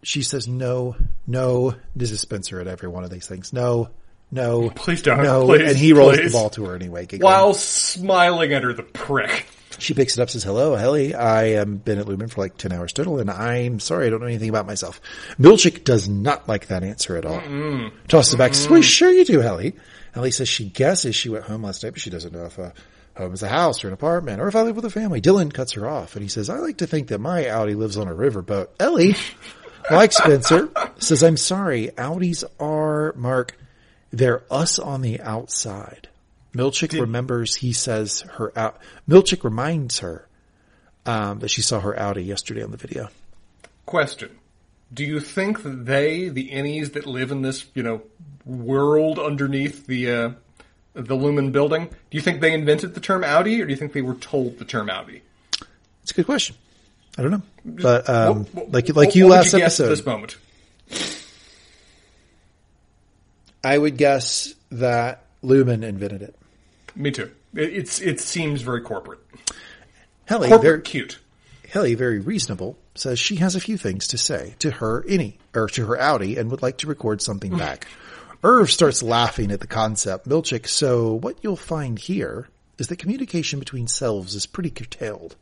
she 0.04 0.22
says, 0.22 0.48
no, 0.48 0.96
no, 1.28 1.76
this 1.98 2.12
is 2.12 2.22
Spencer 2.22 2.62
at 2.62 2.68
every 2.68 2.88
one 2.88 3.04
of 3.04 3.10
these 3.10 3.28
things. 3.28 3.52
No, 3.52 3.90
no, 4.34 4.70
Please 4.72 5.02
don't. 5.02 5.24
no. 5.24 5.46
Please, 5.46 5.70
and 5.70 5.78
he 5.78 5.94
rolls 5.94 6.18
please. 6.18 6.32
the 6.32 6.38
ball 6.38 6.50
to 6.52 6.66
her 6.66 6.76
anyway. 6.76 7.06
giggling. 7.06 7.26
while 7.32 7.54
smiling 7.54 8.54
at 8.54 8.64
her, 8.64 8.74
the 8.74 8.84
prick. 8.84 9.48
She 9.80 9.94
picks 9.94 10.18
it 10.18 10.22
up, 10.22 10.30
says, 10.30 10.44
hello, 10.44 10.76
Helly. 10.76 11.14
I 11.16 11.46
am 11.56 11.78
been 11.78 11.98
at 12.00 12.06
Lumon 12.06 12.30
for 12.32 12.42
like 12.42 12.58
10 12.58 12.72
hours 12.72 12.94
total 12.94 13.20
and 13.20 13.30
I'm 13.30 13.80
sorry, 13.80 14.08
I 14.08 14.10
don't 14.12 14.22
know 14.22 14.28
anything 14.28 14.50
about 14.50 14.66
myself. 14.68 15.02
Milchick 15.40 15.84
does 15.84 16.08
not 16.08 16.48
like 16.48 16.68
that 16.68 16.84
answer 16.84 17.18
at 17.18 17.26
all. 17.26 17.42
Tosses 18.08 18.36
it 18.36 18.38
back, 18.38 18.54
says, 18.54 18.70
well, 18.70 18.82
sure 18.82 19.12
you 19.12 19.26
do, 19.26 19.40
Helly. 19.40 19.76
Helly 20.14 20.32
says 20.32 20.48
she 20.48 20.70
guesses 20.70 21.16
she 21.16 21.28
went 21.30 21.46
home 21.46 21.64
last 21.64 21.84
night, 21.84 21.90
but 21.94 22.02
she 22.02 22.12
doesn't 22.12 22.32
know 22.34 22.46
if 22.46 22.58
a 22.60 22.72
home 23.18 23.34
is 23.34 23.44
a 23.44 23.50
house 23.50 23.84
or 23.84 23.88
an 23.88 23.94
apartment 23.94 24.40
or 24.40 24.48
if 24.48 24.56
I 24.56 24.62
live 24.62 24.76
with 24.76 24.86
a 24.86 24.90
family. 24.92 25.20
Dylan 25.22 25.52
cuts 25.54 25.74
her 25.74 25.88
off 25.90 26.16
and 26.16 26.24
he 26.24 26.30
says, 26.30 26.50
I 26.50 26.60
like 26.60 26.78
to 26.78 26.88
think 26.88 27.08
that 27.10 27.20
my 27.20 27.44
outie 27.44 27.76
lives 27.76 27.98
on 27.98 28.08
a 28.08 28.14
riverboat. 28.14 28.68
Helly, 28.80 29.16
like 29.92 30.14
Spencer, 30.14 30.70
says, 31.00 31.24
I'm 31.24 31.36
sorry, 31.38 31.90
outies 31.98 32.44
are, 32.60 33.12
Mark, 33.18 33.58
they're 34.14 34.44
us 34.50 34.80
on 34.80 35.02
the 35.02 35.20
outside. 35.20 36.08
Milchick 36.56 36.98
remembers 37.00 37.56
he 37.56 37.74
says 37.74 38.22
her 38.38 38.54
out. 38.58 38.78
Milchick 39.10 39.44
reminds 39.44 40.00
her 40.00 40.28
um, 41.06 41.40
that 41.40 41.50
she 41.50 41.62
saw 41.64 41.80
her 41.80 41.94
outie 41.94 42.26
yesterday 42.26 42.64
on 42.64 42.70
the 42.72 42.78
video. 42.78 43.10
Question. 43.88 44.30
Do 44.94 45.04
you 45.04 45.20
think 45.20 45.64
that 45.64 45.86
they, 45.86 46.30
the 46.30 46.50
innies 46.52 46.94
that 46.94 47.08
live 47.08 47.32
in 47.32 47.42
this, 47.42 47.66
you 47.74 47.82
know, 47.82 48.04
world 48.46 49.18
underneath 49.18 49.88
the, 49.88 50.12
uh, 50.12 50.30
the 50.94 51.16
Lumon 51.16 51.52
building, 51.52 51.88
do 51.88 51.94
you 52.12 52.22
think 52.22 52.40
they 52.40 52.54
invented 52.54 52.94
the 52.94 53.02
term 53.02 53.24
outie 53.24 53.60
or 53.60 53.66
do 53.66 53.72
you 53.72 53.76
think 53.76 53.94
they 53.94 54.04
were 54.04 54.14
told 54.14 54.60
the 54.60 54.66
term 54.66 54.88
outie? 54.90 55.22
It's 56.04 56.12
a 56.12 56.14
good 56.14 56.28
question. 56.28 56.56
I 57.18 57.24
don't 57.24 57.32
know, 57.32 57.42
but 57.66 58.08
um, 58.10 58.46
What- 58.46 58.54
what- 58.54 58.72
like 58.72 58.88
like 58.90 58.96
what 59.08 59.16
you 59.16 59.28
last 59.28 59.54
at 59.56 59.62
episode, 59.62 59.90
this 59.90 60.06
moment. 60.06 60.38
I 63.64 63.78
would 63.78 63.98
guess 63.98 64.54
that 64.72 65.26
Lumon 65.44 65.84
invented 65.84 66.22
it. 66.22 66.36
Me 66.96 67.12
too. 67.12 67.32
It, 67.54 67.74
it's, 67.74 68.02
it 68.02 68.20
seems 68.20 68.62
very 68.62 68.82
corporate. 68.82 69.20
Helly, 70.26 70.50
Corporate 70.50 70.64
very, 70.64 70.82
cute. 70.82 71.20
Helly, 71.70 71.96
very 71.96 72.20
reasonable, 72.20 72.78
says 72.96 73.20
she 73.20 73.38
has 73.38 73.56
a 73.56 73.62
few 73.62 73.78
things 73.78 74.08
to 74.08 74.18
say 74.18 74.56
to 74.60 74.72
her 74.72 75.04
innie 75.04 75.36
or 75.54 75.68
to 75.70 75.86
her 75.86 75.98
outie 75.98 76.38
and 76.38 76.52
would 76.52 76.62
like 76.62 76.78
to 76.80 76.88
record 76.88 77.22
something 77.22 77.58
back. 77.58 77.88
Irv 78.44 78.70
starts 78.70 79.02
laughing 79.02 79.52
at 79.52 79.60
the 79.60 79.68
concept. 79.68 80.28
Milchick, 80.28 80.68
so 80.68 81.14
what 81.14 81.38
you'll 81.42 81.56
find 81.56 81.98
here 81.98 82.50
is 82.78 82.88
that 82.88 83.00
communication 83.00 83.60
between 83.60 83.88
selves 83.88 84.36
is 84.36 84.46
pretty 84.46 84.70
curtailed. 84.70 85.36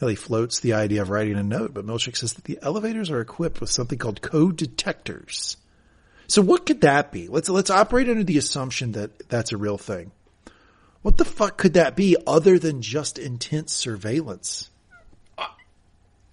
Helly 0.00 0.14
floats 0.14 0.60
the 0.60 0.72
idea 0.72 1.02
of 1.02 1.10
writing 1.10 1.36
a 1.36 1.42
note, 1.42 1.74
but 1.74 1.86
Milchick 1.86 2.16
says 2.16 2.32
that 2.34 2.44
the 2.44 2.58
elevators 2.62 3.10
are 3.10 3.20
equipped 3.20 3.60
with 3.60 3.70
something 3.70 3.98
called 3.98 4.22
code 4.22 4.56
detectors. 4.56 5.56
So 6.26 6.40
what 6.42 6.66
could 6.66 6.80
that 6.82 7.12
be? 7.12 7.28
Let's 7.28 7.48
let's 7.48 7.70
operate 7.70 8.08
under 8.08 8.24
the 8.24 8.38
assumption 8.38 8.92
that 8.92 9.28
that's 9.28 9.52
a 9.52 9.56
real 9.56 9.78
thing. 9.78 10.12
What 11.02 11.18
the 11.18 11.24
fuck 11.24 11.58
could 11.58 11.74
that 11.74 11.96
be 11.96 12.16
other 12.26 12.58
than 12.58 12.80
just 12.80 13.18
intense 13.18 13.72
surveillance? 13.72 14.70
Uh, 15.36 15.46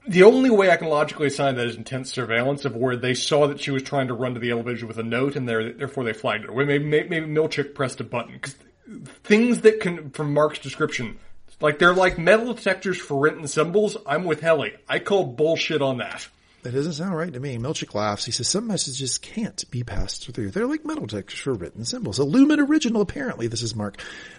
the 0.08 0.24
only 0.24 0.52
way 0.52 0.70
I 0.70 0.78
can 0.78 0.90
logically 0.90 1.28
assign 1.28 1.56
that 1.56 1.66
is 1.66 1.76
intense 1.76 2.12
surveillance 2.12 2.66
of 2.66 2.76
where 2.76 2.96
they 2.96 3.16
saw 3.16 3.48
that 3.48 3.60
she 3.60 3.72
was 3.72 3.82
trying 3.84 4.08
to 4.10 4.14
run 4.14 4.36
to 4.36 4.40
the 4.40 4.52
elevator 4.52 4.86
with 4.86 5.00
a 5.00 5.04
note, 5.04 5.36
and 5.36 5.50
therefore 5.50 6.04
they 6.04 6.14
flagged 6.14 6.46
her. 6.46 6.52
Maybe, 6.54 6.84
maybe, 6.86 7.10
maybe 7.10 7.26
Milchick 7.26 7.74
pressed 7.74 8.00
a 8.00 8.04
button. 8.04 8.40
'Cause 8.40 8.56
things 9.24 9.62
that 9.62 9.80
can, 9.82 10.12
from 10.12 10.34
Mark's 10.34 10.60
description, 10.60 11.18
like 11.62 11.80
they're 11.80 11.94
like 11.94 12.18
metal 12.18 12.54
detectors 12.54 12.98
for 12.98 13.20
written 13.20 13.48
symbols. 13.48 13.98
I'm 14.06 14.24
with 14.24 14.42
Helly. 14.42 14.74
I 14.88 15.00
call 15.00 15.26
bullshit 15.26 15.82
on 15.82 15.98
that. 15.98 16.28
That 16.64 16.74
doesn't 16.74 16.94
sound 16.94 17.16
right 17.16 17.32
to 17.32 17.40
me. 17.40 17.58
Milchick 17.58 17.96
laughs. 17.96 18.26
He 18.26 18.34
says 18.34 18.50
some 18.50 18.68
messages 18.68 19.18
can't 19.18 19.64
be 19.72 19.82
passed 19.84 20.30
through. 20.34 20.52
They're 20.52 20.68
like 20.68 20.84
metal 20.86 21.06
detectors 21.06 21.40
for 21.40 21.54
written 21.54 21.86
symbols. 21.86 22.20
A 22.20 22.24
Lumon 22.24 22.58
original, 22.68 23.02
apparently. 23.02 23.48
This 23.48 23.62
is 23.62 23.76
Mark. 23.78 23.96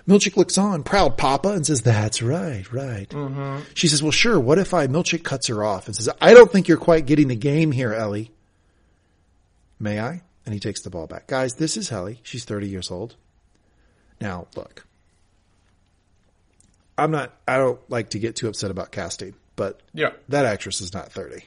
Milchick 0.06 0.36
looks 0.36 0.58
on, 0.58 0.82
proud 0.82 1.16
papa, 1.16 1.48
and 1.48 1.64
says, 1.66 1.80
that's 1.80 2.20
right, 2.20 2.70
right. 2.70 3.08
Mm-hmm. 3.08 3.62
She 3.72 3.88
says, 3.88 4.02
well, 4.02 4.12
sure. 4.12 4.38
What 4.38 4.58
if 4.58 4.74
I, 4.74 4.86
Milchick 4.86 5.24
cuts 5.24 5.46
her 5.46 5.64
off 5.64 5.86
and 5.86 5.96
says, 5.96 6.10
I 6.20 6.34
don't 6.34 6.52
think 6.52 6.68
you're 6.68 6.76
quite 6.76 7.06
getting 7.06 7.28
the 7.28 7.36
game 7.36 7.72
here, 7.72 7.94
Helly. 7.94 8.30
May 9.78 9.98
I? 9.98 10.20
And 10.44 10.52
he 10.52 10.60
takes 10.60 10.82
the 10.82 10.90
ball 10.90 11.06
back. 11.06 11.26
Guys, 11.26 11.54
this 11.54 11.78
is 11.78 11.88
Helly. 11.88 12.20
She's 12.22 12.44
30 12.44 12.68
years 12.68 12.90
old. 12.90 13.16
Now, 14.20 14.46
look. 14.56 14.86
I'm 16.98 17.10
not, 17.12 17.34
I 17.48 17.56
don't 17.56 17.80
like 17.88 18.10
to 18.10 18.18
get 18.18 18.36
too 18.36 18.48
upset 18.48 18.70
about 18.70 18.92
casting, 18.92 19.34
but 19.56 19.80
Yeah. 19.94 20.10
that 20.28 20.44
actress 20.44 20.82
is 20.82 20.92
not 20.92 21.10
30. 21.12 21.44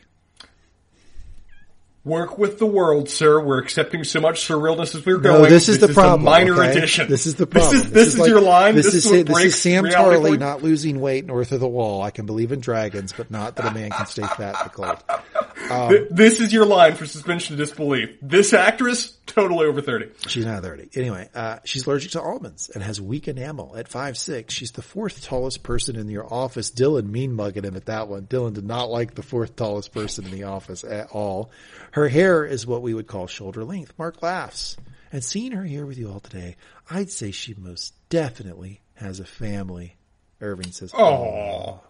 Work 2.05 2.37
with 2.37 2.59
the 2.59 2.65
world, 2.65 3.09
sir. 3.09 3.39
We're 3.39 3.59
accepting 3.59 4.03
so 4.03 4.19
much 4.19 4.45
surrealness 4.45 4.93
as 4.93 5.05
we're 5.05 5.19
No, 5.21 5.37
going. 5.37 5.49
this 5.49 5.69
is 5.69 5.79
the 5.79 5.87
problem. 5.87 6.21
A 6.21 6.23
minor 6.25 6.61
okay? 6.61 6.71
addition. 6.77 7.07
This 7.09 7.25
is 7.25 7.35
the 7.35 7.47
problem. 7.47 7.71
This 7.77 7.85
is, 7.85 7.91
this 7.93 8.07
is 8.09 8.19
like- 8.19 8.29
your 8.29 8.41
line. 8.41 8.75
This, 8.75 8.87
This, 8.87 8.95
is 9.05 9.11
is, 9.11 9.23
this 9.25 9.37
is 9.45 9.61
Sam 9.61 9.85
reality 9.85 10.17
Tarley 10.31 10.37
not 10.37 10.61
losing 10.61 10.99
weight 10.99 11.25
north 11.25 11.53
of 11.53 11.61
the 11.61 11.67
wall. 11.67 12.01
I 12.01 12.11
can 12.11 12.25
believe 12.25 12.51
in 12.51 12.59
dragons, 12.59 13.13
but 13.15 13.31
not 13.31 13.55
that 13.55 13.71
a 13.71 13.73
man 13.73 13.89
can 13.91 14.05
stay 14.07 14.23
fat 14.23 14.55
in 14.59 14.63
the 14.65 14.69
cold. 14.73 15.89
Th- 15.89 16.07
This 16.11 16.41
is 16.41 16.51
your 16.51 16.65
line 16.65 16.95
for 16.95 17.05
suspension 17.05 17.53
of 17.53 17.59
disbelief. 17.59 18.17
This 18.21 18.51
actress, 18.51 19.17
totally 19.25 19.65
over 19.65 19.81
30. 19.81 20.09
She's 20.27 20.45
not 20.45 20.61
30. 20.61 20.89
Anyway, 20.95 21.29
uh, 21.33 21.59
she's 21.63 21.87
allergic 21.87 22.11
to 22.11 22.21
almonds 22.21 22.69
and 22.69 22.83
has 22.83 22.99
weak 22.99 23.29
enamel. 23.29 23.77
At 23.77 23.87
five 23.87 24.17
six, 24.17 24.53
she's 24.53 24.71
the 24.71 24.81
fourth 24.81 25.23
tallest 25.23 25.63
person 25.63 25.95
in 25.95 26.09
your 26.09 26.31
office. 26.31 26.69
Dylan 26.69 27.09
mean 27.09 27.31
mugging 27.33 27.63
him 27.63 27.77
at 27.77 27.85
that 27.85 28.09
one. 28.09 28.23
Dylan 28.23 28.53
did 28.55 28.65
not 28.65 28.91
like 28.91 29.15
the 29.15 29.23
fourth 29.23 29.55
tallest 29.55 29.93
person 29.93 30.25
in 30.25 30.31
the 30.31 30.43
office 30.43 30.83
at 30.83 31.07
all. 31.11 31.49
Her 31.93 32.07
hair 32.07 32.43
is 32.43 32.65
what 32.65 32.81
we 32.81 32.95
would 32.95 33.05
call 33.05 33.27
shoulder 33.27 33.63
length. 33.63 33.93
Mark 33.99 34.23
laughs. 34.23 34.77
And 35.11 35.23
seeing 35.23 35.51
her 35.51 35.63
here 35.63 35.85
with 35.85 35.99
you 35.99 36.09
all 36.11 36.19
today, 36.19 36.55
I'd 36.89 37.11
say 37.11 37.29
she 37.29 37.53
most 37.53 37.93
definitely 38.09 38.81
has 38.95 39.19
a 39.19 39.25
family. 39.25 39.95
Irving 40.41 40.71
says, 40.71 40.91
Oh. 40.95 41.81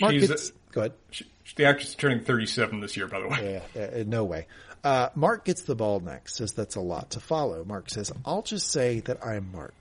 Mark 0.00 0.12
She's 0.12 0.28
gets, 0.28 0.50
go 0.72 0.80
ahead. 0.80 0.92
she, 1.12 1.24
the 1.54 1.66
actress 1.66 1.90
is 1.90 1.94
turning 1.94 2.24
37 2.24 2.80
this 2.80 2.96
year, 2.96 3.06
by 3.06 3.20
the 3.20 3.28
way. 3.28 3.62
Yeah, 3.76 3.82
uh, 3.82 4.04
no 4.04 4.24
way. 4.24 4.48
Uh, 4.82 5.10
Mark 5.14 5.44
gets 5.44 5.62
the 5.62 5.76
ball 5.76 6.00
next, 6.00 6.34
says 6.34 6.52
that's 6.52 6.74
a 6.74 6.80
lot 6.80 7.10
to 7.10 7.20
follow. 7.20 7.64
Mark 7.64 7.90
says, 7.90 8.12
I'll 8.26 8.42
just 8.42 8.72
say 8.72 9.00
that 9.00 9.24
I'm 9.24 9.52
Mark. 9.52 9.74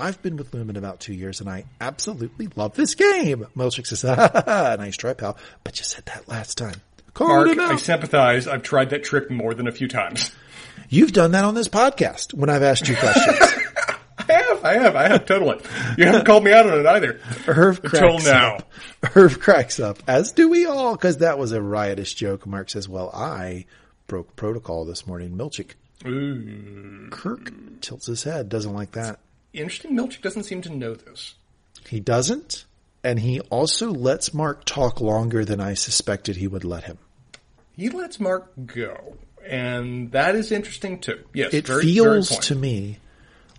I've 0.00 0.20
been 0.22 0.36
with 0.36 0.50
Lumon 0.50 0.76
about 0.76 0.98
two 0.98 1.14
years 1.14 1.40
and 1.40 1.48
I 1.48 1.66
absolutely 1.80 2.48
love 2.56 2.74
this 2.74 2.96
game. 2.96 3.46
Milchick 3.56 3.86
says, 3.86 4.02
nice 4.78 4.96
try, 4.96 5.12
pal. 5.14 5.36
But 5.62 5.78
you 5.78 5.84
said 5.84 6.06
that 6.06 6.26
last 6.26 6.58
time. 6.58 6.80
Call 7.14 7.28
Mark, 7.28 7.58
I 7.58 7.76
sympathize. 7.76 8.46
I've 8.46 8.62
tried 8.62 8.90
that 8.90 9.04
trick 9.04 9.30
more 9.30 9.54
than 9.54 9.66
a 9.66 9.72
few 9.72 9.88
times. 9.88 10.32
You've 10.88 11.12
done 11.12 11.32
that 11.32 11.44
on 11.44 11.54
this 11.54 11.68
podcast 11.68 12.34
when 12.34 12.50
I've 12.50 12.62
asked 12.62 12.88
you 12.88 12.96
questions. 12.96 13.36
I 14.28 14.32
have, 14.32 14.64
I 14.64 14.74
have, 14.74 14.96
I 14.96 15.08
have, 15.08 15.26
totally. 15.26 15.58
You 15.98 16.06
haven't 16.06 16.24
called 16.24 16.44
me 16.44 16.52
out 16.52 16.66
on 16.68 16.78
it 16.78 16.86
either. 16.86 17.20
Irv 17.48 17.80
Until 17.82 18.18
now. 18.18 18.56
up. 18.56 18.72
Irv 19.16 19.40
cracks 19.40 19.80
up, 19.80 19.98
as 20.06 20.32
do 20.32 20.48
we 20.48 20.66
all, 20.66 20.94
because 20.94 21.18
that 21.18 21.38
was 21.38 21.52
a 21.52 21.60
riotous 21.62 22.12
joke. 22.12 22.46
Mark 22.46 22.70
says, 22.70 22.88
well, 22.88 23.10
I 23.12 23.66
broke 24.06 24.36
protocol 24.36 24.84
this 24.84 25.06
morning. 25.06 25.36
Milchick. 25.36 25.72
Ooh. 26.06 27.08
Kirk 27.10 27.52
tilts 27.80 28.06
his 28.06 28.22
head, 28.22 28.48
doesn't 28.48 28.72
like 28.74 28.92
that. 28.92 29.18
Interesting, 29.52 29.96
Milchick 29.96 30.22
doesn't 30.22 30.44
seem 30.44 30.62
to 30.62 30.70
know 30.70 30.94
this. 30.94 31.34
He 31.88 31.98
doesn't, 32.00 32.66
and 33.02 33.18
he 33.18 33.40
also 33.40 33.90
lets 33.90 34.34
Mark 34.34 34.64
talk 34.64 35.00
longer 35.00 35.44
than 35.44 35.60
I 35.60 35.74
suspected 35.74 36.36
he 36.36 36.46
would 36.46 36.64
let 36.64 36.84
him. 36.84 36.98
He 37.76 37.88
lets 37.88 38.20
Mark 38.20 38.52
go. 38.66 39.16
And 39.46 40.12
that 40.12 40.34
is 40.34 40.52
interesting 40.52 41.00
too. 41.00 41.24
Yes, 41.32 41.54
It 41.54 41.66
very, 41.66 41.82
feels 41.82 42.28
very 42.28 42.42
to 42.42 42.54
me 42.54 42.98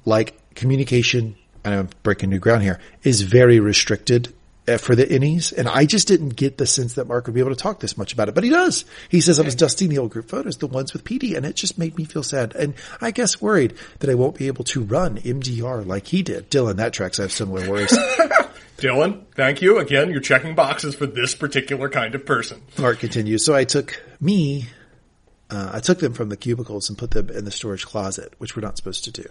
like 0.05 0.53
communication, 0.55 1.35
and 1.63 1.73
I'm 1.73 1.89
breaking 2.03 2.29
new 2.29 2.39
ground 2.39 2.63
here, 2.63 2.79
is 3.03 3.21
very 3.21 3.59
restricted 3.59 4.33
for 4.77 4.95
the 4.95 5.05
innies. 5.05 5.51
And 5.51 5.67
I 5.67 5.85
just 5.85 6.07
didn't 6.07 6.35
get 6.35 6.57
the 6.57 6.67
sense 6.67 6.93
that 6.95 7.07
Mark 7.07 7.25
would 7.25 7.33
be 7.33 7.39
able 7.39 7.51
to 7.51 7.55
talk 7.55 7.79
this 7.79 7.97
much 7.97 8.13
about 8.13 8.29
it, 8.29 8.35
but 8.35 8.43
he 8.43 8.49
does. 8.49 8.85
He 9.09 9.21
says 9.21 9.39
I 9.39 9.43
was 9.43 9.55
dusting 9.55 9.89
the 9.89 9.97
old 9.97 10.11
group 10.11 10.29
photos, 10.29 10.57
the 10.57 10.67
ones 10.67 10.93
with 10.93 11.03
Petey, 11.03 11.35
and 11.35 11.45
it 11.45 11.55
just 11.55 11.77
made 11.77 11.97
me 11.97 12.05
feel 12.05 12.23
sad. 12.23 12.55
And 12.55 12.75
I 12.99 13.11
guess 13.11 13.41
worried 13.41 13.75
that 13.99 14.09
I 14.09 14.15
won't 14.15 14.37
be 14.37 14.47
able 14.47 14.63
to 14.65 14.81
run 14.81 15.17
MDR 15.17 15.85
like 15.85 16.07
he 16.07 16.21
did. 16.21 16.49
Dylan, 16.49 16.75
that 16.77 16.93
tracks. 16.93 17.19
I 17.19 17.23
have 17.23 17.31
similar 17.31 17.69
worries. 17.69 17.97
Dylan, 18.77 19.25
thank 19.35 19.61
you. 19.61 19.77
Again, 19.77 20.09
you're 20.09 20.21
checking 20.21 20.55
boxes 20.55 20.95
for 20.95 21.05
this 21.05 21.35
particular 21.35 21.87
kind 21.89 22.15
of 22.15 22.25
person. 22.25 22.61
Mark 22.79 22.99
continues. 22.99 23.45
So 23.45 23.53
I 23.53 23.63
took 23.63 24.01
me, 24.19 24.65
uh, 25.51 25.71
I 25.73 25.79
took 25.79 25.99
them 25.99 26.13
from 26.13 26.29
the 26.29 26.37
cubicles 26.37 26.89
and 26.89 26.97
put 26.97 27.11
them 27.11 27.29
in 27.29 27.45
the 27.45 27.51
storage 27.51 27.85
closet, 27.85 28.33
which 28.39 28.55
we're 28.55 28.63
not 28.63 28.77
supposed 28.77 29.03
to 29.03 29.11
do. 29.11 29.25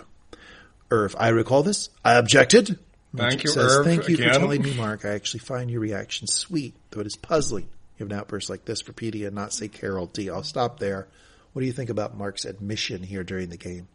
Irv, 0.91 1.17
I 1.19 1.29
recall 1.29 1.63
this. 1.63 1.89
I 2.05 2.15
objected. 2.15 2.79
Thank 3.15 3.45
you, 3.45 3.51
says, 3.51 3.79
Irv, 3.79 3.85
Thank 3.85 4.09
you 4.09 4.15
again." 4.15 4.35
for 4.35 4.39
telling 4.39 4.63
me, 4.63 4.75
Mark. 4.75 5.05
I 5.05 5.11
actually 5.11 5.41
find 5.41 5.71
your 5.71 5.81
reaction 5.81 6.27
sweet, 6.27 6.75
though 6.91 7.01
it 7.01 7.07
is 7.07 7.17
puzzling. 7.17 7.65
You 7.99 8.05
have 8.05 8.13
an 8.13 8.19
outburst 8.19 8.49
like 8.49 8.65
this 8.65 8.81
for 8.81 8.93
Petey 8.93 9.25
and 9.25 9.35
not 9.35 9.53
say 9.53 9.69
Carol 9.69 10.07
D. 10.07 10.31
I'll 10.31 10.43
stop 10.43 10.79
there. 10.79 11.09
What 11.53 11.61
do 11.61 11.67
you 11.67 11.73
think 11.73 11.91
about 11.91 12.17
Mark's 12.17 12.45
admission 12.45 13.03
here 13.03 13.25
during 13.25 13.51
the 13.51 13.57
game? 13.57 13.89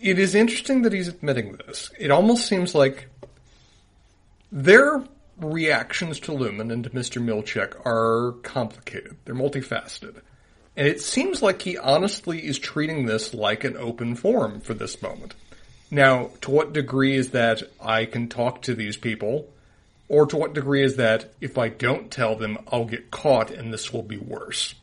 It 0.00 0.18
is 0.18 0.34
interesting 0.34 0.82
that 0.82 0.92
he's 0.92 1.08
admitting 1.08 1.58
this. 1.66 1.90
It 1.98 2.10
almost 2.10 2.46
seems 2.46 2.74
like 2.74 3.08
their 4.50 5.04
reactions 5.38 6.20
to 6.20 6.32
Lumon 6.32 6.72
and 6.72 6.84
to 6.84 6.90
Mr. 6.90 7.22
Milchick 7.22 7.74
are 7.84 8.32
complicated. 8.42 9.16
They're 9.24 9.34
multifaceted. 9.34 10.20
And 10.76 10.86
it 10.86 11.02
seems 11.02 11.42
like 11.42 11.62
he 11.62 11.76
honestly 11.76 12.46
is 12.46 12.58
treating 12.58 13.06
this 13.06 13.34
like 13.34 13.64
an 13.64 13.76
open 13.76 14.14
forum 14.14 14.60
for 14.60 14.72
this 14.72 15.02
moment. 15.02 15.34
Now, 15.90 16.30
to 16.42 16.50
what 16.50 16.72
degree 16.72 17.16
is 17.16 17.30
that 17.30 17.62
I 17.80 18.04
can 18.04 18.28
talk 18.28 18.62
to 18.62 18.74
these 18.74 18.96
people? 18.96 19.48
Or 20.08 20.26
to 20.26 20.36
what 20.36 20.54
degree 20.54 20.82
is 20.82 20.96
that 20.96 21.32
if 21.40 21.56
I 21.58 21.68
don't 21.68 22.10
tell 22.10 22.34
them, 22.36 22.58
I'll 22.72 22.84
get 22.84 23.10
caught 23.10 23.50
and 23.50 23.72
this 23.72 23.92
will 23.92 24.02
be 24.02 24.16
worse? 24.18 24.74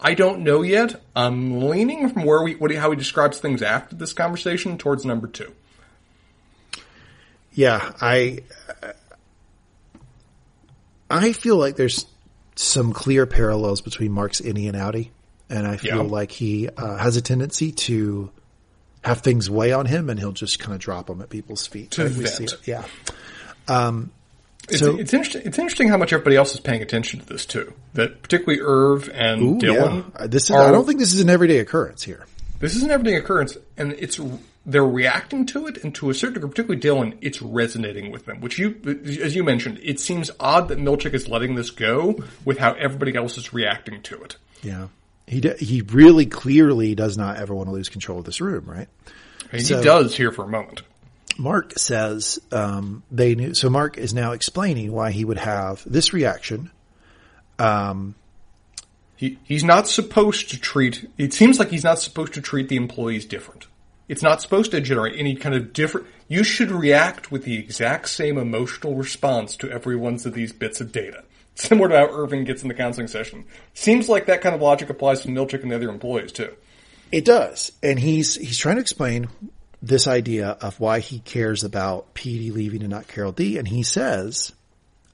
I 0.00 0.14
don't 0.14 0.40
know 0.44 0.62
yet. 0.62 1.00
I'm 1.16 1.62
leaning 1.68 2.08
from 2.10 2.24
where 2.24 2.42
we, 2.42 2.54
what, 2.54 2.72
how 2.74 2.90
he 2.90 2.96
describes 2.96 3.38
things 3.40 3.62
after 3.62 3.96
this 3.96 4.12
conversation 4.12 4.78
towards 4.78 5.04
number 5.04 5.26
two. 5.26 5.52
Yeah, 7.52 7.92
I, 8.00 8.40
I 11.10 11.32
feel 11.32 11.56
like 11.56 11.76
there's 11.76 12.06
some 12.54 12.92
clear 12.92 13.26
parallels 13.26 13.80
between 13.80 14.12
Mark's 14.12 14.40
innie 14.40 14.68
and 14.68 14.76
outie, 14.76 15.10
and 15.48 15.66
I 15.66 15.76
feel 15.78 15.96
Yeah. 15.96 16.02
like 16.02 16.30
he 16.30 16.68
uh, 16.68 16.96
has 16.98 17.16
a 17.16 17.22
tendency 17.22 17.72
to 17.72 18.30
have 19.04 19.20
things 19.20 19.48
weigh 19.50 19.72
on 19.72 19.86
him, 19.86 20.10
and 20.10 20.18
he'll 20.18 20.32
just 20.32 20.58
kind 20.58 20.74
of 20.74 20.80
drop 20.80 21.06
them 21.06 21.20
at 21.20 21.30
people's 21.30 21.66
feet. 21.66 21.90
To 21.92 22.04
Right? 22.04 22.10
We 22.16 22.24
vent. 22.24 22.34
see 22.36 22.44
it. 22.44 22.54
Yeah. 22.64 22.84
It's, 24.70 24.80
So- 24.80 24.98
it's 24.98 25.14
interesting. 25.14 25.42
It's 25.46 25.58
interesting 25.58 25.88
how 25.88 25.96
much 25.96 26.12
everybody 26.12 26.36
else 26.36 26.52
is 26.52 26.60
paying 26.60 26.82
attention 26.82 27.20
to 27.20 27.26
this 27.26 27.46
too. 27.46 27.72
That 27.94 28.22
particularly 28.22 28.60
Irv 28.62 29.08
and 29.14 29.40
Ooh, 29.42 29.54
Dylan. 29.58 30.04
yeah. 30.14 30.24
Uh, 30.24 30.26
This 30.26 30.44
is. 30.44 30.50
are- 30.50 30.68
I 30.68 30.70
don't 30.72 30.84
think 30.86 30.98
this 30.98 31.14
is 31.14 31.20
an 31.20 31.30
everyday 31.30 31.58
occurrence 31.58 32.02
here. 32.02 32.26
this 32.60 32.74
is 32.76 32.82
an 32.82 32.90
everyday 32.90 33.14
occurrence, 33.14 33.56
and 33.78 33.92
it's 33.92 34.20
they're 34.66 34.84
reacting 34.84 35.46
to 35.46 35.66
it, 35.68 35.82
and 35.82 35.94
to 35.94 36.10
a 36.10 36.14
certain 36.14 36.34
degree, 36.34 36.50
particularly 36.50 36.80
Dylan, 36.82 37.16
it's 37.22 37.40
resonating 37.40 38.10
with 38.12 38.26
them. 38.26 38.40
Which 38.42 38.58
you, 38.58 38.74
as 39.22 39.34
you 39.34 39.42
mentioned, 39.42 39.80
it 39.82 39.98
seems 40.00 40.30
odd 40.38 40.68
that 40.68 40.78
Milchick 40.78 41.14
is 41.14 41.26
letting 41.28 41.54
this 41.54 41.70
go 41.70 42.22
with 42.44 42.58
how 42.58 42.74
everybody 42.74 43.16
else 43.16 43.38
is 43.38 43.54
reacting 43.54 44.02
to 44.02 44.20
it. 44.22 44.36
Yeah. 44.62 44.88
He 45.28 45.40
d- 45.40 45.54
he 45.58 45.82
really 45.82 46.26
clearly 46.26 46.94
does 46.94 47.16
not 47.18 47.36
ever 47.36 47.54
want 47.54 47.68
to 47.68 47.72
lose 47.72 47.88
control 47.88 48.18
of 48.18 48.24
this 48.24 48.40
room, 48.40 48.64
right? 48.66 48.88
And 49.52 49.62
So- 49.64 49.78
he 49.78 49.84
does 49.84 50.16
here 50.16 50.32
for 50.32 50.44
a 50.44 50.48
moment. 50.48 50.82
Mark 51.38 51.78
says 51.78 52.40
um, 52.50 53.02
they 53.12 53.34
knew. 53.36 53.54
So 53.54 53.70
Mark 53.70 53.96
is 53.98 54.12
now 54.12 54.32
explaining 54.32 54.90
why 54.90 55.12
he 55.12 55.24
would 55.24 55.38
have 55.38 55.82
this 55.86 56.12
reaction. 56.12 56.70
Um, 57.58 58.14
He 59.16 59.38
he's 59.44 59.64
not 59.64 59.88
supposed 59.88 60.50
to 60.50 60.58
treat. 60.60 61.08
It 61.18 61.32
seems 61.32 61.58
like 61.58 61.70
he's 61.70 61.84
not 61.84 61.98
supposed 62.00 62.34
to 62.34 62.40
treat 62.40 62.68
the 62.68 62.76
employees 62.76 63.24
different. 63.24 63.66
It's 64.08 64.22
not 64.22 64.40
supposed 64.40 64.70
to 64.70 64.80
generate 64.80 65.18
any 65.18 65.34
kind 65.36 65.54
of 65.54 65.72
different. 65.72 66.06
You 66.28 66.42
should 66.42 66.70
react 66.70 67.30
with 67.30 67.44
the 67.44 67.58
exact 67.58 68.08
same 68.08 68.38
emotional 68.38 68.94
response 68.94 69.56
to 69.56 69.70
every 69.70 69.96
one 69.96 70.14
of 70.14 70.34
these 70.34 70.52
bits 70.52 70.80
of 70.80 70.92
data. 70.92 71.24
Similar 71.62 71.88
to 71.88 71.96
how 71.96 72.08
Irving 72.12 72.44
gets 72.44 72.62
in 72.62 72.68
the 72.68 72.74
counseling 72.74 73.08
session. 73.08 73.44
Seems 73.74 74.08
like 74.08 74.26
that 74.26 74.42
kind 74.42 74.54
of 74.54 74.62
logic 74.62 74.90
applies 74.90 75.22
to 75.22 75.28
Milchick 75.28 75.62
and 75.62 75.72
the 75.72 75.74
other 75.74 75.88
employees 75.88 76.30
too. 76.30 76.54
It 77.10 77.24
does, 77.24 77.72
and 77.82 77.98
he's 77.98 78.36
he's 78.36 78.58
trying 78.58 78.76
to 78.76 78.80
explain 78.80 79.28
this 79.82 80.06
idea 80.06 80.50
of 80.50 80.78
why 80.78 81.00
he 81.00 81.18
cares 81.18 81.64
about 81.64 82.14
Petey 82.14 82.52
leaving 82.52 82.82
and 82.82 82.90
not 82.90 83.08
Carol 83.08 83.32
D. 83.32 83.58
And 83.58 83.66
he 83.66 83.82
says, 83.82 84.52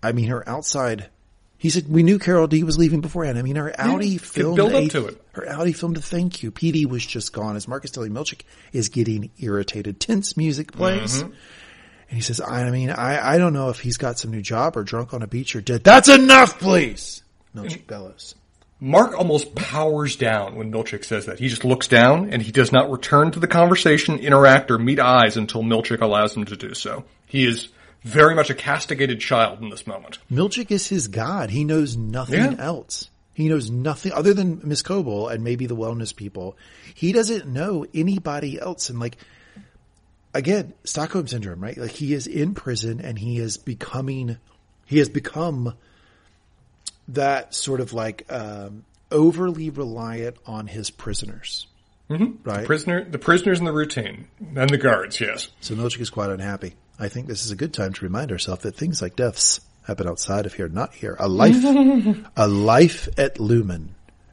I 0.02 0.12
mean, 0.12 0.28
her 0.28 0.46
outside. 0.46 1.08
He 1.56 1.70
said 1.70 1.88
we 1.88 2.02
knew 2.02 2.18
Carol 2.18 2.46
D 2.46 2.62
was 2.62 2.76
leaving 2.76 3.00
beforehand. 3.00 3.38
I 3.38 3.42
mean, 3.42 3.56
her 3.56 3.72
outie 3.78 4.18
could 4.18 4.28
filmed 4.28 4.56
build 4.56 4.74
up 4.74 4.82
a, 4.82 4.88
to 4.88 5.06
it. 5.06 5.22
Her 5.32 5.46
outie 5.46 5.74
filmed 5.74 5.96
a 5.96 6.02
thank 6.02 6.42
you. 6.42 6.50
Petey 6.50 6.84
was 6.84 7.06
just 7.06 7.32
gone. 7.32 7.56
As 7.56 7.66
Marcus 7.66 7.90
telling 7.90 8.12
Milchick 8.12 8.42
is 8.74 8.90
getting 8.90 9.30
irritated. 9.38 9.98
Tense 9.98 10.36
music 10.36 10.72
plays. 10.72 11.22
Mm-hmm. 11.22 11.32
And 12.08 12.16
he 12.16 12.22
says, 12.22 12.40
I 12.40 12.70
mean, 12.70 12.90
I, 12.90 13.34
I 13.34 13.38
don't 13.38 13.52
know 13.52 13.70
if 13.70 13.80
he's 13.80 13.96
got 13.96 14.18
some 14.18 14.30
new 14.30 14.42
job 14.42 14.76
or 14.76 14.84
drunk 14.84 15.14
on 15.14 15.22
a 15.22 15.26
beach 15.26 15.56
or 15.56 15.60
dead. 15.60 15.82
That's 15.84 16.08
enough, 16.08 16.58
please. 16.60 17.22
Milchick 17.54 17.86
bellows. 17.86 18.34
Mark 18.80 19.16
almost 19.16 19.54
powers 19.54 20.16
down 20.16 20.56
when 20.56 20.70
Milchick 20.70 21.04
says 21.04 21.26
that. 21.26 21.38
He 21.38 21.48
just 21.48 21.64
looks 21.64 21.88
down 21.88 22.30
and 22.30 22.42
he 22.42 22.52
does 22.52 22.72
not 22.72 22.90
return 22.90 23.30
to 23.30 23.40
the 23.40 23.46
conversation, 23.46 24.18
interact, 24.18 24.70
or 24.70 24.78
meet 24.78 25.00
eyes 25.00 25.36
until 25.36 25.62
Milchick 25.62 26.00
allows 26.02 26.36
him 26.36 26.44
to 26.46 26.56
do 26.56 26.74
so. 26.74 27.04
He 27.26 27.46
is 27.46 27.68
very 28.02 28.34
much 28.34 28.50
a 28.50 28.54
castigated 28.54 29.20
child 29.20 29.62
in 29.62 29.70
this 29.70 29.86
moment. 29.86 30.18
Milchick 30.30 30.70
is 30.70 30.86
his 30.88 31.08
god. 31.08 31.48
He 31.50 31.64
knows 31.64 31.96
nothing 31.96 32.34
Yeah. 32.40 32.56
else. 32.58 33.08
He 33.32 33.48
knows 33.48 33.70
nothing 33.70 34.12
other 34.12 34.34
than 34.34 34.60
Miss 34.62 34.82
Cobel 34.82 35.28
and 35.28 35.42
maybe 35.42 35.66
the 35.66 35.74
wellness 35.76 36.14
people. 36.14 36.56
He 36.94 37.12
doesn't 37.12 37.46
know 37.46 37.86
anybody 37.94 38.60
else. 38.60 38.90
And 38.90 39.00
like, 39.00 39.16
again, 40.34 40.74
Stockholm 40.84 41.26
syndrome, 41.26 41.60
right? 41.60 41.76
Like 41.78 41.92
he 41.92 42.12
is 42.12 42.26
in 42.26 42.54
prison 42.54 43.00
and 43.00 43.18
he 43.18 43.38
is 43.38 43.56
becoming, 43.56 44.36
he 44.84 44.98
has 44.98 45.08
become 45.08 45.74
that 47.08 47.54
sort 47.54 47.80
of 47.80 47.92
like, 47.92 48.30
um, 48.30 48.84
overly 49.10 49.70
reliant 49.70 50.36
on 50.44 50.66
his 50.66 50.90
prisoners. 50.90 51.66
Mm-hmm. 52.10 52.46
Right. 52.46 52.66
Prisoner, 52.66 53.04
the 53.04 53.18
prisoners 53.18 53.58
in 53.58 53.64
the 53.64 53.72
routine 53.72 54.28
and 54.54 54.68
the 54.68 54.76
guards, 54.76 55.20
yes. 55.20 55.48
So 55.60 55.74
Milchick 55.74 56.00
is 56.00 56.10
quite 56.10 56.28
unhappy. 56.30 56.74
I 56.98 57.08
think 57.08 57.28
this 57.28 57.44
is 57.44 57.50
a 57.50 57.56
good 57.56 57.72
time 57.72 57.92
to 57.94 58.04
remind 58.04 58.30
ourselves 58.30 58.62
that 58.62 58.76
things 58.76 59.00
like 59.00 59.16
deaths 59.16 59.60
happen 59.84 60.06
outside 60.06 60.46
of 60.46 60.52
here, 60.52 60.68
not 60.68 60.92
here. 60.94 61.16
A 61.18 61.28
life, 61.28 61.56
a 62.36 62.48
life 62.48 63.08
at 63.16 63.36
Lumon 63.36 63.90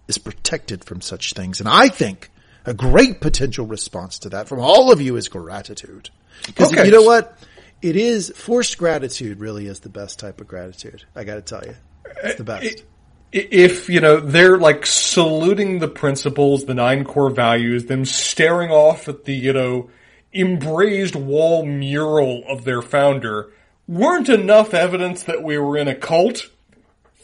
is 0.07 0.17
protected 0.17 0.83
from 0.83 0.99
such 0.99 1.33
things. 1.33 1.59
And 1.59 1.69
I 1.69 1.87
think 1.87 2.29
a 2.65 2.73
great 2.73 3.21
potential 3.21 3.65
response 3.65 4.19
to 4.19 4.29
that 4.29 4.47
from 4.47 4.59
all 4.59 4.91
of 4.91 5.01
you 5.01 5.15
is 5.17 5.27
gratitude. 5.27 6.09
Because 6.45 6.71
Okay. 6.73 6.85
you 6.85 6.91
know 6.91 7.03
what? 7.03 7.37
It 7.81 7.95
is 7.95 8.31
forced 8.35 8.77
gratitude 8.77 9.39
really 9.39 9.65
is 9.67 9.79
the 9.79 9.89
best 9.89 10.19
type 10.19 10.39
of 10.41 10.47
gratitude. 10.47 11.03
I 11.15 11.23
gotta 11.23 11.41
tell 11.41 11.63
you. 11.65 11.75
It's 12.23 12.35
the 12.35 12.43
best. 12.43 12.83
If, 13.31 13.89
you 13.89 14.01
know, 14.01 14.19
they're 14.19 14.57
like 14.57 14.85
saluting 14.85 15.79
the 15.79 15.87
principles, 15.87 16.65
the 16.65 16.73
nine 16.73 17.05
core 17.05 17.29
values, 17.29 17.85
them 17.85 18.03
staring 18.05 18.69
off 18.71 19.07
at 19.07 19.23
the, 19.23 19.33
you 19.33 19.53
know, 19.53 19.89
embraced 20.33 21.15
wall 21.15 21.65
mural 21.65 22.43
of 22.47 22.63
their 22.65 22.81
founder 22.81 23.51
weren't 23.87 24.29
enough 24.29 24.73
evidence 24.73 25.23
that 25.23 25.43
we 25.43 25.57
were 25.57 25.77
in 25.77 25.87
a 25.87 25.95
cult. 25.95 26.49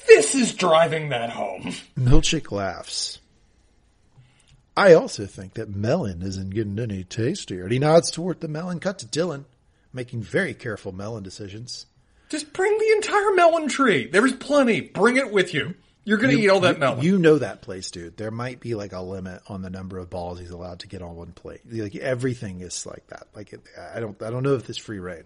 This 0.08 0.34
is 0.34 0.54
driving 0.54 1.10
that 1.10 1.30
home. 1.32 1.74
Milchick 2.00 2.52
laughs. 2.52 3.20
I 4.78 4.94
also 4.94 5.26
think 5.26 5.56
that 5.56 5.76
melon 5.76 6.22
isn't 6.22 6.52
getting 6.52 6.78
any 6.78 7.04
tastier. 7.04 7.64
And 7.64 7.72
he 7.72 7.80
nods 7.80 8.12
toward 8.12 8.40
the 8.40 8.48
melon 8.48 8.80
cut 8.80 9.00
to 9.00 9.08
Dylan. 9.08 9.46
making 9.92 10.22
very 10.22 10.54
careful 10.54 10.92
melon 10.92 11.24
decisions. 11.24 11.88
Just 12.30 12.54
bring 12.54 12.78
the 12.78 12.92
entire 12.98 13.32
melon 13.32 13.70
tree. 13.70 14.08
There's 14.08 14.34
plenty. 14.34 14.82
Bring 14.82 15.18
it 15.18 15.32
with 15.32 15.54
you. 15.54 15.74
You're 16.04 16.20
going 16.20 16.36
to 16.36 16.42
eat 16.42 16.50
all 16.50 16.60
that 16.62 16.80
melon. 16.80 17.04
You 17.04 17.18
know 17.18 17.40
that 17.40 17.62
place, 17.62 17.90
dude. 17.90 18.18
There 18.18 18.32
might 18.32 18.60
be 18.60 18.76
like 18.76 18.94
a 18.94 19.02
limit 19.02 19.42
on 19.48 19.62
the 19.62 19.70
number 19.70 19.98
of 19.98 20.10
balls 20.10 20.40
he's 20.40 20.52
allowed 20.52 20.82
to 20.82 20.88
get 20.88 21.02
on 21.02 21.16
one 21.16 21.32
plate. 21.32 21.62
Like 21.70 21.96
everything 21.96 22.62
is 22.62 22.86
like 22.86 23.08
that. 23.08 23.28
Like 23.36 23.54
it, 23.54 23.62
I 23.94 24.00
don't, 24.00 24.22
I 24.22 24.30
don't 24.30 24.44
know 24.44 24.54
if 24.54 24.70
it's 24.70 24.78
free 24.78 25.00
reign. 25.00 25.24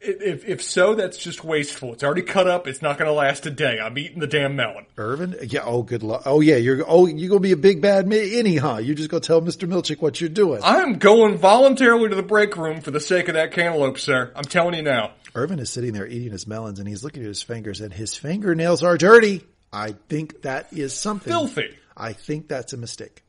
If, 0.00 0.44
if 0.44 0.62
so, 0.62 0.94
that's 0.94 1.18
just 1.18 1.44
wasteful. 1.44 1.92
It's 1.92 2.02
already 2.02 2.22
cut 2.22 2.48
up. 2.48 2.66
It's 2.66 2.82
not 2.82 2.98
going 2.98 3.08
to 3.08 3.14
last 3.14 3.46
a 3.46 3.50
day. 3.50 3.78
I'm 3.78 3.96
eating 3.98 4.18
the 4.18 4.26
damn 4.26 4.56
melon. 4.56 4.86
Irvin, 4.96 5.36
yeah. 5.42 5.62
Oh, 5.64 5.82
good 5.82 6.02
luck. 6.02 6.22
Oh, 6.26 6.40
yeah. 6.40 6.56
You're 6.56 6.84
oh, 6.86 7.06
you're 7.06 7.28
gonna 7.28 7.40
be 7.40 7.52
a 7.52 7.56
big 7.56 7.80
bad 7.80 8.06
me 8.06 8.38
anyhow. 8.38 8.78
You 8.78 8.94
just 8.94 9.10
go 9.10 9.18
tell 9.18 9.40
Mister 9.40 9.66
Milchick 9.66 10.00
what 10.00 10.20
you're 10.20 10.30
doing. 10.30 10.60
I'm 10.62 10.98
going 10.98 11.38
voluntarily 11.38 12.08
to 12.08 12.14
the 12.14 12.22
break 12.22 12.56
room 12.56 12.80
for 12.80 12.90
the 12.90 13.00
sake 13.00 13.28
of 13.28 13.34
that 13.34 13.52
cantaloupe, 13.52 13.98
sir. 13.98 14.32
I'm 14.34 14.44
telling 14.44 14.74
you 14.74 14.82
now. 14.82 15.12
Irvin 15.34 15.58
is 15.58 15.70
sitting 15.70 15.92
there 15.92 16.06
eating 16.06 16.32
his 16.32 16.46
melons, 16.46 16.78
and 16.78 16.88
he's 16.88 17.04
looking 17.04 17.22
at 17.22 17.28
his 17.28 17.42
fingers, 17.42 17.80
and 17.80 17.92
his 17.92 18.16
fingernails 18.16 18.82
are 18.82 18.96
dirty. 18.96 19.42
I 19.72 19.94
think 20.08 20.42
that 20.42 20.72
is 20.72 20.92
something 20.92 21.32
Filthy. 21.32 21.76
I 21.96 22.12
think 22.12 22.48
that's 22.48 22.72
a 22.72 22.76
mistake. 22.76 23.22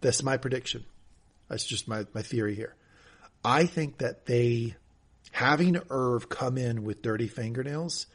That's 0.00 0.22
my 0.22 0.36
prediction. 0.36 0.84
That's 1.48 1.64
just 1.64 1.88
my, 1.88 2.06
my 2.14 2.22
theory 2.22 2.54
here. 2.54 2.74
I 3.44 3.66
think 3.66 3.98
that 3.98 4.26
they 4.26 4.76
having 5.34 5.76
Irv 5.90 6.28
come 6.28 6.56
in 6.56 6.84
with 6.84 7.02
dirty 7.02 7.26
fingernails 7.26 8.06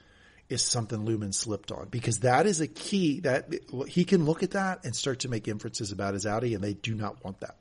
is 0.47 0.61
something 0.61 1.05
Lumon 1.05 1.33
slipped 1.33 1.69
on 1.69 1.89
because 1.91 2.19
that 2.19 2.45
is 2.45 2.61
a 2.61 2.67
key 2.67 3.19
that 3.19 3.53
he 3.89 4.05
can 4.05 4.25
look 4.25 4.41
at 4.41 4.51
that 4.51 4.85
and 4.85 4.95
start 4.95 5.19
to 5.19 5.29
make 5.29 5.45
inferences 5.49 5.91
about 5.91 6.13
his 6.13 6.23
outie 6.23 6.55
and 6.55 6.63
they 6.63 6.73
do 6.73 6.95
not 6.95 7.21
want 7.21 7.41
that. 7.41 7.57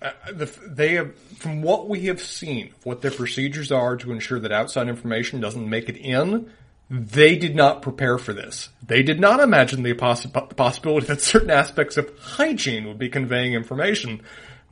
Uh, 0.00 0.12
the, 0.32 0.46
they 0.66 0.94
have, 0.94 1.14
from 1.36 1.60
what 1.60 1.90
we 1.90 2.06
have 2.06 2.22
seen, 2.22 2.72
what 2.84 3.02
their 3.02 3.10
procedures 3.10 3.70
are 3.70 3.96
to 3.98 4.12
ensure 4.12 4.40
that 4.40 4.50
outside 4.50 4.88
information 4.88 5.40
doesn't 5.40 5.68
make 5.68 5.90
it 5.90 5.98
in, 5.98 6.50
they 6.88 7.36
did 7.36 7.54
not 7.54 7.82
prepare 7.82 8.16
for 8.16 8.32
this. 8.32 8.70
They 8.84 9.02
did 9.02 9.20
not 9.20 9.40
imagine 9.40 9.82
the 9.82 9.92
poss- 9.92 10.26
possibility 10.26 11.06
that 11.08 11.20
certain 11.20 11.50
aspects 11.50 11.98
of 11.98 12.10
hygiene 12.18 12.88
would 12.88 12.98
be 12.98 13.10
conveying 13.10 13.52
information. 13.52 14.22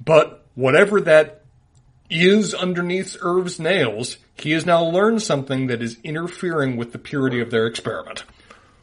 But 0.03 0.47
whatever 0.55 1.03
that 1.03 1.40
is 2.11 2.53
underneath 2.53 3.17
Irv's 3.23 3.59
nails, 3.61 4.19
he 4.35 4.53
has 4.53 4.67
now 4.67 4.85
learned 4.85 5.23
something 5.23 5.69
that 5.69 5.83
is 5.83 5.99
interfering 6.03 6.77
with 6.77 6.93
the 6.93 6.99
purity 6.99 7.41
of 7.41 7.51
their 7.51 7.67
experiment. 7.67 8.25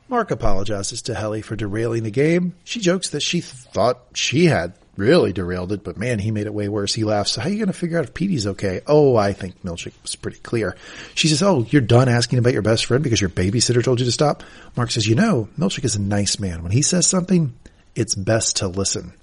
Mark 0.10 0.32
apologizes 0.32 1.02
to 1.04 1.14
Helly 1.14 1.42
for 1.42 1.56
derailing 1.56 2.04
the 2.04 2.12
game. 2.12 2.56
She 2.64 2.80
jokes 2.80 3.10
that 3.10 3.22
she 3.22 3.42
thought 3.42 4.00
she 4.14 4.46
had 4.46 4.74
really 4.96 5.34
derailed 5.34 5.72
it, 5.72 5.84
but 5.84 5.98
man, 5.98 6.20
he 6.20 6.32
made 6.32 6.48
it 6.48 6.54
way 6.54 6.70
worse. 6.70 6.94
He 6.94 7.04
laughs. 7.04 7.32
So 7.32 7.42
how 7.42 7.48
are 7.48 7.52
you 7.52 7.58
going 7.58 7.68
to 7.68 7.74
figure 7.74 7.98
out 7.98 8.06
if 8.06 8.14
Petey's 8.14 8.48
okay? 8.48 8.82
Oh, 8.88 9.16
I 9.16 9.34
think 9.34 9.62
Milchick 9.64 9.94
was 10.02 10.16
pretty 10.16 10.40
clear. 10.40 10.76
She 11.14 11.28
says, 11.28 11.44
Oh, 11.44 11.66
you're 11.70 11.82
done 11.82 12.10
asking 12.10 12.40
about 12.40 12.54
your 12.54 12.62
best 12.62 12.86
friend 12.86 13.04
because 13.04 13.22
your 13.22 13.30
babysitter 13.30 13.84
told 13.84 14.00
you 14.00 14.06
to 14.06 14.12
stop? 14.12 14.44
Mark 14.76 14.92
says, 14.92 15.08
You 15.08 15.16
know, 15.16 15.50
Milchick 15.58 15.86
is 15.86 15.96
a 15.96 16.02
nice 16.02 16.40
man. 16.40 16.64
When 16.64 16.72
he 16.72 16.82
says 16.82 17.06
something, 17.06 17.54
it's 17.96 18.16
best 18.16 18.58
to 18.58 18.68
listen. 18.68 19.14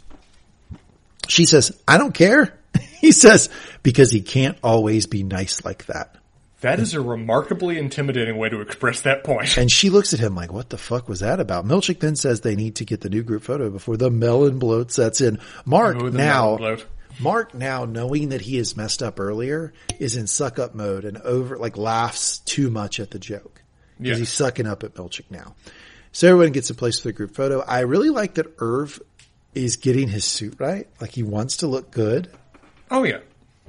She 1.28 1.46
says, 1.46 1.78
I 1.88 1.96
don't 1.96 2.14
care. 2.14 2.58
He 3.04 3.12
says, 3.12 3.48
because 3.82 4.10
he 4.10 4.20
can't 4.22 4.56
always 4.62 5.06
be 5.06 5.22
nice 5.22 5.64
like 5.64 5.86
that. 5.86 6.16
That 6.60 6.80
is 6.80 6.94
a 6.94 7.00
remarkably 7.02 7.76
intimidating 7.78 8.38
way 8.38 8.48
to 8.48 8.62
express 8.62 9.02
that 9.02 9.22
point. 9.22 9.58
And 9.58 9.70
she 9.70 9.90
looks 9.90 10.14
at 10.14 10.20
him 10.20 10.34
like, 10.34 10.50
what 10.50 10.70
the 10.70 10.78
fuck 10.78 11.08
was 11.10 11.20
that 11.20 11.38
about? 11.38 11.66
Milchick 11.66 12.00
then 12.00 12.16
says 12.16 12.40
they 12.40 12.56
need 12.56 12.76
to 12.76 12.86
get 12.86 13.02
the 13.02 13.10
new 13.10 13.22
group 13.22 13.42
photo 13.42 13.68
before 13.68 13.98
the 13.98 14.10
melon 14.10 14.58
bloat 14.58 14.90
sets 14.90 15.20
in. 15.20 15.38
Mark 15.66 16.00
now. 16.14 16.78
Mark 17.20 17.54
now 17.54 17.84
knowing 17.84 18.30
that 18.30 18.40
he 18.40 18.56
is 18.56 18.76
messed 18.78 19.02
up 19.02 19.20
earlier 19.20 19.72
is 20.00 20.16
in 20.16 20.26
suck 20.26 20.58
up 20.58 20.74
mode 20.74 21.04
and 21.04 21.18
over, 21.18 21.58
like 21.58 21.76
laughs 21.76 22.38
too 22.38 22.70
much 22.70 22.98
at 22.98 23.10
the 23.10 23.18
joke. 23.18 23.60
Because 23.98 24.12
Yeah. 24.12 24.18
he's 24.20 24.32
sucking 24.32 24.66
up 24.66 24.82
at 24.84 24.94
Milchick 24.94 25.30
now. 25.30 25.54
So 26.12 26.28
everyone 26.28 26.52
gets 26.52 26.70
a 26.70 26.74
place 26.74 26.98
for 26.98 27.08
the 27.08 27.12
group 27.12 27.34
photo. 27.34 27.60
I 27.60 27.80
really 27.80 28.08
like 28.10 28.34
that 28.34 28.46
Irv 28.58 29.00
is 29.54 29.76
getting 29.76 30.08
his 30.08 30.24
suit 30.24 30.56
right. 30.58 30.88
Like 31.00 31.10
he 31.12 31.22
wants 31.22 31.58
to 31.58 31.66
look 31.66 31.90
good. 31.90 32.30
Oh 32.94 33.02
yeah. 33.02 33.18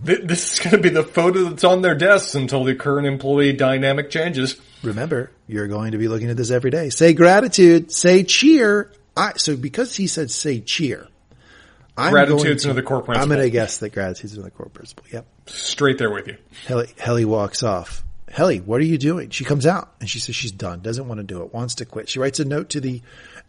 Th- 0.06 0.22
This 0.22 0.54
is 0.54 0.60
going 0.60 0.76
to 0.76 0.82
be 0.82 0.90
the 0.90 1.04
photo 1.04 1.46
that's 1.50 1.64
on 1.64 1.82
their 1.82 1.96
desks 1.96 2.36
until 2.36 2.64
the 2.64 2.76
current 2.76 3.08
employee 3.08 3.54
dynamic 3.54 4.12
changes. 4.12 4.56
Remember, 4.84 5.32
you're 5.48 5.68
going 5.68 5.94
to 5.94 5.98
be 5.98 6.08
looking 6.08 6.30
at 6.30 6.38
this 6.38 6.52
every 6.52 6.70
day. 6.70 6.92
Say 6.92 7.14
gratitude. 7.14 7.92
Say 7.92 8.24
cheer. 8.24 8.92
I, 9.18 9.34
so 9.38 9.58
because 9.58 9.96
he 9.96 10.06
said 10.06 10.30
say 10.30 10.60
cheer, 10.60 11.08
I'm 11.98 12.12
Gratitude's 12.12 12.44
going 12.44 12.58
to, 12.58 12.68
another 12.68 12.82
core 12.84 13.02
principle. 13.02 13.24
I'm 13.24 13.30
going 13.30 13.42
to 13.42 13.50
guess 13.50 13.80
that 13.80 13.94
gratitude's 13.94 14.34
another 14.34 14.52
core 14.52 14.70
principle. 14.70 15.06
Yep. 15.12 15.26
Straight 15.48 15.98
there 15.98 16.12
with 16.12 16.28
you. 16.28 16.38
Helly, 16.68 16.94
Helly 17.00 17.26
walks 17.26 17.64
off. 17.64 18.04
Helly, 18.30 18.60
what 18.60 18.82
are 18.82 18.86
you 18.86 18.98
doing? 18.98 19.30
She 19.30 19.46
comes 19.46 19.66
out 19.66 19.94
and 20.02 20.10
she 20.10 20.20
says 20.20 20.36
she's 20.36 20.52
done, 20.52 20.82
doesn't 20.82 21.08
want 21.08 21.20
to 21.20 21.24
do 21.24 21.42
it, 21.42 21.54
wants 21.54 21.76
to 21.76 21.86
quit. 21.86 22.10
She 22.10 22.20
writes 22.20 22.40
a 22.42 22.46
note 22.46 22.70
to 22.72 22.82
the 22.82 23.02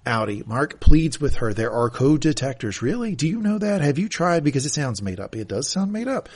outie. 0.07 0.46
Mark 0.46 0.80
pleads 0.80 1.20
with 1.20 1.36
her. 1.36 1.52
There 1.52 1.70
are 1.70 1.90
code 1.90 2.22
detectors. 2.22 2.80
Really? 2.80 3.14
Do 3.14 3.28
you 3.28 3.42
know 3.42 3.59
that? 3.59 3.82
Have 3.82 3.98
you 3.98 4.09
tried? 4.09 4.44
Because 4.44 4.64
it 4.64 4.72
sounds 4.72 5.02
made 5.02 5.20
up. 5.20 5.36
It 5.36 5.48
does 5.48 5.68
sound 5.68 5.92
made 5.92 6.09
up. 6.09 6.28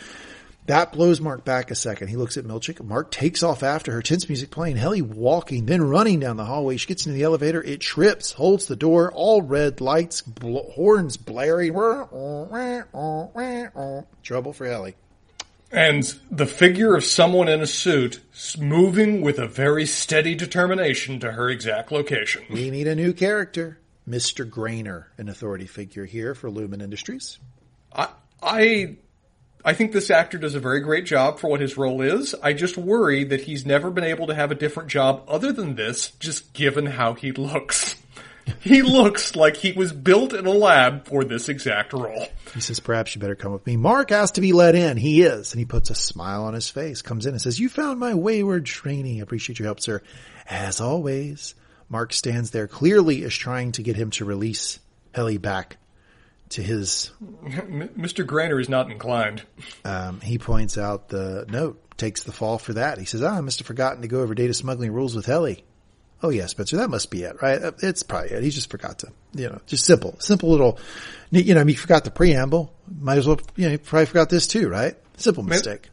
That 0.67 0.93
blows 0.93 1.21
Mark 1.21 1.45
back 1.45 1.71
a 1.71 1.75
second. 1.75 2.09
He 2.09 2.17
looks 2.17 2.37
at 2.37 2.45
Milchick. 2.45 2.85
Mark 2.85 3.11
takes 3.11 3.43
off 3.43 3.63
after 3.63 3.93
her. 3.93 4.03
Tense 4.03 4.29
music 4.29 4.51
playing. 4.51 4.77
Helly 4.77 5.03
walking, 5.03 5.67
then 5.67 5.83
running 5.83 6.21
down 6.21 6.37
the 6.37 6.45
hallway. 6.45 6.77
She 6.77 6.87
gets 6.87 7.07
into 7.07 7.17
the 7.17 7.25
elevator. 7.25 7.63
It 7.63 7.81
trips, 7.81 8.33
holds 8.33 8.67
the 8.67 8.77
door. 8.77 9.11
All 9.13 9.43
red 9.43 9.81
lights, 9.81 10.23
bl- 10.23 10.71
horns 10.75 11.17
blaring. 11.17 11.73
Trouble 14.23 14.53
for 14.53 14.67
Helly. 14.67 14.95
And 15.73 16.03
the 16.31 16.47
figure 16.47 16.97
of 16.97 17.05
someone 17.05 17.49
in 17.49 17.61
a 17.61 17.67
suit 17.67 18.21
moving 18.59 19.21
with 19.21 19.39
a 19.39 19.47
very 19.47 19.87
steady 19.87 20.35
determination 20.35 21.21
to 21.21 21.33
her 21.33 21.49
exact 21.49 21.93
location. 21.93 22.45
We 22.51 22.71
need 22.71 22.89
a 22.89 22.97
new 22.97 23.13
character. 23.13 23.79
Mr. 24.09 24.49
Graner, 24.49 25.05
an 25.19 25.29
authority 25.29 25.67
figure 25.67 26.05
here 26.05 26.35
for 26.35 26.51
Lumon 26.51 26.83
Industries. 26.83 27.39
I, 27.93 28.09
I, 28.43 28.97
I 29.65 29.75
think 29.75 29.93
this 29.93 30.11
actor 30.11 30.39
does 30.39 30.57
a 30.57 30.61
very 30.61 30.81
great 30.81 31.07
job 31.07 31.39
for 31.39 31.49
what 31.49 31.61
his 31.61 31.77
role 31.77 32.01
is. 32.01 32.35
I 32.43 32.53
just 32.53 32.77
worry 32.77 33.23
that 33.25 33.43
he's 33.43 33.65
never 33.65 33.91
been 33.91 34.05
able 34.05 34.27
to 34.27 34.35
have 34.35 34.51
a 34.51 34.57
different 34.57 34.89
job 34.89 35.23
other 35.29 35.53
than 35.53 35.77
this, 35.77 36.11
just 36.13 36.53
given 36.53 36.87
how 36.87 37.15
he 37.15 37.31
looks. 37.31 37.95
He 38.61 38.83
looks 38.83 39.37
like 39.37 39.57
he 39.57 39.73
was 39.73 39.93
built 39.93 40.33
in 40.33 40.47
a 40.47 40.51
lab 40.51 41.07
for 41.07 41.25
this 41.25 41.49
exact 41.49 41.93
role. 41.93 42.27
He 42.55 42.61
says, 42.61 42.81
perhaps 42.81 43.15
you 43.15 43.21
better 43.21 43.35
come 43.35 43.53
with 43.53 43.67
me. 43.67 43.77
Mark 43.77 44.11
has 44.11 44.33
to 44.33 44.41
be 44.41 44.53
let 44.53 44.75
in. 44.75 44.97
He 44.97 45.23
is. 45.23 45.53
And 45.53 45.59
he 45.59 45.65
puts 45.65 45.91
a 45.91 45.95
smile 45.95 46.45
on 46.45 46.55
his 46.55 46.69
face, 46.69 47.03
comes 47.03 47.27
in 47.27 47.33
and 47.33 47.41
says, 47.41 47.59
you 47.59 47.69
found 47.69 48.01
my 48.01 48.15
wayward 48.15 48.67
trainee. 48.67 49.21
Appreciate 49.21 49.59
your 49.59 49.67
help, 49.67 49.81
sir. 49.81 50.03
As 50.49 50.81
always, 50.81 51.55
Mark 51.89 52.13
stands 52.13 52.51
there 52.51 52.67
clearly 52.67 53.23
is 53.23 53.35
trying 53.35 53.73
to 53.73 53.83
get 53.83 53.97
him 53.97 54.11
to 54.13 54.25
release 54.25 54.79
Helly 55.15 55.39
back 55.39 55.77
to 56.51 56.63
his, 56.63 57.13
Mr. 57.21 58.25
Graner 58.27 58.61
is 58.61 58.69
not 58.69 58.91
inclined. 58.91 59.43
um, 59.85 60.21
he 60.21 60.39
points 60.39 60.77
out 60.77 61.09
the 61.09 61.47
note, 61.49 61.81
takes 61.97 62.25
the 62.25 62.33
fall 62.33 62.59
for 62.59 62.75
that. 62.75 62.99
He 62.99 63.05
says, 63.05 63.23
ah, 63.23 63.37
I 63.37 63.41
must 63.41 63.61
have 63.61 63.67
forgotten 63.67 64.03
to 64.03 64.09
go 64.09 64.21
over 64.21 64.35
data 64.35 64.53
smuggling 64.53 64.93
rules 64.93 65.15
with 65.15 65.27
Helly. 65.27 65.65
Oh 66.23 66.29
yeah, 66.29 66.47
Spencer, 66.47 66.77
that 66.77 66.91
must 66.91 67.11
be 67.11 67.23
it, 67.23 67.41
right? 67.41 67.63
Uh, 67.63 67.73
it's 67.83 68.03
probably 68.03 68.31
it. 68.31 68.43
He 68.43 68.51
just 68.51 68.71
forgot 68.71 68.99
to, 69.01 69.13
you 69.35 69.49
know, 69.49 69.61
just 69.67 69.85
simple, 69.85 70.17
simple 70.19 70.51
little, 70.51 70.79
you 71.31 71.55
know, 71.55 71.65
he 71.65 71.75
forgot 71.75 72.05
the 72.05 72.11
preamble. 72.11 72.75
Might 73.01 73.19
as 73.19 73.27
well, 73.27 73.41
you 73.57 73.65
know, 73.65 73.71
he 73.71 73.79
probably 73.79 74.07
forgot 74.07 74.29
this 74.29 74.47
too, 74.47 74.69
right? 74.69 74.97
Simple 75.17 75.43
mistake. 75.43 75.89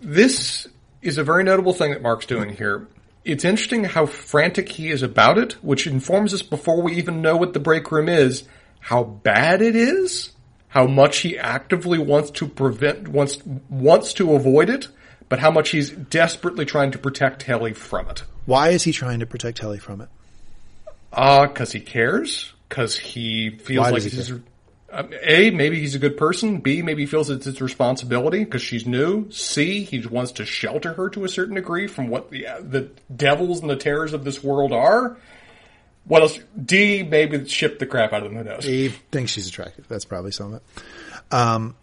This 0.00 0.66
is 1.02 1.18
a 1.18 1.24
very 1.24 1.44
notable 1.44 1.72
thing 1.72 1.92
that 1.92 2.02
Mark's 2.02 2.26
doing 2.26 2.50
here. 2.50 2.88
It's 3.24 3.44
interesting 3.44 3.84
how 3.84 4.06
frantic 4.06 4.68
he 4.70 4.90
is 4.90 5.02
about 5.02 5.38
it, 5.38 5.52
which 5.62 5.86
informs 5.86 6.34
us 6.34 6.42
before 6.42 6.82
we 6.82 6.94
even 6.94 7.22
know 7.22 7.36
what 7.36 7.52
the 7.52 7.60
break 7.60 7.90
room 7.90 8.08
is, 8.08 8.44
how 8.80 9.04
bad 9.04 9.60
it 9.60 9.76
is, 9.76 10.32
how 10.68 10.86
much 10.86 11.18
he 11.18 11.38
actively 11.38 11.98
wants 11.98 12.30
to 12.32 12.46
prevent, 12.48 13.08
wants, 13.08 13.38
wants 13.68 14.14
to 14.14 14.34
avoid 14.34 14.70
it, 14.70 14.88
but 15.30 15.38
how 15.38 15.50
much 15.50 15.70
he's 15.70 15.90
desperately 15.90 16.66
trying 16.66 16.90
to 16.90 16.98
protect 16.98 17.44
Helly 17.44 17.72
from 17.72 18.10
it. 18.10 18.24
Why 18.44 18.70
is 18.70 18.82
he 18.82 18.92
trying 18.92 19.20
to 19.20 19.26
protect 19.26 19.60
Helly 19.60 19.78
from 19.78 20.02
it? 20.02 20.08
Uh, 21.12 21.46
cause 21.46 21.72
he 21.72 21.80
cares, 21.80 22.52
cause 22.68 22.98
he 22.98 23.50
feels 23.50 23.84
Why 23.84 23.90
like 23.90 24.02
he 24.02 24.10
his, 24.10 24.32
um, 24.92 25.10
A, 25.22 25.50
maybe 25.50 25.78
he's 25.78 25.94
a 25.94 26.00
good 26.00 26.16
person. 26.16 26.58
B, 26.58 26.82
maybe 26.82 27.02
he 27.02 27.06
feels 27.06 27.30
it's 27.30 27.46
his 27.46 27.60
responsibility 27.60 28.44
because 28.44 28.60
she's 28.60 28.86
new. 28.86 29.30
C, 29.30 29.84
he 29.84 30.04
wants 30.04 30.32
to 30.32 30.44
shelter 30.44 30.92
her 30.94 31.08
to 31.10 31.24
a 31.24 31.28
certain 31.28 31.54
degree 31.54 31.86
from 31.86 32.08
what 32.08 32.30
the, 32.30 32.46
the 32.60 32.90
devils 33.14 33.60
and 33.60 33.70
the 33.70 33.76
terrors 33.76 34.12
of 34.12 34.24
this 34.24 34.42
world 34.42 34.72
are. 34.72 35.16
What 36.04 36.22
else? 36.22 36.38
D, 36.60 37.04
maybe 37.04 37.46
ship 37.46 37.78
the 37.78 37.86
crap 37.86 38.12
out 38.12 38.24
of 38.24 38.32
them. 38.32 38.38
Who 38.42 38.50
knows? 38.50 38.64
He 38.64 38.88
thinks 38.88 39.30
she's 39.30 39.46
attractive. 39.46 39.86
That's 39.86 40.04
probably 40.04 40.32
some 40.32 40.54
of 40.54 40.60
it. 40.60 41.32
Um, 41.32 41.76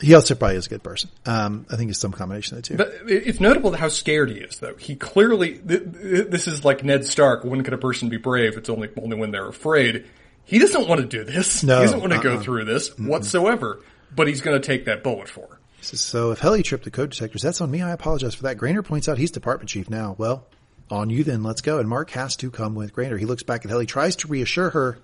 he 0.00 0.14
also 0.14 0.34
probably 0.34 0.56
is 0.56 0.66
a 0.66 0.70
good 0.70 0.82
person. 0.82 1.10
Um, 1.26 1.66
I 1.70 1.76
think 1.76 1.90
it's 1.90 1.98
some 1.98 2.12
combination 2.12 2.56
of 2.56 2.62
the 2.62 2.68
two. 2.68 2.76
But 2.76 2.92
it's 3.06 3.40
notable 3.40 3.72
how 3.72 3.88
scared 3.88 4.30
he 4.30 4.36
is, 4.36 4.58
though. 4.58 4.74
He 4.76 4.96
clearly, 4.96 5.58
th- 5.58 5.92
th- 5.92 6.26
this 6.28 6.48
is 6.48 6.64
like 6.64 6.82
Ned 6.84 7.04
Stark. 7.04 7.44
When 7.44 7.62
can 7.62 7.74
a 7.74 7.78
person 7.78 8.08
be 8.08 8.16
brave? 8.16 8.56
It's 8.56 8.70
only 8.70 8.88
only 9.00 9.16
when 9.16 9.30
they're 9.30 9.48
afraid. 9.48 10.06
He 10.44 10.58
doesn't 10.58 10.88
want 10.88 11.00
to 11.00 11.06
do 11.06 11.24
this. 11.24 11.62
No, 11.62 11.78
he 11.78 11.84
doesn't 11.84 12.00
want 12.00 12.12
to 12.12 12.20
go 12.20 12.34
uh-uh. 12.34 12.42
through 12.42 12.64
this 12.64 12.96
whatsoever. 12.98 13.80
But 14.14 14.26
he's 14.26 14.40
going 14.40 14.60
to 14.60 14.66
take 14.66 14.86
that 14.86 15.04
bullet 15.04 15.28
for 15.28 15.46
her. 15.46 15.60
He 15.78 15.84
says, 15.84 16.00
so 16.00 16.32
if 16.32 16.40
Helly 16.40 16.62
tripped 16.62 16.84
the 16.84 16.90
code 16.90 17.10
detectors, 17.10 17.42
that's 17.42 17.60
on 17.60 17.70
me. 17.70 17.80
I 17.80 17.92
apologize 17.92 18.34
for 18.34 18.42
that. 18.42 18.56
Graner 18.56 18.84
points 18.84 19.08
out 19.08 19.18
he's 19.18 19.30
department 19.30 19.70
chief 19.70 19.88
now. 19.88 20.16
Well, 20.18 20.46
on 20.90 21.10
you 21.10 21.22
then. 21.22 21.42
Let's 21.42 21.60
go. 21.60 21.78
And 21.78 21.88
Mark 21.88 22.10
has 22.10 22.36
to 22.36 22.50
come 22.50 22.74
with 22.74 22.92
Graner. 22.94 23.18
He 23.18 23.26
looks 23.26 23.44
back 23.44 23.64
at 23.64 23.70
Helly, 23.70 23.86
tries 23.86 24.16
to 24.16 24.28
reassure 24.28 24.70
her. 24.70 24.98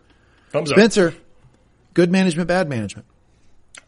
Thumbs 0.51 0.73
up. 0.73 0.79
Spencer, 0.79 1.15
good 1.95 2.11
management, 2.11 2.49
bad 2.49 2.69
management. 2.69 3.07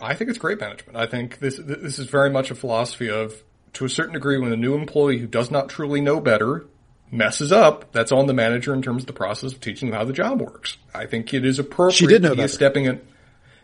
I 0.00 0.14
think 0.14 0.30
it's 0.30 0.38
great 0.38 0.60
management. 0.60 0.96
I 0.96 1.06
think 1.06 1.38
this 1.38 1.58
this 1.58 1.98
is 1.98 2.06
very 2.06 2.30
much 2.30 2.50
a 2.50 2.54
philosophy 2.54 3.10
of, 3.10 3.42
to 3.74 3.84
a 3.84 3.88
certain 3.88 4.14
degree, 4.14 4.38
when 4.38 4.52
a 4.52 4.56
new 4.56 4.74
employee 4.74 5.18
who 5.18 5.26
does 5.26 5.50
not 5.50 5.68
truly 5.68 6.00
know 6.00 6.20
better 6.20 6.66
messes 7.10 7.52
up, 7.52 7.90
that's 7.92 8.12
on 8.12 8.26
the 8.26 8.34
manager 8.34 8.74
in 8.74 8.82
terms 8.82 9.02
of 9.02 9.06
the 9.06 9.12
process 9.12 9.52
of 9.52 9.60
teaching 9.60 9.90
them 9.90 9.98
how 9.98 10.04
the 10.04 10.12
job 10.12 10.40
works. 10.40 10.76
I 10.94 11.06
think 11.06 11.32
it 11.32 11.44
is 11.44 11.58
appropriate. 11.58 11.96
She 11.96 12.06
did 12.06 12.22
know 12.22 12.34
he 12.34 12.42
is 12.42 12.52
stepping 12.52 12.84
in. 12.84 13.00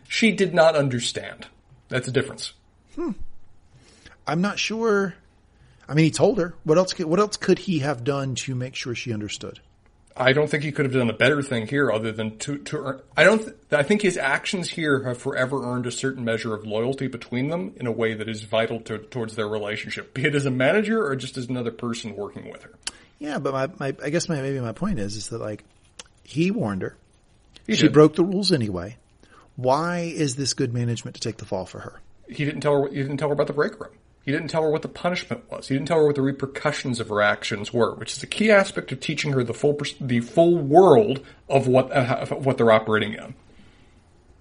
She 0.09 0.33
did 0.33 0.55
not 0.55 0.77
understand. 0.77 1.47
That's 1.89 2.09
a 2.09 2.12
difference. 2.12 2.53
Hmm. 2.95 3.12
I'm 4.27 4.41
not 4.41 4.59
sure. 4.59 5.14
I 5.89 5.95
mean, 5.95 6.07
he 6.07 6.11
told 6.11 6.39
her. 6.39 6.55
What 6.64 6.79
else? 6.79 6.95
Could, 6.95 7.07
what 7.07 7.20
else 7.20 7.37
could 7.37 7.59
he 7.59 7.81
have 7.81 8.05
done 8.05 8.35
to 8.37 8.55
make 8.55 8.75
sure 8.75 8.95
she 8.95 9.12
understood? 9.12 9.61
I 10.17 10.33
don't 10.33 10.49
think 10.49 10.62
he 10.62 10.71
could 10.71 10.85
have 10.85 10.95
done 10.95 11.11
a 11.11 11.15
better 11.15 11.43
thing 11.43 11.67
here 11.67 11.91
other 11.91 12.12
than 12.12 12.39
to, 12.39 12.59
to 12.59 12.79
earn, 12.79 13.01
I 13.17 13.25
don't, 13.25 13.39
th- 13.39 13.57
I 13.73 13.83
think 13.83 14.03
his 14.03 14.17
actions 14.17 14.71
here 14.71 15.03
have 15.03 15.19
forever 15.19 15.65
earned 15.65 15.87
a 15.87 15.91
certain 15.91 16.25
measure 16.25 16.55
of 16.55 16.65
loyalty 16.65 17.09
between 17.09 17.49
them 17.49 17.73
in 17.77 17.89
a 17.89 17.93
way 17.93 18.15
that 18.15 18.29
is 18.29 18.45
vital 18.45 18.81
to, 18.83 18.99
towards 18.99 19.35
their 19.35 19.49
relationship, 19.49 20.15
be 20.15 20.25
it 20.25 20.37
as 20.37 20.47
a 20.47 20.53
manager 20.53 21.05
or 21.05 21.17
just 21.17 21.37
as 21.37 21.49
another 21.49 21.73
person 21.73 22.15
working 22.15 22.49
with 22.51 22.62
her. 22.62 22.73
Yeah, 23.19 23.39
but 23.39 23.53
my, 23.53 23.67
my 23.79 23.97
I 24.05 24.11
guess 24.11 24.29
my 24.29 24.41
maybe 24.41 24.61
my 24.61 24.73
point 24.73 24.99
is 24.99 25.17
is 25.17 25.31
that 25.31 25.41
like 25.41 25.65
he 26.23 26.51
warned 26.51 26.83
her. 26.83 26.97
He 27.67 27.75
she 27.75 27.83
did. 27.83 27.93
broke 27.93 28.15
the 28.15 28.25
rules 28.25 28.53
anyway. 28.53 28.97
Why 29.57 30.12
is 30.15 30.37
this 30.37 30.55
good 30.55 30.75
management 30.75 31.15
to 31.15 31.21
take 31.21 31.39
the 31.39 31.45
fall 31.45 31.65
for 31.65 31.81
her? 31.81 32.01
He 32.29 32.45
didn't 32.45 32.61
tell 32.61 32.83
her, 32.83 32.89
he 32.89 32.97
didn't 32.97 33.17
tell 33.17 33.29
her 33.29 33.35
about 33.35 33.47
the 33.47 33.53
break 33.53 33.81
room. 33.81 33.93
He 34.25 34.33
didn't 34.33 34.49
tell 34.49 34.62
her 34.62 34.70
what 34.70 34.83
the 34.83 34.89
punishment 34.89 35.51
was. 35.51 35.68
He 35.68 35.75
didn't 35.75 35.89
tell 35.89 35.99
her 35.99 36.07
what 36.07 36.14
the 36.14 36.22
repercussions 36.22 36.99
of 36.99 37.09
her 37.11 37.20
actions 37.20 37.72
were, 37.72 37.95
which 37.95 38.12
is 38.16 38.22
a 38.22 38.27
key 38.27 38.51
aspect 38.51 38.91
of 38.91 39.01
teaching 39.01 39.33
her 39.33 39.45
the 39.45 39.53
full, 39.55 39.79
the 40.01 40.20
full 40.20 40.57
world 40.57 41.20
of 41.49 41.66
what, 41.68 41.93
uh, 41.93 42.27
of 42.31 42.47
what 42.47 42.57
they're 42.57 42.72
operating 42.72 43.12
in. 43.14 43.35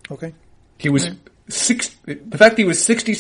Okay. 0.10 0.34
He 0.78 0.90
was 0.90 1.10
six. 1.50 1.90
The 2.06 2.38
fact 2.38 2.56
that 2.56 2.58
he 2.58 2.64
was 2.64 2.84
60 2.84 3.14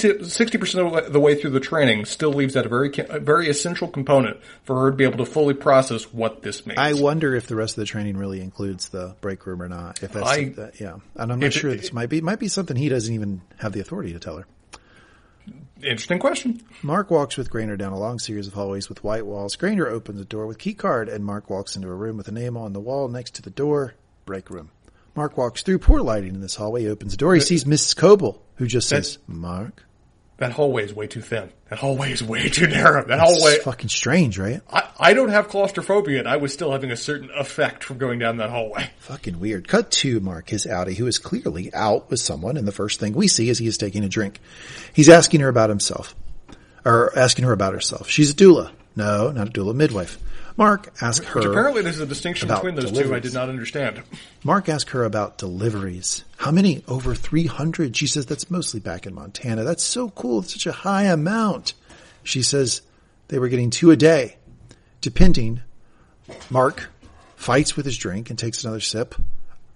percent 0.58 0.88
of 0.96 1.14
the 1.14 1.20
way 1.20 1.36
through 1.36 1.52
the 1.52 1.60
training 1.60 2.06
still 2.06 2.32
leaves 2.32 2.54
that 2.54 2.66
a 2.66 2.70
very 2.70 2.92
a 3.10 3.20
very 3.20 3.50
essential 3.50 3.88
component 3.88 4.38
for 4.64 4.82
her 4.82 4.92
to 4.92 4.98
be 4.98 5.04
able 5.04 5.18
to 5.20 5.26
fully 5.26 5.54
process 5.54 6.12
what 6.14 6.42
this 6.42 6.66
means. 6.66 6.80
I 6.80 6.94
wonder 6.94 7.36
if 7.36 7.48
the 7.48 7.56
rest 7.56 7.78
of 7.78 7.82
the 7.82 7.86
training 7.86 8.18
really 8.18 8.42
includes 8.42 8.90
the 8.90 9.16
break 9.22 9.46
room 9.46 9.62
or 9.62 9.70
not. 9.70 10.02
If 10.04 10.14
that's 10.14 10.28
I- 10.30 10.50
that, 10.56 10.80
yeah, 10.80 10.98
and 11.16 11.32
I'm 11.32 11.40
not 11.40 11.48
if 11.48 11.56
it- 11.56 11.60
sure. 11.60 11.76
this 11.76 11.94
might 11.94 12.10
be 12.10 12.22
might 12.22 12.40
be 12.40 12.48
something 12.48 12.76
he 12.76 12.90
doesn't 12.90 13.14
even 13.14 13.42
have 13.58 13.72
the 13.74 13.80
authority 13.82 14.14
to 14.14 14.20
tell 14.20 14.38
her. 14.38 14.46
Interesting 15.84 16.20
question. 16.20 16.62
Mark 16.82 17.12
walks 17.12 17.36
with 17.36 17.50
Graner 17.50 17.78
down 17.78 17.92
a 17.92 18.00
long 18.00 18.18
series 18.18 18.48
of 18.48 18.54
hallways 18.54 18.88
with 18.88 19.04
white 19.04 19.26
walls. 19.26 19.58
Graner 19.58 19.88
opens 19.88 20.22
a 20.22 20.26
door 20.26 20.48
with 20.48 20.58
key 20.58 20.74
card, 20.74 21.10
and 21.10 21.26
Mark 21.26 21.50
walks 21.50 21.76
into 21.76 21.90
a 21.90 21.96
room 21.96 22.16
with 22.16 22.28
a 22.28 22.32
name 22.32 22.56
on 22.56 22.74
the 22.74 22.80
wall 22.80 23.10
next 23.10 23.36
to 23.36 23.42
the 23.42 23.50
door. 23.50 23.96
Break 24.26 24.50
room. 24.50 24.72
Mark 25.16 25.38
walks 25.38 25.62
through 25.62 25.80
poor 25.80 26.02
lighting 26.02 26.36
in 26.36 26.42
this 26.42 26.56
hallway. 26.56 26.84
He 26.84 26.90
opens 26.90 27.12
the 27.12 27.18
door. 27.18 27.36
He 27.36 27.42
uh, 27.42 27.44
sees 27.44 27.66
Mrs. 27.66 27.96
Cobel, 27.96 28.42
who 28.56 28.66
just 28.66 28.88
says, 28.88 29.18
"Mark." 29.28 29.84
That 30.44 30.52
hallway 30.52 30.84
is 30.84 30.94
way 30.94 31.08
too 31.08 31.22
thin. 31.22 31.50
That 31.70 31.80
hallway 31.80 32.12
is 32.12 32.22
way 32.22 32.50
too 32.50 32.68
narrow. 32.68 33.06
That 33.06 33.18
hallway. 33.18 33.54
It's 33.54 33.64
fucking 33.64 33.88
strange, 33.88 34.38
right? 34.38 34.60
I, 34.70 34.90
I 35.00 35.14
don't 35.14 35.30
have 35.30 35.48
claustrophobia, 35.48 36.20
and 36.20 36.28
I 36.28 36.36
was 36.36 36.52
still 36.52 36.74
having 36.74 36.92
a 36.92 36.98
certain 36.98 37.30
effect 37.34 37.86
from 37.86 37.98
going 37.98 38.20
down 38.20 38.36
that 38.38 38.50
hallway. 38.50 38.90
Fucking 39.00 39.40
weird. 39.40 39.70
Cut 39.70 39.90
to 39.92 40.20
Mark, 40.20 40.50
his 40.50 40.66
outie, 40.66 40.98
who 40.98 41.08
is 41.08 41.18
clearly 41.18 41.74
out 41.74 42.10
with 42.10 42.20
someone, 42.20 42.58
and 42.58 42.68
the 42.68 42.74
first 42.74 43.00
thing 43.00 43.14
we 43.14 43.30
see 43.30 43.48
is 43.48 43.58
he 43.58 43.68
is 43.68 43.78
taking 43.78 44.04
a 44.04 44.10
drink. 44.10 44.42
He's 44.92 45.08
asking 45.08 45.40
her 45.40 45.48
about 45.48 45.70
himself, 45.70 46.14
or 46.84 47.18
asking 47.18 47.46
her 47.46 47.54
about 47.54 47.74
herself. 47.74 48.10
She's 48.10 48.32
a 48.32 48.36
doula. 48.36 48.70
No, 48.98 49.32
not 49.32 49.48
a 49.48 49.52
doula, 49.52 49.74
midwife. 49.74 50.18
Mark 50.56 50.94
asks 51.02 51.26
her. 51.28 51.40
Which 51.40 51.50
apparently 51.50 51.82
there's 51.82 52.00
a 52.00 52.06
distinction 52.06 52.48
between 52.48 52.76
those 52.76 52.92
two 52.92 53.14
I 53.14 53.20
did 53.20 53.34
not 53.34 53.50
understand. 53.50 54.04
Mark 54.44 54.70
asked 54.70 54.92
her 54.92 55.04
about 55.04 55.38
deliveries. 55.38 56.24
How 56.38 56.52
many? 56.52 56.84
Over 56.88 57.16
300. 57.16 57.96
She 57.96 58.08
says 58.08 58.26
that's 58.26 58.52
mostly 58.52 58.80
back 58.80 59.06
in 59.06 59.14
Montana. 59.14 59.64
That's 59.64 59.84
so 59.84 60.10
cool. 60.10 60.40
It's 60.40 60.54
such 60.54 60.68
a 60.68 60.72
high 60.72 61.04
amount. 61.04 61.74
She 62.24 62.44
says 62.44 62.82
they 63.30 63.40
were 63.40 63.50
getting 63.50 63.70
two 63.70 63.92
a 63.92 63.96
day. 63.96 64.38
Depending, 65.02 65.62
Mark 66.50 66.90
fights 67.36 67.76
with 67.76 67.86
his 67.86 67.98
drink 67.98 68.30
and 68.30 68.40
takes 68.40 68.64
another 68.64 68.80
sip. 68.80 69.16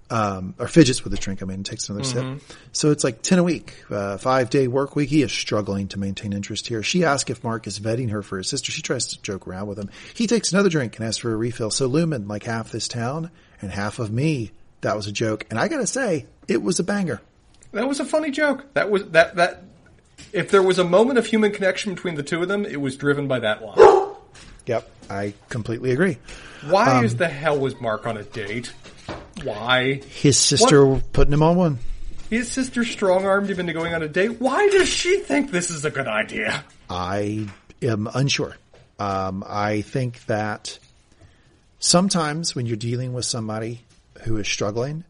Um, 0.10 0.56
or 0.58 0.70
fidgets 0.70 1.04
with 1.04 1.12
his 1.12 1.20
drink, 1.20 1.42
I 1.44 1.46
mean, 1.46 1.56
and 1.56 1.66
takes 1.66 1.90
another 1.90 2.06
sip. 2.06 2.42
So 2.72 2.92
it's 2.92 3.04
like 3.04 3.22
10 3.24 3.40
a 3.40 3.44
week, 3.44 3.74
uh, 3.90 4.18
five 4.18 4.50
day 4.50 4.70
work 4.70 4.96
week. 4.96 5.10
He 5.10 5.22
is 5.22 5.34
struggling 5.34 5.90
to 5.90 6.00
maintain 6.00 6.32
interest 6.32 6.66
here. 6.68 6.82
She 6.82 7.04
asks 7.04 7.30
if 7.30 7.44
Mark 7.44 7.68
is 7.68 7.78
vetting 7.78 8.12
her 8.12 8.22
for 8.24 8.38
his 8.38 8.48
sister. 8.48 8.72
She 8.72 8.82
tries 8.82 9.08
to 9.08 9.22
joke 9.22 9.46
around 9.50 9.68
with 9.68 9.78
him. 9.78 9.90
He 10.14 10.26
takes 10.26 10.54
another 10.54 10.70
drink 10.70 10.96
and 10.98 11.06
asks 11.06 11.18
for 11.18 11.34
a 11.34 11.36
refill. 11.36 11.72
So 11.72 11.90
Lumon, 11.90 12.30
like 12.30 12.44
half 12.44 12.72
this 12.72 12.88
town 12.88 13.32
and 13.62 13.70
half 13.70 14.00
of 14.00 14.10
me, 14.10 14.52
that 14.80 14.96
was 14.96 15.08
a 15.08 15.12
joke. 15.12 15.46
And 15.50 15.60
I 15.60 15.68
gotta 15.68 15.88
say, 15.88 16.26
it 16.48 16.64
was 16.64 16.80
a 16.80 16.86
banger. 16.86 17.20
That 17.74 17.90
was 17.90 18.00
a 18.00 18.06
funny 18.06 18.32
joke. 18.32 18.74
That 18.76 18.90
was 18.90 19.04
that 19.10 19.36
that. 19.36 19.64
If 20.32 20.52
there 20.52 20.64
was 20.64 20.80
a 20.80 20.84
moment 20.86 21.20
of 21.20 21.26
human 21.26 21.52
connection 21.52 21.94
between 21.96 22.16
the 22.16 22.24
two 22.24 22.42
of 22.42 22.48
them, 22.48 22.66
it 22.66 22.80
was 22.80 22.96
driven 22.96 23.28
by 23.28 23.40
that 23.40 23.62
line. 23.62 23.76
Yep. 24.68 24.90
I 25.10 25.34
completely 25.48 25.92
agree. 25.92 26.18
Why 26.70 26.98
Um, 26.98 27.06
is 27.06 27.16
the 27.16 27.30
hell 27.30 27.58
was 27.58 27.80
Mark 27.80 28.06
on 28.06 28.18
a 28.18 28.24
date? 28.24 28.74
Why? 29.44 30.02
His 30.10 30.38
sister 30.38 31.02
putting 31.14 31.34
him 31.34 31.44
on 31.44 31.56
one. 31.56 31.80
His 32.30 32.52
sister 32.52 32.84
strong 32.84 33.26
armed 33.26 33.50
him 33.50 33.60
into 33.60 33.74
going 33.74 33.94
on 33.94 34.04
a 34.04 34.08
date. 34.10 34.42
Why 34.42 34.68
does 34.70 34.90
she 34.90 35.20
think 35.20 35.52
this 35.52 35.70
is 35.72 35.86
a 35.86 35.90
good 35.92 36.08
idea? 36.08 36.64
I 36.90 37.48
am 37.82 38.10
unsure. 38.14 38.58
Um, 39.00 39.44
I 39.48 39.82
think 39.82 40.26
that 40.26 40.78
sometimes 41.80 42.56
when 42.56 42.66
you're 42.66 42.76
dealing 42.76 43.14
with 43.14 43.26
somebody 43.26 43.82
who 44.24 44.38
is 44.38 44.48
struggling, 44.48 45.04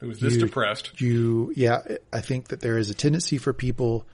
Who's 0.00 0.20
this 0.20 0.34
you- 0.34 0.40
depressed? 0.40 1.00
You, 1.00 1.52
yeah, 1.56 1.82
I 2.12 2.20
think 2.20 2.48
that 2.48 2.60
there 2.60 2.78
is 2.78 2.88
a 2.90 2.94
tendency 2.94 3.38
for 3.38 3.52
people 3.52 4.04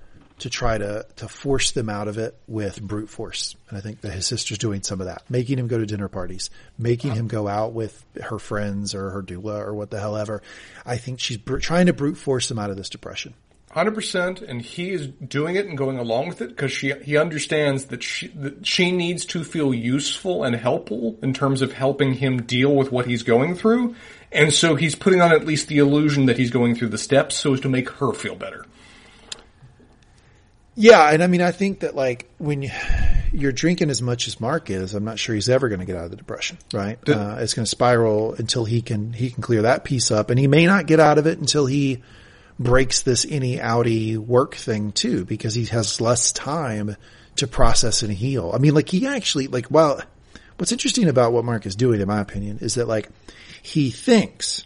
to 0.40 0.50
try 0.50 0.78
to, 0.78 1.06
to 1.16 1.28
force 1.28 1.72
them 1.72 1.88
out 1.88 2.08
of 2.08 2.18
it 2.18 2.36
with 2.46 2.80
brute 2.80 3.10
force. 3.10 3.56
And 3.68 3.78
I 3.78 3.80
think 3.80 4.00
that 4.02 4.12
his 4.12 4.26
sister's 4.26 4.58
doing 4.58 4.82
some 4.82 5.00
of 5.00 5.06
that, 5.06 5.22
making 5.28 5.58
him 5.58 5.66
go 5.68 5.78
to 5.78 5.86
dinner 5.86 6.08
parties, 6.08 6.50
making 6.78 7.14
him 7.14 7.28
go 7.28 7.48
out 7.48 7.72
with 7.72 8.04
her 8.22 8.38
friends 8.38 8.94
or 8.94 9.10
her 9.10 9.22
doula 9.22 9.66
or 9.66 9.74
what 9.74 9.90
the 9.90 9.98
hell 9.98 10.16
ever. 10.16 10.42
I 10.86 10.96
think 10.96 11.20
she's 11.20 11.38
br- 11.38 11.58
trying 11.58 11.86
to 11.86 11.92
brute 11.92 12.16
force 12.16 12.50
him 12.50 12.58
out 12.58 12.70
of 12.70 12.76
this 12.76 12.88
depression. 12.88 13.34
Hundred 13.70 13.94
percent, 13.94 14.40
and 14.40 14.62
he 14.62 14.92
is 14.92 15.08
doing 15.08 15.56
it 15.56 15.66
and 15.66 15.76
going 15.76 15.98
along 15.98 16.28
with 16.28 16.40
it 16.40 16.48
because 16.48 16.72
she 16.72 16.94
he 17.02 17.18
understands 17.18 17.86
that 17.86 18.02
she 18.02 18.28
that 18.28 18.66
she 18.66 18.90
needs 18.92 19.26
to 19.26 19.44
feel 19.44 19.74
useful 19.74 20.42
and 20.42 20.56
helpful 20.56 21.18
in 21.22 21.34
terms 21.34 21.60
of 21.60 21.74
helping 21.74 22.14
him 22.14 22.42
deal 22.42 22.74
with 22.74 22.90
what 22.90 23.06
he's 23.06 23.22
going 23.22 23.54
through, 23.54 23.94
and 24.32 24.54
so 24.54 24.74
he's 24.74 24.94
putting 24.94 25.20
on 25.20 25.32
at 25.32 25.44
least 25.44 25.68
the 25.68 25.76
illusion 25.76 26.26
that 26.26 26.38
he's 26.38 26.50
going 26.50 26.76
through 26.76 26.88
the 26.88 26.96
steps 26.96 27.36
so 27.36 27.52
as 27.52 27.60
to 27.60 27.68
make 27.68 27.90
her 27.90 28.14
feel 28.14 28.34
better. 28.34 28.64
Yeah, 30.80 31.10
and 31.10 31.24
I 31.24 31.26
mean, 31.26 31.42
I 31.42 31.50
think 31.50 31.80
that 31.80 31.96
like 31.96 32.30
when 32.38 32.62
you- 32.62 32.70
you're 33.32 33.50
drinking 33.52 33.90
as 33.90 34.00
much 34.00 34.28
as 34.28 34.40
Mark 34.40 34.70
is, 34.70 34.94
I'm 34.94 35.04
not 35.04 35.18
sure 35.18 35.34
he's 35.34 35.48
ever 35.48 35.68
going 35.68 35.80
to 35.80 35.84
get 35.84 35.96
out 35.96 36.04
of 36.04 36.10
the 36.10 36.16
depression, 36.16 36.56
right? 36.72 37.04
Did- 37.04 37.16
uh, 37.16 37.36
it's 37.40 37.52
going 37.52 37.64
to 37.64 37.70
spiral 37.70 38.34
until 38.34 38.64
he 38.64 38.80
can 38.80 39.12
he 39.12 39.30
can 39.30 39.42
clear 39.42 39.62
that 39.62 39.82
piece 39.82 40.12
up, 40.12 40.30
and 40.30 40.38
he 40.38 40.46
may 40.46 40.66
not 40.66 40.86
get 40.86 41.00
out 41.00 41.18
of 41.18 41.26
it 41.26 41.38
until 41.38 41.66
he 41.66 42.00
breaks 42.60 43.02
this 43.02 43.26
innie 43.26 43.60
outie 43.60 44.16
work 44.16 44.54
thing 44.54 44.92
too, 44.92 45.24
because 45.24 45.54
he 45.54 45.64
has 45.66 46.00
less 46.00 46.30
time 46.30 46.96
to 47.36 47.46
process 47.48 48.02
and 48.02 48.12
heal. 48.12 48.52
I 48.54 48.58
mean, 48.58 48.72
like 48.74 48.88
he 48.88 49.04
actually 49.06 49.48
like 49.48 49.66
well, 49.70 50.00
what's 50.58 50.70
interesting 50.70 51.08
about 51.08 51.32
what 51.32 51.44
Mark 51.44 51.66
is 51.66 51.74
doing, 51.74 52.00
in 52.00 52.06
my 52.06 52.20
opinion, 52.20 52.58
is 52.60 52.74
that 52.74 52.86
like 52.86 53.08
he 53.62 53.90
thinks 53.90 54.62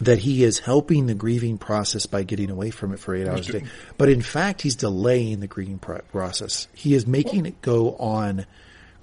that 0.00 0.18
he 0.18 0.44
is 0.44 0.58
helping 0.58 1.06
the 1.06 1.14
grieving 1.14 1.58
process 1.58 2.06
by 2.06 2.22
getting 2.22 2.50
away 2.50 2.70
from 2.70 2.92
it 2.92 2.98
for 2.98 3.14
eight 3.14 3.28
hours 3.28 3.48
a 3.48 3.60
day. 3.60 3.64
But 3.98 4.08
in 4.08 4.22
fact, 4.22 4.62
he's 4.62 4.76
delaying 4.76 5.40
the 5.40 5.46
grieving 5.46 5.78
process. 5.78 6.68
He 6.74 6.94
is 6.94 7.06
making 7.06 7.46
it 7.46 7.60
go 7.60 7.94
on 7.96 8.46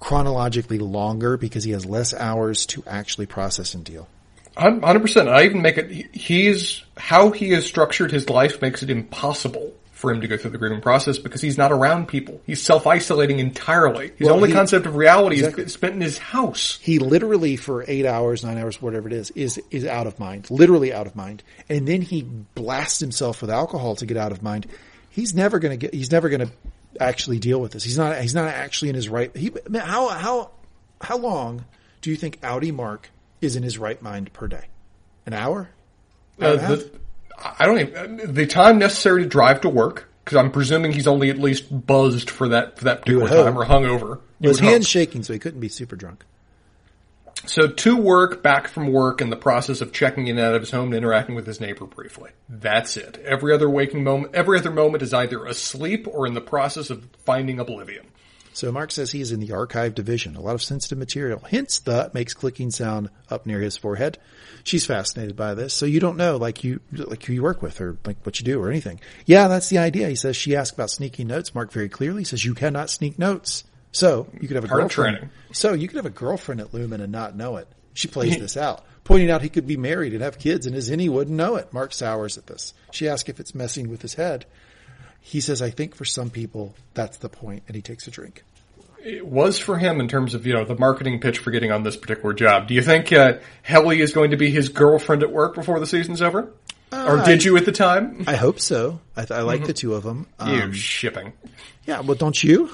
chronologically 0.00 0.78
longer 0.78 1.36
because 1.36 1.64
he 1.64 1.72
has 1.72 1.84
less 1.86 2.14
hours 2.14 2.66
to 2.66 2.82
actually 2.86 3.26
process 3.26 3.74
and 3.74 3.84
deal. 3.84 4.08
Hundred 4.56 5.00
percent. 5.00 5.28
I 5.28 5.44
even 5.44 5.62
make 5.62 5.78
it. 5.78 6.14
He's 6.14 6.82
how 6.96 7.30
he 7.30 7.50
has 7.50 7.64
structured 7.64 8.10
his 8.10 8.28
life 8.28 8.60
makes 8.60 8.82
it 8.82 8.90
impossible 8.90 9.72
for 9.98 10.12
him 10.12 10.20
to 10.20 10.28
go 10.28 10.36
through 10.36 10.52
the 10.52 10.58
grieving 10.58 10.80
process 10.80 11.18
because 11.18 11.40
he's 11.40 11.58
not 11.58 11.72
around 11.72 12.06
people. 12.06 12.40
He's 12.46 12.62
self 12.62 12.86
isolating 12.86 13.40
entirely. 13.40 14.12
His 14.16 14.26
Well, 14.26 14.36
only 14.36 14.48
he- 14.50 14.54
concept 14.54 14.86
of 14.86 14.94
reality 14.94 15.38
Exactly. 15.38 15.64
is 15.64 15.72
spent 15.72 15.94
in 15.94 16.00
his 16.00 16.18
house. 16.18 16.78
He 16.80 17.00
literally 17.00 17.56
for 17.56 17.84
eight 17.88 18.06
hours, 18.06 18.44
nine 18.44 18.58
hours, 18.58 18.80
whatever 18.80 19.08
it 19.08 19.12
is, 19.12 19.30
is, 19.32 19.60
is 19.72 19.84
out 19.84 20.06
of 20.06 20.20
mind, 20.20 20.50
literally 20.52 20.92
out 20.92 21.08
of 21.08 21.16
mind. 21.16 21.42
And 21.68 21.88
then 21.88 22.00
he 22.00 22.22
blasts 22.22 23.00
himself 23.00 23.42
with 23.42 23.50
alcohol 23.50 23.96
to 23.96 24.06
get 24.06 24.16
out 24.16 24.30
of 24.30 24.40
mind. 24.40 24.68
He's 25.10 25.34
never 25.34 25.58
going 25.58 25.72
to 25.72 25.76
get, 25.76 25.92
he's 25.92 26.12
never 26.12 26.28
going 26.28 26.46
to 26.46 26.52
actually 27.00 27.40
deal 27.40 27.60
with 27.60 27.72
this. 27.72 27.82
He's 27.82 27.98
not, 27.98 28.20
he's 28.20 28.36
not 28.36 28.46
actually 28.46 28.90
in 28.90 28.94
his 28.94 29.08
right. 29.08 29.36
He, 29.36 29.50
man, 29.68 29.82
how, 29.82 30.08
how, 30.10 30.52
how 31.00 31.16
long 31.18 31.64
do 32.02 32.10
you 32.10 32.16
think 32.16 32.40
outie 32.42 32.72
Mark 32.72 33.10
is 33.40 33.56
in 33.56 33.64
his 33.64 33.78
right 33.78 34.00
mind 34.00 34.32
per 34.32 34.46
day? 34.46 34.66
An 35.26 35.32
hour? 35.32 35.70
Uh, 36.40 36.54
the, 36.54 36.90
I 37.40 37.66
don't 37.66 37.78
even 37.78 38.34
the 38.34 38.46
time 38.46 38.78
necessary 38.78 39.22
to 39.22 39.28
drive 39.28 39.60
to 39.62 39.68
work 39.68 40.08
Because 40.28 40.36
I'm 40.36 40.52
presuming 40.52 40.92
he's 40.92 41.06
only 41.06 41.30
at 41.30 41.38
least 41.38 41.86
buzzed 41.86 42.28
for 42.28 42.48
that 42.48 42.76
for 42.76 42.84
that 42.84 43.00
particular 43.00 43.28
hope. 43.28 43.46
time 43.46 43.56
or 43.56 43.64
hungover. 43.64 44.20
You 44.40 44.50
Well, 44.50 44.50
his 44.50 44.58
hand's 44.58 44.86
shaking, 44.86 45.22
so 45.22 45.32
he 45.32 45.38
couldn't 45.38 45.60
be 45.60 45.70
super 45.70 45.96
drunk. 45.96 46.22
So 47.46 47.66
to 47.66 47.96
work, 47.96 48.42
back 48.42 48.68
from 48.68 48.92
work, 48.92 49.22
in 49.22 49.30
the 49.30 49.36
process 49.36 49.80
of 49.80 49.90
checking 49.90 50.26
in 50.26 50.38
out 50.38 50.54
of 50.54 50.60
his 50.60 50.70
home 50.70 50.88
and 50.88 50.96
interacting 50.96 51.34
with 51.34 51.46
his 51.46 51.62
neighbor 51.62 51.86
briefly. 51.86 52.32
That's 52.46 52.98
it. 52.98 53.16
Every 53.24 53.54
other 53.54 53.70
waking 53.70 54.04
moment, 54.04 54.34
every 54.34 54.58
other 54.58 54.70
moment 54.70 55.02
is 55.02 55.14
either 55.14 55.46
asleep 55.46 56.06
or 56.06 56.26
in 56.26 56.34
the 56.34 56.42
process 56.42 56.90
of 56.90 57.08
finding 57.24 57.58
oblivion. 57.58 58.08
So 58.58 58.72
Mark 58.72 58.90
says 58.90 59.12
he's 59.12 59.30
in 59.30 59.38
the 59.38 59.52
archive 59.52 59.94
division. 59.94 60.34
A 60.34 60.40
lot 60.40 60.56
of 60.56 60.64
sensitive 60.64 60.98
material. 60.98 61.38
Hence 61.48 61.78
the 61.78 62.10
makes 62.12 62.34
clicking 62.34 62.72
sound 62.72 63.08
up 63.30 63.46
near 63.46 63.60
his 63.60 63.76
forehead. 63.76 64.18
She's 64.64 64.84
fascinated 64.84 65.36
by 65.36 65.54
this. 65.54 65.72
So 65.72 65.86
you 65.86 66.00
don't 66.00 66.16
know 66.16 66.38
like 66.38 66.64
you, 66.64 66.80
like 66.90 67.22
who 67.22 67.34
you 67.34 67.44
work 67.44 67.62
with 67.62 67.80
or 67.80 67.98
like 68.04 68.16
what 68.26 68.40
you 68.40 68.44
do 68.44 68.60
or 68.60 68.68
anything. 68.68 68.98
Yeah, 69.26 69.46
that's 69.46 69.68
the 69.68 69.78
idea. 69.78 70.08
He 70.08 70.16
says 70.16 70.34
she 70.34 70.56
asked 70.56 70.74
about 70.74 70.90
sneaking 70.90 71.28
notes. 71.28 71.54
Mark 71.54 71.70
very 71.70 71.88
clearly 71.88 72.24
says 72.24 72.44
you 72.44 72.52
cannot 72.52 72.90
sneak 72.90 73.16
notes. 73.16 73.62
So 73.92 74.26
you 74.40 74.48
could 74.48 74.56
have 74.56 74.64
a 74.64 74.66
girlfriend. 74.66 75.18
training. 75.18 75.30
So 75.52 75.74
you 75.74 75.86
could 75.86 75.98
have 75.98 76.06
a 76.06 76.10
girlfriend 76.10 76.60
at 76.60 76.72
Lumon 76.72 77.00
and 77.00 77.12
not 77.12 77.36
know 77.36 77.58
it. 77.58 77.68
She 77.94 78.08
plays 78.08 78.38
this 78.40 78.56
out, 78.56 78.84
pointing 79.04 79.30
out 79.30 79.42
he 79.42 79.50
could 79.50 79.68
be 79.68 79.76
married 79.76 80.14
and 80.14 80.22
have 80.22 80.40
kids 80.40 80.66
and 80.66 80.74
his 80.74 80.90
innie 80.90 81.08
wouldn't 81.08 81.36
know 81.36 81.54
it. 81.54 81.72
Mark 81.72 81.92
sours 81.92 82.36
at 82.36 82.48
this. 82.48 82.74
She 82.90 83.08
asks 83.08 83.28
if 83.28 83.38
it's 83.38 83.54
messing 83.54 83.88
with 83.88 84.02
his 84.02 84.14
head. 84.14 84.46
He 85.20 85.40
says, 85.40 85.60
I 85.62 85.70
think 85.70 85.94
for 85.94 86.04
some 86.04 86.30
people 86.30 86.74
that's 86.94 87.18
the 87.18 87.28
point 87.28 87.62
and 87.66 87.76
he 87.76 87.82
takes 87.82 88.06
a 88.06 88.10
drink. 88.10 88.44
It 89.04 89.24
was 89.26 89.58
for 89.58 89.78
him 89.78 90.00
in 90.00 90.08
terms 90.08 90.34
of, 90.34 90.44
you 90.46 90.54
know, 90.54 90.64
the 90.64 90.74
marketing 90.76 91.20
pitch 91.20 91.38
for 91.38 91.50
getting 91.50 91.70
on 91.70 91.82
this 91.82 91.96
particular 91.96 92.34
job. 92.34 92.66
Do 92.68 92.74
you 92.74 92.82
think, 92.82 93.12
uh, 93.12 93.34
Helly 93.62 94.00
is 94.00 94.12
going 94.12 94.32
to 94.32 94.36
be 94.36 94.50
his 94.50 94.68
girlfriend 94.70 95.22
at 95.22 95.30
work 95.30 95.54
before 95.54 95.78
the 95.80 95.86
season's 95.86 96.20
over? 96.22 96.52
or 96.90 97.22
did 97.24 97.44
you 97.44 97.56
at 97.58 97.64
the 97.66 97.72
time? 97.72 98.24
I 98.26 98.34
hope 98.34 98.58
so. 98.58 99.00
I, 99.16 99.26
I 99.30 99.40
like 99.42 99.64
the 99.64 99.72
two 99.74 99.94
of 99.94 100.02
them. 100.02 100.26
Um, 100.38 100.54
you 100.54 100.72
shipping. 100.72 101.32
yeah, 101.86 102.00
well, 102.00 102.16
don't 102.16 102.42
you? 102.42 102.70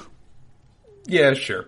Yeah, 1.05 1.33
sure. 1.33 1.67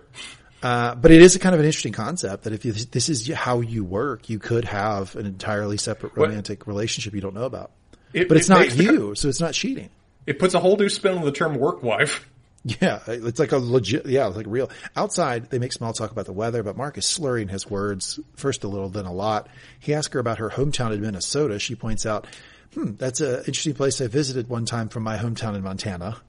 Uh, 0.62 0.94
but 0.96 1.10
it 1.12 1.22
is 1.22 1.36
a 1.36 1.38
kind 1.38 1.54
of 1.54 1.60
an 1.60 1.66
interesting 1.66 1.92
concept 1.92 2.44
that 2.44 2.52
if 2.52 2.64
you, 2.64 2.72
this 2.72 3.08
is 3.08 3.28
how 3.32 3.60
you 3.60 3.84
work, 3.84 4.28
you 4.28 4.38
could 4.38 4.64
have 4.64 5.14
an 5.14 5.26
entirely 5.26 5.76
separate 5.76 6.16
romantic 6.16 6.66
relationship 6.66 7.14
you 7.14 7.20
don't 7.20 7.34
know 7.34 7.44
about. 7.44 7.70
It- 8.12 8.28
but 8.28 8.36
it's 8.38 8.48
it 8.48 8.52
not 8.52 8.60
makes 8.60 8.74
the- 8.74 8.84
you, 8.84 9.14
so 9.14 9.28
it's 9.28 9.40
not 9.40 9.52
cheating. 9.54 9.90
It 10.28 10.38
puts 10.38 10.52
a 10.52 10.60
whole 10.60 10.76
new 10.76 10.90
spin 10.90 11.16
on 11.16 11.24
the 11.24 11.32
term 11.32 11.54
work 11.54 11.82
wife. 11.82 12.28
Yeah, 12.64 13.00
it's 13.06 13.38
like 13.38 13.52
a 13.52 13.56
legit, 13.56 14.04
yeah, 14.04 14.26
it's 14.26 14.36
like 14.36 14.44
real. 14.46 14.68
Outside, 14.94 15.48
they 15.48 15.58
make 15.58 15.72
small 15.72 15.94
talk 15.94 16.10
about 16.10 16.26
the 16.26 16.34
weather, 16.34 16.62
but 16.62 16.76
Mark 16.76 16.98
is 16.98 17.06
slurring 17.06 17.48
his 17.48 17.70
words, 17.70 18.20
first 18.36 18.62
a 18.62 18.68
little, 18.68 18.90
then 18.90 19.06
a 19.06 19.12
lot. 19.12 19.48
He 19.78 19.94
asks 19.94 20.12
her 20.12 20.20
about 20.20 20.38
her 20.38 20.50
hometown 20.50 20.92
in 20.92 21.00
Minnesota. 21.00 21.58
She 21.58 21.76
points 21.76 22.04
out, 22.04 22.26
hmm, 22.74 22.96
that's 22.96 23.22
an 23.22 23.36
interesting 23.38 23.72
place 23.72 24.02
I 24.02 24.08
visited 24.08 24.50
one 24.50 24.66
time 24.66 24.90
from 24.90 25.02
my 25.02 25.16
hometown 25.16 25.56
in 25.56 25.62
Montana. 25.62 26.20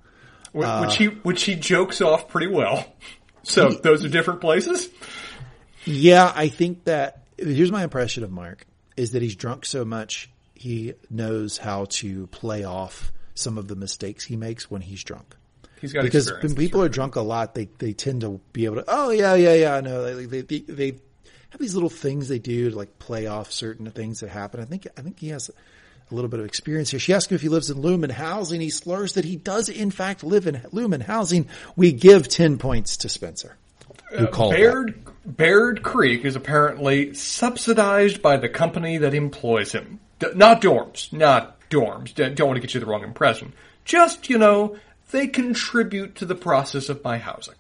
Uh, 0.56 0.86
which 0.86 0.96
he 0.96 1.08
which 1.08 1.44
he 1.44 1.56
jokes 1.56 2.00
off 2.00 2.30
pretty 2.30 2.48
well. 2.48 2.86
So 3.44 3.70
those 3.70 4.06
are 4.06 4.10
different 4.10 4.40
places. 4.40 4.88
Yeah, 5.84 6.32
I 6.34 6.48
think 6.48 6.86
that 6.86 7.24
here's 7.38 7.72
my 7.72 7.84
impression 7.84 8.24
of 8.24 8.32
Mark 8.32 8.66
is 8.96 9.12
that 9.12 9.22
he's 9.22 9.36
drunk 9.36 9.66
so 9.66 9.84
much 9.84 10.30
he 10.56 10.94
knows 11.10 11.58
how 11.58 11.86
to 11.86 12.28
play 12.28 12.64
off 12.64 13.12
some 13.40 13.58
of 13.58 13.68
the 13.68 13.76
mistakes 13.76 14.26
he 14.26 14.36
makes 14.36 14.70
when 14.70 14.82
he's 14.82 15.04
drunk. 15.04 15.36
He's 15.82 15.94
got 15.94 16.04
Because 16.04 16.32
when 16.44 16.56
people 16.56 16.82
are 16.84 16.90
drunk 16.90 17.16
a 17.16 17.22
lot, 17.22 17.56
they 17.56 17.70
they 17.78 17.94
tend 17.94 18.22
to 18.22 18.42
be 18.52 18.66
able 18.66 18.76
to. 18.78 18.86
Oh 18.88 19.12
yeah, 19.12 19.36
yeah, 19.36 19.54
yeah. 19.54 19.76
I 19.76 19.82
know. 19.82 20.16
They, 20.16 20.26
they 20.26 20.42
they 20.42 20.60
they 20.60 21.00
have 21.50 21.62
these 21.62 21.74
little 21.74 21.90
things 21.90 22.28
they 22.28 22.40
do 22.40 22.70
to 22.70 22.76
like 22.76 23.00
play 23.00 23.28
off 23.28 23.52
certain 23.52 23.90
things 23.92 24.20
that 24.20 24.30
happen. 24.30 24.60
I 24.60 24.66
think 24.66 24.88
I 24.98 25.02
think 25.02 25.20
he 25.20 25.30
has 25.30 25.50
a 26.12 26.16
little 26.16 26.30
bit 26.30 26.40
of 26.40 26.46
experience 26.46 26.92
here. 26.92 27.00
She 27.00 27.14
asks 27.14 27.32
him 27.32 27.36
if 27.36 27.42
he 27.42 27.50
lives 27.50 27.70
in 27.70 27.78
Lumon 27.78 28.12
Housing. 28.12 28.62
He 28.62 28.70
slurs 28.70 29.14
that 29.14 29.26
he 29.26 29.36
does 29.36 29.70
in 29.70 29.92
fact 29.92 30.24
live 30.24 30.48
in 30.48 30.56
Lumon 30.74 31.02
Housing. 31.02 31.48
We 31.76 31.92
give 31.92 32.28
ten 32.28 32.58
points 32.58 32.98
to 32.98 33.10
Spencer. 33.10 33.56
Who 34.12 34.28
uh, 34.28 34.32
called 34.32 34.54
that. 34.54 34.60
Baird 34.60 35.04
Baird 35.26 35.84
Creek 35.84 36.26
is 36.26 36.36
apparently 36.36 37.14
subsidized 37.14 38.22
by 38.22 38.38
the 38.38 38.50
company 38.50 38.98
that 38.98 39.14
employs 39.14 39.72
him. 39.72 40.00
D- 40.20 40.28
not 40.36 40.62
dorms, 40.62 41.14
not 41.14 41.59
dorms. 41.70 42.14
Don't 42.14 42.40
want 42.40 42.56
to 42.56 42.62
get 42.62 42.74
you 42.74 42.80
the 42.80 42.86
wrong 42.86 43.04
impression. 43.04 43.54
Just 43.86 44.30
you 44.30 44.38
know, 44.38 44.78
they 45.12 45.28
contribute 45.28 46.16
to 46.16 46.26
the 46.26 46.36
process 46.36 46.90
of 46.90 47.04
my 47.04 47.18
housing. 47.18 47.56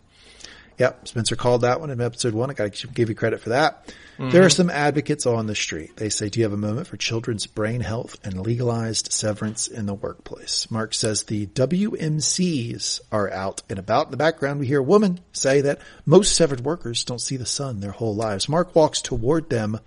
Yep, 0.80 1.10
Spencer 1.10 1.36
called 1.36 1.61
that 1.61 1.81
one 1.81 1.90
in 1.90 1.99
episode 1.99 2.34
one. 2.34 2.49
I 2.49 2.53
got 2.53 2.73
to 2.73 2.88
give 2.88 3.10
you 3.10 3.15
credit 3.15 3.41
for 3.41 3.49
that. 3.49 3.86
Mm-hmm. 4.18 4.30
There 4.30 4.45
are 4.45 4.49
some 4.49 4.69
advocates 4.69 5.26
on 5.26 5.45
the 5.45 5.56
street. 5.56 5.98
They 5.98 6.07
say, 6.07 6.30
"Do 6.30 6.40
you 6.40 6.45
have 6.45 6.53
a 6.53 6.57
moment 6.57 6.88
for 6.88 6.95
children's 6.95 7.48
brain 7.48 7.81
health 7.81 8.18
and 8.23 8.40
legalized 8.40 9.11
severance 9.11 9.68
in 9.68 9.88
the 9.88 9.94
workplace?" 9.94 10.72
Mark 10.72 10.94
says 10.94 11.23
the 11.23 11.48
WMCs 11.48 13.02
are 13.11 13.30
out 13.30 13.61
and 13.69 13.77
about. 13.77 14.07
In 14.07 14.11
the 14.11 14.18
background, 14.18 14.61
we 14.61 14.68
hear 14.68 14.80
a 14.80 14.84
woman 14.84 15.19
say 15.34 15.60
that 15.61 15.81
most 16.06 16.34
severed 16.34 16.61
workers 16.61 17.03
don't 17.03 17.19
see 17.19 17.36
the 17.36 17.45
sun 17.45 17.81
their 17.81 17.91
whole 17.91 18.15
lives. 18.15 18.48
Mark 18.48 18.73
walks 18.73 19.02
toward 19.02 19.49
them. 19.49 19.80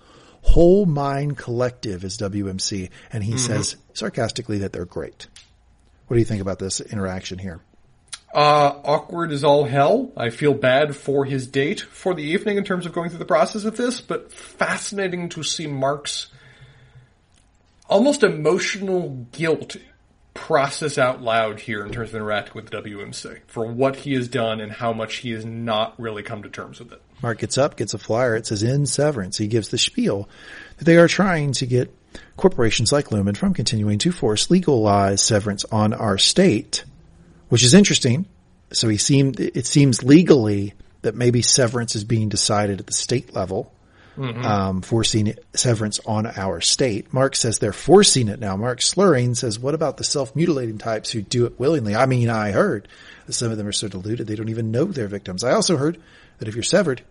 Whole 0.43 0.87
Mind 0.87 1.39
Collective 1.39 2.05
is 2.05 2.19
WMC, 2.19 2.91
and 3.13 3.25
he 3.25 3.39
says 3.39 3.77
sarcastically 3.95 4.59
that 4.59 4.73
they're 4.73 4.85
great. 4.85 5.29
What 6.07 6.17
do 6.17 6.19
you 6.19 6.27
think 6.27 6.43
about 6.43 6.59
this 6.59 6.81
interaction 6.81 7.39
here? 7.39 7.61
Uh, 8.35 8.81
awkward 8.85 9.31
as 9.31 9.45
all 9.45 9.65
hell. 9.65 10.11
I 10.17 10.31
feel 10.31 10.55
bad 10.55 10.97
for 10.97 11.25
his 11.25 11.47
date 11.47 11.81
for 11.81 12.15
the 12.15 12.23
evening 12.23 12.57
in 12.57 12.65
terms 12.65 12.87
of 12.87 12.93
going 12.93 13.11
through 13.11 13.19
the 13.19 13.25
process 13.25 13.65
of 13.65 13.77
this, 13.77 14.01
but 14.01 14.33
fascinating 14.33 15.29
to 15.31 15.43
see 15.43 15.67
Mark's 15.67 16.29
almost 17.89 18.23
emotional 18.23 19.27
guilt 19.33 19.77
process 20.35 20.97
out 20.97 21.23
loud 21.23 21.61
here 21.61 21.85
in 21.85 21.93
terms 21.93 22.11
of 22.11 22.17
interacting 22.17 22.55
with 22.55 22.71
WMC 22.71 23.41
for 23.47 23.67
what 23.67 23.97
he 23.97 24.15
has 24.15 24.29
done 24.29 24.61
and 24.61 24.73
how 24.73 24.93
much 24.93 25.17
he 25.17 25.33
has 25.33 25.45
not 25.45 25.99
really 26.01 26.23
come 26.23 26.43
to 26.43 26.49
terms 26.49 26.79
with 26.79 26.93
it. 26.93 27.03
Mark 27.23 27.39
gets 27.39 27.57
up, 27.57 27.77
gets 27.77 27.95
a 27.95 27.99
flyer. 27.99 28.37
It 28.37 28.47
says 28.47 28.63
in 28.63 28.87
severance. 28.87 29.39
He 29.39 29.47
gives 29.47 29.69
the 29.69 29.79
spiel 29.79 30.29
that 30.79 30.85
they 30.85 30.97
are 30.97 31.09
trying 31.09 31.53
to 31.55 31.67
get 31.67 31.95
corporations 32.37 32.93
like 32.93 33.09
Lumon 33.09 33.37
from 33.37 33.55
continuing 33.55 33.99
to 34.01 34.13
force 34.13 34.51
legalize 34.51 35.23
severance 35.23 35.65
on 35.67 35.93
our 35.93 36.19
state, 36.19 36.85
which 37.49 37.63
is 37.63 37.75
interesting. 37.75 38.27
So 38.73 38.89
he 38.89 38.97
seemed, 38.97 39.39
it 39.39 39.67
seems 39.67 40.03
legally 40.03 40.75
that 41.03 41.15
maybe 41.15 41.43
severance 41.43 41.95
is 41.95 42.05
being 42.05 42.29
decided 42.29 42.81
at 42.81 42.87
the 42.87 42.93
state 42.93 43.35
level, 43.35 43.73
um, 44.19 44.83
forcing 44.83 45.35
severance 45.55 46.01
on 46.07 46.27
our 46.27 46.61
state. 46.61 47.13
Mark 47.13 47.35
says 47.35 47.59
they're 47.59 47.73
forcing 47.73 48.29
it 48.29 48.41
now. 48.41 48.57
Mark 48.57 48.83
slurring 48.83 49.35
says, 49.35 49.59
what 49.59 49.75
about 49.75 49.97
the 49.97 50.05
self-mutilating 50.05 50.79
types 50.79 51.11
who 51.11 51.23
do 51.23 51.47
it 51.47 51.59
willingly? 51.59 51.95
I 51.95 52.07
mean, 52.07 52.29
I 52.29 52.51
heard 52.51 52.89
that 53.27 53.33
some 53.33 53.51
of 53.51 53.59
them 53.59 53.67
are 53.67 53.73
so 53.73 53.89
deluded 53.89 54.27
they 54.27 54.35
don't 54.35 54.51
even 54.51 54.71
know 54.71 54.85
they're 54.85 55.09
victims. 55.09 55.45
I 55.45 55.53
also 55.53 55.77
heard 55.77 56.01
that 56.39 56.49
if 56.49 56.55
you're 56.55 56.63
severed, 56.63 57.03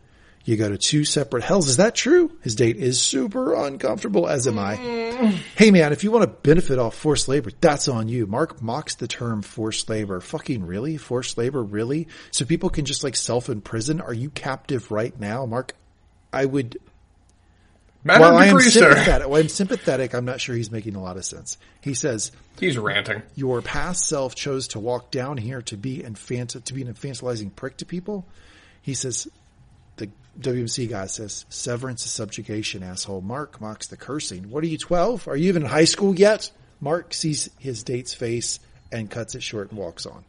you 0.45 0.57
go 0.57 0.69
to 0.69 0.77
two 0.77 1.05
separate 1.05 1.43
hells. 1.43 1.67
Is 1.67 1.77
that 1.77 1.95
true? 1.95 2.31
His 2.41 2.55
date 2.55 2.77
is 2.77 3.01
super 3.01 3.53
uncomfortable, 3.53 4.27
as 4.27 4.47
am 4.47 4.57
I. 4.59 4.77
Mm. 4.77 5.37
Hey 5.55 5.71
man, 5.71 5.93
if 5.93 6.03
you 6.03 6.11
want 6.11 6.23
to 6.23 6.27
benefit 6.27 6.79
off 6.79 6.95
forced 6.95 7.27
labor, 7.27 7.51
that's 7.61 7.87
on 7.87 8.07
you. 8.07 8.25
Mark 8.25 8.61
mocks 8.61 8.95
the 8.95 9.07
term 9.07 9.41
forced 9.41 9.87
labor. 9.89 10.19
Fucking 10.19 10.65
really? 10.65 10.97
Forced 10.97 11.37
labor? 11.37 11.63
Really? 11.63 12.07
So 12.31 12.45
people 12.45 12.69
can 12.69 12.85
just 12.85 13.03
like 13.03 13.15
self-imprison? 13.15 14.01
Are 14.01 14.13
you 14.13 14.29
captive 14.29 14.91
right 14.91 15.17
now? 15.19 15.45
Mark, 15.45 15.73
I 16.33 16.45
would, 16.45 16.77
Matter 18.03 18.21
while 18.21 18.37
I 18.37 18.47
am 18.47 18.59
sympathetic, 18.59 19.29
while 19.29 19.39
I'm 19.39 19.49
sympathetic, 19.49 20.15
I'm 20.15 20.25
not 20.25 20.41
sure 20.41 20.55
he's 20.55 20.71
making 20.71 20.95
a 20.95 21.01
lot 21.01 21.17
of 21.17 21.25
sense. 21.25 21.57
He 21.81 21.93
says, 21.93 22.31
He's 22.59 22.77
ranting. 22.77 23.21
your 23.35 23.61
past 23.61 24.07
self 24.07 24.33
chose 24.33 24.69
to 24.69 24.79
walk 24.79 25.11
down 25.11 25.37
here 25.37 25.61
to 25.63 25.77
be 25.77 26.03
infant 26.03 26.65
to 26.65 26.73
be 26.73 26.81
an 26.81 26.91
infantilizing 26.91 27.55
prick 27.55 27.77
to 27.77 27.85
people. 27.85 28.25
He 28.81 28.95
says 28.95 29.27
WMC 30.39 30.89
guy 30.89 31.07
says 31.07 31.45
severance 31.49 32.05
is 32.05 32.11
subjugation, 32.11 32.83
asshole. 32.83 33.21
Mark 33.21 33.59
mocks 33.59 33.87
the 33.87 33.97
cursing. 33.97 34.49
What 34.49 34.63
are 34.63 34.67
you, 34.67 34.77
twelve? 34.77 35.27
Are 35.27 35.35
you 35.35 35.49
even 35.49 35.63
in 35.63 35.69
high 35.69 35.85
school 35.85 36.15
yet? 36.15 36.51
Mark 36.79 37.13
sees 37.13 37.49
his 37.59 37.83
date's 37.83 38.13
face 38.13 38.59
and 38.91 39.09
cuts 39.09 39.35
it 39.35 39.43
short 39.43 39.69
and 39.69 39.79
walks 39.79 40.05
on. 40.05 40.23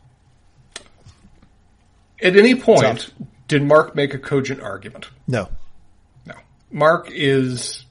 At 2.23 2.37
any 2.37 2.55
point, 2.55 3.13
did 3.49 3.63
Mark 3.63 3.95
make 3.95 4.15
a 4.15 4.19
cogent 4.19 4.61
argument? 4.61 5.09
No. 5.27 5.49
No. 6.27 6.35
Mark 6.71 7.09
is 7.11 7.85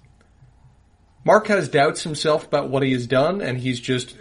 Mark 1.23 1.47
has 1.47 1.69
doubts 1.69 2.03
himself 2.03 2.45
about 2.45 2.69
what 2.69 2.83
he 2.83 2.93
has 2.93 3.07
done, 3.07 3.41
and 3.41 3.57
he's 3.57 3.79
just 3.79 4.15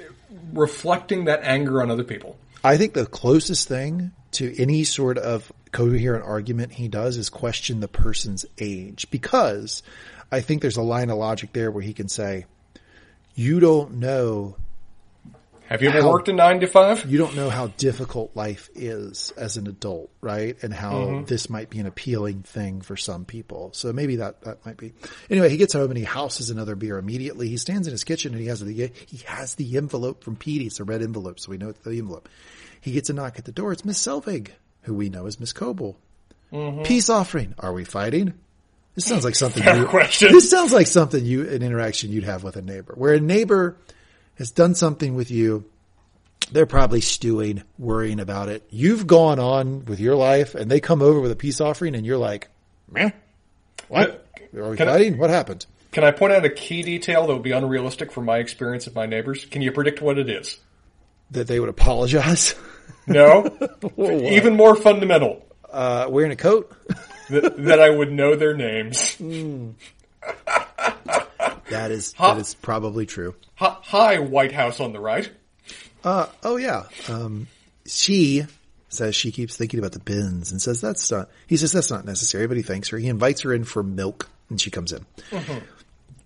reflecting 0.53 1.27
that 1.27 1.41
anger 1.43 1.83
on 1.83 1.91
other 1.91 2.05
people. 2.05 2.37
I 2.63 2.77
think 2.77 2.93
the 2.95 3.07
closest 3.07 3.69
thing 3.69 4.13
to 4.33 4.55
any 4.61 4.85
sort 4.85 5.19
of 5.19 5.53
coherent 5.73 6.25
argument 6.25 6.73
he 6.73 6.89
does 6.89 7.17
is 7.17 7.29
question 7.29 7.81
the 7.81 7.89
person's 7.89 8.45
age 8.59 9.11
because 9.11 9.83
I 10.33 10.41
think 10.41 10.63
there's 10.63 10.77
a 10.77 10.83
line 10.83 11.11
of 11.11 11.19
logic 11.19 11.53
there 11.53 11.71
where 11.71 11.83
he 11.83 11.93
can 11.93 12.09
say, 12.09 12.47
you 13.35 13.61
don't 13.61 13.95
know 13.95 14.57
Have 15.69 15.83
you 15.83 15.89
ever 15.91 16.03
how- 16.03 16.11
worked 16.11 16.29
a 16.29 16.33
nine 16.33 16.61
to 16.61 16.67
five? 16.67 17.05
you 17.07 17.19
don't 17.19 17.37
know 17.37 17.49
how 17.51 17.69
difficult 17.69 18.35
life 18.35 18.69
is 18.75 19.33
as 19.37 19.57
an 19.57 19.67
adult, 19.69 20.11
right? 20.21 20.57
And 20.63 20.75
how 20.75 20.93
Mm-hmm. 20.93 21.25
this 21.27 21.49
might 21.49 21.71
be 21.71 21.79
an 21.79 21.87
appealing 21.87 22.43
thing 22.43 22.81
for 22.81 22.97
some 22.97 23.25
people. 23.25 23.71
So 23.73 23.93
maybe 23.93 24.17
that, 24.17 24.43
that 24.43 24.67
might 24.67 24.77
be. 24.77 24.93
Anyway, 25.31 25.49
he 25.49 25.57
gets 25.57 25.73
home 25.73 25.91
and 25.91 25.99
he 25.99 26.05
houses 26.05 26.51
another 26.51 26.75
beer 26.75 26.99
immediately. 26.99 27.49
He 27.49 27.57
stands 27.57 27.87
in 27.87 27.93
his 27.93 28.03
kitchen 28.05 28.33
and 28.33 28.41
he 28.41 28.49
has 28.49 28.61
the, 28.61 28.91
he 29.07 29.19
has 29.27 29.55
the 29.55 29.77
envelope 29.77 30.25
from 30.25 30.35
Petey. 30.37 30.67
It's 30.67 30.81
a 30.81 30.85
red 30.85 31.03
envelope. 31.03 31.39
So 31.39 31.51
we 31.51 31.59
know 31.59 31.69
it's 31.69 31.79
the 31.81 31.97
envelope. 31.99 32.29
He 32.81 32.93
gets 32.93 33.11
a 33.11 33.13
knock 33.13 33.39
at 33.39 33.45
the 33.45 33.53
door. 33.53 33.73
It's 33.73 33.85
Miss 33.85 34.05
Selvig, 34.05 34.51
who 34.83 34.95
we 34.95 35.09
know 35.09 35.27
as 35.27 35.39
Miss 35.41 35.53
Cobel. 35.53 35.97
Mm-hmm. 36.53 36.83
Peace 36.83 37.09
offering. 37.11 37.55
Are 37.59 37.73
we 37.73 37.85
fighting? 37.85 38.35
This 38.95 39.07
sounds 39.07 39.25
like 39.25 39.35
something 39.37 39.63
Fair 39.63 39.77
you, 39.79 39.87
question. 39.87 40.33
this 40.33 40.51
sounds 40.51 40.73
like 40.73 40.87
something 40.87 41.25
you, 41.25 41.49
an 41.49 41.63
interaction 41.63 42.11
you'd 42.11 42.25
have 42.25 42.43
with 42.43 42.57
a 42.57 42.63
neighbor 42.63 42.95
where 42.97 43.15
a 43.15 43.21
neighbor 43.21 43.77
has 44.37 44.51
done 44.51 44.75
something 44.75 45.15
with 45.15 45.31
you 45.31 45.65
they're 46.53 46.67
probably 46.67 47.01
stewing, 47.01 47.63
worrying 47.79 48.19
about 48.19 48.49
it. 48.49 48.67
You've 48.71 49.07
gone 49.07 49.39
on 49.39 49.85
with 49.85 50.01
your 50.01 50.17
life 50.17 50.57
and 50.57 50.69
they 50.69 50.81
come 50.81 51.01
over 51.01 51.21
with 51.21 51.31
a 51.31 51.37
peace 51.37 51.61
offering 51.61 51.95
and 51.95 52.05
you're 52.05 52.19
like, 52.19 52.49
Meh? 52.91 53.11
what? 53.89 54.27
Are 54.57 54.71
we 54.71 54.77
Can 54.77 54.89
I- 54.89 54.93
fighting? 54.93 55.19
what 55.19 55.31
happened? 55.31 55.67
Can 55.93 56.03
I 56.03 56.11
point 56.13 56.33
out 56.33 56.45
a 56.45 56.51
key 56.51 56.83
detail 56.83 57.27
that 57.27 57.33
would 57.35 57.43
be 57.43 57.53
unrealistic 57.53 58.11
from 58.11 58.25
my 58.25 58.39
experience 58.39 58.87
of 58.87 58.95
my 58.95 59.07
neighbors? 59.07 59.45
Can 59.45 59.61
you 59.63 59.71
predict 59.71 60.01
what 60.01 60.19
it 60.19 60.29
is? 60.29 60.59
That 61.33 61.47
they 61.47 61.61
would 61.61 61.69
apologize? 61.69 62.55
No? 63.11 63.47
Even 63.99 64.57
more 64.57 64.75
fundamental. 64.77 65.45
Uh, 65.71 66.07
wearing 66.09 66.33
a 66.33 66.37
coat? 66.37 66.73
that, 67.31 67.57
that 67.65 67.81
I 67.81 67.91
would 67.91 68.13
know 68.13 68.37
their 68.37 68.55
names. 68.55 69.17
That 71.71 71.93
is, 71.93 72.15
that 72.15 72.37
is 72.37 72.55
probably 72.55 73.07
true. 73.07 73.37
Hi, 73.55 73.77
hi, 73.83 74.19
White 74.19 74.51
House 74.51 74.81
on 74.81 74.93
the 74.93 74.99
right. 74.99 75.31
Uh, 76.03 76.27
oh 76.43 76.57
yeah. 76.57 76.87
Um, 77.09 77.47
she 77.87 78.45
says 78.89 79.15
she 79.15 79.31
keeps 79.31 79.57
thinking 79.57 79.79
about 79.79 79.93
the 79.93 80.01
bins 80.01 80.51
and 80.51 80.61
says 80.61 80.81
that's 80.81 81.13
not, 81.13 81.31
he 81.47 81.57
says 81.57 81.71
that's 81.71 81.89
not 81.89 82.05
necessary, 82.05 82.49
but 82.49 82.57
he 82.57 82.65
thanks 82.65 82.89
her. 82.89 82.99
He 82.99 83.07
invites 83.07 83.43
her 83.43 83.55
in 83.55 83.63
for 83.63 83.85
milk 83.85 84.29
and 84.49 84.61
she 84.61 84.73
comes 84.73 84.93
in. 84.93 85.07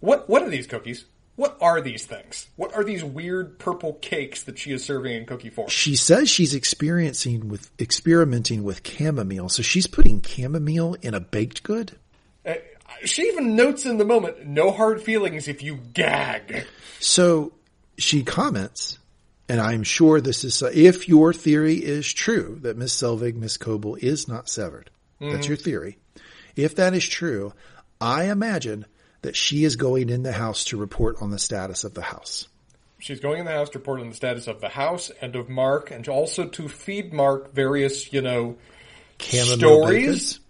What 0.01 0.29
what 0.31 0.43
are 0.43 0.49
these 0.49 0.67
cookies? 0.67 1.05
What 1.37 1.59
are 1.61 1.81
these 1.81 2.05
things? 2.05 2.47
What 2.57 2.75
are 2.75 2.85
these 2.85 3.03
weird 3.03 3.59
purple 3.59 3.95
cakes 3.95 4.45
that 4.45 4.59
she 4.59 4.73
is 4.73 4.85
serving 4.85 5.15
in 5.17 5.27
cookie 5.27 5.51
form? 5.51 5.69
She 5.69 5.97
says 5.97 6.31
she's 6.31 6.55
experiencing 6.55 7.49
with, 7.49 7.71
experimenting 7.81 8.63
with 8.63 8.87
chamomile. 8.87 9.49
So 9.49 9.63
she's 9.63 9.89
putting 9.89 10.23
chamomile 10.23 10.95
in 11.03 11.13
a 11.15 11.21
baked 11.21 11.65
good. 11.65 11.99
Uh, 12.47 12.55
she 13.05 13.23
even 13.23 13.57
notes 13.57 13.85
in 13.85 13.99
the 13.99 14.05
moment, 14.05 14.47
no 14.47 14.71
hard 14.71 15.03
feelings 15.03 15.49
if 15.49 15.63
you 15.63 15.77
gag. 15.77 16.67
So 17.01 17.53
she 17.99 18.23
comments, 18.23 18.99
and 19.49 19.61
I'm 19.61 19.83
sure 19.83 20.21
this 20.21 20.45
is, 20.45 20.63
if 20.63 21.09
your 21.09 21.33
theory 21.33 21.75
is 21.75 22.13
true 22.13 22.61
that 22.63 22.77
Miss 22.77 22.95
Selvig, 22.95 23.35
Miss 23.35 23.57
Cobel 23.57 23.97
is 23.97 24.29
not 24.29 24.49
severed, 24.49 24.91
that's 25.21 25.49
your 25.49 25.57
theory. 25.57 25.99
If 26.55 26.77
that 26.77 26.95
is 26.95 27.07
true, 27.07 27.53
I 28.01 28.25
imagine 28.25 28.87
that 29.25 29.35
she 29.37 29.65
is 29.65 29.77
going 29.77 30.11
in 30.11 30.23
the 30.23 30.33
house 30.33 30.65
to 30.67 30.77
report 30.77 31.17
on 31.21 31.31
the 31.31 31.39
status 31.39 31.83
of 31.85 31.95
the 31.95 32.03
house. 32.03 32.47
She's 32.99 33.21
going 33.21 33.41
in 33.41 33.47
the 33.47 33.53
house 33.53 33.71
to 33.71 33.79
report 33.79 34.01
on 34.01 34.09
the 34.09 34.15
status 34.15 34.47
of 34.47 34.61
the 34.61 34.69
house 34.69 35.11
and 35.21 35.35
of 35.35 35.49
Mark, 35.49 35.91
and 35.91 36.07
also 36.09 36.47
to 36.47 36.69
feed 36.69 37.13
Mark 37.13 37.53
various, 37.53 38.13
you 38.13 38.23
know, 38.23 38.57
Chamomile 39.19 39.59
stories. 39.59 40.01
bakers? 40.07 40.41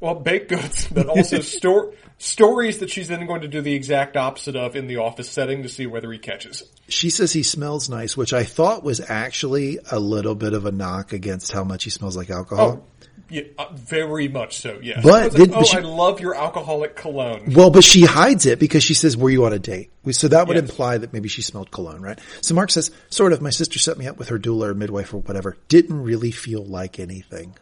Well, 0.00 0.16
baked 0.16 0.50
goods, 0.50 0.86
but 0.88 1.06
also 1.06 1.40
sto- 1.40 1.94
stories 2.18 2.80
that 2.80 2.90
she's 2.90 3.08
then 3.08 3.26
going 3.26 3.40
to 3.40 3.48
do 3.48 3.62
the 3.62 3.72
exact 3.72 4.16
opposite 4.16 4.54
of 4.54 4.76
in 4.76 4.86
the 4.86 4.98
office 4.98 5.30
setting 5.30 5.62
to 5.62 5.68
see 5.68 5.86
whether 5.86 6.12
he 6.12 6.18
catches. 6.18 6.62
She 6.88 7.10
says 7.10 7.32
he 7.32 7.42
smells 7.42 7.88
nice, 7.88 8.16
which 8.16 8.32
I 8.32 8.44
thought 8.44 8.82
was 8.82 9.00
actually 9.00 9.78
a 9.90 9.98
little 9.98 10.34
bit 10.34 10.52
of 10.52 10.66
a 10.66 10.72
knock 10.72 11.12
against 11.12 11.52
how 11.52 11.64
much 11.64 11.84
he 11.84 11.90
smells 11.90 12.16
like 12.16 12.28
alcohol. 12.28 12.82
Oh, 12.82 12.86
yeah, 13.30 13.42
uh, 13.58 13.66
very 13.74 14.28
much 14.28 14.58
so. 14.58 14.78
Yes. 14.82 15.00
But 15.02 15.26
It's 15.26 15.38
like, 15.38 15.48
did- 15.50 15.56
oh, 15.56 15.62
she- 15.64 15.76
I 15.78 15.80
love 15.80 16.20
your 16.20 16.34
alcoholic 16.34 16.96
cologne. 16.96 17.52
Well, 17.54 17.70
but 17.70 17.84
she 17.84 18.02
hides 18.02 18.46
it 18.46 18.58
because 18.58 18.82
she 18.82 18.94
says, 18.94 19.16
were 19.16 19.30
you 19.30 19.44
on 19.44 19.52
a 19.52 19.58
date? 19.58 19.90
So 20.10 20.28
that 20.28 20.46
would 20.48 20.56
Yes. 20.56 20.68
imply 20.68 20.98
that 20.98 21.12
maybe 21.12 21.28
she 21.28 21.42
smelled 21.42 21.70
cologne, 21.70 22.00
right? 22.02 22.18
So 22.40 22.54
Mark 22.54 22.70
says, 22.70 22.90
sort 23.10 23.32
of, 23.32 23.40
my 23.40 23.50
sister 23.50 23.78
set 23.78 23.96
me 23.98 24.06
up 24.06 24.18
with 24.18 24.28
her 24.28 24.38
doula 24.38 24.66
or 24.68 24.74
midwife 24.74 25.12
or 25.14 25.18
whatever. 25.18 25.56
Didn't 25.68 26.02
really 26.02 26.30
feel 26.30 26.64
like 26.64 26.98
anything. 27.00 27.54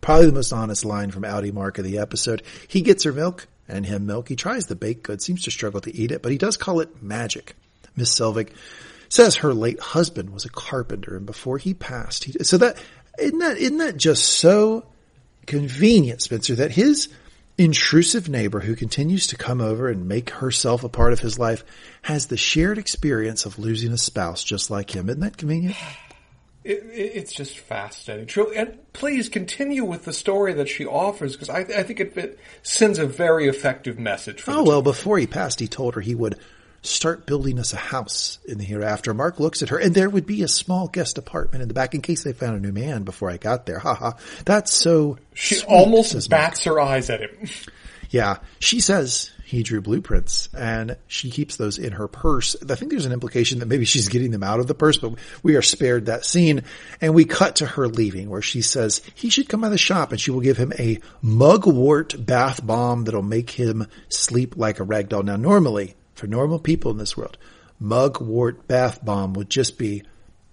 Probably 0.00 0.26
the 0.26 0.32
most 0.32 0.52
honest 0.52 0.84
line 0.84 1.10
from 1.10 1.22
outie 1.22 1.52
Mark 1.52 1.78
of 1.78 1.84
the 1.84 1.98
episode. 1.98 2.42
He 2.68 2.82
gets 2.82 3.04
her 3.04 3.12
milk 3.12 3.46
and 3.68 3.86
him 3.86 4.04
milk. 4.06 4.28
He 4.28 4.36
tries 4.36 4.66
the 4.66 4.76
baked 4.76 5.02
good, 5.04 5.22
seems 5.22 5.42
to 5.44 5.50
struggle 5.50 5.80
to 5.80 5.96
eat 5.96 6.12
it, 6.12 6.22
but 6.22 6.30
he 6.30 6.36
does 6.38 6.56
call 6.58 6.80
it 6.80 7.02
magic. 7.02 7.56
Miss 7.96 8.10
Selvig 8.14 8.50
says 9.08 9.36
her 9.36 9.54
late 9.54 9.80
husband 9.80 10.30
was 10.30 10.44
a 10.44 10.50
carpenter 10.50 11.16
and 11.16 11.24
before 11.24 11.56
he 11.58 11.72
passed, 11.72 12.24
he, 12.24 12.32
so 12.44 12.58
that, 12.58 12.76
isn't 13.18 13.38
that, 13.38 13.58
isn't 13.58 13.78
that 13.78 13.96
just 13.96 14.24
so 14.24 14.86
convenient, 15.46 16.22
Spencer, 16.22 16.54
that 16.56 16.72
his 16.72 17.08
intrusive 17.58 18.28
neighbor 18.28 18.60
who 18.60 18.76
continues 18.76 19.28
to 19.28 19.36
come 19.36 19.60
over 19.60 19.88
and 19.88 20.08
make 20.08 20.30
herself 20.30 20.84
a 20.84 20.88
part 20.88 21.12
of 21.12 21.20
his 21.20 21.38
life 21.38 21.64
has 22.02 22.26
the 22.26 22.36
shared 22.36 22.78
experience 22.78 23.46
of 23.46 23.58
losing 23.58 23.92
a 23.92 23.98
spouse 23.98 24.44
just 24.44 24.70
like 24.70 24.94
him. 24.94 25.08
Isn't 25.08 25.20
that 25.20 25.38
convenient? 25.38 25.76
It, 26.64 26.82
it, 26.92 27.12
it's 27.14 27.32
just 27.32 27.58
fascinating. 27.58 28.26
True. 28.26 28.52
and 28.52 28.78
please 28.92 29.28
continue 29.28 29.84
with 29.84 30.04
the 30.04 30.12
story 30.12 30.52
that 30.54 30.68
she 30.68 30.84
offers 30.84 31.32
because 31.32 31.48
I, 31.48 31.60
I 31.60 31.82
think 31.82 32.00
it, 32.00 32.16
it 32.16 32.38
sends 32.62 32.98
a 32.98 33.06
very 33.06 33.46
effective 33.46 33.98
message. 33.98 34.42
For 34.42 34.50
Oh, 34.50 34.64
well, 34.64 34.82
before 34.82 35.18
he 35.18 35.26
passed, 35.26 35.60
he 35.60 35.68
told 35.68 35.94
her 35.94 36.00
he 36.00 36.14
would 36.14 36.38
start 36.82 37.26
building 37.26 37.58
us 37.58 37.72
a 37.72 37.76
house 37.76 38.38
in 38.46 38.58
the 38.58 38.64
hereafter. 38.64 39.12
Mark 39.14 39.40
looks 39.40 39.62
at 39.62 39.70
her 39.70 39.78
and 39.78 39.94
there 39.94 40.10
would 40.10 40.26
be 40.26 40.42
a 40.42 40.48
small 40.48 40.88
guest 40.88 41.18
apartment 41.18 41.62
in 41.62 41.68
the 41.68 41.74
back 41.74 41.94
in 41.94 42.02
case 42.02 42.22
they 42.22 42.32
found 42.32 42.56
a 42.56 42.60
new 42.60 42.72
man 42.72 43.02
before 43.02 43.30
I 43.30 43.36
got 43.36 43.66
there. 43.66 43.78
Ha 43.78 43.94
ha. 43.94 44.14
That's 44.44 44.72
so 44.72 45.18
She 45.34 45.56
sweet, 45.56 45.68
almost 45.68 46.30
bats 46.30 46.64
her 46.64 46.80
eyes 46.80 47.10
at 47.10 47.20
him. 47.20 47.48
Yeah. 48.10 48.38
She 48.60 48.80
says 48.80 49.30
he 49.44 49.62
drew 49.62 49.80
blueprints 49.80 50.48
and 50.56 50.96
she 51.06 51.30
keeps 51.30 51.56
those 51.56 51.78
in 51.78 51.92
her 51.92 52.08
purse. 52.08 52.56
I 52.68 52.74
think 52.74 52.90
there's 52.90 53.06
an 53.06 53.12
implication 53.12 53.60
that 53.60 53.66
maybe 53.66 53.84
she's 53.84 54.08
getting 54.08 54.32
them 54.32 54.42
out 54.42 54.58
of 54.58 54.66
the 54.66 54.74
purse, 54.74 54.98
but 54.98 55.14
we 55.42 55.54
are 55.56 55.62
spared 55.62 56.06
that 56.06 56.24
scene 56.24 56.62
and 57.00 57.14
we 57.14 57.24
cut 57.24 57.56
to 57.56 57.66
her 57.66 57.86
leaving 57.86 58.28
where 58.28 58.42
she 58.42 58.62
says 58.62 59.02
he 59.14 59.30
should 59.30 59.48
come 59.48 59.60
by 59.60 59.68
the 59.68 59.78
shop 59.78 60.10
and 60.10 60.20
she 60.20 60.30
will 60.30 60.40
give 60.40 60.56
him 60.56 60.72
a 60.78 60.98
mugwort 61.22 62.14
bath 62.24 62.64
bomb 62.64 63.04
that'll 63.04 63.22
make 63.22 63.50
him 63.50 63.86
sleep 64.08 64.56
like 64.56 64.80
a 64.80 64.84
rag 64.84 65.08
doll. 65.08 65.22
Now 65.22 65.36
normally 65.36 65.94
for 66.16 66.26
normal 66.26 66.58
people 66.58 66.90
in 66.90 66.98
this 66.98 67.16
world, 67.16 67.38
mugwort 67.78 68.66
bath 68.66 69.04
bomb 69.04 69.34
would 69.34 69.50
just 69.50 69.78
be 69.78 70.02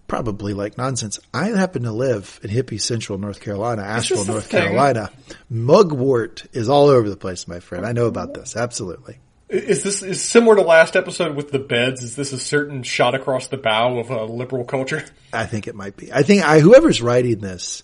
probably 0.07 0.53
like 0.53 0.77
nonsense. 0.77 1.19
I 1.33 1.47
happen 1.47 1.83
to 1.83 1.91
live 1.91 2.39
in 2.43 2.49
hippie 2.49 2.79
central 2.79 3.17
North 3.17 3.39
Carolina, 3.39 3.81
Asheville, 3.81 4.25
North 4.25 4.47
thing? 4.47 4.61
Carolina. 4.61 5.09
Mugwort 5.49 6.45
is 6.53 6.69
all 6.69 6.87
over 6.87 7.09
the 7.09 7.17
place, 7.17 7.47
my 7.47 7.59
friend. 7.59 7.85
I 7.85 7.93
know 7.93 8.05
about 8.05 8.33
this. 8.33 8.55
Absolutely. 8.55 9.17
Is 9.49 9.83
this 9.83 10.01
is 10.01 10.21
similar 10.21 10.55
to 10.55 10.61
last 10.61 10.95
episode 10.95 11.35
with 11.35 11.51
the 11.51 11.59
beds? 11.59 12.01
Is 12.03 12.15
this 12.15 12.33
a 12.33 12.39
certain 12.39 12.83
shot 12.83 13.13
across 13.13 13.47
the 13.47 13.57
bow 13.57 13.99
of 13.99 14.09
a 14.09 14.25
liberal 14.25 14.65
culture? 14.65 15.05
I 15.33 15.45
think 15.45 15.67
it 15.67 15.75
might 15.75 15.95
be. 15.95 16.11
I 16.11 16.23
think 16.23 16.43
I, 16.43 16.59
whoever's 16.59 17.01
writing 17.01 17.39
this 17.39 17.83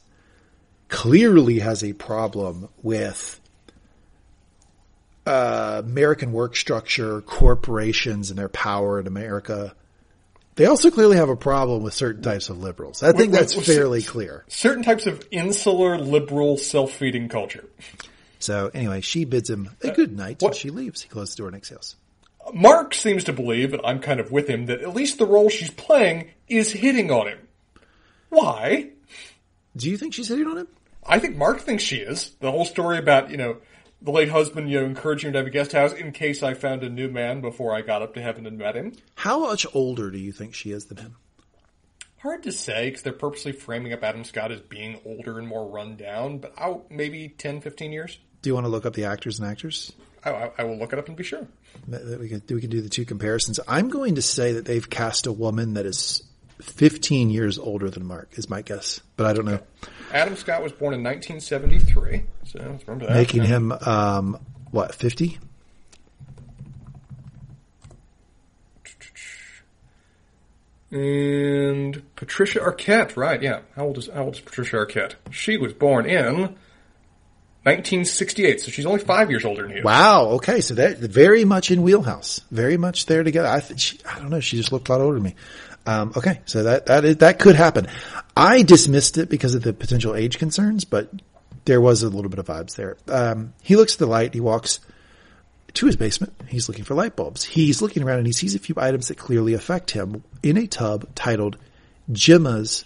clearly 0.88 1.60
has 1.60 1.84
a 1.84 1.94
problem 1.94 2.70
with 2.82 3.40
uh, 5.26 5.82
American 5.86 6.32
work 6.32 6.56
structure, 6.56 7.22
corporations, 7.22 8.30
and 8.30 8.40
their 8.40 8.50
power 8.50 9.00
in 9.00 9.08
America. 9.08 9.76
They 10.56 10.66
also 10.66 10.92
clearly 10.92 11.16
have 11.18 11.30
a 11.30 11.36
problem 11.38 11.84
with 11.84 11.94
certain 11.94 12.22
types 12.22 12.50
of 12.50 12.60
liberals. 12.60 13.02
I 13.04 13.12
think 13.14 13.32
With- 13.32 13.40
that's 13.40 13.56
with- 13.56 13.66
fairly 13.66 14.02
clear. 14.02 14.44
Certain 14.48 14.84
types 14.84 15.08
of 15.08 15.26
insular 15.32 15.98
liberal 15.98 16.58
self-feeding 16.58 17.30
culture. 17.30 17.66
So 18.40 18.70
anyway, 18.74 19.02
she 19.02 19.24
bids 19.26 19.50
him 19.50 19.70
a 19.82 19.92
good 19.92 20.16
night 20.18 20.42
and 20.42 20.50
what- 20.50 20.56
she 20.56 20.70
leaves. 20.70 21.02
He 21.02 21.10
closes 21.10 21.36
the 21.36 21.40
door 21.42 21.48
and 21.48 21.56
exhales. 21.58 21.96
Mark 22.54 22.94
seems 22.96 23.24
to 23.26 23.34
believe, 23.34 23.74
and 23.74 23.82
I'm 23.86 24.00
kind 24.00 24.20
of 24.20 24.32
with 24.32 24.48
him, 24.48 24.66
that 24.66 24.82
at 24.82 24.96
least 24.96 25.18
the 25.20 25.26
role 25.26 25.50
she's 25.50 25.70
playing 25.70 26.32
is 26.48 26.72
hitting 26.72 27.12
on 27.12 27.28
him. 27.28 27.38
Why? 28.30 28.90
Do 29.78 29.90
you 29.90 29.98
think 29.98 30.14
she's 30.14 30.28
hitting 30.30 30.48
on 30.48 30.58
him? 30.58 30.68
I 31.06 31.20
think 31.20 31.38
Mark 31.38 31.62
thinks 31.62 31.84
she 31.84 31.98
is. 31.98 32.32
The 32.40 32.52
whole 32.52 32.66
story 32.66 32.98
about, 32.98 33.30
you 33.32 33.38
know, 33.38 33.58
the 34.02 34.12
late 34.12 34.30
husband, 34.30 34.70
you 34.70 34.80
know, 34.80 34.86
encouraging 34.86 35.30
him 35.30 35.34
to 35.34 35.40
have 35.40 35.48
a 35.48 35.52
guest 35.52 35.74
house 35.74 35.94
in 35.94 36.12
case 36.12 36.42
I 36.42 36.54
found 36.54 36.84
a 36.84 36.90
new 36.90 37.10
man 37.10 37.42
before 37.42 37.74
I 37.74 37.82
got 37.82 38.02
up 38.02 38.14
to 38.14 38.22
heaven 38.22 38.46
and 38.46 38.58
met 38.58 38.76
him. 38.76 38.94
How 39.16 39.40
much 39.40 39.66
older 39.74 40.10
do 40.10 40.18
you 40.18 40.32
think 40.32 40.54
she 40.54 40.72
is 40.72 40.86
than 40.86 40.98
him? 40.98 41.16
Hard 42.20 42.44
to 42.44 42.52
say 42.52 42.90
because 42.90 43.02
they're 43.02 43.14
purposely 43.14 43.54
framing 43.54 43.94
up 43.94 44.04
Adam 44.04 44.24
Scott 44.24 44.52
as 44.52 44.60
being 44.60 45.00
older 45.06 45.40
and 45.40 45.48
more 45.48 45.68
run 45.68 45.96
down, 45.96 46.40
but 46.40 46.54
out 46.58 46.92
maybe 46.92 47.30
10, 47.30 47.62
15 47.62 47.92
years. 47.92 48.20
Do 48.42 48.50
you 48.50 48.54
want 48.54 48.66
to 48.66 48.70
look 48.70 48.86
up 48.86 48.94
the 48.94 49.06
actors 49.06 49.40
and 49.40 49.50
actors? 49.50 49.92
I, 50.24 50.52
I, 50.58 50.64
will 50.66 50.78
look 50.78 50.92
it 50.92 51.00
up 51.00 51.08
and 51.08 51.16
be 51.16 51.24
sure. 51.24 51.48
We 51.88 52.28
can 52.28 52.42
we 52.50 52.60
can 52.60 52.70
do 52.70 52.82
the 52.82 52.90
two 52.90 53.06
comparisons. 53.06 53.60
I'm 53.70 53.88
going 53.88 54.16
to 54.16 54.22
say 54.22 54.54
that 54.54 54.66
they've 54.66 54.90
cast 54.90 55.28
a 55.28 55.32
woman 55.32 55.76
that 55.76 55.86
is 55.86 56.22
15 56.62 57.30
years 57.30 57.58
older 57.58 57.90
than 57.90 58.06
Mark 58.06 58.38
is 58.38 58.50
my 58.50 58.62
guess, 58.62 59.02
but 59.16 59.26
I 59.26 59.34
don't 59.34 59.46
know. 59.46 59.60
Adam 60.12 60.36
Scott 60.36 60.62
was 60.62 60.72
born 60.72 60.94
in 60.94 61.04
1973, 61.04 62.24
so 62.46 62.60
let's 62.60 62.88
remember 62.88 63.08
that. 63.08 63.16
Making 63.16 63.44
him 63.44 63.72
um 63.72 64.40
what 64.72 64.94
50? 64.94 65.40
And 70.92 72.02
Patricia 72.16 72.60
Arquette. 72.60 73.16
Right? 73.16 73.42
Yeah. 73.42 73.62
How 73.76 73.86
old 73.86 73.98
is 73.98 74.10
how 74.14 74.24
old 74.24 74.36
is 74.36 74.42
Patricia 74.42 74.78
Arquette? 74.78 75.14
She 75.30 75.58
was 75.58 75.74
born 75.74 76.06
in 76.08 76.56
1968, 77.64 78.62
so 78.62 78.72
she's 78.72 78.86
only 78.86 79.00
five 79.00 79.30
years 79.30 79.46
older 79.46 79.68
than 79.68 79.78
you. 79.78 79.84
Wow. 79.84 80.26
Okay. 80.32 80.62
So 80.62 80.74
that 80.76 80.98
very 80.98 81.46
much 81.46 81.70
in 81.70 81.84
wheelhouse, 81.84 82.42
very 82.50 82.78
much 82.78 83.06
there 83.06 83.24
together. 83.24 83.48
I 83.48 83.60
think 83.60 83.80
she, 83.80 84.00
I 84.04 84.18
don't 84.18 84.30
know. 84.30 84.40
She 84.40 84.58
just 84.58 84.72
looked 84.72 84.90
a 84.90 84.92
lot 84.94 85.02
older 85.02 85.16
than 85.16 85.24
me. 85.24 85.36
Um, 85.90 86.14
okay. 86.16 86.42
So 86.46 86.64
that, 86.64 86.86
that 86.86 87.04
is, 87.04 87.18
that 87.18 87.40
could 87.40 87.56
happen. 87.56 87.88
I 88.38 88.62
dismissed 88.62 89.18
it 89.18 89.28
because 89.28 89.56
of 89.56 89.64
the 89.64 89.74
potential 89.74 90.14
age 90.14 90.38
concerns, 90.38 90.86
but 90.86 91.10
there 91.66 91.82
was 91.82 92.04
a 92.04 92.10
little 92.10 92.30
bit 92.30 92.38
of 92.38 92.46
vibes 92.46 92.76
there. 92.76 92.98
Um, 93.08 93.54
he 93.64 93.76
looks 93.76 93.94
at 93.94 94.00
the 94.00 94.06
light. 94.06 94.36
He 94.36 94.40
walks 94.40 94.80
to 95.74 95.86
his 95.88 95.96
basement. 95.96 96.34
He's 96.48 96.70
looking 96.70 96.86
for 96.86 96.94
light 96.94 97.16
bulbs. 97.16 97.44
He's 97.44 97.82
looking 97.82 98.04
around 98.04 98.20
and 98.20 98.28
he 98.28 98.34
sees 98.34 98.54
a 98.54 98.60
few 98.60 98.76
items 98.78 99.08
that 99.08 99.18
clearly 99.18 99.56
affect 99.56 99.92
him 99.92 100.24
in 100.44 100.58
a 100.58 100.68
tub 100.68 101.08
titled 101.16 101.58
Gemma's 102.12 102.86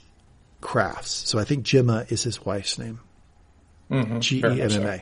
Crafts. 0.62 1.12
So 1.12 1.40
I 1.40 1.44
think 1.44 1.64
Gemma 1.64 2.06
is 2.08 2.24
his 2.24 2.46
wife's 2.46 2.78
name. 2.80 3.02
G 4.20 4.40
E 4.40 4.62
M 4.62 4.72
M 4.72 4.86
A. 4.86 5.02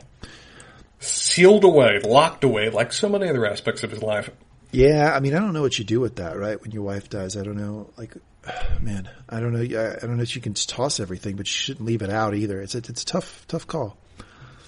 Sealed 0.98 1.64
away, 1.64 2.00
locked 2.00 2.42
away, 2.42 2.68
like 2.68 2.92
so 2.92 3.08
many 3.08 3.28
other 3.28 3.46
aspects 3.46 3.84
of 3.84 3.90
his 3.90 4.02
life. 4.02 4.28
Yeah, 4.72 5.12
I 5.14 5.20
mean, 5.20 5.34
I 5.34 5.38
don't 5.38 5.52
know 5.52 5.60
what 5.60 5.78
you 5.78 5.84
do 5.84 6.00
with 6.00 6.16
that, 6.16 6.38
right? 6.38 6.60
When 6.60 6.70
your 6.70 6.82
wife 6.82 7.10
dies, 7.10 7.36
I 7.36 7.44
don't 7.44 7.58
know. 7.58 7.90
Like, 7.96 8.16
man, 8.80 9.08
I 9.28 9.38
don't 9.38 9.52
know. 9.52 9.60
I 9.60 10.00
don't 10.00 10.16
know 10.16 10.22
if 10.22 10.34
you 10.34 10.42
can 10.42 10.54
toss 10.54 10.98
everything, 10.98 11.36
but 11.36 11.46
you 11.46 11.52
shouldn't 11.52 11.86
leave 11.86 12.02
it 12.02 12.10
out 12.10 12.34
either. 12.34 12.60
It's 12.60 12.74
a, 12.74 12.78
it's 12.78 13.02
a 13.02 13.06
tough, 13.06 13.46
tough 13.46 13.66
call. 13.66 13.96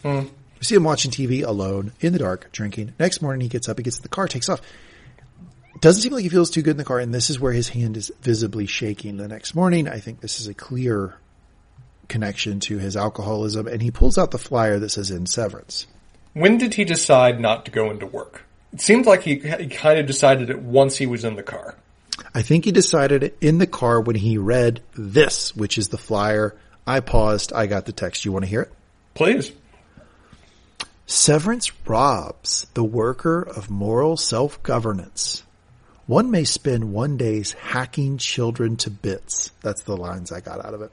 Hmm. 0.02 0.20
We 0.58 0.64
see 0.64 0.74
him 0.74 0.84
watching 0.84 1.10
TV 1.10 1.44
alone 1.44 1.92
in 2.00 2.12
the 2.12 2.18
dark, 2.18 2.52
drinking. 2.52 2.92
Next 2.98 3.22
morning, 3.22 3.40
he 3.40 3.48
gets 3.48 3.68
up, 3.68 3.78
he 3.78 3.82
gets 3.82 3.96
in 3.96 4.02
the 4.02 4.08
car, 4.08 4.28
takes 4.28 4.48
off. 4.48 4.60
Doesn't 5.80 6.02
seem 6.02 6.12
like 6.12 6.22
he 6.22 6.28
feels 6.28 6.50
too 6.50 6.62
good 6.62 6.72
in 6.72 6.76
the 6.76 6.84
car, 6.84 6.98
and 6.98 7.12
this 7.12 7.30
is 7.30 7.40
where 7.40 7.52
his 7.52 7.70
hand 7.70 7.96
is 7.96 8.12
visibly 8.20 8.66
shaking. 8.66 9.16
The 9.16 9.26
next 9.26 9.54
morning, 9.54 9.88
I 9.88 9.98
think 9.98 10.20
this 10.20 10.40
is 10.40 10.46
a 10.46 10.54
clear 10.54 11.16
connection 12.08 12.60
to 12.60 12.78
his 12.78 12.96
alcoholism, 12.96 13.66
and 13.66 13.82
he 13.82 13.90
pulls 13.90 14.16
out 14.16 14.30
the 14.30 14.38
flyer 14.38 14.78
that 14.78 14.90
says 14.90 15.10
"In 15.10 15.26
Severance." 15.26 15.86
When 16.32 16.58
did 16.58 16.74
he 16.74 16.84
decide 16.84 17.40
not 17.40 17.64
to 17.64 17.70
go 17.70 17.90
into 17.90 18.06
work? 18.06 18.43
It 18.74 18.80
seemed 18.80 19.06
like 19.06 19.22
he, 19.22 19.36
he 19.36 19.68
kind 19.68 19.98
of 20.00 20.06
decided 20.06 20.50
it 20.50 20.60
once 20.60 20.96
he 20.96 21.06
was 21.06 21.24
in 21.24 21.36
the 21.36 21.42
car. 21.44 21.76
I 22.34 22.42
think 22.42 22.64
he 22.64 22.72
decided 22.72 23.22
it 23.22 23.36
in 23.40 23.58
the 23.58 23.66
car 23.66 24.00
when 24.00 24.16
he 24.16 24.36
read 24.36 24.82
this, 24.94 25.54
which 25.54 25.78
is 25.78 25.88
the 25.88 25.98
flyer. 25.98 26.56
I 26.86 27.00
paused. 27.00 27.52
I 27.52 27.66
got 27.66 27.86
the 27.86 27.92
text. 27.92 28.24
You 28.24 28.32
want 28.32 28.44
to 28.44 28.48
hear 28.50 28.62
it? 28.62 28.72
Please. 29.14 29.52
Severance 31.06 31.70
robs 31.86 32.66
the 32.74 32.82
worker 32.84 33.42
of 33.42 33.70
moral 33.70 34.16
self-governance. 34.16 35.44
One 36.06 36.30
may 36.30 36.44
spend 36.44 36.92
one 36.92 37.16
day's 37.16 37.52
hacking 37.52 38.18
children 38.18 38.76
to 38.78 38.90
bits. 38.90 39.52
That's 39.62 39.82
the 39.82 39.96
lines 39.96 40.32
I 40.32 40.40
got 40.40 40.64
out 40.64 40.74
of 40.74 40.82
it. 40.82 40.92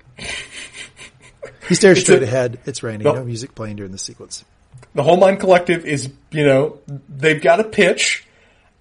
He 1.68 1.76
stares 1.76 2.02
straight 2.02 2.22
a- 2.22 2.26
ahead. 2.26 2.60
It's 2.66 2.84
raining. 2.84 3.06
No. 3.06 3.14
No 3.16 3.26
music 3.26 3.56
playing 3.56 3.78
during 3.78 3.92
the 3.92 3.98
sequence. 3.98 4.46
The 4.94 5.04
Whole 5.04 5.18
Mind 5.18 5.40
Collective 5.40 5.86
is, 5.86 6.12
you 6.32 6.46
know, 6.46 6.80
they've 7.08 7.42
got 7.42 7.60
a 7.60 7.64
pitch. 7.64 8.26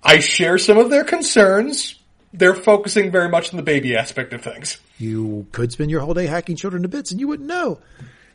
I 0.02 0.20
share 0.20 0.58
some 0.58 0.78
of 0.78 0.90
their 0.90 1.04
concerns. 1.04 1.98
They're 2.32 2.54
focusing 2.54 3.10
very 3.10 3.28
much 3.28 3.52
on 3.52 3.56
the 3.56 3.62
baby 3.62 3.96
aspect 3.96 4.32
of 4.32 4.42
things. 4.42 4.78
You 4.98 5.46
could 5.52 5.72
spend 5.72 5.90
your 5.90 6.00
whole 6.00 6.14
day 6.14 6.26
hacking 6.26 6.56
children 6.56 6.82
to 6.82 6.88
bits 6.88 7.10
and 7.10 7.20
you 7.20 7.28
wouldn't 7.28 7.48
know. 7.48 7.80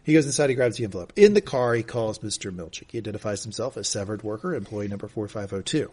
He 0.04 0.14
goes 0.14 0.26
inside, 0.26 0.50
he 0.50 0.56
grabs 0.56 0.78
the 0.78 0.84
envelope. 0.84 1.14
In 1.16 1.34
the 1.34 1.42
car, 1.42 1.74
he 1.74 1.82
calls 1.82 2.20
Mr. 2.20 2.52
Milchick. 2.52 2.92
He 2.92 3.00
identifies 3.00 3.44
himself 3.44 3.76
as 3.76 3.88
severed 3.88 4.24
worker, 4.24 4.54
employee 4.54 4.88
number 4.88 5.08
4502. 5.08 5.90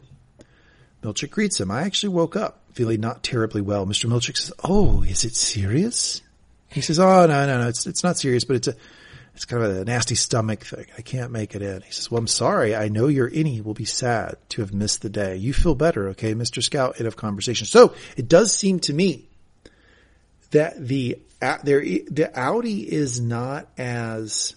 Milchick 1.03 1.31
greets 1.31 1.59
him. 1.59 1.71
I 1.71 1.83
actually 1.83 2.11
woke 2.11 2.37
up 2.37 2.61
feeling 2.75 3.01
not 3.01 3.23
terribly 3.23 3.61
well. 3.61 3.87
Mr. 3.87 4.11
Milchick 4.11 4.37
says, 4.37 4.53
Oh, 4.63 5.03
is 5.03 5.25
it 5.25 5.35
serious? 5.35 6.21
He 6.69 6.81
says, 6.81 6.99
Oh, 6.99 7.27
no, 7.27 7.47
no, 7.47 7.63
no, 7.63 7.69
it's, 7.69 7.87
it's 7.87 8.05
not 8.05 8.19
serious, 8.19 8.45
but 8.45 8.57
it's 8.57 8.69
a, 8.69 8.75
it's 9.35 9.47
kind 9.47 9.63
of 9.63 9.77
a 9.77 9.85
nasty 9.85 10.15
stomach 10.15 10.65
thing. 10.65 10.87
I 10.99 11.03
can't 11.03 11.33
make 11.33 11.55
it 11.55 11.63
in. 11.63 11.81
He 11.83 11.91
says, 11.91 12.11
well, 12.11 12.19
I'm 12.19 12.27
sorry. 12.27 12.77
I 12.77 12.89
know 12.89 13.07
your 13.07 13.31
innie 13.31 13.65
will 13.65 13.75
be 13.75 13.87
sad 13.87 14.37
to 14.51 14.61
have 14.61 14.75
missed 14.75 15.01
the 15.03 15.09
day. 15.09 15.37
You 15.37 15.55
feel 15.55 15.75
better. 15.75 16.11
Okay. 16.11 16.35
Mr. 16.35 16.63
Scout, 16.63 16.97
end 16.99 17.07
of 17.07 17.17
conversation. 17.17 17.67
So 17.67 17.95
it 18.17 18.29
does 18.29 18.55
seem 18.55 18.81
to 18.81 18.93
me 18.93 19.27
that 20.51 20.87
the, 20.87 21.19
uh, 21.41 21.59
there, 21.65 21.81
the 21.81 22.31
outie 22.35 22.85
is 22.85 23.21
not 23.21 23.69
as 23.79 24.55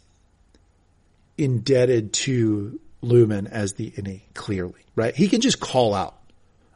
indebted 1.38 2.12
to 2.14 2.80
Lumon 3.02 3.50
as 3.50 3.74
the 3.74 3.92
innie, 3.92 4.22
clearly, 4.34 4.82
right? 4.96 5.16
He 5.16 5.30
can 5.30 5.42
just 5.42 5.60
call 5.60 5.94
out. 5.94 6.18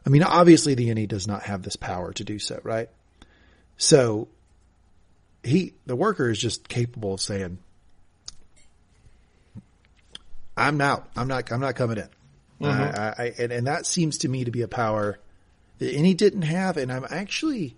I 0.06 0.08
mean, 0.08 0.22
obviously 0.22 0.74
the 0.74 0.88
innie 0.88 1.08
does 1.08 1.26
not 1.26 1.42
have 1.42 1.62
this 1.62 1.76
power 1.76 2.12
to 2.14 2.24
do 2.24 2.38
so, 2.38 2.60
right? 2.62 2.88
So 3.76 4.28
he, 5.42 5.74
the 5.86 5.96
worker 5.96 6.30
is 6.30 6.38
just 6.38 6.68
capable 6.68 7.14
of 7.14 7.20
saying, 7.20 7.58
I'm 10.56 10.80
out. 10.80 11.08
I'm 11.16 11.28
not, 11.28 11.50
I'm 11.52 11.60
not 11.60 11.74
coming 11.74 11.98
in. 11.98 12.08
I, 12.62 12.68
I, 12.68 13.14
I, 13.18 13.34
and, 13.38 13.52
and 13.52 13.66
that 13.66 13.86
seems 13.86 14.18
to 14.18 14.28
me 14.28 14.44
to 14.44 14.50
be 14.50 14.62
a 14.62 14.68
power 14.68 15.18
that 15.78 15.94
innie 15.94 16.16
didn't 16.16 16.42
have. 16.42 16.76
And 16.76 16.92
I'm 16.92 17.06
actually, 17.08 17.76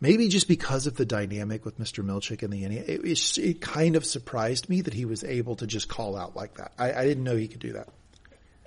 maybe 0.00 0.28
just 0.28 0.48
because 0.48 0.86
of 0.86 0.96
the 0.96 1.04
dynamic 1.04 1.64
with 1.64 1.78
Mr. 1.78 2.04
Milchick 2.04 2.42
and 2.42 2.52
the 2.52 2.62
Innie, 2.64 2.88
it, 2.88 3.04
it, 3.04 3.38
it 3.38 3.60
kind 3.60 3.96
of 3.96 4.04
surprised 4.04 4.68
me 4.68 4.80
that 4.80 4.94
he 4.94 5.04
was 5.04 5.24
able 5.24 5.56
to 5.56 5.66
just 5.66 5.88
call 5.88 6.16
out 6.16 6.34
like 6.34 6.54
that. 6.54 6.72
I, 6.78 6.92
I 6.92 7.04
didn't 7.04 7.24
know 7.24 7.36
he 7.36 7.48
could 7.48 7.60
do 7.60 7.74
that. 7.74 7.88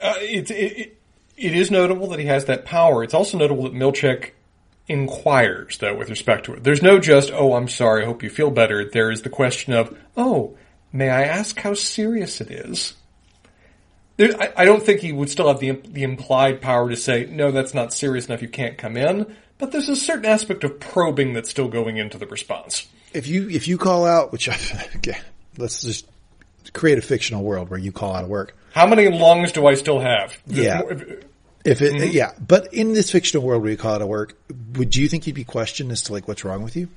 Uh, 0.02 0.16
it's 0.20 0.52
it, 0.52 0.56
it, 0.56 1.02
it 1.38 1.56
is 1.56 1.72
notable 1.72 2.08
that 2.10 2.20
he 2.20 2.26
has 2.26 2.46
that 2.46 2.66
power. 2.66 3.04
It's 3.04 3.14
also 3.14 3.38
notable 3.38 3.64
that 3.64 3.74
Milchick 3.74 4.32
inquires, 4.88 5.78
though, 5.80 5.96
with 5.96 6.10
respect 6.10 6.46
to 6.46 6.54
it. 6.54 6.64
There's 6.64 6.82
no 6.82 7.00
just, 7.00 7.32
oh, 7.32 7.54
I'm 7.56 7.68
sorry, 7.68 8.04
I 8.04 8.06
hope 8.06 8.24
you 8.24 8.30
feel 8.30 8.52
better. 8.52 8.90
There 8.90 9.12
is 9.12 9.24
the 9.24 9.30
question 9.30 9.74
of, 9.74 9.98
oh, 10.16 10.58
may 10.94 11.10
I 11.10 11.24
ask 11.24 11.60
how 11.60 11.74
serious 11.74 12.40
it 12.42 12.52
is? 12.52 12.94
There, 14.18 14.32
I, 14.42 14.54
I 14.58 14.66
don't 14.66 14.82
think 14.82 15.02
he 15.02 15.12
would 15.12 15.30
still 15.30 15.48
have 15.48 15.60
the, 15.60 15.72
the 15.72 16.04
implied 16.04 16.62
power 16.62 16.90
to 16.90 16.96
say, 16.96 17.26
no, 17.26 17.52
that's 17.52 17.74
not 17.74 17.94
serious 17.94 18.28
enough, 18.28 18.42
you 18.42 18.48
can't 18.48 18.78
come 18.78 18.98
in. 18.98 19.36
But 19.58 19.72
there's 19.72 19.90
a 19.90 19.96
certain 19.96 20.26
aspect 20.26 20.64
of 20.64 20.80
probing 20.80 21.34
that's 21.34 21.50
still 21.50 21.68
going 21.68 21.98
into 21.98 22.18
the 22.18 22.28
response. 22.28 22.88
If 23.14 23.28
you, 23.28 23.50
if 23.50 23.68
you 23.68 23.78
call 23.78 24.06
out, 24.06 24.32
which 24.32 24.50
I, 24.50 24.58
okay, 24.98 25.18
let's 25.58 25.82
just 25.82 26.08
create 26.74 26.98
a 26.98 27.02
fictional 27.02 27.44
world 27.44 27.70
where 27.70 27.80
you 27.80 27.92
call 27.92 28.16
out 28.16 28.24
of 28.24 28.30
work. 28.30 28.56
How 28.74 28.88
many 28.88 29.10
lungs 29.10 29.52
do 29.52 29.66
I 29.68 29.76
still 29.76 30.00
have? 30.00 30.38
Yeah. 30.48 30.82
If 31.66 31.82
it, 31.82 31.94
mm-hmm. 31.94 32.12
yeah, 32.12 32.32
but 32.40 32.74
in 32.74 32.94
this 32.94 33.10
fictional 33.10 33.44
world 33.46 33.64
where 33.64 33.72
you 33.72 33.78
call 33.78 33.96
out 33.96 34.02
of 34.02 34.08
work, 34.08 34.38
would 34.74 34.96
you 34.96 35.08
think 35.08 35.26
you'd 35.26 35.36
be 35.36 35.44
questioned 35.44 35.92
as 35.92 36.04
to 36.04 36.14
like 36.14 36.28
what's 36.28 36.46
wrong 36.46 36.62
with 36.62 36.76
you? 36.76 36.90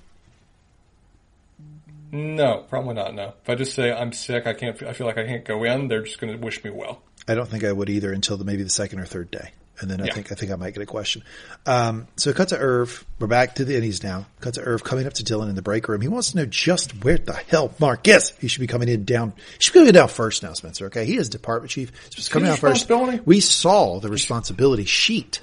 No, 2.13 2.65
probably 2.69 2.95
not. 2.95 3.15
No. 3.15 3.35
If 3.43 3.49
I 3.49 3.55
just 3.55 3.75
say 3.75 3.93
I'm 3.93 4.13
sick, 4.13 4.47
I 4.47 4.53
can't. 4.53 4.83
I 4.83 4.93
feel 4.93 5.07
like 5.07 5.19
I 5.19 5.25
can't 5.25 5.45
go 5.45 5.65
in. 5.65 5.89
They're 5.89 6.03
just 6.03 6.21
going 6.21 6.33
to 6.33 6.45
wish 6.45 6.63
me 6.65 6.71
well. 6.71 7.01
I 7.29 7.35
don't 7.35 7.49
think 7.49 7.63
I 7.65 7.71
would 7.73 7.91
either 7.91 8.13
until 8.13 8.37
the, 8.37 8.45
maybe 8.45 8.63
the 8.63 8.71
second 8.71 8.99
or 9.01 9.05
third 9.05 9.31
day. 9.31 9.53
And 9.81 9.89
then 9.89 10.01
I 10.01 10.07
Yeah. 10.07 10.15
think, 10.15 10.33
I 10.33 10.35
think 10.35 10.51
I 10.51 10.57
might 10.57 10.75
get 10.75 10.83
a 10.83 10.87
question. 10.87 11.23
Um, 11.65 12.09
so 12.17 12.33
cut 12.33 12.49
to 12.49 12.59
Irv. 12.59 13.05
We're 13.21 13.29
back 13.29 13.55
to 13.57 13.65
the 13.65 13.75
innies 13.77 14.03
now. 14.03 14.27
Cut 14.41 14.55
to 14.55 14.61
Irv 14.63 14.83
coming 14.83 15.07
up 15.07 15.13
to 15.15 15.23
Dylan 15.23 15.49
in 15.51 15.55
the 15.55 15.63
break 15.63 15.87
room. 15.87 16.01
He 16.01 16.09
wants 16.09 16.33
to 16.33 16.39
know 16.39 16.47
just 16.47 17.05
where 17.05 17.19
the 17.19 17.35
hell 17.35 17.73
Mark 17.79 18.09
is. 18.09 18.31
He 18.41 18.49
should 18.49 18.61
be 18.61 18.67
coming 18.67 18.89
in 18.89 19.05
down, 19.05 19.35
he 19.37 19.43
should 19.61 19.75
be 19.75 19.79
coming 19.81 19.93
down 19.93 20.09
first 20.09 20.43
now, 20.43 20.53
Spencer. 20.55 20.87
Okay. 20.87 21.05
He 21.05 21.17
is 21.17 21.29
department 21.29 21.71
chief. 21.71 21.93
He's 22.13 22.29
come 22.29 22.43
down 22.43 22.57
first. 22.57 22.91
We 23.25 23.39
saw 23.39 24.01
the 24.01 24.09
responsibility 24.09 24.85
sheet. 24.85 25.41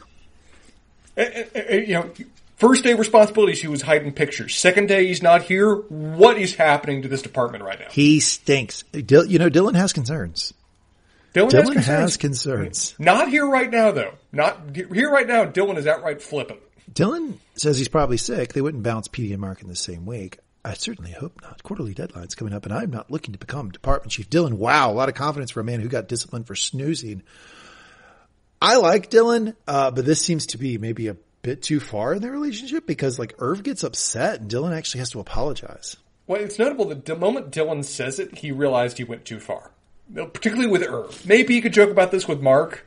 Eh, 1.16 1.24
eh, 1.34 1.46
eh, 1.56 1.76
You 1.78 1.94
know, 1.94 2.10
first 2.58 2.84
day 2.84 2.94
responsibilities, 2.94 3.62
he 3.62 3.70
was 3.70 3.84
hiding 3.84 4.12
pictures. 4.12 4.54
Second 4.56 4.88
day, 4.88 5.08
he's 5.08 5.24
not 5.24 5.44
here. 5.44 5.76
What 5.76 6.38
is 6.38 6.56
happening 6.56 7.04
to 7.04 7.08
this 7.08 7.22
department 7.22 7.64
right 7.64 7.80
now? 7.80 7.88
He 7.90 8.20
stinks. 8.20 8.84
You 8.92 9.40
know, 9.40 9.50
Dylan 9.50 9.76
has 9.76 9.94
concerns. 9.94 10.54
Dylan, 11.36 11.50
Dylan 11.50 11.76
has 11.76 11.86
has 11.86 12.18
concerns. 12.18 12.94
concerns. 12.94 12.96
Not 12.98 13.30
here 13.30 13.46
right 13.46 13.70
now, 13.70 13.92
though. 13.92 14.14
Not 14.32 14.74
here 14.74 15.12
right 15.12 15.28
now. 15.28 15.44
Dylan 15.46 15.76
is 15.76 15.86
outright 15.86 16.22
flipping. 16.22 16.60
Dylan 16.90 17.34
says 17.56 17.78
he's 17.78 17.90
probably 17.90 18.16
sick. 18.16 18.54
They 18.54 18.62
wouldn't 18.62 18.84
bounce 18.84 19.10
Petey 19.10 19.34
and 19.34 19.42
Mark 19.42 19.62
in 19.62 19.68
the 19.68 19.76
same 19.76 20.06
week. 20.06 20.40
I 20.64 20.76
certainly 20.76 21.12
hope 21.12 21.42
not. 21.42 21.62
Quarterly 21.62 21.94
deadline's 21.94 22.36
coming 22.36 22.54
up 22.54 22.66
and 22.66 22.74
I'm 22.74 22.90
not 22.90 23.12
looking 23.12 23.34
to 23.34 23.38
become 23.38 23.70
department 23.70 24.14
chief. 24.14 24.30
Dylan, 24.30 24.54
wow, 24.54 24.90
a 24.90 24.94
lot 24.94 25.10
of 25.10 25.16
confidence 25.16 25.52
for 25.52 25.60
a 25.60 25.64
man 25.64 25.82
who 25.82 25.90
got 25.90 26.08
disciplined 26.08 26.48
for 26.48 26.56
snoozing. 26.56 27.22
I 28.62 28.78
like 28.78 29.12
Dylan, 29.12 29.56
uh, 29.68 29.92
but 29.92 30.06
this 30.06 30.22
seems 30.22 30.48
to 30.48 30.58
be 30.58 30.78
maybe 30.78 31.10
a 31.10 31.18
bit 31.42 31.62
too 31.62 31.82
far 31.82 32.14
in 32.14 32.22
their 32.22 32.32
relationship 32.32 32.88
because 32.88 33.20
like 33.20 33.36
Irv 33.40 33.62
gets 33.62 33.84
upset 33.84 34.40
and 34.40 34.50
Dylan 34.50 34.76
actually 34.76 35.00
has 35.00 35.12
to 35.12 35.20
apologize. 35.20 35.98
Well, 36.28 36.42
it's 36.42 36.58
notable 36.58 36.86
that 36.86 37.06
the 37.06 37.16
moment 37.16 37.52
Dylan 37.52 37.84
says 37.84 38.20
it, 38.20 38.38
he 38.38 38.52
realized 38.52 38.98
he 38.98 39.04
went 39.04 39.26
too 39.26 39.40
far. 39.40 39.70
Particularly 40.14 40.68
with 40.68 40.84
Irv. 40.84 41.26
Maybe 41.26 41.56
you 41.56 41.62
could 41.62 41.74
joke 41.74 41.90
about 41.90 42.12
this 42.12 42.28
with 42.28 42.42
Mark. 42.42 42.86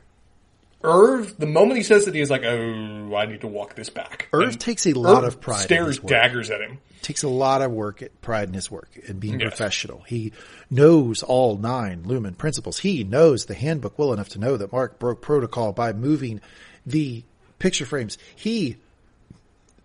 Irv, 0.83 1.37
the 1.37 1.45
moment 1.45 1.75
he 1.77 1.83
says 1.83 2.05
that, 2.05 2.15
he 2.15 2.21
is 2.21 2.29
like, 2.29 2.43
"Oh, 2.43 3.13
I 3.15 3.25
need 3.25 3.41
to 3.41 3.47
walk 3.47 3.75
this 3.75 3.89
back." 3.89 4.29
Irv 4.31 4.43
And 4.43 4.59
takes 4.59 4.85
a 4.87 4.93
lot 4.93 5.23
Irv 5.23 5.33
of 5.35 5.41
pride 5.41 5.57
in 5.59 5.63
Stares 5.63 5.87
his 5.87 6.03
work. 6.03 6.09
daggers 6.09 6.49
at 6.49 6.61
him. 6.61 6.77
takes 7.01 7.21
a 7.23 7.27
lot 7.27 7.61
of 7.61 7.71
work, 7.71 8.01
at, 8.01 8.21
pride 8.21 8.47
in 8.47 8.53
his 8.53 8.71
work 8.71 8.89
and 9.07 9.19
being 9.19 9.39
Yes. 9.41 9.49
professional. 9.49 10.03
He 10.07 10.31
knows 10.71 11.21
all 11.21 11.57
nine 11.57 12.03
Lumon 12.03 12.37
principles. 12.37 12.79
He 12.79 13.03
knows 13.03 13.45
the 13.45 13.53
handbook 13.55 13.99
well 13.99 14.13
enough 14.13 14.29
to 14.29 14.39
know 14.39 14.55
that 14.55 14.71
Mark 14.71 14.99
broke 14.99 15.21
protocol 15.21 15.73
by 15.73 15.91
moving 15.91 16.39
the 16.85 17.23
picture 17.57 17.85
frames. 17.85 18.17
He 18.33 18.77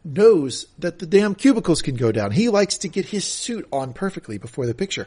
knows 0.05 0.67
that 0.79 0.99
the 0.99 1.07
damn 1.07 1.35
cubicles 1.35 1.83
can 1.83 1.97
go 1.97 2.13
down. 2.13 2.31
He 2.31 2.49
likes 2.49 2.79
to 2.79 2.89
get 2.89 3.07
his 3.07 3.25
suit 3.25 3.67
on 3.73 3.93
perfectly 3.93 4.39
before 4.39 4.67
the 4.67 4.75
picture. 4.75 5.07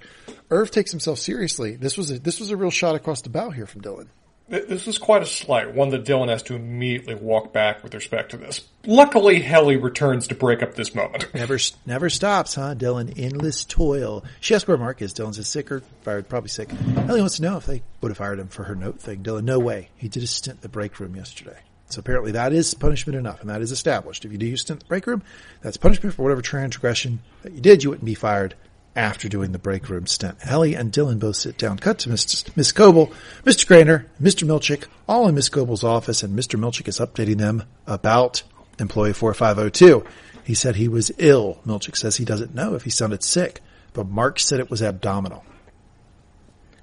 Irv 0.50 0.72
takes 0.72 0.92
himself 0.92 1.20
seriously. 1.20 1.76
This 1.76 1.98
was 1.98 2.12
a, 2.12 2.20
this 2.20 2.40
was 2.40 2.50
a 2.50 2.58
real 2.58 2.72
shot 2.72 2.96
across 2.96 3.22
the 3.22 3.30
bow 3.30 3.52
here 3.52 3.68
from 3.68 3.82
Dylan. 3.82 4.08
This 4.50 4.88
is 4.88 4.98
quite 4.98 5.22
a 5.22 5.26
slight, 5.26 5.74
one 5.74 5.90
that 5.90 6.06
Dylan 6.06 6.30
has 6.30 6.42
to 6.44 6.56
immediately 6.56 7.16
walk 7.16 7.52
back 7.52 7.84
with 7.84 7.94
respect 7.94 8.32
to 8.32 8.38
this. 8.38 8.66
Luckily, 8.86 9.42
Helly 9.42 9.76
returns 9.76 10.30
to 10.30 10.36
break 10.36 10.64
up 10.64 10.74
this 10.74 10.96
moment. 10.96 11.28
Never, 11.34 11.58
never 11.86 12.10
stops, 12.10 12.56
huh, 12.56 12.74
Dylan? 12.74 13.14
Endless 13.20 13.66
toil. 13.66 14.24
She 14.40 14.56
asks 14.56 14.66
where 14.66 14.78
Mark 14.78 15.02
is. 15.02 15.14
Dylan 15.14 15.36
says 15.36 15.50
sick 15.50 15.70
or 15.70 15.82
fired, 16.04 16.30
probably 16.30 16.48
sick. 16.48 16.72
Helly 16.72 17.20
wants 17.20 17.36
to 17.38 17.42
know 17.42 17.58
if 17.58 17.66
they 17.66 17.82
would 18.00 18.10
have 18.10 18.18
fired 18.18 18.40
him 18.40 18.48
for 18.48 18.64
her 18.64 18.76
note 18.76 19.02
thing. 19.02 19.22
Dylan, 19.22 19.44
no 19.44 19.60
way. 19.60 19.90
He 19.98 20.08
did 20.08 20.24
a 20.24 20.28
stint 20.28 20.60
in 20.60 20.62
the 20.62 20.70
break 20.70 20.98
room 21.02 21.18
yesterday. 21.18 21.58
So 21.90 22.00
apparently 22.00 22.34
that 22.34 22.52
is 22.52 22.74
punishment 22.74 23.18
enough, 23.18 23.42
and 23.42 23.50
that 23.50 23.62
is 23.62 23.72
established. 23.72 24.26
If 24.26 24.32
you 24.32 24.38
do 24.38 24.46
your 24.46 24.58
stint 24.58 24.82
in 24.82 24.86
the 24.86 24.90
break 24.90 25.08
room, 25.08 25.24
that's 25.62 25.78
punishment 25.78 26.16
for 26.16 26.24
whatever 26.24 26.42
transgression 26.42 27.20
that 27.44 27.54
you 27.54 27.62
did. 27.62 27.84
You 27.84 27.92
wouldn't 27.92 28.06
be 28.06 28.14
fired 28.14 28.56
after 28.96 29.30
doing 29.30 29.52
the 29.52 29.60
break 29.60 29.90
room 29.90 30.08
stint. 30.08 30.42
Helly 30.42 30.74
and 30.74 30.92
Dylan 30.92 31.20
both 31.20 31.38
sit 31.38 31.58
down. 31.58 31.78
Cut 31.78 32.00
to. 32.00 32.10
Miss 32.10 32.72
Cobel, 32.72 33.08
Mr. 33.46 33.66
Graner, 33.66 34.06
Mr. 34.22 34.46
Milchick, 34.46 34.86
all 35.08 35.28
in 35.28 35.36
Miss 35.36 35.50
Cobel's 35.50 35.84
office, 35.84 36.24
and 36.24 36.38
Mr. 36.38 36.60
Milchick 36.60 36.88
is 36.88 37.00
updating 37.00 37.38
them 37.38 37.64
about 37.86 38.44
employee 38.80 39.14
4502. 39.14 40.04
He 40.44 40.56
said 40.56 40.76
he 40.76 40.88
was 40.88 41.12
ill. 41.18 41.60
Milchick 41.66 41.96
says 41.96 42.18
he 42.18 42.26
doesn't 42.26 42.56
know 42.56 42.74
if 42.74 42.84
he 42.84 42.90
sounded 42.90 43.24
sick, 43.24 43.62
but 43.94 44.08
Mark 44.10 44.40
said 44.40 44.60
it 44.60 44.70
was 44.70 44.82
abdominal. 44.82 45.46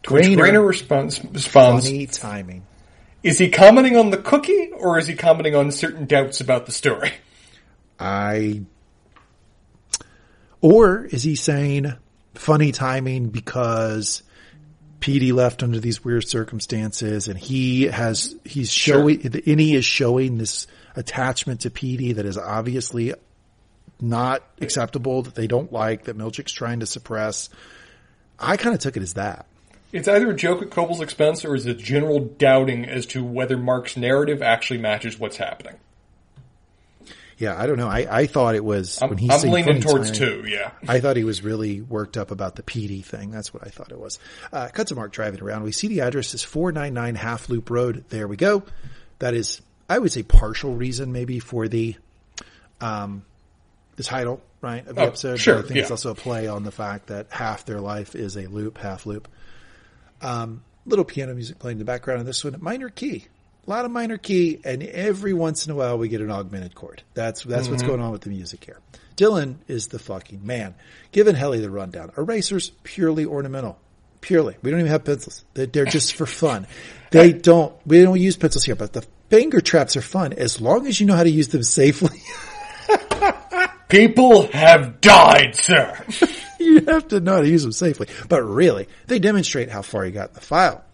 Graner, 0.03 0.37
Graner 0.37 0.67
responds, 0.67 1.23
responds 1.25 1.87
funny 1.87 2.07
timing. 2.07 2.67
Is 3.25 3.39
he 3.39 3.49
commenting 3.49 3.97
on 3.97 4.11
the 4.11 4.19
cookie 4.19 4.71
or 4.73 4.99
is 4.99 5.07
he 5.07 5.15
commenting 5.15 5.55
on 5.55 5.73
certain 5.73 6.05
doubts 6.05 6.43
about 6.43 6.67
the 6.67 6.73
story? 6.73 7.11
I. 7.99 8.61
Or 10.61 11.07
is 11.07 11.23
he 11.23 11.35
saying 11.35 11.95
funny 12.35 12.71
timing 12.71 13.31
because 13.31 14.23
Petey 15.01 15.33
left 15.33 15.63
under 15.63 15.81
these 15.81 16.05
weird 16.05 16.29
circumstances 16.29 17.27
and 17.27 17.39
he 17.39 17.85
has, 17.85 18.37
he's 18.45 18.71
showing, 18.71 19.23
sure. 19.23 19.31
Innie 19.31 19.75
is 19.75 19.87
showing 19.87 20.37
this 20.37 20.67
attachment 20.95 21.63
to 21.63 21.71
Petey 21.71 22.13
that 22.13 22.27
is 22.27 22.37
obviously 22.37 23.15
not 24.03 24.43
acceptable, 24.61 25.23
that 25.23 25.35
they 25.35 25.47
don't 25.47 25.73
like, 25.73 26.05
that 26.05 26.19
Milchick's 26.19 26.53
trying 26.53 26.81
to 26.81 26.87
suppress. 26.87 27.49
I 28.39 28.59
kind 28.59 28.75
of 28.75 28.83
took 28.83 28.99
it 28.99 29.03
as 29.03 29.15
that. 29.15 29.47
It's 29.95 30.09
either 30.09 30.29
a 30.29 30.35
joke 30.35 30.61
at 30.61 30.73
Cobel's 30.73 31.01
expense 31.01 31.45
or 31.45 31.55
is 31.55 31.67
a 31.67 31.73
general 31.73 32.19
doubting 32.19 32.85
as 32.85 33.07
to 33.07 33.23
whether 33.23 33.57
Mark's 33.57 33.97
narrative 33.97 34.43
actually 34.43 34.81
matches 34.81 35.21
what's 35.21 35.37
happening. 35.37 35.77
Yeah, 37.39 37.57
I 37.57 37.67
don't 37.69 37.77
know. 37.77 37.87
I, 37.87 38.07
I 38.11 38.27
thought 38.27 38.57
it 38.57 38.65
was 38.65 39.01
I'm, 39.01 39.11
when 39.11 39.19
he's 39.19 39.45
I'm 39.45 39.53
leaning 39.53 39.81
towards 39.81 40.11
time, 40.11 40.19
two. 40.19 40.45
Yeah, 40.49 40.73
I 40.89 40.99
thought 40.99 41.17
he 41.17 41.23
was 41.23 41.45
really 41.45 41.81
worked 41.81 42.17
up 42.17 42.33
about 42.33 42.57
the 42.57 42.65
Petey 42.65 43.03
thing. 43.03 43.31
That's 43.31 43.55
what 43.55 43.65
I 43.65 43.71
thought 43.71 43.93
it 43.93 43.99
was. 43.99 44.19
Uh, 44.53 44.69
cut 44.73 44.89
to 44.89 44.97
Mark 44.97 45.13
driving 45.13 45.41
around. 45.41 45.63
We 45.63 45.71
see 45.71 45.87
the 45.87 46.01
address 46.01 46.35
is 46.35 46.43
four 46.43 46.73
nine 46.73 46.93
nine 46.93 47.15
Half 47.15 47.49
Loop 47.49 47.71
Road. 47.71 48.05
There 48.09 48.27
we 48.27 48.37
go. 48.37 48.65
That 49.21 49.35
is, 49.35 49.63
I 49.89 50.01
would 50.01 50.11
say, 50.11 50.25
partial 50.25 50.75
reason 50.75 51.13
maybe 51.13 51.39
for 51.39 51.69
the 51.69 51.95
um 52.81 53.25
the 53.95 54.03
title 54.03 54.43
right 54.61 54.85
of 54.85 54.97
the 54.97 55.03
oh, 55.03 55.07
episode. 55.07 55.39
Sure, 55.39 55.59
I 55.59 55.63
think 55.63 55.77
yeah. 55.77 55.83
it's 55.83 55.93
also 55.93 56.11
a 56.11 56.17
play 56.17 56.49
on 56.49 56.65
the 56.65 56.73
fact 56.73 57.09
that 57.09 57.29
half 57.31 57.65
their 57.65 57.81
life 57.81 58.17
is 58.17 58.37
a 58.37 58.47
loop, 58.47 58.79
half 58.79 59.07
loop. 59.07 59.29
Um, 60.25 60.65
little 60.87 61.05
piano 61.05 61.35
music 61.35 61.59
playing 61.59 61.77
in 61.77 61.79
the 61.79 61.85
background 61.85 62.21
of 62.21 62.27
this 62.27 62.43
one, 62.45 62.57
minor 62.61 62.89
key, 62.89 63.27
a 63.67 63.71
lot 63.71 63.85
of 63.85 63.91
minor 63.91 64.19
key, 64.19 64.61
and 64.65 64.83
every 64.83 65.33
once 65.33 65.67
in 65.67 65.73
a 65.73 65.75
while 65.75 65.99
we 65.99 66.09
get 66.09 66.21
an 66.21 66.31
augmented 66.31 66.75
chord. 66.75 67.03
That's 67.15 67.43
that's 67.45 67.65
mm-hmm. 67.65 67.73
what's 67.73 67.83
going 67.83 68.01
on 68.01 68.11
with 68.11 68.23
the 68.23 68.31
music 68.31 68.65
here. 68.65 68.79
Dylan 69.17 69.57
is 69.69 69.89
the 69.89 69.99
fucking 69.99 70.45
man. 70.45 70.75
Giving 71.13 71.35
Helly 71.35 71.61
the 71.61 71.71
rundown. 71.71 72.13
Erasers 72.19 72.71
purely 72.83 73.25
ornamental. 73.25 73.79
Purely. 74.21 74.57
We 74.63 74.71
don't 74.71 74.81
even 74.81 74.91
have 74.91 75.05
pencils. 75.05 75.45
They're 75.55 75.85
just 75.85 76.15
for 76.15 76.27
fun. 76.27 76.67
They 77.11 77.33
don't. 77.33 77.75
We 77.87 78.03
don't 78.03 78.21
use 78.21 78.37
pencils 78.37 78.65
here, 78.65 78.75
but 78.75 78.93
the 78.93 79.07
finger 79.29 79.61
traps 79.61 79.97
are 79.97 80.03
fun 80.03 80.33
as 80.33 80.61
long 80.61 80.87
as 80.87 80.99
you 80.99 81.07
know 81.07 81.15
how 81.15 81.23
to 81.23 81.31
use 81.31 81.49
them 81.49 81.63
safely. 81.63 82.19
People 83.89 84.47
have 84.49 85.01
died, 85.01 85.55
sir. 85.55 86.05
you 86.73 86.81
have 86.87 87.09
to 87.09 87.21
know 87.21 87.35
how 87.35 87.41
to 87.41 87.49
use 87.49 87.63
them 87.63 87.73
safely. 87.73 88.09
But 88.29 88.43
really, 88.43 88.89
they 89.07 89.19
demonstrate 89.19 89.71
how 89.71 89.83
far 89.83 90.05
you 90.05 90.13
got 90.13 90.31
in 90.31 90.35
the 90.35 90.41
file. 90.41 90.85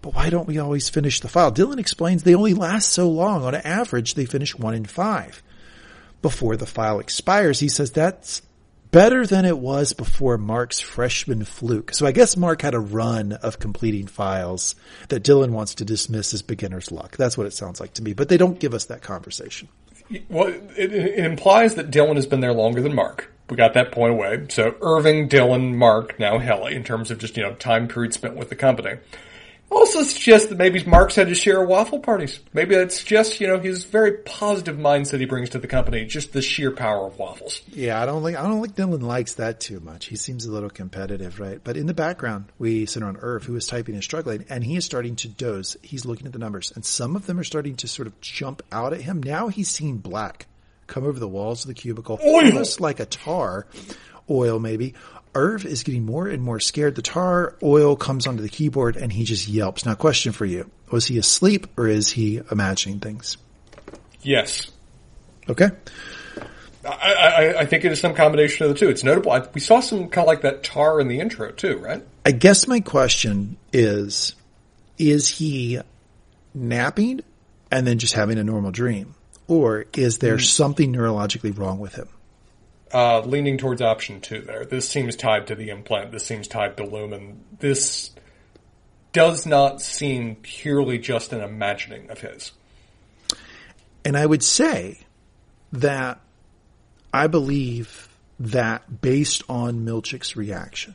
But 0.00 0.14
why 0.14 0.30
don't 0.30 0.48
we 0.48 0.58
always 0.58 0.88
finish 0.88 1.20
the 1.20 1.28
file? 1.28 1.52
Dylan 1.52 1.78
explains 1.78 2.22
they 2.22 2.34
only 2.34 2.54
last 2.54 2.88
so 2.88 3.08
long. 3.08 3.44
On 3.44 3.54
average, 3.54 4.14
they 4.14 4.26
finish 4.26 4.56
one 4.56 4.74
in 4.74 4.84
five. 4.84 5.42
Before 6.22 6.56
the 6.56 6.66
file 6.66 6.98
expires, 6.98 7.60
he 7.60 7.68
says 7.68 7.92
that's 7.92 8.42
better 8.90 9.26
than 9.26 9.44
it 9.44 9.58
was 9.58 9.92
before 9.92 10.38
Mark's 10.38 10.80
freshman 10.80 11.44
fluke. 11.44 11.94
So 11.94 12.06
I 12.06 12.12
guess 12.12 12.36
Mark 12.36 12.62
had 12.62 12.74
a 12.74 12.80
run 12.80 13.32
of 13.32 13.58
completing 13.58 14.06
files 14.06 14.74
that 15.08 15.22
Dylan 15.22 15.50
wants 15.50 15.76
to 15.76 15.84
dismiss 15.84 16.34
as 16.34 16.42
beginner's 16.42 16.92
luck. 16.92 17.16
That's 17.16 17.38
what 17.38 17.46
it 17.46 17.54
sounds 17.54 17.80
like 17.80 17.94
to 17.94 18.02
me. 18.02 18.12
But 18.12 18.28
they 18.28 18.36
don't 18.36 18.58
give 18.58 18.74
us 18.74 18.86
that 18.86 19.02
conversation. 19.02 19.68
Well, 20.28 20.48
it, 20.48 20.92
it 20.92 21.24
implies 21.24 21.76
that 21.76 21.90
Dylan 21.90 22.16
has 22.16 22.26
been 22.26 22.40
there 22.40 22.52
longer 22.52 22.82
than 22.82 22.94
Mark 22.94 23.31
we 23.50 23.56
got 23.56 23.74
that 23.74 23.92
point 23.92 24.12
away. 24.12 24.46
So 24.50 24.74
Irving, 24.80 25.28
Dylan, 25.28 25.74
Mark, 25.74 26.18
now 26.18 26.38
Helly, 26.38 26.74
in 26.74 26.84
terms 26.84 27.10
of 27.10 27.18
just, 27.18 27.36
you 27.36 27.42
know, 27.42 27.54
time 27.54 27.88
period 27.88 28.14
spent 28.14 28.36
with 28.36 28.48
the 28.48 28.56
company. 28.56 28.98
Also 29.70 30.02
suggests 30.02 30.48
that 30.48 30.58
maybe 30.58 30.84
Mark's 30.84 31.14
had 31.14 31.28
his 31.28 31.38
share 31.38 31.64
waffle 31.64 31.98
parties. 31.98 32.40
Maybe 32.52 32.74
that's 32.74 33.02
just, 33.02 33.40
you 33.40 33.46
know, 33.46 33.58
his 33.58 33.84
very 33.84 34.18
positive 34.18 34.76
mindset 34.76 35.20
he 35.20 35.24
brings 35.24 35.48
to 35.50 35.58
the 35.58 35.66
company, 35.66 36.04
just 36.04 36.34
the 36.34 36.42
sheer 36.42 36.70
power 36.70 37.06
of 37.06 37.18
waffles. 37.18 37.62
Yeah, 37.68 38.00
I 38.00 38.04
don't 38.04 38.22
think, 38.22 38.38
I 38.38 38.42
don't 38.42 38.62
think 38.62 38.76
Dylan 38.76 39.00
likes 39.00 39.34
that 39.34 39.60
too 39.60 39.80
much. 39.80 40.06
He 40.06 40.16
seems 40.16 40.44
a 40.44 40.52
little 40.52 40.68
competitive, 40.68 41.40
right? 41.40 41.58
But 41.64 41.78
in 41.78 41.86
the 41.86 41.94
background, 41.94 42.52
we 42.58 42.84
sit 42.84 43.02
on 43.02 43.16
Irv, 43.16 43.44
who 43.44 43.56
is 43.56 43.66
typing 43.66 43.94
and 43.94 44.04
struggling, 44.04 44.44
and 44.50 44.62
he 44.62 44.76
is 44.76 44.84
starting 44.84 45.16
to 45.16 45.28
doze. 45.28 45.78
He's 45.80 46.04
looking 46.04 46.26
at 46.26 46.34
the 46.34 46.38
numbers, 46.38 46.70
and 46.74 46.84
some 46.84 47.16
of 47.16 47.24
them 47.24 47.38
are 47.38 47.44
starting 47.44 47.76
to 47.76 47.88
sort 47.88 48.08
of 48.08 48.20
jump 48.20 48.62
out 48.72 48.92
at 48.92 49.00
him. 49.00 49.22
Now 49.22 49.48
he's 49.48 49.70
seeing 49.70 49.96
black 49.96 50.48
come 50.92 51.04
over 51.04 51.18
the 51.18 51.28
walls 51.28 51.64
of 51.64 51.68
the 51.68 51.74
cubicle, 51.74 52.18
oil. 52.22 52.44
almost 52.46 52.80
like 52.80 53.00
a 53.00 53.06
tar 53.06 53.66
oil, 54.30 54.58
maybe. 54.58 54.94
Irv 55.34 55.64
is 55.64 55.82
getting 55.82 56.04
more 56.04 56.28
and 56.28 56.42
more 56.42 56.60
scared. 56.60 56.94
The 56.94 57.02
tar 57.02 57.56
oil 57.62 57.96
comes 57.96 58.26
onto 58.26 58.42
the 58.42 58.50
keyboard 58.50 58.96
and 58.96 59.10
he 59.10 59.24
just 59.24 59.48
yelps. 59.48 59.86
Now, 59.86 59.94
question 59.94 60.32
for 60.32 60.44
you. 60.44 60.70
Was 60.90 61.06
he 61.06 61.16
asleep 61.16 61.66
or 61.78 61.88
is 61.88 62.10
he 62.12 62.42
imagining 62.50 63.00
things? 63.00 63.38
Yes. 64.20 64.70
Okay. 65.48 65.70
I, 66.84 66.88
I, 66.90 67.60
I 67.60 67.66
think 67.66 67.84
it 67.84 67.92
is 67.92 68.00
some 68.00 68.14
combination 68.14 68.66
of 68.66 68.72
the 68.72 68.78
two. 68.78 68.90
It's 68.90 69.02
notable. 69.02 69.32
I, 69.32 69.46
we 69.54 69.60
saw 69.60 69.80
some 69.80 70.08
kind 70.08 70.24
of 70.24 70.26
like 70.26 70.42
that 70.42 70.62
tar 70.62 71.00
in 71.00 71.08
the 71.08 71.20
intro 71.20 71.50
too, 71.52 71.78
right? 71.78 72.04
I 72.26 72.32
guess 72.32 72.68
my 72.68 72.80
question 72.80 73.56
is, 73.72 74.34
is 74.98 75.28
he 75.28 75.80
napping 76.54 77.22
and 77.70 77.86
then 77.86 77.98
just 77.98 78.12
having 78.12 78.36
a 78.36 78.44
normal 78.44 78.70
dream? 78.70 79.14
Or 79.48 79.86
is 79.94 80.18
there 80.18 80.36
mm. 80.36 80.44
something 80.44 80.92
neurologically 80.92 81.56
wrong 81.56 81.78
with 81.78 81.94
him? 81.94 82.08
Uh, 82.92 83.20
leaning 83.20 83.56
towards 83.56 83.80
option 83.80 84.20
two 84.20 84.42
there. 84.42 84.64
This 84.64 84.88
seems 84.88 85.16
tied 85.16 85.46
to 85.46 85.54
the 85.54 85.70
implant. 85.70 86.12
This 86.12 86.26
seems 86.26 86.46
tied 86.46 86.76
to 86.76 86.84
Lumon. 86.84 87.36
This 87.58 88.10
does 89.12 89.46
not 89.46 89.80
seem 89.80 90.36
purely 90.36 90.98
just 90.98 91.32
an 91.32 91.40
imagining 91.40 92.10
of 92.10 92.20
his. 92.20 92.52
And 94.04 94.16
I 94.16 94.26
would 94.26 94.42
say 94.42 95.00
that 95.72 96.20
I 97.12 97.26
believe 97.26 98.08
that 98.40 99.00
based 99.00 99.42
on 99.48 99.86
Milchick's 99.86 100.36
reaction, 100.36 100.94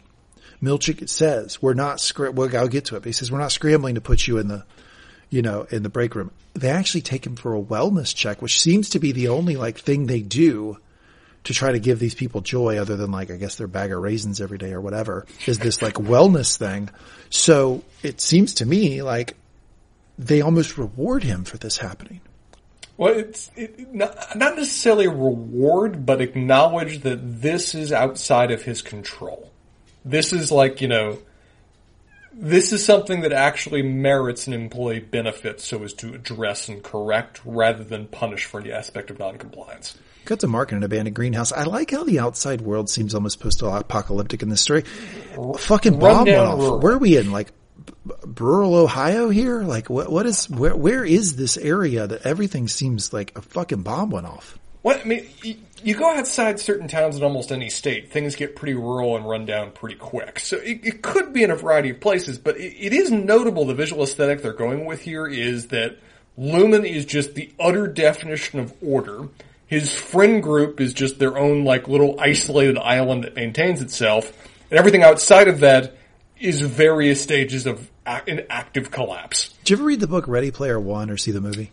Milchick 0.62 1.08
says, 1.08 1.62
we're 1.62 1.74
not, 1.74 2.00
scr- 2.00 2.30
well, 2.30 2.56
I'll 2.56 2.68
get 2.68 2.86
to 2.86 2.96
it, 2.96 3.00
but 3.00 3.06
he 3.06 3.12
says, 3.12 3.32
we're 3.32 3.40
not 3.40 3.52
scrambling 3.52 3.96
to 3.96 4.02
put 4.02 4.28
you 4.28 4.40
in 4.40 4.48
the, 4.48 4.66
you 5.30 5.42
know, 5.42 5.68
in 5.70 5.84
the 5.84 5.90
break 5.90 6.16
room. 6.16 6.32
They 6.54 6.70
actually 6.70 7.02
take 7.02 7.26
him 7.26 7.36
for 7.36 7.56
a 7.56 7.62
wellness 7.62 8.16
check, 8.16 8.42
which 8.42 8.60
seems 8.60 8.90
to 8.90 9.00
be 9.00 9.12
the 9.12 9.28
only 9.30 9.56
like 9.56 9.78
thing 9.78 10.08
they 10.08 10.22
do 10.22 10.78
to 11.44 11.54
try 11.54 11.72
to 11.72 11.80
give 11.80 12.00
these 12.00 12.16
people 12.16 12.42
joy 12.42 12.78
other 12.78 12.98
than 12.98 13.12
like, 13.12 13.32
I 13.32 13.38
guess 13.38 13.56
their 13.56 13.68
bag 13.68 13.92
of 13.92 14.02
raisins 14.02 14.42
every 14.42 14.58
day 14.58 14.74
or 14.74 14.82
whatever 14.82 15.26
is 15.46 15.60
this 15.60 15.82
like 15.82 15.94
wellness 15.94 16.58
thing. 16.58 16.90
So 17.30 17.84
it 18.04 18.20
seems 18.20 18.56
to 18.56 18.66
me 18.66 19.02
like 19.02 19.36
they 20.18 20.42
almost 20.42 20.78
reward 20.78 21.24
him 21.24 21.44
for 21.44 21.58
this 21.58 21.78
happening. 21.78 22.22
Well, 22.98 23.14
it's 23.14 23.52
it, 23.56 23.94
not, 23.94 24.36
not 24.36 24.56
necessarily 24.56 25.08
reward, 25.08 26.06
but 26.06 26.20
acknowledge 26.20 27.02
that 27.04 27.42
this 27.42 27.76
is 27.76 27.92
outside 27.92 28.52
of 28.52 28.64
his 28.64 28.82
control. 28.82 29.52
This 30.04 30.34
is 30.34 30.52
like, 30.52 30.82
you 30.82 30.88
know, 30.88 31.20
this 32.38 32.72
is 32.72 32.86
something 32.86 33.22
that 33.22 33.34
actually 33.34 33.82
merits 33.82 34.48
an 34.48 34.54
employee 34.54 35.00
benefit 35.00 35.60
so 35.60 35.84
as 35.84 35.94
to 35.96 36.14
address 36.14 36.70
and 36.70 36.84
correct 36.84 37.42
rather 37.44 37.84
than 37.84 38.08
punish 38.08 38.46
for 38.46 38.60
any 38.60 38.72
aspect 38.72 39.10
of 39.10 39.20
noncompliance. 39.20 39.98
Cut 40.26 40.42
to 40.42 40.48
Mark 40.48 40.72
in 40.72 40.78
an 40.78 40.84
abandoned 40.84 41.16
greenhouse. 41.16 41.52
I 41.52 41.64
like 41.64 41.92
how 41.92 42.04
the 42.04 42.20
outside 42.20 42.62
world 42.62 42.90
seems 42.90 43.16
almost 43.16 43.40
post-apocalyptic 43.40 44.44
in 44.44 44.50
this 44.50 44.62
story. 44.62 44.84
R- 45.38 45.58
fucking 45.58 46.00
bomb 46.00 46.26
went 46.26 46.38
off. 46.38 46.60
Rural. 46.60 46.80
Where 46.80 46.94
are 46.94 46.98
we 46.98 47.18
in? 47.18 47.32
Like 47.32 47.54
rural 48.38 48.76
Ohio 48.76 49.30
here? 49.30 49.64
Like 49.64 49.90
what? 49.90 50.12
What 50.12 50.26
is? 50.26 50.50
Where? 50.50 50.76
Where 50.76 51.06
is 51.06 51.38
this 51.38 51.58
area 51.58 52.08
that 52.08 52.26
everything 52.26 52.68
seems 52.68 53.14
like 53.14 53.38
a 53.38 53.42
fucking 53.42 53.84
bomb 53.84 54.10
went 54.10 54.28
off? 54.28 54.60
What 54.82 55.02
I 55.02 55.04
mean, 55.06 55.28
you, 55.84 55.96
go 55.96 56.16
outside 56.16 56.60
certain 56.60 56.88
towns 56.88 57.16
in 57.16 57.24
almost 57.24 57.52
any 57.52 57.70
state, 57.70 58.12
things 58.12 58.36
get 58.36 58.56
pretty 58.56 58.74
rural 58.74 59.16
and 59.16 59.28
run 59.28 59.46
down 59.46 59.72
pretty 59.72 59.96
quick. 59.96 60.40
So 60.40 60.58
it, 60.58 60.82
it 60.84 61.02
could 61.02 61.34
be 61.34 61.44
in 61.44 61.52
a 61.52 61.56
variety 61.56 61.92
of 61.92 62.00
places, 62.00 62.38
but 62.38 62.58
it, 62.58 62.76
it 62.78 62.94
is 62.94 63.12
notable 63.12 63.66
the 63.66 63.74
visual 63.74 64.04
aesthetic 64.04 64.42
they're 64.42 64.54
going 64.54 64.86
with 64.86 65.02
here 65.02 65.28
is 65.28 65.68
that 65.68 65.98
Lumon 66.38 66.88
is 66.88 67.06
just 67.06 67.34
the 67.34 67.52
utter 67.60 67.88
definition 67.88 68.60
of 68.60 68.74
order. 68.82 69.28
His 69.66 69.94
friend 69.94 70.42
group 70.42 70.80
is 70.80 70.94
just 70.94 71.20
their 71.20 71.38
own 71.38 71.64
like 71.64 71.88
little 71.88 72.20
isolated 72.20 72.78
island 72.78 73.24
that 73.24 73.36
maintains 73.36 73.82
itself, 73.82 74.32
and 74.70 74.80
everything 74.80 75.04
outside 75.04 75.48
of 75.48 75.62
that 75.62 75.98
is 76.40 76.62
various 76.62 77.22
stages 77.22 77.66
of 77.66 77.90
an 78.06 78.46
active 78.50 78.92
collapse. 78.92 79.50
Did 79.64 79.72
you 79.72 79.76
ever 79.78 79.86
read 79.86 80.00
the 80.00 80.08
book 80.08 80.28
Ready 80.28 80.52
Player 80.52 80.80
One 80.80 81.10
or 81.10 81.18
see 81.18 81.32
the 81.32 81.42
movie? 81.42 81.72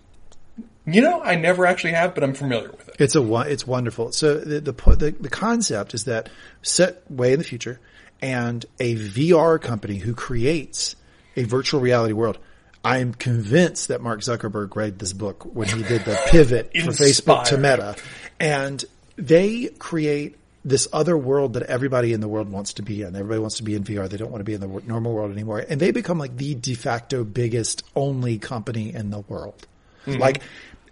You 0.86 1.00
know, 1.00 1.22
I 1.22 1.36
never 1.36 1.64
actually 1.64 1.94
have, 1.94 2.14
but 2.14 2.22
I'm 2.22 2.34
familiar 2.34 2.70
with 2.70 2.88
it. 2.88 2.96
It's 2.98 3.16
a 3.16 3.40
it's 3.42 3.66
wonderful. 3.66 4.12
So 4.12 4.38
the 4.38 4.60
the 4.60 4.72
the, 4.72 5.14
the 5.18 5.30
concept 5.30 5.94
is 5.94 6.04
that 6.04 6.28
set 6.62 7.10
way 7.10 7.32
in 7.32 7.38
the 7.38 7.44
future, 7.44 7.80
and 8.20 8.64
a 8.78 8.94
VR 8.96 9.60
company 9.60 9.96
who 9.96 10.14
creates 10.14 10.96
a 11.36 11.44
virtual 11.44 11.80
reality 11.80 12.12
world. 12.12 12.38
I'm 12.86 13.14
convinced 13.14 13.88
that 13.88 14.02
Mark 14.02 14.20
Zuckerberg 14.20 14.76
read 14.76 14.98
this 14.98 15.14
book 15.14 15.44
when 15.44 15.68
he 15.68 15.82
did 15.82 16.04
the 16.04 16.20
pivot 16.26 16.70
from 16.70 16.88
Facebook 16.94 17.44
to 17.44 17.56
Meta, 17.56 17.96
and 18.38 18.84
they 19.16 19.68
create 19.78 20.36
this 20.66 20.86
other 20.92 21.16
world 21.16 21.54
that 21.54 21.62
everybody 21.64 22.12
in 22.12 22.20
the 22.20 22.28
world 22.28 22.50
wants 22.50 22.74
to 22.74 22.82
be 22.82 23.02
in. 23.02 23.14
Everybody 23.14 23.40
wants 23.40 23.56
to 23.56 23.62
be 23.62 23.74
in 23.74 23.84
VR. 23.84 24.08
They 24.08 24.16
don't 24.16 24.30
want 24.30 24.40
to 24.40 24.44
be 24.44 24.54
in 24.54 24.60
the 24.60 24.82
normal 24.86 25.12
world 25.12 25.32
anymore. 25.32 25.64
And 25.66 25.78
they 25.78 25.90
become 25.90 26.18
like 26.18 26.36
the 26.36 26.54
de 26.54 26.74
facto 26.74 27.24
biggest 27.24 27.84
only 27.94 28.38
company 28.38 28.92
in 28.94 29.10
the 29.10 29.20
world. 29.20 29.66
Mm-hmm. 30.06 30.20
Like 30.20 30.42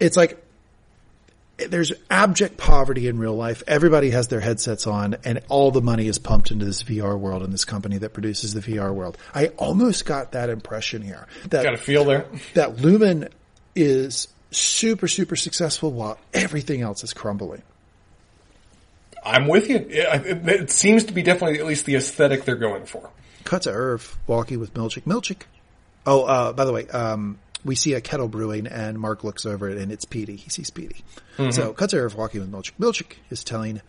it's 0.03 0.17
like 0.17 0.43
there's 1.57 1.93
abject 2.09 2.57
poverty 2.57 3.07
in 3.07 3.17
real 3.17 3.35
life. 3.35 3.63
Everybody 3.67 4.09
has 4.09 4.27
their 4.27 4.41
headsets 4.41 4.85
on 4.85 5.15
and 5.23 5.41
all 5.49 5.71
the 5.71 5.81
money 5.81 6.07
is 6.07 6.19
pumped 6.19 6.51
into 6.51 6.65
this 6.65 6.83
VR 6.83 7.17
world 7.17 7.41
and 7.43 7.53
this 7.53 7.63
company 7.63 7.99
that 7.99 8.11
produces 8.13 8.53
the 8.53 8.59
VR 8.59 8.93
world. 8.93 9.17
I 9.33 9.47
almost 9.57 10.05
got 10.05 10.33
that 10.33 10.49
impression 10.49 11.01
here. 11.01 11.27
That, 11.49 11.63
got 11.63 11.73
a 11.73 11.77
feel 11.77 12.03
there. 12.05 12.25
That 12.53 12.77
Lumon 12.77 13.29
is 13.75 14.27
super, 14.51 15.07
super 15.07 15.35
successful 15.35 15.91
while 15.91 16.19
everything 16.33 16.81
else 16.81 17.03
is 17.03 17.13
crumbling. 17.13 17.61
I'm 19.25 19.47
with 19.47 19.69
you. 19.69 19.77
It, 19.77 20.47
it, 20.49 20.69
seems 20.69 21.05
to 21.05 21.13
be 21.13 21.21
definitely 21.21 21.59
at 21.59 21.65
least 21.65 21.85
the 21.85 21.95
aesthetic 21.95 22.43
they're 22.43 22.55
going 22.55 22.85
for. 22.85 23.09
Cut 23.45 23.61
to 23.63 23.71
Irv 23.71 24.17
walking 24.27 24.59
with 24.59 24.73
Milchick. 24.73 25.03
Milchick. 25.03 25.43
Oh, 26.05 26.23
uh, 26.25 26.51
by 26.51 26.65
the 26.65 26.73
way, 26.73 26.89
um, 26.89 27.39
we 27.65 27.75
see 27.75 27.93
a 27.93 28.01
kettle 28.01 28.27
brewing 28.27 28.67
and 28.67 28.99
Mark 28.99 29.23
looks 29.23 29.45
over 29.45 29.69
it 29.69 29.77
and 29.77 29.91
it's 29.91 30.05
Petey. 30.05 30.35
He 30.35 30.49
sees 30.49 30.69
Petey. 30.69 31.03
Mm-hmm. 31.37 31.51
So 31.51 31.73
Kutzer 31.73 32.13
walking 32.13 32.41
with 32.41 32.51
Milchick. 32.51 32.73
Milchick 32.79 33.15
is 33.29 33.43
telling 33.43 33.81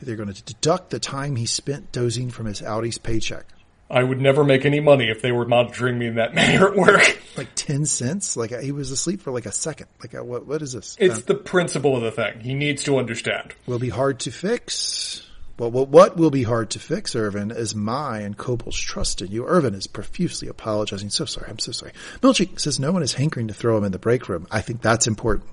they're 0.00 0.16
going 0.16 0.32
to 0.32 0.42
deduct 0.42 0.90
the 0.90 0.98
time 0.98 1.36
he 1.36 1.46
spent 1.46 1.92
dozing 1.92 2.30
from 2.30 2.46
his 2.46 2.60
outie's 2.62 2.98
paycheck. 2.98 3.46
I 3.88 4.02
would 4.02 4.20
never 4.20 4.42
make 4.42 4.64
any 4.64 4.80
money 4.80 5.10
if 5.10 5.20
they 5.20 5.32
were 5.32 5.44
monitoring 5.44 5.98
me 5.98 6.06
in 6.06 6.14
that 6.14 6.34
manner 6.34 6.68
at 6.68 6.76
work. 6.76 7.20
Like 7.36 7.48
10 7.54 7.84
cents? 7.86 8.36
Like 8.36 8.58
he 8.58 8.72
was 8.72 8.90
asleep 8.90 9.20
for 9.20 9.30
like 9.30 9.46
a 9.46 9.52
second. 9.52 9.88
Like 10.00 10.14
what, 10.24 10.46
what 10.46 10.62
is 10.62 10.72
this? 10.72 10.96
It's 10.98 11.18
uh, 11.18 11.22
the 11.26 11.34
principle 11.34 11.96
of 11.96 12.02
the 12.02 12.10
thing. 12.10 12.40
He 12.40 12.54
needs 12.54 12.84
to 12.84 12.98
understand. 12.98 13.54
Will 13.66 13.78
be 13.78 13.90
hard 13.90 14.20
to 14.20 14.30
fix. 14.30 15.28
Well, 15.58 15.70
what 15.70 16.16
will 16.16 16.30
be 16.30 16.42
hard 16.42 16.70
to 16.70 16.78
fix, 16.78 17.14
Irvin, 17.14 17.50
is 17.50 17.74
my 17.74 18.20
and 18.20 18.36
Cobel's 18.36 18.78
trust 18.78 19.22
in 19.22 19.30
you. 19.30 19.46
Irvin 19.46 19.74
is 19.74 19.86
profusely 19.86 20.48
apologizing. 20.48 21.10
So 21.10 21.24
sorry. 21.24 21.48
I'm 21.50 21.58
so 21.58 21.72
sorry. 21.72 21.92
Milchick 22.20 22.58
says 22.58 22.80
no 22.80 22.90
one 22.90 23.02
is 23.02 23.14
hankering 23.14 23.48
to 23.48 23.54
throw 23.54 23.76
him 23.76 23.84
in 23.84 23.92
the 23.92 23.98
break 23.98 24.28
room. 24.28 24.46
I 24.50 24.60
think 24.60 24.80
that's 24.80 25.06
important. 25.06 25.48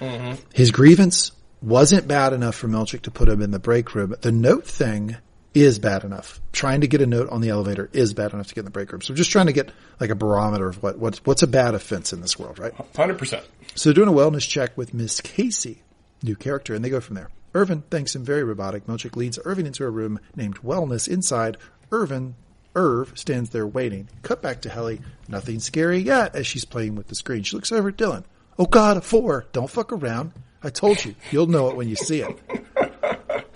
Mm-hmm. 0.00 0.42
His 0.52 0.72
grievance 0.72 1.32
wasn't 1.62 2.06
bad 2.06 2.32
enough 2.32 2.54
for 2.54 2.68
Milchick 2.68 3.02
to 3.02 3.10
put 3.10 3.28
him 3.28 3.40
in 3.40 3.50
the 3.50 3.58
break 3.58 3.94
room. 3.94 4.14
The 4.20 4.32
note 4.32 4.66
thing 4.66 5.16
is 5.54 5.78
bad 5.78 6.04
enough. 6.04 6.40
Trying 6.52 6.82
to 6.82 6.86
get 6.86 7.00
a 7.00 7.06
note 7.06 7.30
on 7.30 7.40
the 7.40 7.48
elevator 7.48 7.88
is 7.92 8.12
bad 8.12 8.34
enough 8.34 8.48
to 8.48 8.54
get 8.54 8.60
in 8.60 8.64
the 8.66 8.70
break 8.70 8.92
room. 8.92 9.00
So 9.00 9.14
just 9.14 9.30
trying 9.30 9.46
to 9.46 9.54
get 9.54 9.72
like 9.98 10.10
a 10.10 10.14
barometer 10.14 10.68
of 10.68 10.82
what, 10.82 10.98
what's, 10.98 11.24
what's 11.24 11.42
a 11.42 11.46
bad 11.46 11.74
offense 11.74 12.12
in 12.12 12.20
this 12.20 12.38
world, 12.38 12.58
right? 12.58 12.76
100%. 12.92 13.42
So 13.74 13.92
doing 13.94 14.08
a 14.08 14.12
wellness 14.12 14.46
check 14.46 14.76
with 14.76 14.92
Miss 14.92 15.20
Casey, 15.22 15.82
new 16.22 16.36
character, 16.36 16.74
and 16.74 16.84
they 16.84 16.90
go 16.90 17.00
from 17.00 17.16
there. 17.16 17.30
Irvin 17.56 17.82
thanks 17.90 18.14
him 18.14 18.22
very 18.22 18.44
robotic. 18.44 18.86
Milchick 18.86 19.16
leads 19.16 19.38
Irvin 19.46 19.64
into 19.64 19.82
a 19.82 19.90
room 19.90 20.20
named 20.36 20.58
Wellness. 20.58 21.08
Inside, 21.08 21.56
Irvin, 21.90 22.34
Irv 22.74 23.18
stands 23.18 23.48
there 23.48 23.66
waiting. 23.66 24.10
Cut 24.22 24.42
back 24.42 24.60
to 24.60 24.68
Helly. 24.68 25.00
Nothing 25.26 25.58
scary 25.60 25.98
yet 26.00 26.36
as 26.36 26.46
she's 26.46 26.66
playing 26.66 26.96
with 26.96 27.08
the 27.08 27.14
screen. 27.14 27.44
She 27.44 27.56
looks 27.56 27.72
over 27.72 27.88
at 27.88 27.96
Dylan. 27.96 28.24
Oh 28.58 28.66
God, 28.66 28.98
a 28.98 29.00
four. 29.00 29.46
Don't 29.52 29.70
fuck 29.70 29.90
around. 29.90 30.32
I 30.62 30.68
told 30.68 31.02
you. 31.02 31.14
You'll 31.30 31.46
know 31.46 31.70
it 31.70 31.76
when 31.76 31.88
you 31.88 31.96
see 31.96 32.20
it. 32.20 32.38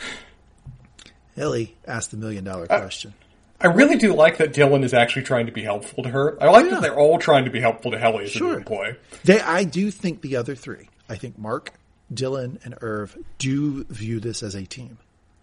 Helly 1.36 1.76
asked 1.86 2.10
the 2.10 2.16
million 2.16 2.44
dollar 2.44 2.66
question. 2.66 3.12
I 3.60 3.66
really 3.66 3.96
do 3.96 4.14
like 4.14 4.38
that 4.38 4.54
Dylan 4.54 4.82
is 4.82 4.94
actually 4.94 5.24
trying 5.24 5.44
to 5.44 5.52
be 5.52 5.62
helpful 5.62 6.04
to 6.04 6.08
her. 6.08 6.42
I 6.42 6.48
like 6.48 6.64
yeah. 6.64 6.70
that 6.72 6.80
they're 6.82 6.98
all 6.98 7.18
trying 7.18 7.44
to 7.44 7.50
be 7.50 7.60
helpful 7.60 7.90
to 7.90 7.98
Helly 7.98 8.24
as 8.24 8.30
sure. 8.30 8.48
a 8.48 8.50
new 8.52 8.56
employee. 8.56 8.96
They, 9.24 9.40
I 9.42 9.64
do 9.64 9.90
think 9.90 10.22
the 10.22 10.36
other 10.36 10.54
three. 10.54 10.88
I 11.10 11.16
think 11.16 11.38
Mark, 11.38 11.72
Dylan 12.12 12.64
and 12.64 12.76
Irv 12.80 13.16
do 13.38 13.84
view 13.84 14.20
this 14.20 14.42
as 14.42 14.54
a 14.54 14.64
team. 14.64 14.98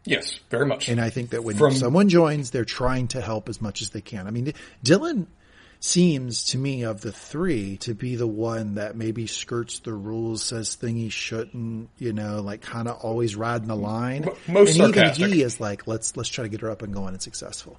Yes, 0.06 0.39
very 0.49 0.65
much. 0.65 0.88
And 0.88 1.02
I 1.02 1.10
think 1.10 1.31
that 1.31 1.44
when 1.44 1.57
From, 1.57 1.73
someone 1.73 2.07
joins, 2.07 2.52
they're 2.52 2.65
trying 2.65 3.10
to 3.10 3.22
help 3.22 3.49
as 3.49 3.61
much 3.61 3.81
as 3.81 3.89
they 3.89 4.02
can. 4.02 4.26
I 4.26 4.31
mean, 4.31 4.53
Dylan 4.84 5.27
seems 5.80 6.45
to 6.45 6.57
me 6.57 6.84
of 6.84 7.02
the 7.02 7.11
three 7.11 7.77
to 7.77 7.94
be 7.94 8.15
the 8.15 8.27
one 8.27 8.76
that 8.76 8.95
maybe 8.95 9.27
skirts 9.27 9.80
the 9.80 9.94
rules, 9.94 10.44
says 10.44 10.76
things 10.76 10.98
he 10.98 11.10
shouldn't, 11.10 11.89
you 11.98 12.14
know, 12.14 12.41
like 12.41 12.61
kind 12.61 12.88
of 12.88 12.98
always 13.02 13.35
riding 13.35 13.68
the 13.68 13.76
line. 13.76 14.30
Most 14.48 14.69
and 14.69 14.94
sarcastic. 14.94 15.19
even 15.26 15.34
he 15.34 15.44
is 15.44 15.60
like, 15.60 15.88
let's 15.88 16.15
let's 16.15 16.30
try 16.30 16.44
to 16.44 16.49
get 16.49 16.61
her 16.61 16.72
up 16.72 16.81
and 16.81 16.94
going 16.94 17.10
and 17.10 17.22
successful. 17.22 17.77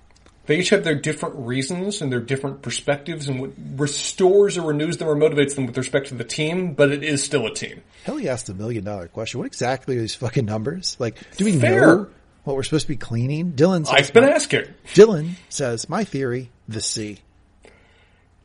They 0.49 0.59
each 0.61 0.70
have 0.70 0.83
their 0.83 0.95
different 0.95 1.35
reasons 1.37 2.01
and 2.01 2.11
their 2.11 2.20
different 2.23 2.62
perspectives 2.62 3.29
and 3.29 3.39
what 3.39 3.51
restores 3.77 4.57
or 4.57 4.66
renews 4.66 4.97
them 4.97 5.07
or 5.07 5.15
motivates 5.15 5.55
them 5.55 5.66
with 5.66 5.77
respect 5.77 6.09
to 6.09 6.15
the 6.15 6.25
team, 6.25 6.73
but 6.73 6.91
it 6.91 7.05
is 7.05 7.23
still 7.23 7.47
a 7.47 7.53
team. 7.53 7.83
Helly 8.05 8.31
asked 8.31 8.49
a 8.49 8.55
million 8.55 8.83
dollar 8.83 9.09
question. 9.09 9.41
What 9.41 9.47
exactly 9.47 9.99
are 9.99 10.01
these 10.01 10.15
fucking 10.15 10.47
numbers? 10.47 10.97
Like, 10.99 11.19
do 11.37 11.45
we 11.45 11.59
Fair. 11.59 11.81
know 11.83 12.07
what 12.45 12.57
we're 12.57 12.62
supposed 12.62 12.87
to 12.87 12.89
be 12.89 12.97
cleaning? 12.97 13.53
Dylan 13.53 13.85
says, 13.85 13.95
I've 13.95 14.12
been 14.15 14.25
asking. 14.25 14.65
Dylan 14.95 15.33
says, 15.51 15.87
my 15.91 16.05
theory, 16.05 16.51
the 16.66 16.81
sea. 16.81 17.19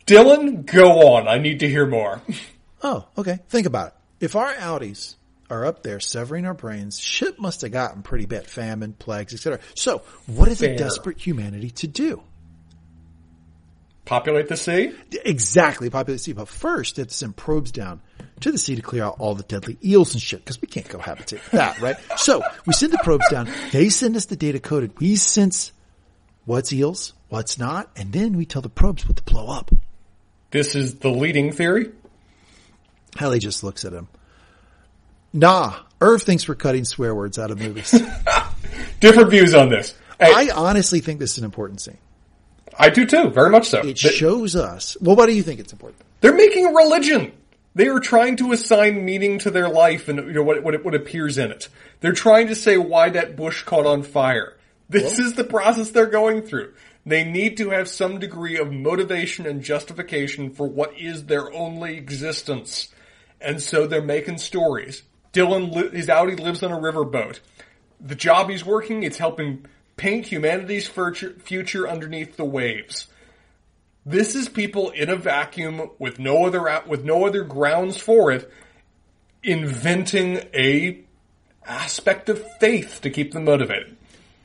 Dylan, 0.06 0.66
go 0.66 1.14
on. 1.14 1.30
I 1.30 1.38
need 1.38 1.62
to 1.62 1.70
hear 1.70 1.86
more. 1.88 2.22
oh, 2.84 3.06
okay. 3.18 3.40
Think 3.48 3.66
about 3.66 3.88
it. 3.88 3.94
If 4.26 4.36
our 4.36 4.54
outies 4.56 5.16
are 5.54 5.66
up 5.66 5.84
there 5.84 6.00
severing 6.00 6.46
our 6.46 6.54
brains, 6.54 7.00
shit 7.00 7.40
must 7.40 7.62
have 7.62 7.72
gotten 7.72 8.02
pretty 8.02 8.26
bad. 8.26 8.48
Famine, 8.48 8.94
plagues, 8.94 9.34
etc. 9.34 9.60
So, 9.76 10.02
what 10.26 10.48
is 10.50 10.60
Fair. 10.60 10.74
a 10.74 10.78
desperate 10.78 11.20
humanity 11.20 11.70
to 11.72 11.88
do? 11.88 12.24
Populate 14.06 14.50
the 14.50 14.58
sea? 14.58 14.94
Exactly, 15.24 15.90
populate 15.90 16.20
the 16.20 16.24
sea. 16.24 16.34
But 16.34 16.50
first, 16.50 17.00
it's 17.00 17.16
send 17.16 17.38
probes 17.38 17.72
down 17.72 18.02
to 18.42 18.52
the 18.52 18.58
sea 18.58 18.76
to 18.76 18.82
clear 18.82 19.04
out 19.04 19.16
all 19.20 19.36
the 19.36 19.44
deadly 19.44 19.78
eels 19.84 20.14
and 20.14 20.22
shit, 20.22 20.42
because 20.42 20.62
we 20.62 20.68
can't 20.68 20.90
go 20.90 20.98
habitate 20.98 21.42
that, 21.52 21.80
right? 21.80 21.96
So, 22.18 22.42
we 22.66 22.74
send 22.74 22.92
the 22.92 23.00
probes 23.04 23.30
down. 23.30 23.50
They 23.72 23.90
send 23.90 24.16
us 24.16 24.26
the 24.26 24.36
data 24.36 24.60
coded. 24.60 25.00
We 25.00 25.16
sense 25.16 25.72
what's 26.46 26.74
eels, 26.74 27.14
what's 27.30 27.58
not, 27.58 27.90
and 27.96 28.12
then 28.12 28.36
we 28.38 28.46
tell 28.46 28.62
the 28.62 28.70
probes 28.70 29.08
what 29.08 29.18
to 29.18 29.24
blow 29.24 29.48
up. 29.48 29.72
This 30.52 30.76
is 30.76 30.96
the 30.96 31.10
leading 31.10 31.52
theory? 31.52 31.92
Helly 33.16 33.40
just 33.40 33.64
looks 33.64 33.86
at 33.86 33.94
him. 33.94 34.08
Nah, 35.34 35.80
Irv 36.00 36.22
thinks 36.22 36.48
we're 36.48 36.56
cutting 36.56 36.86
swear 36.86 37.16
words 37.16 37.40
out 37.40 37.50
of 37.50 37.60
movies. 37.60 37.92
Different 39.00 39.32
views 39.32 39.56
on 39.56 39.70
this. 39.70 39.96
Hey, 40.20 40.32
I 40.32 40.54
honestly 40.56 41.00
think 41.00 41.20
this 41.20 41.34
is 41.34 41.38
an 41.40 41.46
important 41.46 41.82
scene. 41.82 41.98
I 42.78 42.90
do 42.90 43.06
too, 43.06 43.30
very 43.30 43.50
much 43.50 43.70
so. 43.70 43.82
It 43.82 43.98
shows 43.98 44.56
us. 44.56 44.96
Well, 45.02 45.16
why 45.16 45.26
do 45.26 45.34
you 45.34 45.44
think 45.44 45.60
it's 45.60 45.74
important? 45.74 46.02
They're 46.22 46.34
making 46.34 46.66
a 46.68 46.72
religion. 46.72 47.34
They 47.76 47.88
are 47.88 48.00
trying 48.00 48.38
to 48.38 48.52
assign 48.52 49.04
meaning 49.04 49.40
to 49.40 49.52
their 49.52 49.68
life 49.68 50.08
and 50.08 50.20
you 50.20 50.34
know 50.34 50.44
what 50.44 50.64
what, 50.64 50.84
what 50.84 50.96
appears 50.96 51.38
in 51.38 51.52
it. 51.52 51.70
They're 52.02 52.14
trying 52.14 52.48
to 52.48 52.56
say 52.56 52.78
why 52.78 53.10
that 53.10 53.36
bush 53.36 53.64
caught 53.64 53.86
on 53.86 54.04
fire. 54.04 54.56
This 54.90 55.18
well, 55.18 55.28
is 55.28 55.34
the 55.34 55.44
process 55.44 55.90
they're 55.90 56.06
going 56.06 56.44
through. 56.44 56.74
They 57.06 57.24
need 57.24 57.58
to 57.58 57.72
have 57.72 57.90
some 57.90 58.20
degree 58.20 58.58
of 58.58 58.72
motivation 58.72 59.46
and 59.46 59.64
justification 59.64 60.52
for 60.52 60.68
what 60.68 60.98
is 60.98 61.26
their 61.26 61.52
only 61.52 61.98
existence. 61.98 62.90
And 63.42 63.62
so 63.62 63.88
they're 63.88 64.02
making 64.02 64.38
stories. 64.38 65.04
Dylan, 65.34 65.92
his 65.92 66.08
outie 66.08 66.40
lives 66.40 66.64
on 66.64 66.72
a 66.72 66.78
riverboat. 66.78 67.40
The 68.00 68.16
job 68.16 68.50
he's 68.50 68.64
working, 68.66 69.04
it's 69.04 69.18
helping 69.18 69.66
paint 69.98 70.28
humanity's 70.28 70.88
future 70.88 71.90
underneath 71.90 72.38
the 72.38 72.46
waves. 72.46 73.08
This 74.06 74.36
is 74.36 74.50
people 74.50 74.90
in 74.92 75.10
a 75.10 75.16
vacuum 75.16 75.90
with 75.98 76.20
no 76.20 76.46
other 76.46 76.84
with 76.86 77.04
no 77.04 77.26
other 77.26 77.44
grounds 77.44 77.98
for 77.98 78.32
it, 78.32 78.52
inventing 79.42 80.38
a 80.54 81.00
aspect 81.66 82.28
of 82.30 82.46
faith 82.60 83.00
to 83.02 83.10
keep 83.10 83.32
them 83.32 83.46
motivated. 83.46 83.96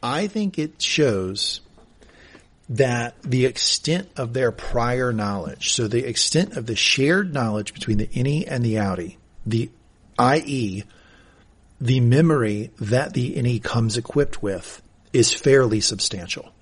I 0.03 0.29
think 0.29 0.59
it 0.59 0.81
shows 0.81 1.61
that 2.69 3.21
the 3.23 3.47
extent 3.47 4.11
of 4.17 4.33
their 4.33 4.53
prior 4.53 5.13
knowledge, 5.13 5.73
so 5.73 5.89
the 5.89 6.07
extent 6.07 6.57
of 6.57 6.67
the 6.67 6.77
shared 6.77 7.35
knowledge 7.35 7.75
between 7.75 7.99
the 7.99 8.07
innie 8.09 8.45
and 8.47 8.65
the 8.65 8.75
outie, 8.75 9.17
the 9.45 9.71
i.e., 10.19 10.85
the 11.81 12.01
memory 12.01 12.71
that 12.81 13.15
the 13.15 13.35
innie 13.37 13.63
comes 13.63 13.97
equipped 13.97 14.43
with 14.43 14.83
is 15.13 15.33
fairly 15.33 15.81
substantial. 15.81 16.53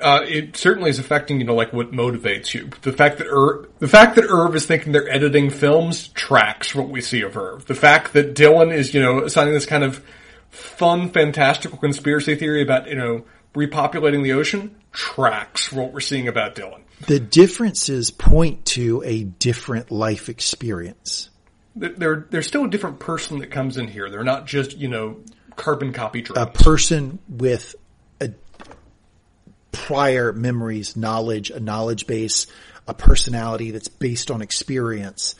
Uh, 0.00 0.20
it 0.28 0.56
certainly 0.56 0.90
is 0.90 0.98
affecting, 0.98 1.40
you 1.40 1.46
know, 1.46 1.54
like 1.54 1.72
what 1.72 1.90
motivates 1.90 2.54
you. 2.54 2.70
The 2.82 2.92
fact 2.92 3.18
that 3.18 3.26
Irv, 3.28 3.66
the 3.80 3.88
fact 3.88 4.14
that 4.14 4.26
Irv 4.28 4.54
is 4.54 4.64
thinking 4.64 4.92
they're 4.92 5.08
editing 5.08 5.50
films 5.50 6.08
tracks 6.08 6.74
what 6.74 6.88
we 6.88 7.00
see 7.00 7.22
of 7.22 7.36
Irv. 7.36 7.66
The 7.66 7.74
fact 7.74 8.12
that 8.12 8.34
Dylan 8.34 8.72
is, 8.72 8.94
you 8.94 9.02
know, 9.02 9.24
assigning 9.24 9.54
this 9.54 9.66
kind 9.66 9.82
of 9.82 10.04
fun, 10.50 11.10
fantastical 11.10 11.78
conspiracy 11.78 12.36
theory 12.36 12.62
about, 12.62 12.88
you 12.88 12.94
know, 12.94 13.24
repopulating 13.54 14.22
the 14.22 14.32
ocean 14.32 14.76
tracks 14.92 15.72
what 15.72 15.92
we're 15.92 16.00
seeing 16.00 16.28
about 16.28 16.54
Dylan. 16.54 16.82
The 17.06 17.20
differences 17.20 18.10
point 18.10 18.66
to 18.66 19.02
a 19.04 19.24
different 19.24 19.90
life 19.90 20.28
experience. 20.28 21.30
They're, 21.76 22.26
they're 22.30 22.42
still 22.42 22.64
a 22.64 22.68
different 22.68 22.98
person 22.98 23.38
that 23.38 23.50
comes 23.50 23.76
in 23.76 23.88
here. 23.88 24.10
They're 24.10 24.24
not 24.24 24.46
just, 24.46 24.76
you 24.76 24.88
know, 24.88 25.20
carbon 25.56 25.92
copy 25.92 26.22
drones. 26.22 26.40
A 26.40 26.46
person 26.46 27.18
with 27.28 27.74
a 28.20 28.30
prior 29.70 30.32
memories, 30.32 30.96
knowledge, 30.96 31.50
a 31.50 31.60
knowledge 31.60 32.06
base, 32.06 32.46
a 32.86 32.94
personality 32.94 33.70
that's 33.70 33.88
based 33.88 34.30
on 34.30 34.42
experience. 34.42 35.34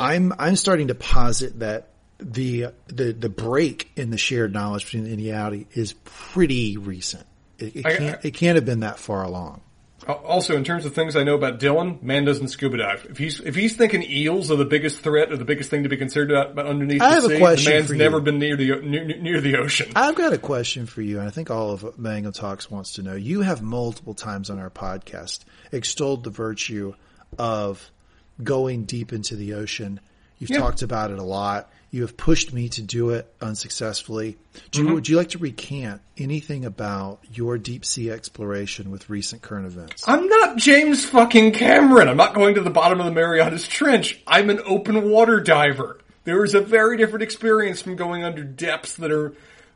I'm, 0.00 0.32
I'm 0.38 0.56
starting 0.56 0.88
to 0.88 0.94
posit 0.94 1.60
that 1.60 1.88
the, 2.18 2.68
the, 2.88 3.12
the 3.12 3.28
break 3.28 3.92
in 3.96 4.10
the 4.10 4.18
shared 4.18 4.52
knowledge 4.52 4.86
between 4.86 5.04
the 5.04 5.16
innie 5.16 5.32
outie 5.32 5.66
is 5.74 5.92
pretty 6.04 6.76
recent. 6.76 7.26
It, 7.58 7.76
it 7.76 7.82
can't, 7.84 8.24
it 8.24 8.30
can't 8.32 8.56
have 8.56 8.64
been 8.64 8.80
that 8.80 8.98
far 8.98 9.22
along. 9.22 9.60
Uh, 10.08 10.12
also, 10.12 10.56
in 10.56 10.62
terms 10.62 10.86
of 10.86 10.94
things 10.94 11.16
I 11.16 11.24
know 11.24 11.34
about 11.34 11.58
Dylan, 11.58 12.00
man 12.02 12.24
doesn't 12.24 12.48
scuba 12.48 12.76
dive. 12.76 13.06
If 13.10 13.18
he's 13.18 13.40
if 13.40 13.54
he's 13.56 13.74
thinking 13.76 14.02
eels 14.04 14.50
are 14.52 14.56
the 14.56 14.64
biggest 14.64 15.00
threat 15.00 15.32
or 15.32 15.36
the 15.36 15.44
biggest 15.44 15.68
thing 15.68 15.82
to 15.82 15.88
be 15.88 15.96
concerned 15.96 16.30
about, 16.30 16.56
underneath 16.66 17.02
I 17.02 17.16
the 17.16 17.22
have 17.22 17.30
a 17.32 17.38
question 17.38 17.70
the 17.72 17.76
man's 17.78 17.86
for 17.88 17.92
you. 17.94 17.98
never 17.98 18.20
been 18.20 18.38
near 18.38 18.56
the 18.56 18.80
near, 18.82 19.04
near 19.04 19.40
the 19.40 19.56
ocean. 19.56 19.90
I've 19.96 20.14
got 20.14 20.32
a 20.32 20.38
question 20.38 20.86
for 20.86 21.02
you, 21.02 21.18
and 21.18 21.26
I 21.26 21.30
think 21.30 21.50
all 21.50 21.72
of 21.72 21.98
Mango 21.98 22.30
Talks 22.30 22.70
wants 22.70 22.92
to 22.94 23.02
know. 23.02 23.14
You 23.14 23.40
have 23.40 23.62
multiple 23.62 24.14
times 24.14 24.48
on 24.48 24.58
our 24.60 24.70
podcast 24.70 25.40
extolled 25.72 26.22
the 26.22 26.30
virtue 26.30 26.94
of 27.38 27.90
going 28.42 28.84
deep 28.84 29.12
into 29.12 29.34
the 29.34 29.54
ocean. 29.54 29.98
You've 30.38 30.50
Yeah. 30.50 30.58
talked 30.58 30.82
about 30.82 31.10
it 31.10 31.18
a 31.18 31.22
lot. 31.24 31.68
You 31.96 32.02
have 32.02 32.18
pushed 32.18 32.52
me 32.52 32.68
to 32.68 32.82
do 32.82 33.08
it 33.08 33.26
unsuccessfully. 33.40 34.36
Do 34.70 34.80
you, 34.80 34.84
mm-hmm. 34.84 34.94
Would 34.96 35.08
you 35.08 35.16
like 35.16 35.30
to 35.30 35.38
recant 35.38 36.02
anything 36.18 36.66
about 36.66 37.20
your 37.32 37.56
deep 37.56 37.86
sea 37.86 38.10
exploration 38.10 38.90
with 38.90 39.08
recent 39.08 39.40
current 39.40 39.64
events? 39.64 40.06
I'm 40.06 40.28
not 40.28 40.58
James 40.58 41.06
fucking 41.06 41.52
Cameron. 41.52 42.08
I'm 42.08 42.18
not 42.18 42.34
going 42.34 42.56
to 42.56 42.60
the 42.60 42.68
bottom 42.68 43.00
of 43.00 43.06
the 43.06 43.12
Marianas 43.12 43.66
Trench. 43.66 44.20
I'm 44.26 44.50
an 44.50 44.60
open 44.66 45.08
water 45.08 45.40
diver. 45.40 45.98
There 46.24 46.44
is 46.44 46.54
a 46.54 46.60
very 46.60 46.98
different 46.98 47.22
experience 47.22 47.80
from 47.80 47.96
going 47.96 48.24
under 48.24 48.44
depths 48.44 48.96
that 48.96 49.10
are 49.10 49.32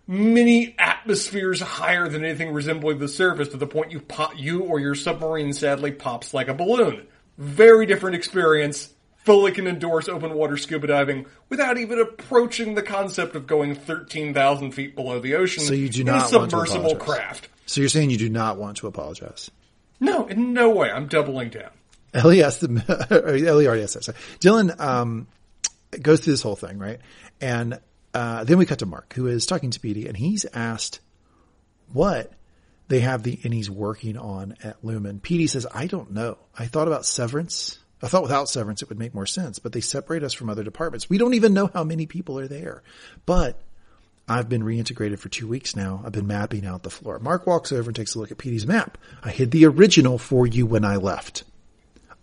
many 0.06 0.74
atmospheres 0.78 1.62
higher 1.62 2.06
than 2.06 2.22
anything 2.22 2.52
resembling 2.52 2.98
the 2.98 3.08
surface 3.08 3.48
to 3.48 3.56
the 3.56 3.66
point 3.66 3.92
you 3.92 4.00
pop, 4.00 4.38
you 4.38 4.64
or 4.64 4.78
your 4.78 4.94
submarine 4.94 5.54
sadly 5.54 5.90
pops 5.90 6.34
like 6.34 6.48
a 6.48 6.54
balloon. 6.54 7.06
Very 7.38 7.86
different 7.86 8.16
experience. 8.16 8.90
Fully 9.24 9.52
can 9.52 9.66
endorse 9.66 10.08
open 10.08 10.32
water 10.34 10.56
scuba 10.56 10.86
diving 10.86 11.26
without 11.50 11.76
even 11.78 12.00
approaching 12.00 12.74
the 12.74 12.82
concept 12.82 13.36
of 13.36 13.46
going 13.46 13.74
13,000 13.74 14.72
feet 14.72 14.94
below 14.96 15.20
the 15.20 15.34
ocean 15.34 15.62
So 15.62 15.74
you 15.74 15.88
do 15.90 16.00
in 16.00 16.06
not 16.06 16.32
a 16.32 16.38
want 16.38 16.50
to 16.50 16.56
submersible 16.56 16.96
craft. 16.96 17.48
so 17.66 17.80
you're 17.82 17.90
saying 17.90 18.10
you 18.10 18.16
do 18.16 18.30
not 18.30 18.56
want 18.56 18.78
to 18.78 18.86
apologize? 18.86 19.50
No, 20.00 20.26
in 20.26 20.54
no 20.54 20.70
way. 20.70 20.90
I'm 20.90 21.06
doubling 21.06 21.50
down. 21.50 21.70
Helly 22.14 22.42
asked 22.42 22.60
the, 22.62 23.42
Helly 23.44 23.66
already 23.66 23.82
asked 23.82 23.94
that. 24.06 24.16
Dylan, 24.40 24.80
um, 24.80 25.26
goes 26.00 26.20
through 26.20 26.32
this 26.32 26.42
whole 26.42 26.56
thing, 26.56 26.78
right? 26.78 26.98
And, 27.40 27.78
uh, 28.14 28.44
then 28.44 28.56
we 28.58 28.64
cut 28.66 28.78
to 28.78 28.86
Mark, 28.86 29.12
who 29.14 29.26
is 29.26 29.44
talking 29.44 29.70
to 29.70 29.78
Petey, 29.80 30.08
and 30.08 30.16
he's 30.16 30.46
asked 30.54 31.00
what 31.92 32.32
they 32.88 33.00
have 33.00 33.22
the 33.22 33.36
innies 33.36 33.68
working 33.68 34.16
on 34.16 34.56
at 34.64 34.82
Lumon. 34.82 35.20
Petey 35.22 35.46
says, 35.46 35.66
I 35.72 35.86
don't 35.86 36.10
know. 36.12 36.38
I 36.58 36.66
thought 36.66 36.88
about 36.88 37.04
severance. 37.06 37.78
I 38.02 38.08
thought 38.08 38.22
without 38.22 38.48
severance 38.48 38.82
it 38.82 38.88
would 38.88 38.98
make 38.98 39.14
more 39.14 39.26
sense, 39.26 39.58
but 39.58 39.72
they 39.72 39.80
separate 39.80 40.22
us 40.22 40.32
from 40.32 40.48
other 40.48 40.64
departments. 40.64 41.10
We 41.10 41.18
don't 41.18 41.34
even 41.34 41.52
know 41.52 41.70
how 41.72 41.84
many 41.84 42.06
people 42.06 42.38
are 42.38 42.48
there. 42.48 42.82
But 43.26 43.60
I've 44.26 44.48
been 44.48 44.62
reintegrated 44.62 45.18
for 45.18 45.28
two 45.28 45.48
weeks 45.48 45.76
now. 45.76 46.02
I've 46.04 46.12
been 46.12 46.26
mapping 46.26 46.64
out 46.64 46.82
the 46.82 46.90
floor. 46.90 47.18
Mark 47.18 47.46
walks 47.46 47.72
over 47.72 47.90
and 47.90 47.96
takes 47.96 48.14
a 48.14 48.18
look 48.18 48.30
at 48.30 48.38
Petey's 48.38 48.66
map. 48.66 48.96
I 49.22 49.30
hid 49.30 49.50
the 49.50 49.66
original 49.66 50.18
for 50.18 50.46
you 50.46 50.66
when 50.66 50.84
I 50.84 50.96
left. 50.96 51.44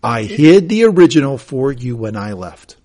I 0.02 0.22
hid 0.22 0.68
the 0.68 0.84
original 0.84 1.38
for 1.38 1.70
you 1.70 1.96
when 1.96 2.16
I 2.16 2.32
left. 2.32 2.76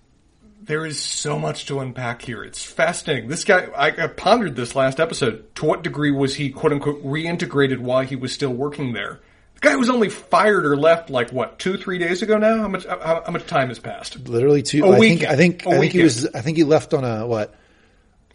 There 0.60 0.86
is 0.86 0.98
so 0.98 1.38
much 1.38 1.66
to 1.66 1.80
unpack 1.80 2.22
here. 2.22 2.42
It's 2.42 2.62
fascinating. 2.62 3.28
This 3.28 3.44
guy, 3.44 3.66
I, 3.76 4.04
I 4.04 4.06
pondered 4.08 4.56
this 4.56 4.74
last 4.74 4.98
episode. 4.98 5.54
To 5.56 5.66
what 5.66 5.82
degree 5.82 6.10
was 6.10 6.36
he 6.36 6.50
quote 6.50 6.72
unquote 6.72 7.04
reintegrated 7.04 7.78
while 7.78 8.02
he 8.02 8.16
was 8.16 8.32
still 8.32 8.52
working 8.52 8.92
there? 8.92 9.20
Guy 9.64 9.76
was 9.76 9.88
only 9.88 10.10
fired 10.10 10.66
or 10.66 10.76
left 10.76 11.08
like 11.08 11.30
what, 11.30 11.58
two, 11.58 11.78
three 11.78 11.96
days 11.96 12.20
ago 12.20 12.36
now? 12.36 12.58
How 12.58 12.68
much, 12.68 12.84
how, 12.84 13.22
how 13.24 13.32
much 13.32 13.46
time 13.46 13.68
has 13.68 13.78
passed? 13.78 14.28
Literally 14.28 14.62
two. 14.62 14.84
A 14.84 14.92
I 14.92 14.98
think. 14.98 15.24
I 15.24 15.36
think. 15.36 15.64
A 15.64 15.70
I 15.70 15.78
think 15.78 15.92
he 15.92 16.02
was. 16.02 16.26
I 16.26 16.42
think 16.42 16.58
he 16.58 16.64
left 16.64 16.92
on 16.92 17.02
a 17.02 17.26
what 17.26 17.54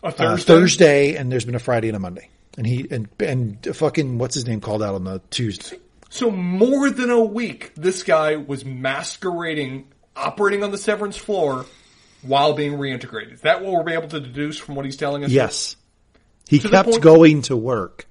A 0.01 0.11
Thursday? 0.11 0.25
Thursday? 0.25 0.53
Thursday, 0.53 1.15
and 1.17 1.31
there's 1.31 1.45
been 1.45 1.53
a 1.53 1.59
Friday 1.59 1.87
and 1.87 1.95
a 1.95 1.99
Monday, 1.99 2.29
and 2.57 2.65
he 2.65 2.87
and 2.89 3.07
and 3.19 3.75
fucking 3.75 4.17
what's 4.17 4.33
his 4.33 4.47
name 4.47 4.59
called 4.59 4.81
out 4.81 4.95
on 4.95 5.03
the 5.03 5.21
Tuesday. 5.29 5.77
So 6.09 6.31
more 6.31 6.89
than 6.89 7.11
a 7.11 7.23
week, 7.23 7.73
this 7.75 8.01
guy 8.01 8.35
was 8.35 8.65
masquerading, 8.65 9.87
operating 10.15 10.63
on 10.63 10.71
the 10.71 10.79
severance 10.79 11.15
floor 11.15 11.67
while 12.23 12.53
being 12.53 12.73
reintegrated. 12.73 13.33
Is 13.33 13.41
that 13.41 13.63
what 13.63 13.85
we're 13.85 13.93
able 13.93 14.07
to 14.07 14.19
deduce 14.19 14.57
from 14.57 14.73
what 14.73 14.85
he's 14.85 14.97
telling 14.97 15.23
us? 15.23 15.29
Yes, 15.29 15.75
he 16.47 16.57
To 16.57 16.69
kept 16.69 16.99
going 17.01 17.43
to 17.43 17.55
work 17.55 18.07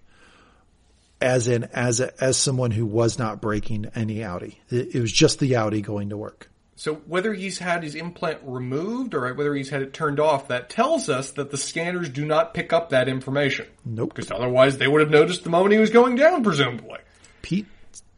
as 1.21 1.49
in 1.49 1.65
as 1.65 2.01
a, 2.01 2.23
as 2.23 2.37
someone 2.37 2.71
who 2.71 2.87
was 2.87 3.19
not 3.19 3.41
breaking 3.41 3.91
any 3.95 4.17
outie. 4.17 4.57
It, 4.71 4.95
it 4.95 5.01
was 5.01 5.13
just 5.13 5.39
the 5.39 5.53
outie 5.53 5.83
going 5.83 6.11
to 6.11 6.17
work. 6.17 6.51
So 6.77 6.95
whether 7.07 7.35
he's 7.35 7.59
had 7.59 7.83
his 7.83 7.97
implant 7.97 8.39
removed 8.45 9.13
or 9.13 9.35
whether 9.35 9.53
he's 9.53 9.69
had 9.69 9.83
it 9.83 9.93
turned 9.93 10.21
off, 10.21 10.47
that 10.47 10.71
tells 10.71 11.09
us 11.09 11.33
that 11.33 11.51
the 11.51 11.57
scanners 11.57 12.09
do 12.09 12.25
not 12.25 12.55
pick 12.55 12.73
up 12.73 12.91
that 12.91 13.09
information. 13.09 13.67
Nope. 13.85 14.15
Because 14.15 14.31
otherwise 14.31 14.79
they 14.79 14.87
would 14.87 15.01
have 15.01 15.11
noticed 15.11 15.43
the 15.43 15.51
moment 15.51 15.73
he 15.73 15.81
was 15.81 15.91
going 15.91 16.15
down, 16.15 16.45
presumably. 16.45 17.01
Pete, 17.43 17.67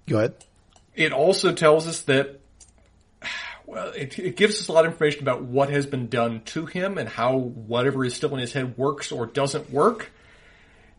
go 0.07 0.19
ahead. 0.19 0.35
It 0.95 1.15
also 1.15 1.55
tells 1.55 1.87
us 1.87 2.03
that, 2.03 2.41
well, 3.65 3.93
it, 3.93 4.19
it 4.19 4.37
gives 4.37 4.61
us 4.61 4.69
a 4.69 4.73
lot 4.73 4.85
of 4.85 4.93
information 4.93 5.23
about 5.23 5.43
what 5.43 5.71
has 5.71 5.87
been 5.87 6.09
done 6.09 6.43
to 6.47 6.67
him 6.67 6.99
and 6.99 7.09
how 7.09 7.37
whatever 7.39 8.05
is 8.05 8.13
still 8.13 8.35
in 8.35 8.41
his 8.41 8.53
head 8.53 8.77
works 8.77 9.11
or 9.11 9.25
doesn't 9.25 9.71
work. 9.71 10.11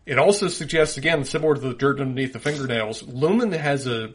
It 0.04 0.18
also 0.18 0.48
suggests, 0.48 0.96
again, 0.96 1.24
similar 1.24 1.54
to 1.54 1.60
the 1.60 1.74
dirt 1.74 2.00
underneath 2.00 2.32
the 2.32 2.40
fingernails, 2.40 3.02
Lumon 3.02 3.56
has 3.56 3.86
a 3.86 4.12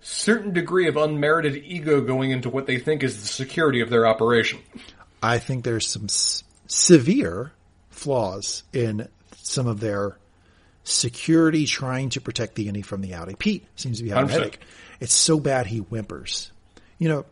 certain 0.00 0.52
degree 0.52 0.86
of 0.88 0.96
unmerited 0.96 1.56
ego 1.64 2.00
going 2.02 2.30
into 2.30 2.50
what 2.50 2.66
they 2.66 2.78
think 2.78 3.02
is 3.02 3.20
the 3.20 3.26
security 3.26 3.80
of 3.80 3.90
their 3.90 4.06
operation. 4.06 4.58
I 5.22 5.38
think 5.38 5.64
there's 5.64 5.86
some 5.88 6.04
s- 6.04 6.44
severe 6.66 7.52
flaws 7.90 8.62
in 8.72 9.08
some 9.36 9.66
of 9.66 9.80
their 9.80 10.16
security 10.84 11.66
trying 11.66 12.10
to 12.10 12.20
protect 12.20 12.54
the 12.54 12.68
innie 12.68 12.84
from 12.84 13.00
the 13.00 13.10
outie. 13.10 13.38
Pete 13.38 13.66
seems 13.76 13.98
to 13.98 14.04
be 14.04 14.10
having 14.10 14.24
a 14.30 14.32
100%. 14.32 14.38
headache. 14.38 14.60
It's 15.00 15.12
so 15.12 15.40
bad 15.40 15.66
he 15.66 15.78
whimpers. 15.80 16.50
You 16.98 17.08
know, 17.08 17.26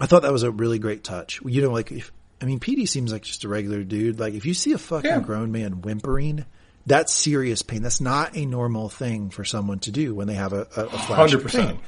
I 0.00 0.06
thought 0.06 0.22
that 0.22 0.32
was 0.32 0.42
a 0.42 0.50
really 0.50 0.78
great 0.78 1.04
touch. 1.04 1.40
You 1.44 1.62
know, 1.62 1.70
like 1.72 1.90
if, 1.92 2.12
I 2.40 2.44
mean, 2.44 2.60
Petey 2.60 2.86
seems 2.86 3.12
like 3.12 3.22
just 3.22 3.44
a 3.44 3.48
regular 3.48 3.82
dude. 3.82 4.20
Like 4.20 4.34
if 4.34 4.44
you 4.46 4.54
see 4.54 4.72
a 4.72 4.78
fucking 4.78 5.10
Yeah. 5.10 5.20
grown 5.20 5.52
man 5.52 5.80
whimpering, 5.80 6.44
that's 6.86 7.12
serious 7.12 7.62
pain. 7.62 7.82
That's 7.82 8.00
not 8.00 8.36
a 8.36 8.46
normal 8.46 8.88
thing 8.88 9.30
for 9.30 9.44
someone 9.44 9.80
to 9.80 9.90
do 9.90 10.14
when 10.14 10.28
they 10.28 10.34
have 10.34 10.52
a, 10.52 10.66
a, 10.76 10.84
a 10.84 10.98
flash 10.98 11.32
of 11.32 11.42
100%. 11.42 11.66
pain. 11.66 11.78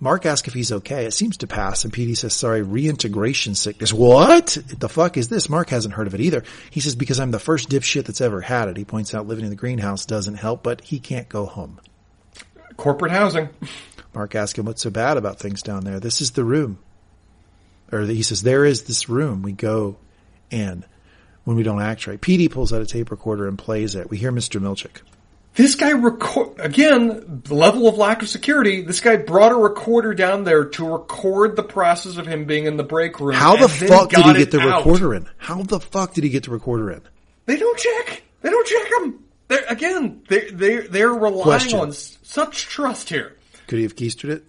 Mark 0.00 0.26
asks 0.26 0.48
if 0.48 0.54
he's 0.54 0.72
okay. 0.72 1.06
It 1.06 1.12
seems 1.14 1.38
to 1.38 1.46
pass. 1.46 1.84
And 1.84 1.92
Petey 1.92 2.14
says, 2.14 2.34
sorry, 2.34 2.62
reintegration 2.62 3.54
sickness. 3.54 3.92
What 3.92 4.58
the 4.78 4.88
fuck 4.88 5.16
is 5.16 5.28
this? 5.28 5.48
Mark 5.48 5.70
hasn't 5.70 5.94
heard 5.94 6.06
of 6.06 6.14
it 6.14 6.20
either. 6.20 6.42
He 6.70 6.80
says, 6.80 6.94
because 6.94 7.20
I'm 7.20 7.30
the 7.30 7.38
first 7.38 7.70
dipshit 7.70 8.04
that's 8.04 8.20
ever 8.20 8.40
had 8.40 8.68
it. 8.68 8.76
He 8.76 8.84
points 8.84 9.14
out 9.14 9.26
living 9.26 9.44
in 9.44 9.50
the 9.50 9.56
greenhouse 9.56 10.04
doesn't 10.04 10.34
help, 10.34 10.62
but 10.62 10.82
he 10.82 10.98
can't 10.98 11.28
go 11.28 11.46
home. 11.46 11.80
Corporate 12.76 13.12
housing. 13.12 13.48
Mark 14.14 14.34
asks 14.34 14.58
him, 14.58 14.66
what's 14.66 14.82
so 14.82 14.90
bad 14.90 15.16
about 15.16 15.38
things 15.38 15.62
down 15.62 15.84
there? 15.84 16.00
This 16.00 16.20
is 16.20 16.32
the 16.32 16.44
room. 16.44 16.78
Or 17.90 18.02
he 18.02 18.22
says, 18.22 18.42
there 18.42 18.64
is 18.64 18.82
this 18.82 19.08
room 19.08 19.42
we 19.42 19.52
go 19.52 19.96
in 20.50 20.84
when 21.44 21.56
we 21.56 21.62
don't 21.62 21.80
act 21.80 22.06
right. 22.06 22.20
Petey 22.20 22.48
pulls 22.48 22.72
out 22.72 22.82
a 22.82 22.86
tape 22.86 23.10
recorder 23.10 23.46
and 23.46 23.58
plays 23.58 23.94
it. 23.94 24.10
We 24.10 24.18
hear 24.18 24.32
Mr. 24.32 24.60
Milchick. 24.60 25.02
This 25.54 25.76
guy 25.76 25.92
record 25.92 26.58
again. 26.58 27.42
The 27.44 27.54
level 27.54 27.86
of 27.86 27.96
lack 27.96 28.22
of 28.22 28.28
security. 28.28 28.82
This 28.82 29.00
guy 29.00 29.16
brought 29.16 29.52
a 29.52 29.56
recorder 29.56 30.12
down 30.12 30.42
there 30.42 30.64
to 30.64 30.92
record 30.92 31.54
the 31.54 31.62
process 31.62 32.16
of 32.16 32.26
him 32.26 32.44
being 32.44 32.66
in 32.66 32.76
the 32.76 32.82
break 32.82 33.20
room. 33.20 33.36
How 33.36 33.56
the 33.56 33.68
fuck 33.68 34.10
did 34.10 34.24
he 34.24 34.32
get 34.32 34.50
the 34.50 34.60
out. 34.60 34.78
recorder 34.78 35.14
in? 35.14 35.28
How 35.36 35.62
the 35.62 35.78
fuck 35.78 36.14
did 36.14 36.24
he 36.24 36.30
get 36.30 36.42
the 36.44 36.50
recorder 36.50 36.90
in? 36.90 37.02
They 37.46 37.56
don't 37.56 37.78
check. 37.78 38.24
They 38.42 38.50
don't 38.50 38.66
check 38.66 38.90
them. 38.98 39.24
They're, 39.46 39.64
again, 39.68 40.22
they 40.28 40.50
they 40.50 40.76
they're 40.78 41.12
relying 41.12 41.42
Question. 41.42 41.78
on 41.78 41.92
such 41.92 42.64
trust 42.66 43.10
here. 43.10 43.36
Could 43.68 43.76
he 43.76 43.84
have 43.84 43.94
keistered 43.94 44.30
it? 44.30 44.44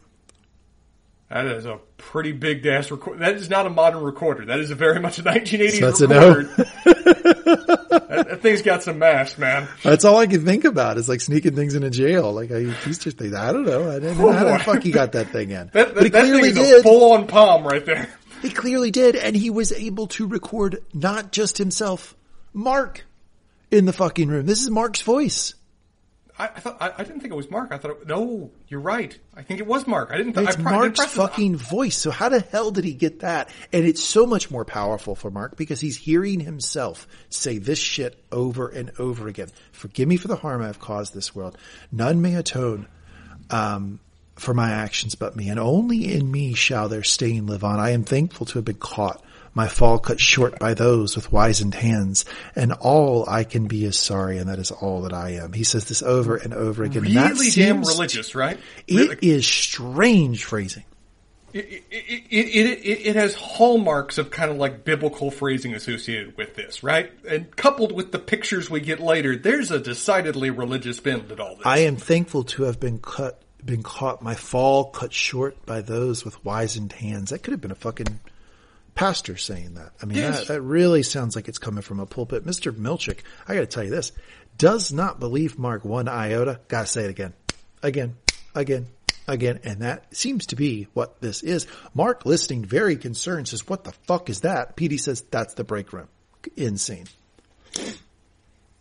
That 1.30 1.48
is 1.48 1.66
a 1.66 1.80
pretty 1.98 2.34
big 2.34 2.62
dash 2.62 2.92
record. 2.92 3.20
That 3.20 3.34
is 3.34 3.50
not 3.50 3.66
a 3.66 3.70
modern 3.70 4.04
recorder. 4.04 4.46
That 4.46 4.60
is 4.60 4.70
a 4.70 4.76
very 4.76 5.00
much 5.00 5.18
a 5.18 5.24
1980s 5.24 5.80
So 5.80 5.86
that's 5.86 6.02
a 6.02 6.08
recorder. 6.08 6.44
that, 6.86 8.26
that 8.30 8.42
thing's 8.42 8.62
got 8.62 8.84
some 8.84 9.00
mass, 9.00 9.36
man. 9.38 9.68
That's 9.84 10.06
all 10.06 10.18
I 10.18 10.28
can 10.28 10.46
think 10.46 10.66
about 10.66 10.98
is 10.98 11.10
like 11.10 11.22
sneaking 11.22 11.56
things 11.56 11.74
into 11.74 11.90
jail. 11.90 12.32
Like 12.32 12.52
I, 12.52 12.66
just. 12.84 13.08
I 13.08 13.52
don't 13.52 13.66
know. 13.66 13.90
I 13.90 14.00
didn't 14.00 14.20
know 14.20 14.30
oh, 14.30 14.32
how 14.34 14.46
the 14.46 14.60
fuck 14.60 14.84
he 14.84 14.92
got 14.92 15.14
that 15.14 15.30
thing 15.30 15.52
in. 15.52 15.66
That, 15.74 15.94
but 15.96 16.04
he 16.04 16.10
that 16.10 16.22
thing 16.22 16.32
clearly 16.32 16.50
is 16.50 16.58
a 16.58 16.62
did. 16.62 16.84
full 16.84 17.14
on 17.14 17.28
palm 17.28 17.66
right 17.66 17.86
there. 17.86 18.08
He 18.42 18.50
clearly 18.52 18.92
did, 18.92 19.16
and 19.16 19.36
he 19.36 19.50
was 19.50 19.72
able 19.72 20.08
to 20.08 20.28
record 20.28 20.78
not 20.94 21.32
just 21.32 21.58
himself, 21.58 22.16
Mark, 22.54 23.06
in 23.72 23.86
the 23.86 23.94
fucking 23.94 24.30
room. 24.30 24.46
This 24.46 24.62
is 24.62 24.70
Mark's 24.70 25.02
voice. 25.02 25.56
I, 26.38 26.46
I 26.48 26.60
thought 26.60 26.78
I, 26.82 26.92
I 26.98 27.04
didn't 27.04 27.22
think 27.22 27.32
it 27.32 27.36
was 27.38 27.50
Mark. 27.50 27.72
I 27.72 27.78
thought 27.78 27.92
it, 27.92 28.08
no, 28.08 28.52
you're 28.68 28.82
right. 28.82 29.18
I 29.36 29.42
think 29.42 29.60
it 29.62 29.68
was 29.68 29.88
Mark. 29.88 30.10
I 30.12 30.18
didn't. 30.18 30.34
Th- 30.34 30.46
It's 30.48 30.56
I 30.58 30.60
didn't 30.60 30.72
Mark's 30.72 31.06
fucking 31.06 31.56
voice. 31.56 31.96
So 31.98 32.12
how 32.12 32.30
the 32.30 32.42
hell 32.42 32.72
did 32.72 32.84
he 32.84 32.94
get 32.94 33.20
that? 33.22 33.50
And 33.72 33.86
it's 33.86 34.04
so 34.04 34.26
much 34.26 34.52
more 34.52 34.66
powerful 34.66 35.16
for 35.16 35.32
Mark 35.32 35.56
because 35.56 35.80
he's 35.80 35.96
hearing 35.98 36.40
himself 36.42 37.08
say 37.30 37.58
this 37.58 37.80
shit 37.80 38.22
over 38.32 38.68
and 38.68 38.92
over 39.00 39.28
again. 39.30 39.48
Forgive 39.72 40.08
me 40.10 40.18
for 40.18 40.28
the 40.28 40.36
harm 40.36 40.62
I 40.62 40.68
have 40.68 40.80
caused 40.80 41.14
this 41.14 41.34
world. 41.34 41.58
None 41.92 42.22
may 42.22 42.36
atone, 42.36 42.88
um, 43.50 44.00
for 44.36 44.54
my 44.54 44.72
actions 44.72 45.16
but 45.16 45.36
me, 45.38 45.48
and 45.50 45.60
only 45.60 46.14
in 46.14 46.30
me 46.30 46.54
shall 46.54 46.90
their 46.90 47.04
stain 47.04 47.48
live 47.48 47.64
on. 47.64 47.80
I 47.80 47.92
am 47.92 48.04
thankful 48.04 48.46
to 48.48 48.58
have 48.58 48.66
been 48.66 48.76
caught. 48.76 49.24
My 49.56 49.70
fall 49.70 50.00
cut 50.00 50.20
short 50.20 50.60
by 50.60 50.74
those 50.74 51.16
with 51.16 51.32
wizened 51.32 51.76
hands, 51.76 52.26
and 52.58 52.74
all 52.74 53.28
I 53.28 53.46
can 53.46 53.68
be 53.68 53.86
is 53.86 53.98
sorry, 53.98 54.38
and 54.38 54.50
that 54.50 54.60
is 54.60 54.70
all 54.70 55.04
that 55.04 55.14
I 55.14 55.36
am. 55.36 55.54
He 55.54 55.64
says 55.64 55.86
this 55.86 56.04
over 56.04 56.36
and 56.36 56.54
over 56.54 56.84
again. 56.84 57.06
and 57.06 57.16
that 57.16 57.32
Really 57.32 57.52
damn 57.52 57.82
religious, 57.82 58.36
right? 58.36 58.60
It 58.86 59.24
is 59.24 59.48
strange 59.48 60.44
phrasing. 60.44 60.84
It, 61.54 61.86
it, 61.90 62.04
it, 62.30 62.32
it, 62.32 62.80
it, 62.86 63.08
it 63.08 63.16
has 63.16 63.34
hallmarks 63.34 64.18
of 64.18 64.30
kind 64.30 64.52
of 64.52 64.58
like 64.58 64.84
biblical 64.84 65.32
phrasing 65.32 65.74
associated 65.74 66.36
with 66.36 66.56
this, 66.56 66.84
right? 66.84 67.10
And 67.26 67.56
coupled 67.56 67.94
with 67.94 68.12
the 68.12 68.20
pictures 68.20 68.70
we 68.70 68.82
get 68.82 69.00
later, 69.00 69.38
there's 69.38 69.72
a 69.72 69.80
decidedly 69.80 70.50
religious 70.50 71.00
bend 71.00 71.32
at 71.32 71.40
all 71.40 71.56
this. 71.56 71.66
I 71.66 71.78
am 71.80 71.96
thankful 71.96 72.44
to 72.44 72.64
have 72.64 72.82
been 72.82 73.00
cut, 73.00 73.42
been 73.64 73.84
caught, 73.84 74.22
my 74.22 74.36
fall 74.36 74.84
cut 74.84 75.14
short 75.14 75.66
by 75.66 75.80
those 75.80 76.26
with 76.26 76.44
wizened 76.44 76.92
hands. 76.92 77.30
That 77.30 77.42
could 77.42 77.54
have 77.54 77.62
been 77.62 77.72
a 77.72 77.76
fucking 77.76 78.20
pastor 78.96 79.38
saying 79.38 79.76
that. 79.76 79.92
I 80.02 80.06
mean, 80.06 80.18
Yes. 80.18 80.48
that, 80.48 80.54
that 80.56 80.62
really 80.62 81.04
sounds 81.04 81.36
like 81.36 81.48
it's 81.48 81.58
coming 81.58 81.82
from 81.82 82.00
a 82.00 82.06
pulpit. 82.06 82.46
Mr. 82.46 82.72
Milchick, 82.72 83.20
I 83.48 83.54
gotta 83.54 83.68
tell 83.68 83.84
you 83.84 83.90
this, 83.92 84.12
does 84.58 84.92
not 84.94 85.20
believe 85.20 85.60
Mark 85.60 85.84
one 85.86 86.08
iota. 86.08 86.60
Gotta 86.70 86.88
say 86.88 87.04
it 87.04 87.10
again, 87.10 87.34
again, 87.84 88.16
again, 88.56 88.88
again. 89.28 89.60
And 89.64 89.82
that 89.82 90.16
seems 90.16 90.48
to 90.48 90.56
be 90.56 90.88
what 90.94 91.20
this 91.22 91.44
is. 91.44 91.68
Mark 91.94 92.26
listening 92.26 92.64
very 92.66 92.96
concerned 92.96 93.48
says, 93.50 93.68
what 93.68 93.84
the 93.84 93.92
fuck 94.08 94.30
is 94.30 94.42
that? 94.42 94.76
Petey 94.76 94.98
says, 94.98 95.22
that's 95.30 95.54
the 95.56 95.64
break 95.66 95.92
room. 95.94 96.08
Insane. 96.56 97.06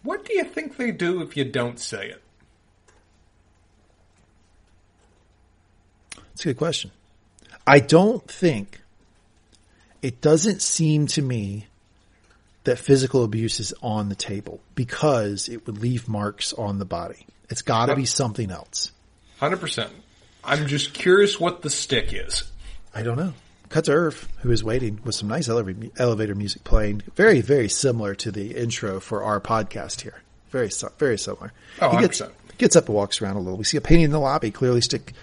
what 0.02 0.24
do 0.24 0.34
you 0.34 0.44
think 0.44 0.76
they 0.76 0.92
do 0.92 1.22
if 1.22 1.36
you 1.36 1.44
don't 1.44 1.80
say 1.80 2.08
it? 2.10 2.22
It's 6.34 6.42
a 6.42 6.48
good 6.48 6.58
question. 6.58 6.90
I 7.66 7.80
don't 7.80 8.28
think 8.30 8.80
it 10.04 10.20
doesn't 10.20 10.60
seem 10.60 11.06
to 11.06 11.22
me 11.22 11.66
that 12.64 12.78
physical 12.78 13.24
abuse 13.24 13.58
is 13.58 13.72
on 13.82 14.10
the 14.10 14.14
table 14.14 14.60
because 14.74 15.48
it 15.48 15.66
would 15.66 15.78
leave 15.78 16.08
marks 16.08 16.52
on 16.52 16.78
the 16.78 16.84
body. 16.84 17.26
It's 17.48 17.62
got 17.62 17.86
to 17.86 17.96
be 17.96 18.04
something 18.04 18.50
else. 18.50 18.92
Hundred 19.40 19.60
percent. 19.60 19.90
I'm 20.44 20.66
just 20.66 20.92
curious 20.92 21.40
what 21.40 21.62
the 21.62 21.70
stick 21.70 22.12
is. 22.12 22.44
I 22.94 23.02
don't 23.02 23.16
know. 23.16 23.32
Cut 23.70 23.86
to 23.86 23.92
Irv, 23.92 24.28
who 24.42 24.50
is 24.50 24.62
waiting 24.62 25.00
with 25.04 25.14
some 25.14 25.28
nice 25.28 25.48
elevator, 25.48 25.88
elevator 25.96 26.34
music 26.34 26.64
playing. 26.64 27.02
Very, 27.14 27.40
very 27.40 27.70
similar 27.70 28.14
to 28.16 28.30
the 28.30 28.54
intro 28.54 29.00
for 29.00 29.22
our 29.22 29.40
podcast 29.40 30.02
here. 30.02 30.22
Very, 30.50 30.68
very 30.98 31.16
similar. 31.16 31.54
Oh, 31.80 31.96
he 31.96 32.02
gets, 32.02 32.20
100%. 32.20 32.30
gets 32.58 32.76
up 32.76 32.88
and 32.88 32.94
walks 32.94 33.22
around 33.22 33.36
a 33.36 33.40
little. 33.40 33.56
We 33.56 33.64
see 33.64 33.78
a 33.78 33.80
painting 33.80 34.04
in 34.04 34.10
the 34.10 34.20
lobby. 34.20 34.50
Clearly, 34.50 34.82
stick 34.82 35.14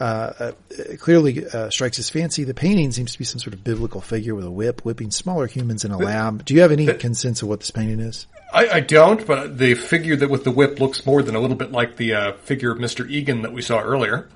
uh, 0.00 0.02
uh, 0.04 0.52
clearly 0.98 1.44
uh, 1.46 1.70
strikes 1.70 1.96
his 1.96 2.08
fancy. 2.08 2.44
The 2.44 2.54
painting 2.54 2.92
seems 2.92 3.12
to 3.12 3.18
be 3.18 3.24
some 3.24 3.40
sort 3.40 3.54
of 3.54 3.64
biblical 3.64 4.00
figure 4.00 4.34
with 4.34 4.44
a 4.44 4.50
whip, 4.50 4.84
whipping 4.84 5.10
smaller 5.10 5.46
humans 5.46 5.84
in 5.84 5.90
a 5.90 5.98
lab. 5.98 6.44
Do 6.44 6.54
you 6.54 6.60
have 6.60 6.72
any 6.72 6.86
sense 7.14 7.42
of 7.42 7.48
what 7.48 7.60
this 7.60 7.70
painting 7.70 8.00
is? 8.00 8.26
I, 8.52 8.68
I 8.68 8.80
don't, 8.80 9.26
but 9.26 9.58
the 9.58 9.74
figure 9.74 10.16
that 10.16 10.30
with 10.30 10.44
the 10.44 10.50
whip 10.50 10.80
looks 10.80 11.04
more 11.04 11.22
than 11.22 11.34
a 11.34 11.40
little 11.40 11.56
bit 11.56 11.72
like 11.72 11.96
the 11.96 12.14
uh, 12.14 12.32
figure 12.34 12.70
of 12.70 12.78
Mr. 12.78 13.08
Eagan 13.08 13.42
that 13.42 13.52
we 13.52 13.60
saw 13.60 13.80
earlier. 13.80 14.28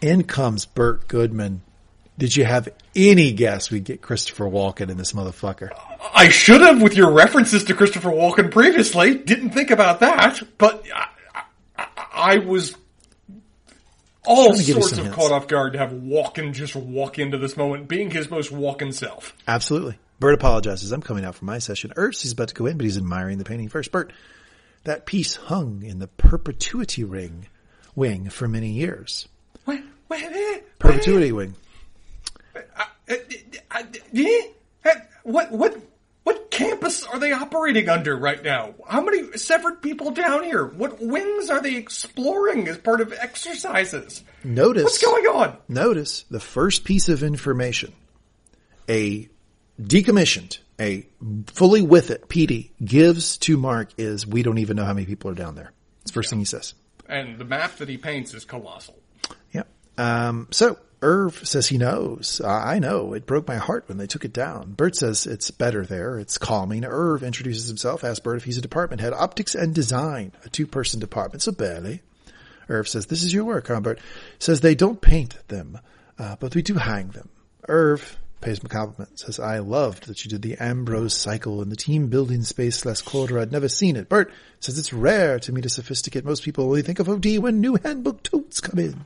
In 0.00 0.24
comes 0.24 0.66
Burt 0.66 1.08
Goodman. 1.08 1.62
Did 2.18 2.36
you 2.36 2.44
have 2.44 2.68
any 2.94 3.32
guess 3.32 3.70
we'd 3.70 3.84
get 3.84 4.02
Christopher 4.02 4.44
Walken 4.44 4.90
in 4.90 4.98
this 4.98 5.12
motherfucker? 5.12 5.70
I 6.14 6.28
should 6.28 6.60
have 6.60 6.82
with 6.82 6.94
your 6.94 7.12
references 7.12 7.64
to 7.64 7.74
Christopher 7.74 8.10
Walken 8.10 8.50
previously. 8.50 9.14
Didn't 9.14 9.50
think 9.50 9.70
about 9.70 10.00
that, 10.00 10.42
but 10.58 10.84
I, 10.94 11.06
I, 11.78 11.86
I 12.12 12.38
was 12.38 12.76
all 14.24 14.46
Trying 14.46 14.58
to 14.58 14.64
give 14.64 14.76
you 14.76 14.82
sorts 14.82 14.98
of 14.98 15.12
caught 15.12 15.32
off 15.32 15.48
guard 15.48 15.72
to 15.72 15.78
have 15.78 15.90
Walken 15.90 16.52
just 16.52 16.76
walk 16.76 17.18
into 17.18 17.38
this 17.38 17.56
moment, 17.56 17.88
being 17.88 18.10
his 18.10 18.30
most 18.30 18.52
Walken 18.52 18.92
self. 18.92 19.34
Absolutely. 19.48 19.98
Burt 20.18 20.34
apologizes. 20.34 20.92
I'm 20.92 21.00
coming 21.00 21.24
out 21.24 21.34
for 21.34 21.46
my 21.46 21.58
session. 21.58 21.92
Ernst 21.96 22.24
is 22.26 22.32
about 22.32 22.48
to 22.48 22.54
go 22.54 22.66
in, 22.66 22.76
but 22.76 22.84
he's 22.84 22.98
admiring 22.98 23.38
the 23.38 23.44
painting 23.44 23.68
first. 23.68 23.90
Burt, 23.90 24.12
that 24.84 25.06
piece 25.06 25.36
hung 25.36 25.82
in 25.82 25.98
the 25.98 26.08
perpetuity 26.08 27.04
ring 27.04 27.46
wing 27.94 28.28
for 28.28 28.46
many 28.46 28.70
years. 28.70 29.28
Wait, 29.66 29.82
wait, 30.08 30.30
wait, 30.30 30.78
Perpetuity 30.78 31.32
wing. 31.32 31.54
Uh, 32.54 32.60
uh, 33.08 33.82
uh, 34.84 34.90
what, 35.22 35.50
what, 35.52 35.76
what 36.30 36.48
campus 36.48 37.02
are 37.04 37.18
they 37.18 37.32
operating 37.32 37.88
under 37.88 38.16
right 38.16 38.40
now? 38.40 38.74
How 38.88 39.00
many 39.00 39.36
severed 39.36 39.82
people 39.82 40.12
down 40.12 40.44
here? 40.44 40.64
What 40.64 41.00
wings 41.00 41.50
are 41.50 41.60
they 41.60 41.74
exploring 41.74 42.68
as 42.68 42.78
part 42.78 43.00
of 43.00 43.12
exercises? 43.12 44.22
Notice. 44.44 44.84
What's 44.84 45.02
going 45.02 45.26
on? 45.26 45.56
Notice 45.68 46.24
the 46.30 46.38
first 46.38 46.84
piece 46.84 47.08
of 47.08 47.24
information 47.24 47.92
a 48.88 49.28
decommissioned, 49.80 50.58
a 50.78 51.04
fully 51.48 51.82
with 51.82 52.12
it 52.12 52.28
Petey 52.28 52.72
gives 52.84 53.36
to 53.38 53.56
Mark 53.56 53.90
is 53.98 54.24
we 54.24 54.44
don't 54.44 54.58
even 54.58 54.76
know 54.76 54.84
how 54.84 54.94
many 54.94 55.06
people 55.06 55.32
are 55.32 55.34
down 55.34 55.56
there. 55.56 55.72
It's 56.02 56.12
the 56.12 56.14
first 56.14 56.30
thing 56.30 56.38
he 56.38 56.44
says. 56.44 56.74
And 57.08 57.38
the 57.38 57.44
map 57.44 57.76
that 57.78 57.88
he 57.88 57.98
paints 57.98 58.34
is 58.34 58.44
colossal. 58.44 58.96
Yep. 59.50 59.68
Um, 59.98 60.46
so 60.52 60.78
Irv 61.02 61.46
says 61.46 61.66
he 61.66 61.78
knows. 61.78 62.40
I 62.44 62.78
know. 62.78 63.14
It 63.14 63.26
broke 63.26 63.48
my 63.48 63.56
heart 63.56 63.84
when 63.88 63.96
they 63.96 64.06
took 64.06 64.24
it 64.24 64.32
down. 64.32 64.72
Burt 64.72 64.96
says 64.96 65.26
it's 65.26 65.50
better 65.50 65.86
there. 65.86 66.18
It's 66.18 66.36
calming. 66.36 66.84
Irv 66.84 67.22
introduces 67.22 67.68
himself, 67.68 68.04
asks 68.04 68.20
Burt 68.20 68.36
if 68.36 68.44
he's 68.44 68.58
a 68.58 68.62
department 68.62 69.00
head. 69.00 69.14
Optics 69.14 69.54
and 69.54 69.74
design, 69.74 70.32
a 70.44 70.50
two 70.50 70.66
person 70.66 71.00
department. 71.00 71.42
So 71.42 71.52
barely. 71.52 72.02
Irv 72.68 72.88
says, 72.88 73.06
this 73.06 73.24
is 73.24 73.34
your 73.34 73.44
work, 73.44 73.66
huh, 73.66 73.80
Burt? 73.80 73.98
Says 74.38 74.60
they 74.60 74.76
don't 74.76 75.00
paint 75.00 75.36
them, 75.48 75.78
uh, 76.18 76.36
but 76.38 76.54
we 76.54 76.62
do 76.62 76.74
hang 76.74 77.08
them. 77.08 77.28
Irv 77.68 78.16
pays 78.40 78.60
him 78.60 78.66
a 78.66 78.68
compliment. 78.68 79.18
Says, 79.18 79.40
I 79.40 79.58
loved 79.58 80.06
that 80.06 80.24
you 80.24 80.30
did 80.30 80.42
the 80.42 80.56
Ambrose 80.58 81.14
cycle 81.14 81.62
in 81.62 81.68
the 81.68 81.76
team 81.76 82.08
building 82.08 82.42
space 82.44 82.84
last 82.84 83.04
quarter. 83.04 83.38
I'd 83.38 83.52
never 83.52 83.68
seen 83.68 83.96
it. 83.96 84.08
Burt 84.08 84.32
says 84.60 84.78
it's 84.78 84.92
rare 84.92 85.40
to 85.40 85.52
meet 85.52 85.66
a 85.66 85.68
sophisticate. 85.68 86.24
Most 86.24 86.44
people 86.44 86.64
only 86.64 86.82
think 86.82 87.00
of 87.00 87.08
OD 87.08 87.38
when 87.38 87.60
new 87.60 87.76
handbook 87.82 88.22
totes 88.22 88.60
come 88.60 88.78
in. 88.78 89.04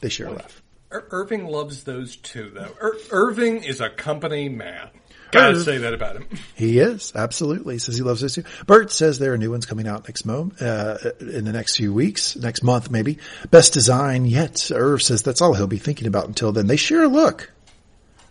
They 0.00 0.08
share 0.08 0.28
a 0.28 0.32
laugh. 0.32 0.62
Ir- 0.92 1.06
Irving 1.10 1.46
loves 1.46 1.84
those 1.84 2.16
too, 2.16 2.50
though. 2.54 2.74
Ir- 2.82 2.96
Irving 3.10 3.62
is 3.64 3.80
a 3.80 3.90
company 3.90 4.48
man. 4.48 4.90
Gotta 5.30 5.54
Irv. 5.56 5.62
say 5.64 5.78
that 5.78 5.94
about 5.94 6.16
him. 6.16 6.26
He 6.56 6.80
is 6.80 7.12
absolutely 7.14 7.78
says 7.78 7.96
he 7.96 8.02
loves 8.02 8.20
those 8.20 8.34
too. 8.34 8.42
Burt 8.66 8.90
says 8.90 9.20
there 9.20 9.32
are 9.32 9.38
new 9.38 9.52
ones 9.52 9.64
coming 9.64 9.86
out 9.86 10.08
next 10.08 10.24
mo 10.24 10.50
uh, 10.60 10.98
in 11.20 11.44
the 11.44 11.52
next 11.52 11.76
few 11.76 11.94
weeks, 11.94 12.34
next 12.34 12.64
month 12.64 12.90
maybe. 12.90 13.18
Best 13.52 13.72
design 13.72 14.24
yet. 14.24 14.72
Irv 14.74 15.00
says 15.02 15.22
that's 15.22 15.40
all 15.40 15.54
he'll 15.54 15.68
be 15.68 15.78
thinking 15.78 16.08
about 16.08 16.26
until 16.26 16.50
then. 16.50 16.66
They 16.66 16.76
share 16.76 17.04
a 17.04 17.08
look. 17.08 17.52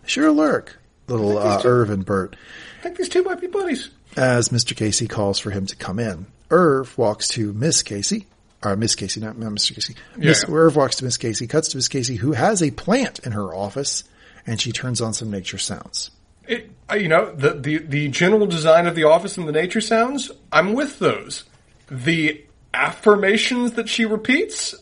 They 0.02 0.08
share 0.08 0.26
a 0.26 0.32
look. 0.32 0.76
Little 1.08 1.38
uh, 1.38 1.62
Irv 1.64 1.88
and 1.88 2.04
Burt. 2.04 2.36
I 2.80 2.82
think 2.82 2.98
these 2.98 3.08
two 3.08 3.22
might 3.22 3.40
be 3.40 3.46
buddies. 3.46 3.88
As 4.16 4.50
Mr. 4.50 4.76
Casey 4.76 5.08
calls 5.08 5.38
for 5.38 5.50
him 5.50 5.64
to 5.66 5.76
come 5.76 5.98
in, 5.98 6.26
Irv 6.50 6.98
walks 6.98 7.28
to 7.28 7.54
Miss 7.54 7.82
Casey. 7.82 8.26
Or 8.62 8.76
Miss 8.76 8.94
Casey, 8.94 9.20
not, 9.20 9.38
not 9.38 9.52
Mr. 9.52 9.74
Casey. 9.74 9.94
Miss, 10.16 10.44
Yeah. 10.46 10.54
Irv 10.54 10.76
walks 10.76 10.96
to 10.96 11.04
Miss 11.04 11.16
Casey, 11.16 11.46
cuts 11.46 11.68
to 11.68 11.78
Miss 11.78 11.88
Casey, 11.88 12.16
who 12.16 12.32
has 12.32 12.62
a 12.62 12.70
plant 12.70 13.18
in 13.20 13.32
her 13.32 13.54
office, 13.54 14.04
and 14.46 14.60
she 14.60 14.70
turns 14.70 15.00
on 15.00 15.14
some 15.14 15.30
nature 15.30 15.56
sounds. 15.58 16.10
It, 16.46 16.70
uh, 16.90 16.96
you 16.96 17.08
know, 17.08 17.32
the, 17.34 17.54
the, 17.54 17.78
the 17.78 18.08
general 18.08 18.46
design 18.46 18.86
of 18.86 18.94
the 18.94 19.04
office 19.04 19.38
and 19.38 19.48
the 19.48 19.52
nature 19.52 19.80
sounds, 19.80 20.30
I'm 20.52 20.74
with 20.74 20.98
those. 20.98 21.44
The 21.90 22.44
affirmations 22.74 23.72
that 23.72 23.88
she 23.88 24.04
repeats, 24.04 24.74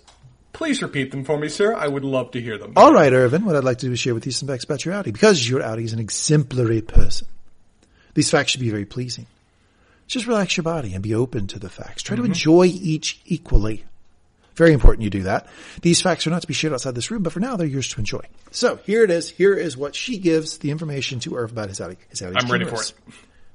please 0.52 0.82
repeat 0.82 1.10
them 1.10 1.24
for 1.24 1.38
me, 1.38 1.48
sir. 1.48 1.74
I 1.74 1.86
would 1.86 2.04
love 2.04 2.32
to 2.32 2.40
hear 2.40 2.58
them. 2.58 2.72
All 2.74 2.92
right, 2.92 3.12
Irvin, 3.12 3.44
what 3.44 3.54
I'd 3.54 3.64
like 3.64 3.78
to 3.78 3.86
do 3.86 3.92
is 3.92 4.00
share 4.00 4.14
with 4.14 4.26
you 4.26 4.32
some 4.32 4.48
facts 4.48 4.64
about 4.64 4.84
your 4.84 4.94
outie. 4.94 5.12
Because 5.12 5.48
your 5.48 5.60
outie 5.60 5.84
is 5.84 5.92
an 5.92 6.00
exemplary 6.00 6.80
person, 6.80 7.28
these 8.14 8.30
facts 8.30 8.50
should 8.52 8.60
be 8.60 8.70
very 8.70 8.86
pleasing. 8.86 9.26
Just 10.08 10.26
relax 10.26 10.56
your 10.56 10.64
body 10.64 10.94
and 10.94 11.02
be 11.02 11.14
open 11.14 11.46
to 11.48 11.58
the 11.58 11.68
facts. 11.68 12.02
Try 12.02 12.16
to 12.16 12.22
mm-hmm. 12.22 12.32
enjoy 12.32 12.64
each 12.64 13.20
equally. 13.26 13.84
Very 14.56 14.72
important 14.72 15.04
you 15.04 15.10
do 15.10 15.22
that. 15.22 15.46
These 15.82 16.00
facts 16.00 16.26
are 16.26 16.30
not 16.30 16.40
to 16.40 16.48
be 16.48 16.54
shared 16.54 16.72
outside 16.72 16.96
this 16.96 17.12
room, 17.12 17.22
but 17.22 17.32
for 17.32 17.38
now 17.38 17.56
they're 17.56 17.66
yours 17.66 17.88
to 17.90 18.00
enjoy. 18.00 18.22
So 18.50 18.76
here 18.76 19.04
it 19.04 19.10
is. 19.10 19.30
Here 19.30 19.54
is 19.54 19.76
what 19.76 19.94
she 19.94 20.18
gives 20.18 20.58
the 20.58 20.72
information 20.72 21.20
to 21.20 21.36
Irv 21.36 21.52
about 21.52 21.68
his 21.68 21.78
outie. 21.78 21.98
His 22.08 22.22
is 22.22 22.34
I'm 22.36 22.50
ready 22.50 22.64
for 22.64 22.82
it. 22.82 22.92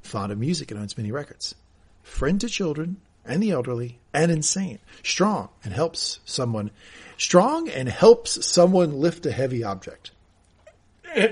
fond 0.01 0.31
of 0.31 0.37
music 0.37 0.71
and 0.71 0.79
owns 0.79 0.97
many 0.97 1.11
records. 1.11 1.55
Friend 2.03 2.39
to 2.39 2.47
children 2.47 2.97
and 3.25 3.43
the 3.43 3.51
elderly 3.51 3.99
and 4.13 4.31
insane. 4.31 4.79
Strong 5.03 5.49
and 5.63 5.73
helps 5.73 6.19
someone, 6.23 6.71
strong 7.17 7.67
and 7.67 7.89
helps 7.89 8.45
someone 8.45 8.93
lift 8.93 9.25
a 9.25 9.31
heavy 9.31 9.63
object. 9.63 10.11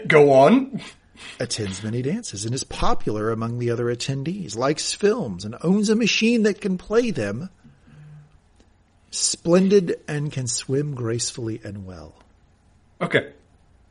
Go 0.07 0.31
on. 0.31 0.81
Attends 1.39 1.83
many 1.83 2.01
dances 2.01 2.45
and 2.45 2.53
is 2.53 2.63
popular 2.63 3.31
among 3.31 3.59
the 3.59 3.71
other 3.71 3.85
attendees. 3.85 4.55
Likes 4.55 4.93
films 4.93 5.45
and 5.45 5.55
owns 5.63 5.89
a 5.89 5.95
machine 5.95 6.43
that 6.43 6.61
can 6.61 6.77
play 6.77 7.11
them. 7.11 7.49
Splendid 9.09 9.99
and 10.07 10.31
can 10.31 10.47
swim 10.47 10.95
gracefully 10.95 11.59
and 11.63 11.85
well. 11.85 12.15
Okay. 13.01 13.33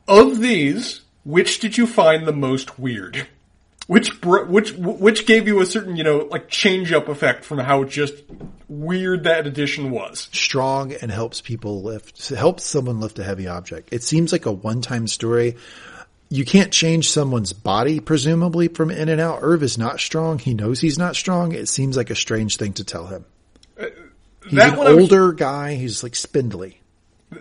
Of 0.07 0.39
these, 0.39 1.01
which 1.23 1.59
did 1.59 1.77
you 1.77 1.85
find 1.85 2.25
the 2.25 2.33
most 2.33 2.79
weird? 2.79 3.27
Which 3.87 4.23
which 4.23 4.73
which 4.73 5.25
gave 5.25 5.47
you 5.47 5.59
a 5.59 5.65
certain 5.65 5.97
you 5.97 6.03
know 6.03 6.19
like 6.31 6.47
change 6.47 6.93
up 6.93 7.09
effect 7.09 7.43
from 7.43 7.57
how 7.57 7.83
just 7.83 8.13
weird 8.69 9.25
that 9.25 9.45
addition 9.45 9.91
was? 9.91 10.29
strong 10.51 10.91
and 10.93 11.09
helps 11.09 11.39
people 11.39 11.81
lift, 11.81 12.27
helps 12.27 12.65
someone 12.65 12.99
lift 12.99 13.19
a 13.19 13.23
heavy 13.23 13.47
object. 13.47 13.87
It 13.93 14.03
seems 14.03 14.33
like 14.33 14.45
a 14.45 14.51
one-time 14.51 15.07
story. 15.07 15.55
You 16.31 16.45
can't 16.45 16.71
change 16.71 17.09
someone's 17.09 17.51
body, 17.51 17.99
presumably, 17.99 18.69
from 18.69 18.89
in 18.89 19.09
and 19.09 19.19
out. 19.19 19.39
Irv 19.41 19.61
is 19.63 19.77
not 19.77 19.99
strong. 19.99 20.39
He 20.39 20.53
knows 20.53 20.79
he's 20.79 20.97
not 20.97 21.17
strong. 21.17 21.51
It 21.51 21.67
seems 21.67 21.97
like 21.97 22.09
a 22.09 22.15
strange 22.15 22.55
thing 22.55 22.71
to 22.73 22.85
tell 22.85 23.07
him. 23.07 23.25
He's 23.77 23.89
that 24.53 24.71
an 24.73 24.77
one 24.77 24.87
I 24.87 24.93
was- 24.93 25.03
older 25.11 25.33
guy. 25.33 25.75
He's 25.75 26.03
like 26.03 26.15
spindly. 26.15 26.79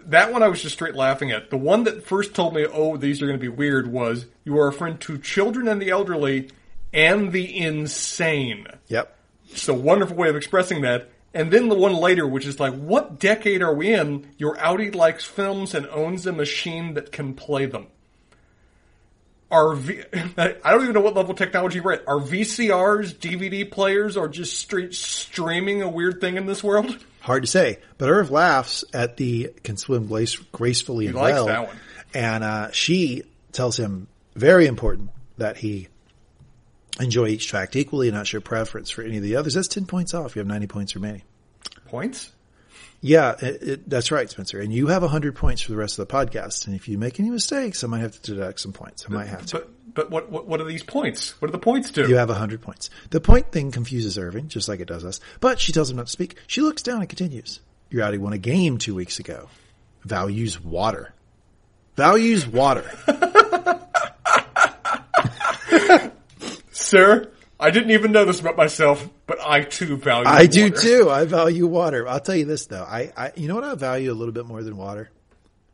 That 0.07 0.33
one 0.33 0.43
I 0.43 0.49
was 0.49 0.61
just 0.61 0.75
straight 0.75 0.97
laughing 0.97 1.31
at. 1.31 1.51
The 1.51 1.57
one 1.57 1.85
that 1.85 2.05
first 2.05 2.35
told 2.35 2.53
me, 2.55 2.67
"Oh, 2.67 2.97
these 2.97 3.23
are 3.23 3.27
going 3.27 3.39
to 3.39 3.43
be 3.43 3.49
weird," 3.49 3.87
was 3.93 4.27
you 4.45 4.59
are 4.59 4.67
a 4.69 4.73
friend 4.73 5.01
to 5.03 5.19
children 5.19 5.69
and 5.69 5.81
the 5.81 5.91
elderly 5.91 6.49
and 6.93 7.31
the 7.33 7.57
insane. 7.57 8.67
Yep. 8.89 9.17
It's 9.53 9.69
a 9.69 9.75
wonderful 9.75 10.17
way 10.17 10.29
of 10.29 10.37
expressing 10.37 10.83
that. 10.83 11.11
And 11.33 11.53
then 11.53 11.69
the 11.69 11.77
one 11.77 11.95
later, 11.95 12.27
which 12.27 12.45
is 12.47 12.59
like, 12.59 12.75
what 12.75 13.21
decade 13.21 13.63
are 13.63 13.75
we 13.75 13.93
in? 13.93 14.27
Your 14.37 14.59
Audi 14.59 14.91
likes 14.91 15.25
films 15.25 15.75
and 15.75 15.87
owns 15.87 16.27
a 16.27 16.33
machine 16.33 16.95
that 16.95 17.13
can 17.13 17.35
play 17.35 17.67
them. 17.67 17.87
Are 19.51 19.75
v- 19.75 20.03
I 20.13 20.55
don't 20.65 20.83
even 20.83 20.95
know 20.95 21.01
what 21.01 21.15
level 21.15 21.33
of 21.33 21.39
technology 21.39 21.81
we're 21.81 21.95
at. 21.95 22.09
Are 22.09 22.19
VCRs, 22.19 23.15
DVD 23.15 23.69
players, 23.69 24.17
or 24.17 24.29
just 24.29 24.59
straight 24.59 24.95
streaming 24.95 25.83
a 25.83 25.89
weird 25.89 26.21
thing 26.21 26.37
in 26.37 26.47
this 26.47 26.63
world? 26.63 26.97
Hard 27.21 27.43
to 27.43 27.47
say, 27.49 27.79
but 27.99 28.09
Irv 28.09 28.31
laughs 28.31 28.85
at 28.95 29.17
the 29.17 29.53
can 29.63 29.77
swim 29.77 30.07
grace, 30.07 30.37
gracefully 30.37 31.07
and 31.07 31.15
likes 31.17 31.35
well. 31.35 31.47
that 31.47 31.67
one. 31.67 31.77
And 32.15 32.45
uh, 32.45 32.71
she 32.71 33.25
tells 33.53 33.77
him 33.77 34.09
very 34.35 34.67
important 34.67 35.11
that 35.37 35.57
he 35.57 35.89
enjoy 36.99 37.27
each 37.27 37.47
tract 37.49 37.77
equally 37.77 38.09
and 38.09 38.17
not 38.17 38.27
show 38.27 38.41
preference 38.41 38.91
for 38.91 39.03
any 39.03 39.17
of 39.17 39.23
the 39.23 39.37
others. 39.37 39.55
That's 39.55 39.69
ten 39.69 39.87
points 39.87 40.15
off. 40.15 40.35
You 40.35 40.41
have 40.41 40.47
ninety 40.47 40.67
points 40.67 40.95
remaining. 40.95 41.23
Points? 41.87 42.31
Yeah, 43.03 43.35
it, 43.41 43.63
it, 43.63 43.89
that's 43.89 44.11
right, 44.11 44.29
Spencer. 44.29 44.61
And 44.61 44.73
you 44.73 44.89
have 44.89 45.03
hundred 45.03 45.35
points 45.35 45.63
for 45.63 45.73
the 45.73 45.79
rest 45.79 45.99
of 45.99 46.07
the 46.07 46.15
podcast. 46.15 46.67
And 46.67 46.77
if 46.77 46.89
you 46.89 46.99
make 46.99 47.19
any 47.19 47.31
mistakes, 47.31 47.83
I 47.83 47.87
might 47.87 48.01
have 48.01 48.21
to 48.23 48.35
deduct 48.35 48.61
some 48.61 48.73
points. 48.73 49.07
I 49.09 49.13
might 49.13 49.29
have 49.29 49.47
to. 49.47 49.59
But 49.59 49.95
but 49.95 50.11
what 50.11 50.31
what, 50.31 50.47
what 50.47 50.61
are 50.61 50.65
these 50.65 50.83
points? 50.83 51.41
What 51.41 51.49
do 51.49 51.53
the 51.53 51.59
points 51.59 51.91
do? 51.91 52.09
You 52.09 52.17
have 52.17 52.29
100 52.29 52.61
points. 52.61 52.91
The 53.11 53.21
point 53.21 53.53
thing 53.53 53.71
confuses 53.71 54.19
Irving, 54.19 54.49
just 54.49 54.69
like 54.69 54.81
it 54.81 54.89
does 54.89 55.05
us, 55.05 55.21
but 55.41 55.61
she 55.61 55.73
tells 55.73 55.91
him 55.91 55.97
not 55.97 56.07
to 56.07 56.13
speak. 56.13 56.37
She 56.47 56.61
looks 56.61 56.83
down 56.83 57.01
and 57.01 57.09
continues. 57.09 57.61
Your 57.89 58.05
outie 58.05 58.19
won 58.19 58.33
a 58.33 58.39
game 58.39 58.79
two 58.79 58.95
weeks 58.95 59.19
ago. 59.19 59.49
Values 60.05 60.63
water. 60.63 61.13
Values 61.97 62.47
water. 62.47 62.89
Sir, 66.71 67.31
I 67.61 67.71
didn't 67.71 67.91
even 67.91 68.13
know 68.13 68.25
this 68.25 68.41
about 68.41 68.57
myself, 68.57 69.07
but 69.27 69.39
I 69.41 69.63
too 69.63 69.97
value 69.97 70.27
I 70.29 70.47
do 70.47 70.71
too. 70.71 71.11
I 71.11 71.25
value 71.27 71.67
water. 71.67 72.09
I'll 72.09 72.19
tell 72.21 72.35
you 72.35 72.47
this 72.47 72.67
though. 72.67 72.83
I, 72.83 73.13
I 73.17 73.33
you 73.37 73.49
know 73.49 73.55
what 73.55 73.65
I 73.65 73.75
value 73.75 74.11
a 74.11 74.15
little 74.15 74.33
bit 74.33 74.47
more 74.47 74.63
than 74.63 74.77
water? 74.77 75.11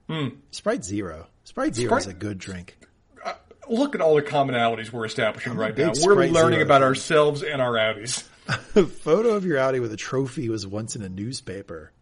Hmm. 0.09 0.29
Sprite 0.51 0.85
Zero. 0.85 1.27
Sprite 1.45 1.75
Zero 1.75 1.97
is 1.97 2.07
a 2.07 2.13
good 2.15 2.39
drink. 2.39 2.77
Uh, 3.25 3.35
look 3.69 3.95
at 3.95 4.01
all 4.01 4.17
the 4.17 4.23
commonalities 4.23 4.91
we're 4.93 5.07
establishing 5.07 5.55
right 5.55 5.75
big 5.75 5.87
now. 5.87 5.93
We're 6.05 6.27
learning 6.27 6.59
Zero 6.59 6.63
about 6.63 6.81
fan. 6.81 6.89
ourselves 6.89 7.43
and 7.43 7.63
our 7.63 7.75
outies. 7.75 8.25
A 8.49 8.83
photo 8.87 9.31
of 9.31 9.45
your 9.45 9.59
outie 9.59 9.81
with 9.81 9.93
a 9.93 9.97
trophy 9.97 10.49
was 10.49 10.67
once 10.67 10.97
in 10.97 11.03
a 11.03 11.09
newspaper. 11.09 11.93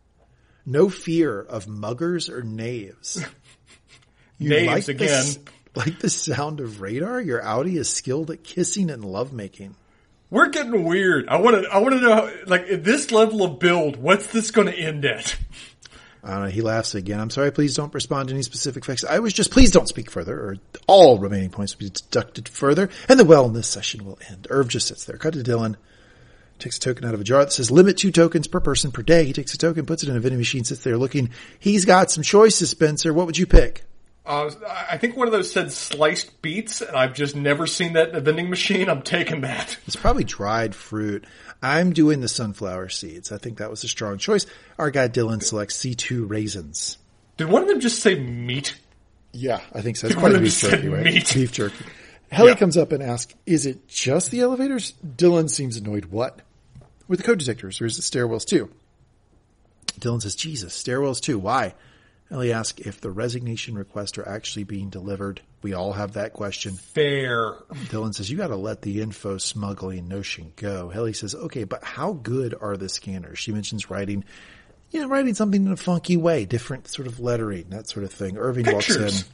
No 0.67 0.89
fear 0.89 1.41
of 1.41 1.67
muggers 1.67 2.29
or 2.31 2.43
knaves. 2.43 3.23
You 4.37 4.49
Knaves 4.51 4.87
the 4.87 4.93
again. 4.93 5.09
s- 5.11 5.39
like 5.75 5.99
the 5.99 6.11
sound 6.11 6.61
of 6.61 6.81
radar? 6.81 7.21
Your 7.21 7.41
outie 7.43 7.77
is 7.77 7.89
skilled 7.89 8.31
at 8.31 8.45
kissing 8.45 8.91
and 8.91 9.05
lovemaking. 9.05 9.77
We're 10.31 10.49
getting 10.49 10.85
weird. 10.85 11.29
I 11.29 11.37
want 11.37 11.63
to. 11.63 11.71
I 11.71 11.79
want 11.79 11.95
to 11.95 12.01
know, 12.01 12.15
how, 12.15 12.31
like, 12.47 12.63
at 12.63 12.83
this 12.83 13.13
level 13.13 13.43
of 13.43 13.59
build, 13.59 13.97
what's 13.97 14.27
this 14.29 14.51
going 14.51 14.67
to 14.67 14.75
end 14.75 15.05
at? 15.05 15.37
I 16.25 16.31
don't 16.31 16.43
know. 16.45 16.51
He 16.51 16.63
laughs 16.63 16.95
again. 16.95 17.21
I'm 17.21 17.31
sorry. 17.31 17.53
Please 17.53 17.77
don't 17.77 17.93
respond 17.93 18.29
to 18.29 18.35
any 18.35 18.43
specific 18.43 18.85
facts. 18.85 19.05
I 19.05 19.19
was 19.19 19.35
just, 19.35 19.51
please 19.51 19.71
don't 19.71 19.89
speak 19.89 20.11
further 20.11 20.35
or 20.35 20.57
all 20.87 21.19
remaining 21.19 21.51
points 21.51 21.77
will 21.77 21.87
be 21.87 21.91
deducted 21.91 22.49
further 22.49 22.89
and 23.09 23.21
the 23.21 23.25
wellness 23.25 23.67
session 23.67 24.07
will 24.07 24.19
end. 24.31 24.47
Irv 24.49 24.69
just 24.69 24.89
sits 24.89 25.05
there. 25.05 25.19
Cut 25.19 25.35
to 25.35 25.41
Dylan. 25.41 25.77
Takes 26.59 26.79
a 26.79 26.81
token 26.81 27.05
out 27.05 27.15
of 27.15 27.21
a 27.21 27.25
jar 27.25 27.45
that 27.45 27.53
says 27.53 27.71
limit 27.71 27.99
two 27.99 28.11
tokens 28.11 28.47
per 28.47 28.61
person 28.61 28.91
per 28.91 29.03
day. 29.03 29.25
He 29.25 29.33
takes 29.33 29.53
a 29.55 29.59
token, 29.59 29.87
puts 29.87 30.03
it 30.03 30.09
in 30.09 30.17
a 30.17 30.21
vending 30.21 30.39
machine, 30.39 30.65
sits 30.65 30.83
there 30.83 30.97
looking. 30.97 31.31
He's 31.59 31.85
got 31.85 32.11
some 32.11 32.23
choices, 32.23 32.71
Spencer. 32.71 33.13
What 33.13 33.27
would 33.27 33.37
you 33.37 33.47
pick? 33.47 33.85
Uh, 34.27 34.51
I 34.91 34.97
think 34.97 35.17
one 35.17 35.27
of 35.29 35.33
those 35.33 35.53
said 35.53 35.71
sliced 35.71 36.41
beets, 36.41 36.81
and 36.81 36.97
I've 36.97 37.13
just 37.13 37.37
never 37.37 37.67
seen 37.67 37.93
that 37.93 38.09
in 38.09 38.15
a 38.15 38.21
vending 38.21 38.49
machine. 38.49 38.89
I'm 38.89 39.03
taking 39.03 39.43
that. 39.43 39.77
It's 39.87 39.97
probably 39.97 40.25
dried 40.25 40.75
fruit. 40.75 41.27
I'm 41.63 41.93
doing 41.93 42.21
the 42.21 42.29
sunflower 42.29 42.89
seeds. 42.89 43.33
I 43.33 43.39
think 43.39 43.59
that 43.59 43.69
was 43.71 43.85
a 43.85 43.89
strong 43.89 44.17
choice. 44.19 44.47
Our 44.79 44.91
guy 44.91 45.09
Dylan 45.09 45.43
selects 45.43 45.77
C2 45.77 46.29
raisins. 46.29 46.97
Did 47.37 47.49
one 47.51 47.63
of 47.63 47.69
them 47.69 47.81
just 47.81 48.01
say 48.01 48.19
meat? 48.19 48.75
Yeah, 49.33 49.61
I 49.75 49.83
think 49.83 49.97
so. 49.99 50.07
It's 50.07 50.17
One 50.17 50.31
probably 50.33 50.37
of 50.37 50.41
them 50.41 50.45
beef 50.45 50.53
said 50.55 50.71
jerky, 50.71 50.89
right? 50.89 51.05
meat. 51.05 51.31
Beef 51.35 51.53
jerky. 51.53 51.85
Helly 52.31 52.51
Yeah. 52.53 52.57
comes 52.57 52.77
up 52.79 52.93
and 52.93 53.03
asks, 53.03 53.35
is 53.45 53.67
it 53.67 53.89
just 53.89 54.31
the 54.31 54.41
elevators? 54.41 54.95
Dylan 55.07 55.51
seems 55.51 55.77
annoyed. 55.77 56.07
What? 56.07 56.41
With 57.09 57.19
the 57.21 57.25
code 57.27 57.39
detectors, 57.41 57.81
or 57.81 57.87
is 57.87 57.99
it 57.99 58.03
stairwells 58.03 58.47
too? 58.47 58.71
Dylan 60.01 60.23
says, 60.23 60.35
Jesus, 60.35 60.81
stairwells 60.83 61.21
too. 61.21 61.39
Why? 61.39 61.75
Helly 62.31 62.53
asks 62.53 62.81
if 62.81 63.01
the 63.01 63.11
resignation 63.11 63.77
requests 63.77 64.17
are 64.19 64.27
actually 64.29 64.65
being 64.65 64.89
delivered. 64.89 65.41
We 65.63 65.75
all 65.75 65.93
have 65.93 66.15
that 66.15 66.33
question. 66.33 66.75
Fair. 66.75 67.53
Dylan 67.91 68.15
says, 68.15 68.31
you 68.31 68.37
gotta 68.37 68.57
let 68.57 68.83
the 68.83 69.03
info 69.03 69.39
smuggling 69.39 70.09
notion 70.09 70.53
go. 70.57 70.89
Helly 70.89 71.13
says, 71.13 71.35
okay, 71.35 71.65
but 71.65 71.85
how 71.85 72.13
good 72.15 72.55
are 72.61 72.77
the 72.77 72.89
scanners? 72.89 73.39
She 73.39 73.53
mentions 73.53 73.91
writing, 73.91 74.25
you 74.91 75.01
know, 75.01 75.09
writing 75.09 75.35
something 75.35 75.67
in 75.67 75.73
a 75.73 75.77
funky 75.77 76.17
way, 76.17 76.45
different 76.45 76.89
sort 76.89 77.07
of 77.07 77.21
lettering, 77.21 77.67
that 77.69 77.89
sort 77.89 78.05
of 78.05 78.13
thing. 78.13 78.39
Irving 78.39 78.65
Pictures. 78.65 78.97
walks 78.99 79.25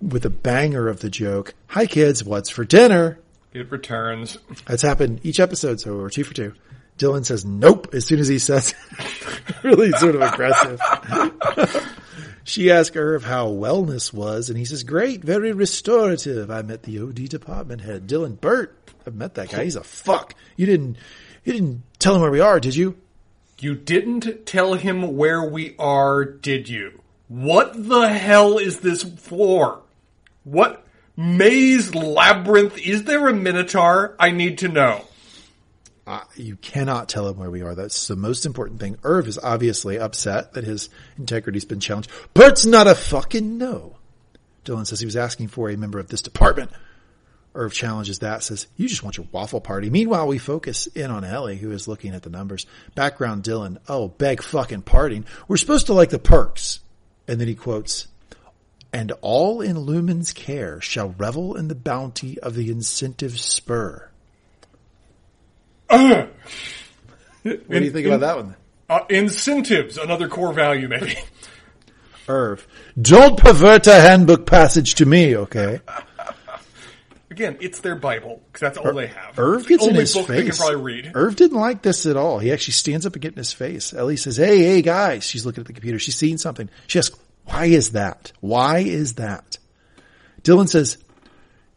in 0.00 0.08
with 0.08 0.24
a 0.24 0.30
banger 0.30 0.88
of 0.88 1.00
the 1.00 1.10
joke. 1.10 1.54
Hi 1.68 1.86
kids, 1.86 2.22
what's 2.24 2.50
for 2.50 2.64
dinner? 2.64 3.18
It 3.52 3.70
returns. 3.72 4.38
That's 4.66 4.82
happened 4.82 5.20
each 5.24 5.40
episode, 5.40 5.80
so 5.80 5.96
we're 5.96 6.10
two 6.10 6.22
for 6.24 6.34
two. 6.34 6.54
Dylan 6.98 7.24
says 7.24 7.44
nope 7.44 7.94
as 7.94 8.06
soon 8.06 8.20
as 8.20 8.28
he 8.28 8.38
says 8.38 8.74
really 9.64 9.90
sort 9.92 10.14
of 10.14 10.22
aggressive. 10.22 10.80
She 12.48 12.70
asked 12.70 12.96
Irv 12.96 13.24
how 13.24 13.48
wellness 13.48 14.12
was, 14.12 14.48
and 14.48 14.58
he 14.58 14.64
says, 14.64 14.82
great, 14.82 15.22
very 15.22 15.52
restorative. 15.52 16.50
I 16.50 16.62
met 16.62 16.82
the 16.82 17.00
OD 17.00 17.28
department 17.28 17.82
head, 17.82 18.06
Dylan 18.06 18.40
Burt. 18.40 18.76
I've 19.06 19.14
met 19.14 19.34
that 19.34 19.50
guy. 19.50 19.64
He's 19.64 19.76
a 19.76 19.84
fuck. 19.84 20.34
You 20.56 20.66
didn't, 20.66 20.96
you 21.44 21.52
didn't 21.52 21.82
tell 21.98 22.14
him 22.14 22.22
where 22.22 22.30
we 22.30 22.40
are, 22.40 22.58
did 22.58 22.74
you? 22.74 22.96
You 23.58 23.74
didn't 23.74 24.46
tell 24.46 24.74
him 24.74 25.16
where 25.16 25.42
we 25.42 25.74
are, 25.78 26.24
did 26.24 26.68
you? 26.68 27.02
What 27.28 27.88
the 27.88 28.08
hell 28.08 28.56
is 28.56 28.80
this 28.80 29.02
for? 29.02 29.82
What 30.44 30.86
maze 31.16 31.94
labyrinth? 31.94 32.78
Is 32.78 33.04
there 33.04 33.28
a 33.28 33.34
minotaur? 33.34 34.16
I 34.18 34.30
need 34.30 34.58
to 34.58 34.68
know. 34.68 35.04
Uh, 36.08 36.24
you 36.36 36.56
cannot 36.56 37.06
tell 37.06 37.28
him 37.28 37.36
where 37.36 37.50
we 37.50 37.60
are. 37.60 37.74
That's 37.74 38.08
the 38.08 38.16
most 38.16 38.46
important 38.46 38.80
thing. 38.80 38.96
Irv 39.04 39.28
is 39.28 39.36
obviously 39.36 39.98
upset 39.98 40.54
that 40.54 40.64
his 40.64 40.88
integrity's 41.18 41.66
been 41.66 41.80
challenged. 41.80 42.10
Burt's 42.32 42.64
not 42.64 42.86
a 42.86 42.94
fucking 42.94 43.58
no. 43.58 43.96
Dylan 44.64 44.86
says 44.86 45.00
he 45.00 45.06
was 45.06 45.16
asking 45.16 45.48
for 45.48 45.68
a 45.68 45.76
member 45.76 45.98
of 45.98 46.08
this 46.08 46.22
department. 46.22 46.70
Irv 47.54 47.74
challenges 47.74 48.20
that, 48.20 48.42
says, 48.42 48.68
you 48.78 48.88
just 48.88 49.02
want 49.02 49.18
your 49.18 49.26
waffle 49.32 49.60
party. 49.60 49.90
Meanwhile, 49.90 50.26
we 50.26 50.38
focus 50.38 50.86
in 50.86 51.10
on 51.10 51.24
Helly, 51.24 51.58
who 51.58 51.72
is 51.72 51.86
looking 51.86 52.14
at 52.14 52.22
the 52.22 52.30
numbers. 52.30 52.64
Background 52.94 53.42
Dylan, 53.42 53.76
oh, 53.86 54.08
beg 54.08 54.42
fucking 54.42 54.82
parting. 54.82 55.26
We're 55.46 55.58
supposed 55.58 55.88
to 55.88 55.92
like 55.92 56.08
the 56.08 56.18
perks. 56.18 56.80
And 57.26 57.38
then 57.38 57.48
he 57.48 57.54
quotes, 57.54 58.08
and 58.94 59.12
all 59.20 59.60
in 59.60 59.76
Lumon's 59.76 60.32
care 60.32 60.80
shall 60.80 61.14
revel 61.18 61.54
in 61.54 61.68
the 61.68 61.74
bounty 61.74 62.38
of 62.40 62.54
the 62.54 62.70
incentive 62.70 63.38
spur. 63.38 64.08
What 65.88 66.30
do 67.44 67.84
you 67.84 67.90
think 67.90 68.06
about 68.06 68.20
that 68.20 68.36
one? 68.36 68.56
Uh, 68.88 69.00
incentives, 69.10 69.98
another 69.98 70.28
core 70.28 70.52
value, 70.52 70.88
maybe. 70.88 71.16
Irv. 72.28 72.66
Don't 73.00 73.38
pervert 73.38 73.86
a 73.86 73.94
handbook 73.94 74.46
passage 74.46 74.96
to 74.96 75.06
me, 75.06 75.36
okay? 75.36 75.80
again, 77.30 77.56
it's 77.60 77.80
their 77.80 77.94
Bible 77.94 78.42
because 78.46 78.60
that's 78.60 78.78
all 78.78 78.92
they 78.92 79.06
have. 79.06 79.38
Irv 79.38 79.60
It's 79.60 79.68
gets 79.68 79.86
in 79.86 79.94
his 79.94 80.14
book 80.14 80.26
face. 80.26 80.36
they 80.36 80.48
can 80.48 80.56
probably 80.56 80.76
read. 80.82 81.12
Irv 81.14 81.36
didn't 81.36 81.58
like 81.58 81.82
this 81.82 82.04
at 82.06 82.16
all. 82.16 82.38
He 82.38 82.52
actually 82.52 82.72
stands 82.74 83.06
up 83.06 83.14
and 83.14 83.22
gets 83.22 83.34
in 83.34 83.38
his 83.38 83.52
face. 83.52 83.90
Helly 83.92 84.16
says, 84.16 84.36
Hey, 84.36 84.58
hey 84.58 84.82
guys. 84.82 85.24
She's 85.24 85.46
looking 85.46 85.60
at 85.62 85.66
the 85.66 85.72
computer. 85.72 85.98
She's 85.98 86.16
seeing 86.16 86.38
something. 86.38 86.68
She 86.86 86.98
asks, 86.98 87.16
why 87.44 87.66
is 87.66 87.92
that? 87.92 88.32
Why 88.40 88.78
is 88.80 89.14
that? 89.14 89.58
Dylan 90.42 90.68
says, 90.68 90.98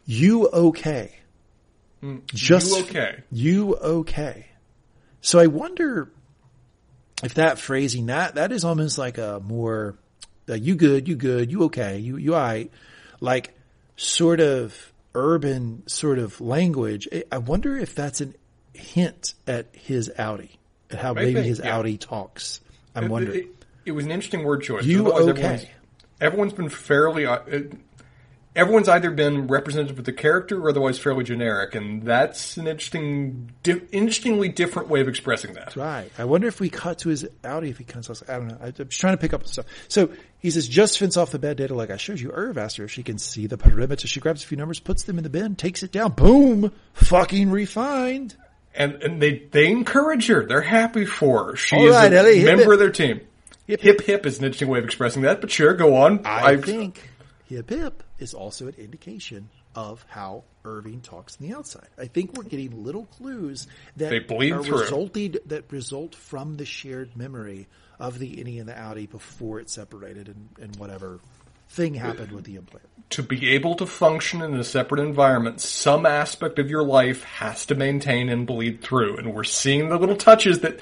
you 0.04 0.48
okay? 0.48 1.14
Just 2.34 2.70
you 2.76 2.82
okay? 2.84 3.22
You 3.30 3.76
okay? 3.76 4.46
So 5.20 5.38
I 5.38 5.46
wonder 5.46 6.10
if 7.22 7.34
that 7.34 7.58
phrasing 7.58 8.06
that 8.06 8.34
that 8.34 8.50
is 8.52 8.64
almost 8.64 8.98
like 8.98 9.18
a 9.18 9.40
more 9.44 9.96
uh, 10.48 10.54
you 10.54 10.74
good, 10.74 11.06
you 11.06 11.14
good, 11.14 11.50
you 11.52 11.64
okay, 11.64 11.98
you 11.98 12.16
you 12.16 12.34
alright, 12.34 12.70
like 13.20 13.54
sort 13.96 14.40
of 14.40 14.92
urban 15.14 15.84
sort 15.86 16.18
of 16.18 16.40
language. 16.40 17.06
I- 17.12 17.24
I 17.30 17.38
wonder 17.38 17.76
if 17.76 17.94
that's 17.94 18.20
an 18.20 18.34
hint 18.74 19.34
at 19.46 19.66
his 19.72 20.10
outie, 20.18 20.56
at 20.90 20.98
how 20.98 21.12
maybe, 21.14 21.34
Maybe, 21.34 21.48
his 21.48 21.60
yeah. 21.60 21.78
outie 21.78 22.00
talks. 22.00 22.60
I'm 22.96 23.04
It- 23.04 23.10
wondering. 23.10 23.38
It, 23.40 23.46
it 23.84 23.92
was 23.92 24.04
an 24.06 24.10
interesting 24.10 24.42
word 24.44 24.62
choice. 24.62 24.84
You 24.84 25.12
okay? 25.12 25.40
Everyone's, 25.42 25.66
everyone's 26.20 26.52
been 26.54 26.68
fairly. 26.68 27.26
Uh, 27.26 27.38
everyone's 28.54 28.88
either 28.88 29.10
been 29.10 29.46
representative 29.46 29.98
of 29.98 30.04
the 30.04 30.12
character 30.12 30.60
or 30.60 30.68
otherwise 30.70 30.98
fairly 30.98 31.24
generic, 31.24 31.74
and 31.74 32.02
that's 32.02 32.56
an 32.56 32.66
interesting, 32.66 33.50
di- 33.62 33.80
interestingly 33.92 34.48
different 34.48 34.88
way 34.88 35.00
of 35.00 35.08
expressing 35.08 35.54
that. 35.54 35.74
Right. 35.76 36.10
I 36.18 36.24
wonder 36.24 36.48
if 36.48 36.60
we 36.60 36.68
cut 36.70 36.98
to 37.00 37.08
his 37.08 37.24
outie 37.42 37.70
if 37.70 37.78
he 37.78 37.84
comes 37.84 38.10
off. 38.10 38.22
I 38.28 38.34
don't 38.34 38.48
know. 38.48 38.58
I, 38.60 38.66
I'm 38.66 38.72
just 38.74 39.00
trying 39.00 39.14
to 39.14 39.20
pick 39.20 39.32
up 39.32 39.46
stuff. 39.46 39.66
So 39.88 40.10
he 40.38 40.50
says, 40.50 40.68
just 40.68 40.98
fence 40.98 41.16
off 41.16 41.30
the 41.30 41.38
bad 41.38 41.56
data 41.56 41.74
like 41.74 41.90
I 41.90 41.96
showed 41.96 42.20
you. 42.20 42.30
Irv 42.32 42.58
asked 42.58 42.76
her 42.76 42.84
if 42.84 42.90
she 42.90 43.02
can 43.02 43.18
see 43.18 43.46
the 43.46 43.56
perimeter. 43.58 44.06
She 44.06 44.20
grabs 44.20 44.44
a 44.44 44.46
few 44.46 44.56
numbers, 44.56 44.80
puts 44.80 45.04
them 45.04 45.18
in 45.18 45.24
the 45.24 45.30
bin, 45.30 45.56
takes 45.56 45.82
it 45.82 45.92
down. 45.92 46.12
Boom. 46.12 46.72
Fucking 46.94 47.50
refined. 47.50 48.36
And 48.74 49.02
and 49.02 49.20
they 49.20 49.38
they 49.52 49.70
encourage 49.70 50.28
her. 50.28 50.46
They're 50.46 50.62
happy 50.62 51.04
for 51.04 51.44
her. 51.50 51.56
She 51.56 51.76
All 51.76 51.88
is 51.88 51.94
right, 51.94 52.10
a 52.12 52.16
Helly, 52.16 52.42
member 52.44 52.62
hip. 52.64 52.72
of 52.72 52.78
their 52.78 52.90
team. 52.90 53.20
Hip, 53.66 53.80
Hip 53.82 54.00
hip 54.00 54.24
is 54.26 54.38
an 54.38 54.44
interesting 54.46 54.68
way 54.68 54.78
of 54.78 54.84
expressing 54.86 55.22
that, 55.22 55.40
but 55.42 55.50
sure, 55.50 55.74
go 55.74 55.94
on. 55.96 56.24
I 56.26 56.52
I've- 56.52 56.62
think 56.62 57.10
hip 57.48 57.68
hip 57.68 58.02
is 58.22 58.32
also 58.32 58.68
an 58.68 58.74
indication 58.78 59.50
of 59.74 60.04
how 60.08 60.44
Irving 60.64 61.00
talks 61.00 61.36
on 61.40 61.48
the 61.48 61.54
outside. 61.54 61.88
I 61.98 62.06
think 62.06 62.34
we're 62.34 62.44
getting 62.44 62.84
little 62.84 63.06
clues 63.06 63.66
that 63.96 64.10
They 64.10 64.20
bleed 64.20 64.52
are 64.52 64.62
resulted 64.62 65.40
that 65.46 65.70
result 65.72 66.14
from 66.14 66.56
the 66.56 66.64
shared 66.64 67.16
memory 67.16 67.66
of 67.98 68.18
the 68.18 68.36
innie 68.36 68.60
and 68.60 68.68
the 68.68 68.74
outie 68.74 69.10
before 69.10 69.60
it 69.60 69.68
separated 69.70 70.28
and, 70.28 70.48
and 70.60 70.76
whatever 70.76 71.20
thing 71.68 71.94
happened 71.94 72.32
with 72.32 72.44
the 72.44 72.56
implant. 72.56 72.86
to 73.10 73.22
be 73.22 73.50
able 73.54 73.74
to 73.76 73.86
function 73.86 74.42
in 74.42 74.54
a 74.54 74.64
separate 74.64 75.00
environment, 75.00 75.58
some 75.60 76.04
aspect 76.04 76.58
of 76.58 76.68
your 76.68 76.82
life 76.82 77.24
has 77.24 77.64
to 77.66 77.74
maintain 77.74 78.28
and 78.28 78.46
bleed 78.46 78.82
through. 78.82 79.16
And 79.16 79.34
we're 79.34 79.44
seeing 79.44 79.88
the 79.88 79.98
little 79.98 80.16
touches 80.16 80.60
that 80.60 80.80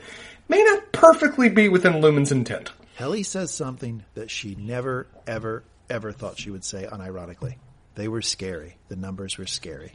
may 0.48 0.62
not 0.62 0.90
perfectly 0.92 1.48
be 1.48 1.68
within 1.68 2.00
Lumon's 2.00 2.32
intent. 2.32 2.72
Helly 2.96 3.22
says 3.22 3.52
something 3.52 4.04
that 4.14 4.30
she 4.30 4.56
never, 4.56 5.06
ever, 5.26 5.62
ever 5.90 6.12
thought 6.12 6.38
she 6.38 6.50
would 6.50 6.64
say 6.64 6.86
unironically. 6.90 7.56
They 7.94 8.08
were 8.08 8.22
scary. 8.22 8.76
The 8.88 8.96
numbers 8.96 9.36
were 9.36 9.46
scary. 9.46 9.92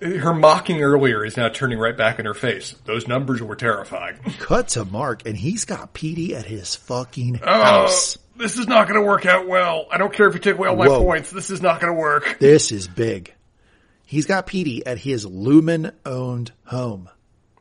Her 0.00 0.32
mocking 0.32 0.80
earlier 0.82 1.22
is 1.24 1.36
now 1.36 1.50
turning 1.50 1.78
right 1.78 1.96
back 1.96 2.18
in 2.18 2.24
her 2.24 2.32
face. 2.34 2.74
Those 2.86 3.06
numbers 3.06 3.42
were 3.42 3.56
terrifying. 3.56 4.16
Cut 4.38 4.68
to 4.68 4.86
Mark, 4.86 5.26
and 5.26 5.36
he's 5.36 5.66
got 5.66 5.92
Petey 5.92 6.34
at 6.34 6.46
his 6.46 6.74
fucking 6.76 7.40
Oh, 7.44 7.46
house. 7.62 8.16
this 8.36 8.58
is 8.58 8.66
not 8.66 8.88
going 8.88 8.98
to 8.98 9.06
work 9.06 9.26
out 9.26 9.46
well. 9.46 9.86
I 9.92 9.98
don't 9.98 10.12
care 10.14 10.26
if 10.28 10.34
you 10.34 10.40
take 10.40 10.54
away 10.54 10.68
all 10.68 10.76
my 10.76 10.88
Whoa. 10.88 11.02
points. 11.04 11.30
This 11.30 11.50
is 11.50 11.60
not 11.60 11.80
going 11.80 11.92
to 11.92 11.98
work. 12.00 12.38
This 12.40 12.72
is 12.72 12.88
big. 12.88 13.34
He's 14.06 14.24
got 14.24 14.46
Petey 14.46 14.86
at 14.86 14.96
his 14.98 15.26
Lumon 15.26 15.92
owned 16.06 16.52
home. 16.64 17.10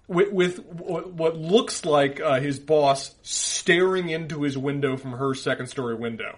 With, 0.07 0.31
with 0.31 0.59
what 0.65 1.11
what 1.13 1.35
looks 1.35 1.83
like 1.83 2.21
uh, 2.21 2.39
his 2.39 2.59
boss 2.59 3.15
staring 3.23 4.09
into 4.09 4.43
his 4.43 4.55
window 4.55 4.95
from 4.97 5.13
her 5.13 5.33
second 5.33 5.65
story 5.67 5.95
window. 5.95 6.37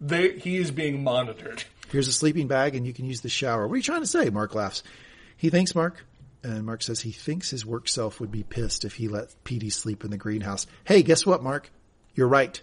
They, 0.00 0.38
he 0.38 0.56
is 0.56 0.70
being 0.70 1.04
monitored. 1.04 1.64
Here's 1.90 2.08
a 2.08 2.12
sleeping 2.12 2.46
bag, 2.46 2.74
and 2.74 2.86
you 2.86 2.92
can 2.92 3.04
use 3.04 3.20
the 3.20 3.28
shower. 3.28 3.66
What 3.66 3.74
are 3.74 3.76
you 3.78 3.82
trying 3.82 4.00
to 4.00 4.06
say? 4.06 4.30
Mark 4.30 4.54
laughs. 4.54 4.82
He 5.36 5.50
thinks 5.50 5.74
Mark, 5.74 6.04
and 6.42 6.64
Mark 6.64 6.82
says 6.82 7.00
he 7.00 7.12
thinks 7.12 7.50
his 7.50 7.66
work 7.66 7.88
self 7.88 8.20
would 8.20 8.30
be 8.30 8.42
pissed 8.42 8.84
if 8.84 8.94
he 8.94 9.08
let 9.08 9.34
Petey 9.44 9.70
sleep 9.70 10.04
in 10.04 10.10
the 10.10 10.16
greenhouse. 10.16 10.66
Hey, 10.84 11.02
guess 11.02 11.26
what, 11.26 11.42
Mark? 11.42 11.70
You're 12.14 12.28
right. 12.28 12.60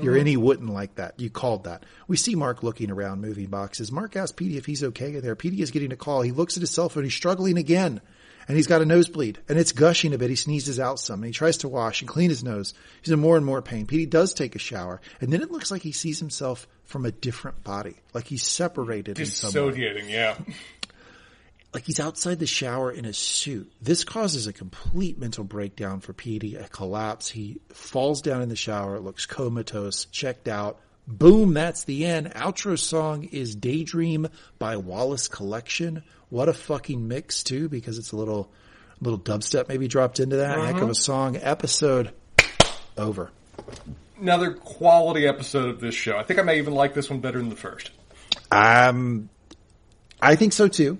Your 0.00 0.14
innie 0.14 0.38
wouldn't 0.38 0.70
like 0.70 0.94
that. 0.94 1.20
You 1.20 1.28
called 1.28 1.64
that. 1.64 1.84
We 2.08 2.16
see 2.16 2.34
Mark 2.34 2.62
looking 2.62 2.90
around 2.90 3.20
moving 3.20 3.48
boxes. 3.48 3.92
Mark 3.92 4.16
asks 4.16 4.32
Petey 4.32 4.56
if 4.56 4.64
he's 4.64 4.82
okay 4.82 5.14
in 5.14 5.20
there. 5.20 5.36
Petey 5.36 5.60
is 5.60 5.70
getting 5.70 5.92
a 5.92 5.96
call. 5.96 6.22
He 6.22 6.32
looks 6.32 6.56
at 6.56 6.62
his 6.62 6.70
cell 6.70 6.88
phone. 6.88 7.04
He's 7.04 7.12
struggling 7.12 7.58
again. 7.58 8.00
And 8.48 8.56
he's 8.56 8.66
got 8.66 8.82
a 8.82 8.86
nosebleed. 8.86 9.38
And 9.48 9.58
it's 9.58 9.72
gushing 9.72 10.14
a 10.14 10.18
bit. 10.18 10.30
He 10.30 10.36
sneezes 10.36 10.80
out 10.80 10.98
some. 10.98 11.20
And 11.20 11.26
he 11.26 11.32
tries 11.32 11.58
to 11.58 11.68
wash 11.68 12.00
and 12.00 12.08
clean 12.08 12.30
his 12.30 12.42
nose. 12.42 12.74
He's 13.02 13.12
in 13.12 13.20
more 13.20 13.36
and 13.36 13.46
more 13.46 13.62
pain. 13.62 13.86
Petey 13.86 14.06
does 14.06 14.34
take 14.34 14.54
a 14.54 14.58
shower. 14.58 15.00
And 15.20 15.32
then 15.32 15.42
it 15.42 15.50
looks 15.50 15.70
like 15.70 15.82
he 15.82 15.92
sees 15.92 16.18
himself 16.18 16.66
from 16.84 17.06
a 17.06 17.12
different 17.12 17.64
body. 17.64 17.96
Like 18.12 18.26
he's 18.26 18.44
separated 18.44 19.18
in 19.18 19.26
some 19.26 19.48
way 19.48 19.70
Dissociating, 19.70 20.08
yeah. 20.08 20.36
like 21.74 21.84
he's 21.84 22.00
outside 22.00 22.38
the 22.38 22.46
shower 22.46 22.90
in 22.90 23.04
a 23.04 23.12
suit. 23.12 23.72
This 23.80 24.04
causes 24.04 24.46
a 24.46 24.52
complete 24.52 25.18
mental 25.18 25.44
breakdown 25.44 26.00
for 26.00 26.12
Petey, 26.12 26.56
a 26.56 26.68
collapse. 26.68 27.28
He 27.28 27.60
falls 27.70 28.22
down 28.22 28.42
in 28.42 28.48
the 28.48 28.56
shower, 28.56 29.00
looks 29.00 29.26
comatose, 29.26 30.04
checked 30.06 30.48
out. 30.48 30.80
Boom, 31.08 31.52
that's 31.54 31.84
the 31.84 32.04
end. 32.04 32.32
Outro 32.34 32.78
song 32.78 33.24
is 33.24 33.56
Daydream 33.56 34.28
by 34.58 34.76
Wallace 34.76 35.26
Collection. 35.26 36.04
What 36.32 36.48
a 36.48 36.54
fucking 36.54 37.08
mix 37.08 37.42
too, 37.42 37.68
because 37.68 37.98
it's 37.98 38.12
a 38.12 38.16
little, 38.16 38.50
little 39.02 39.18
dubstep 39.18 39.68
maybe 39.68 39.86
dropped 39.86 40.18
into 40.18 40.36
that. 40.36 40.58
Heck 40.60 40.80
of 40.80 40.88
a 40.88 40.94
song. 40.94 41.36
Episode 41.36 42.10
over. 42.96 43.30
Another 44.18 44.54
quality 44.54 45.26
episode 45.26 45.68
of 45.68 45.78
this 45.78 45.94
show. 45.94 46.16
I 46.16 46.22
think 46.22 46.40
I 46.40 46.42
may 46.42 46.56
even 46.56 46.72
like 46.72 46.94
this 46.94 47.10
one 47.10 47.20
better 47.20 47.38
than 47.38 47.50
the 47.50 47.56
first. 47.56 47.90
Um, 48.50 49.28
I 50.22 50.36
think 50.36 50.54
so 50.54 50.68
too. 50.68 50.96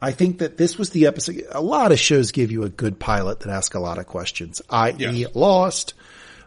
I 0.00 0.12
think 0.12 0.38
that 0.38 0.56
this 0.56 0.78
was 0.78 0.90
the 0.90 1.06
episode. 1.06 1.42
A 1.50 1.60
lot 1.60 1.90
of 1.90 1.98
shows 1.98 2.30
give 2.30 2.52
you 2.52 2.62
a 2.62 2.68
good 2.68 3.00
pilot 3.00 3.40
that 3.40 3.50
ask 3.50 3.74
a 3.74 3.80
lot 3.80 3.98
of 3.98 4.06
questions, 4.06 4.62
i.e. 4.70 4.94
Yes. 4.96 5.34
Lost. 5.34 5.94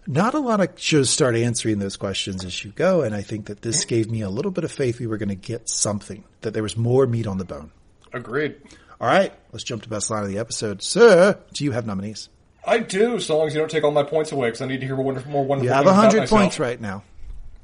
Not 0.07 0.33
a 0.33 0.39
lot 0.39 0.61
of 0.61 0.79
shows 0.79 1.09
start 1.09 1.35
answering 1.35 1.79
those 1.79 1.97
questions 1.97 2.45
as 2.45 2.63
you 2.63 2.71
go. 2.71 3.01
And 3.01 3.13
I 3.13 3.21
think 3.21 3.47
that 3.47 3.61
this 3.61 3.83
gave 3.83 4.09
me 4.09 4.21
a 4.21 4.29
little 4.29 4.51
bit 4.51 4.63
of 4.63 4.71
faith 4.71 5.01
we 5.01 5.07
were 5.07 5.17
going 5.17 5.27
to 5.27 5.35
get 5.35 5.67
something, 5.67 6.23
that 6.39 6.53
there 6.53 6.63
was 6.63 6.77
more 6.77 7.05
meat 7.05 7.27
on 7.27 7.37
the 7.37 7.43
bone. 7.43 7.71
Agreed. 8.13 8.55
All 9.01 9.07
right. 9.07 9.33
Let's 9.51 9.63
jump 9.63 9.83
to 9.83 9.89
best 9.89 10.09
line 10.09 10.23
of 10.23 10.29
the 10.29 10.37
episode. 10.37 10.81
Sir, 10.81 11.37
do 11.53 11.63
you 11.63 11.71
have 11.71 11.85
nominees? 11.85 12.29
I 12.65 12.79
do, 12.79 13.19
so 13.19 13.37
long 13.37 13.47
as 13.47 13.53
you 13.53 13.59
don't 13.59 13.69
take 13.69 13.83
all 13.83 13.91
my 13.91 14.03
points 14.03 14.31
away, 14.31 14.47
because 14.47 14.61
I 14.61 14.67
need 14.67 14.79
to 14.79 14.85
hear 14.85 14.95
wonderful, 14.95 15.31
more 15.31 15.43
wonderful 15.43 15.65
You 15.65 15.73
have 15.73 15.83
things 15.83 15.95
a 15.95 15.99
about 15.99 16.11
hundred 16.13 16.29
points 16.29 16.59
right 16.59 16.79
now. 16.79 17.03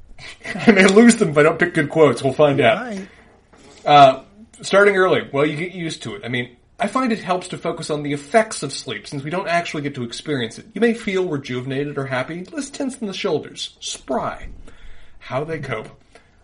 I 0.54 0.72
may 0.72 0.86
lose 0.86 1.16
them 1.16 1.30
if 1.30 1.38
I 1.38 1.42
don't 1.42 1.58
pick 1.58 1.72
good 1.72 1.88
quotes. 1.88 2.22
We'll 2.22 2.34
find 2.34 2.60
All 2.60 2.66
out. 2.66 2.78
right. 2.78 3.08
Uh, 3.86 4.22
starting 4.60 4.96
early, 4.96 5.28
well, 5.32 5.46
you 5.46 5.56
get 5.56 5.72
used 5.72 6.02
to 6.02 6.14
it. 6.16 6.22
I 6.24 6.28
mean, 6.28 6.56
I 6.78 6.86
find 6.86 7.12
it 7.12 7.20
helps 7.20 7.48
to 7.48 7.58
focus 7.58 7.90
on 7.90 8.02
the 8.02 8.12
effects 8.12 8.62
of 8.62 8.72
sleep 8.72 9.06
since 9.06 9.22
we 9.22 9.30
don't 9.30 9.48
actually 9.48 9.82
get 9.82 9.94
to 9.94 10.04
experience 10.04 10.58
it. 10.58 10.66
You 10.74 10.80
may 10.80 10.94
feel 10.94 11.28
rejuvenated 11.28 11.96
or 11.96 12.06
happy, 12.06 12.44
less 12.44 12.68
tense 12.68 12.98
in 12.98 13.06
the 13.06 13.14
shoulders, 13.14 13.76
spry. 13.80 14.48
How 15.18 15.44
they 15.44 15.58
cope. 15.58 15.88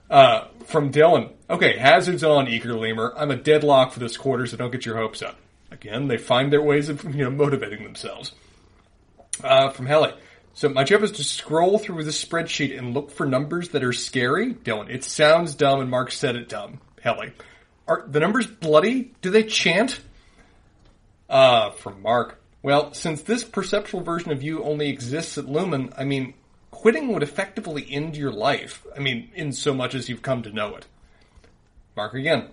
Uh, 0.08 0.46
from 0.66 0.92
Dylan. 0.92 1.32
Okay, 1.48 1.76
hazards 1.76 2.24
on, 2.24 2.48
Eager 2.48 2.74
Lemur. 2.74 3.12
I'm 3.16 3.30
a 3.30 3.36
deadlock 3.36 3.92
for 3.92 4.00
this 4.00 4.16
quarter, 4.16 4.46
so 4.46 4.56
don't 4.56 4.70
get 4.70 4.86
your 4.86 4.96
hopes 4.96 5.22
up. 5.22 5.36
Again, 5.70 6.08
they 6.08 6.16
find 6.16 6.52
their 6.52 6.62
ways 6.62 6.88
of, 6.88 7.04
you 7.04 7.24
know, 7.24 7.30
motivating 7.30 7.82
themselves. 7.82 8.32
Uh, 9.42 9.70
from 9.70 9.86
Helly. 9.86 10.12
So 10.54 10.68
my 10.68 10.84
job 10.84 11.02
is 11.02 11.12
to 11.12 11.24
scroll 11.24 11.78
through 11.78 12.04
the 12.04 12.10
spreadsheet 12.10 12.76
and 12.78 12.94
look 12.94 13.10
for 13.10 13.26
numbers 13.26 13.70
that 13.70 13.84
are 13.84 13.92
scary. 13.92 14.54
Dylan, 14.54 14.88
it 14.88 15.04
sounds 15.04 15.54
dumb, 15.54 15.80
and 15.80 15.90
Mark 15.90 16.10
said 16.10 16.34
it 16.34 16.48
dumb. 16.48 16.80
Helly, 17.02 17.32
are 17.86 18.04
the 18.08 18.20
numbers 18.20 18.46
bloody? 18.46 19.12
Do 19.20 19.30
they 19.30 19.42
chant? 19.42 20.00
Uh, 21.28 21.70
from 21.72 22.00
Mark. 22.00 22.40
Well, 22.62 22.94
since 22.94 23.22
this 23.22 23.44
perceptual 23.44 24.00
version 24.00 24.32
of 24.32 24.42
you 24.42 24.62
only 24.62 24.88
exists 24.88 25.36
at 25.36 25.44
Lumon, 25.44 25.92
I 25.96 26.04
mean, 26.04 26.34
quitting 26.70 27.12
would 27.12 27.22
effectively 27.22 27.86
end 27.90 28.16
your 28.16 28.32
life. 28.32 28.86
I 28.94 29.00
mean, 29.00 29.30
in 29.34 29.52
so 29.52 29.74
much 29.74 29.94
as 29.94 30.08
you've 30.08 30.22
come 30.22 30.42
to 30.42 30.52
know 30.52 30.76
it. 30.76 30.86
Mark 31.96 32.14
again. 32.14 32.48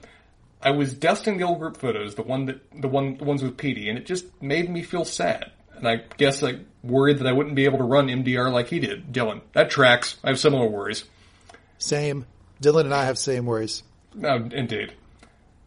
I 0.61 0.71
was 0.71 0.93
dusting 0.93 1.37
the 1.37 1.43
old 1.43 1.59
group 1.59 1.75
photos, 1.75 2.15
the 2.15 2.21
one 2.21 2.45
that 2.45 2.61
the 2.81 2.87
one 2.87 3.17
the 3.17 3.25
ones 3.25 3.43
with 3.43 3.57
Petey, 3.57 3.89
and 3.89 3.97
it 3.97 4.05
just 4.05 4.25
made 4.41 4.69
me 4.69 4.81
feel 4.81 5.03
sad. 5.03 5.51
And 5.75 5.87
I 5.87 6.03
guess 6.17 6.41
I 6.41 6.59
worried 6.83 7.19
that 7.19 7.27
I 7.27 7.33
wouldn't 7.33 7.55
be 7.55 7.65
able 7.65 7.79
to 7.79 7.83
run 7.83 8.07
MDR 8.07 8.51
like 8.51 8.69
he 8.69 8.79
did. 8.79 9.11
Dylan, 9.11 9.41
that 9.51 9.69
tracks. 9.69 10.17
I 10.23 10.29
have 10.29 10.39
similar 10.39 10.67
worries. 10.67 11.03
Same. 11.77 12.25
Dylan 12.61 12.85
and 12.85 12.93
I 12.93 13.05
have 13.05 13.17
same 13.17 13.45
worries. 13.45 13.83
No, 14.13 14.35
indeed. 14.35 14.93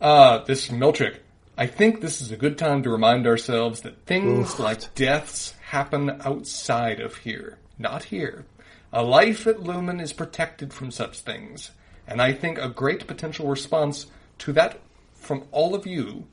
Uh, 0.01 0.39
this 0.45 0.67
is 0.67 0.71
Milchick. 0.71 1.17
I 1.59 1.67
think 1.67 2.01
this 2.01 2.21
is 2.21 2.31
a 2.31 2.37
good 2.37 2.59
time 2.59 2.83
to 2.83 2.91
remind 2.91 3.27
ourselves 3.27 3.83
that 3.83 4.05
things 4.05 4.59
like 4.59 4.95
deaths 4.95 5.55
happen 5.63 6.21
outside 6.25 7.01
of 7.01 7.17
here, 7.17 7.59
not 7.79 8.05
here. 8.05 8.45
A 8.93 9.03
life 9.03 9.47
at 9.47 9.59
Lumon 9.59 10.01
is 10.01 10.13
protected 10.13 10.73
from 10.73 10.91
such 10.91 11.21
things, 11.21 11.71
and 12.07 12.23
I 12.23 12.33
think 12.33 12.59
a 12.59 12.69
great 12.69 13.07
potential 13.07 13.49
response 13.49 14.07
to 14.39 14.53
that 14.53 14.79
from 15.15 15.45
all 15.51 15.75
of 15.75 15.87
you 15.87 16.27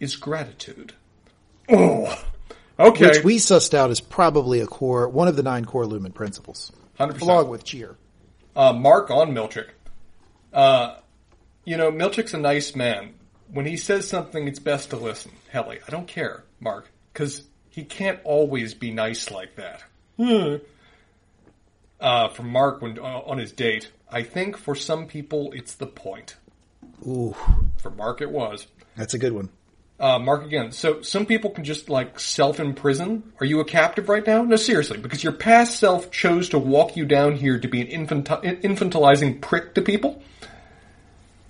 is 0.00 0.16
gratitude. 0.16 0.92
Oh, 1.68 2.22
okay. 2.78 3.06
Which 3.08 3.24
we 3.24 3.36
sussed 3.36 3.72
out 3.74 3.90
as 3.90 4.00
probably 4.00 4.60
a 4.60 4.66
core, 4.66 5.08
one 5.08 5.28
of 5.28 5.36
the 5.36 5.42
nine 5.42 5.64
core 5.64 5.84
Lumon 5.84 6.12
principles, 6.12 6.72
100%. 6.98 7.20
along 7.22 7.48
with 7.48 7.64
cheer. 7.64 7.96
uh, 8.56 8.72
Mark 8.72 9.10
on 9.10 9.32
Milchick. 9.32 9.68
Uh, 10.52 10.96
you 11.64 11.76
know, 11.76 11.90
Milchick's 11.92 12.34
a 12.34 12.38
nice 12.38 12.74
man. 12.74 13.14
When 13.52 13.64
he 13.66 13.76
says 13.76 14.08
something, 14.08 14.48
it's 14.48 14.58
best 14.58 14.90
to 14.90 14.96
listen. 14.96 15.30
Helly, 15.50 15.78
I 15.86 15.90
don't 15.90 16.08
care, 16.08 16.42
Mark, 16.58 16.90
because 17.12 17.42
he 17.70 17.84
can't 17.84 18.18
always 18.24 18.74
be 18.74 18.90
nice 18.90 19.30
like 19.30 19.56
that. 19.56 19.82
Uh, 22.02 22.28
from 22.28 22.48
Mark 22.50 22.82
when 22.82 22.98
uh, 22.98 23.02
on 23.02 23.38
his 23.38 23.52
date, 23.52 23.90
I 24.10 24.22
think 24.24 24.56
for 24.56 24.74
some 24.74 25.06
people 25.06 25.52
it's 25.52 25.74
the 25.76 25.86
point. 25.86 26.34
Ooh, 27.06 27.34
For 27.78 27.90
Mark, 27.90 28.20
it 28.20 28.30
was. 28.30 28.66
that's 28.96 29.14
a 29.14 29.18
good 29.18 29.32
one. 29.32 29.48
Uh, 30.00 30.18
Mark 30.18 30.44
again. 30.44 30.72
So 30.72 31.00
some 31.02 31.26
people 31.26 31.50
can 31.50 31.62
just 31.62 31.88
like 31.88 32.18
self 32.18 32.58
imprison. 32.58 33.32
Are 33.38 33.46
you 33.46 33.60
a 33.60 33.64
captive 33.64 34.08
right 34.08 34.26
now? 34.26 34.42
No, 34.42 34.56
seriously, 34.56 34.98
because 34.98 35.22
your 35.22 35.32
past 35.32 35.78
self 35.78 36.10
chose 36.10 36.48
to 36.48 36.58
walk 36.58 36.96
you 36.96 37.04
down 37.06 37.36
here 37.36 37.60
to 37.60 37.68
be 37.68 37.80
an 37.80 38.06
infanti- 38.06 38.60
infantilizing 38.62 39.40
prick 39.40 39.76
to 39.76 39.82
people. 39.82 40.20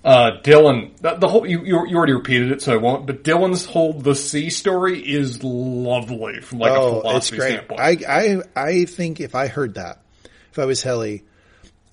Uh, 0.03 0.39
Dylan, 0.43 0.95
the, 0.97 1.15
the 1.15 1.27
whole 1.27 1.47
you, 1.47 1.63
you 1.63 1.87
you 1.87 1.97
already 1.97 2.13
repeated 2.13 2.51
it, 2.51 2.61
so 2.61 2.73
I 2.73 2.77
won't. 2.77 3.07
But 3.07 3.23
Dylan's 3.23 3.65
whole 3.65 3.93
the 3.93 4.13
sea 4.13 4.51
story 4.51 4.99
is 4.99 5.43
lovely 5.43 6.41
from 6.41 6.59
like 6.59 6.73
a 6.73 6.75
oh, 6.75 6.97
it's 6.97 7.29
philosophy 7.29 7.37
great. 7.37 7.53
standpoint. 7.53 7.81
I, 7.81 7.97
I, 8.07 8.41
I 8.55 8.85
think 8.85 9.19
if 9.19 9.33
I 9.33 9.47
heard 9.47 9.75
that, 9.75 10.02
if 10.53 10.59
I 10.59 10.65
was 10.65 10.83
Helly, 10.83 11.23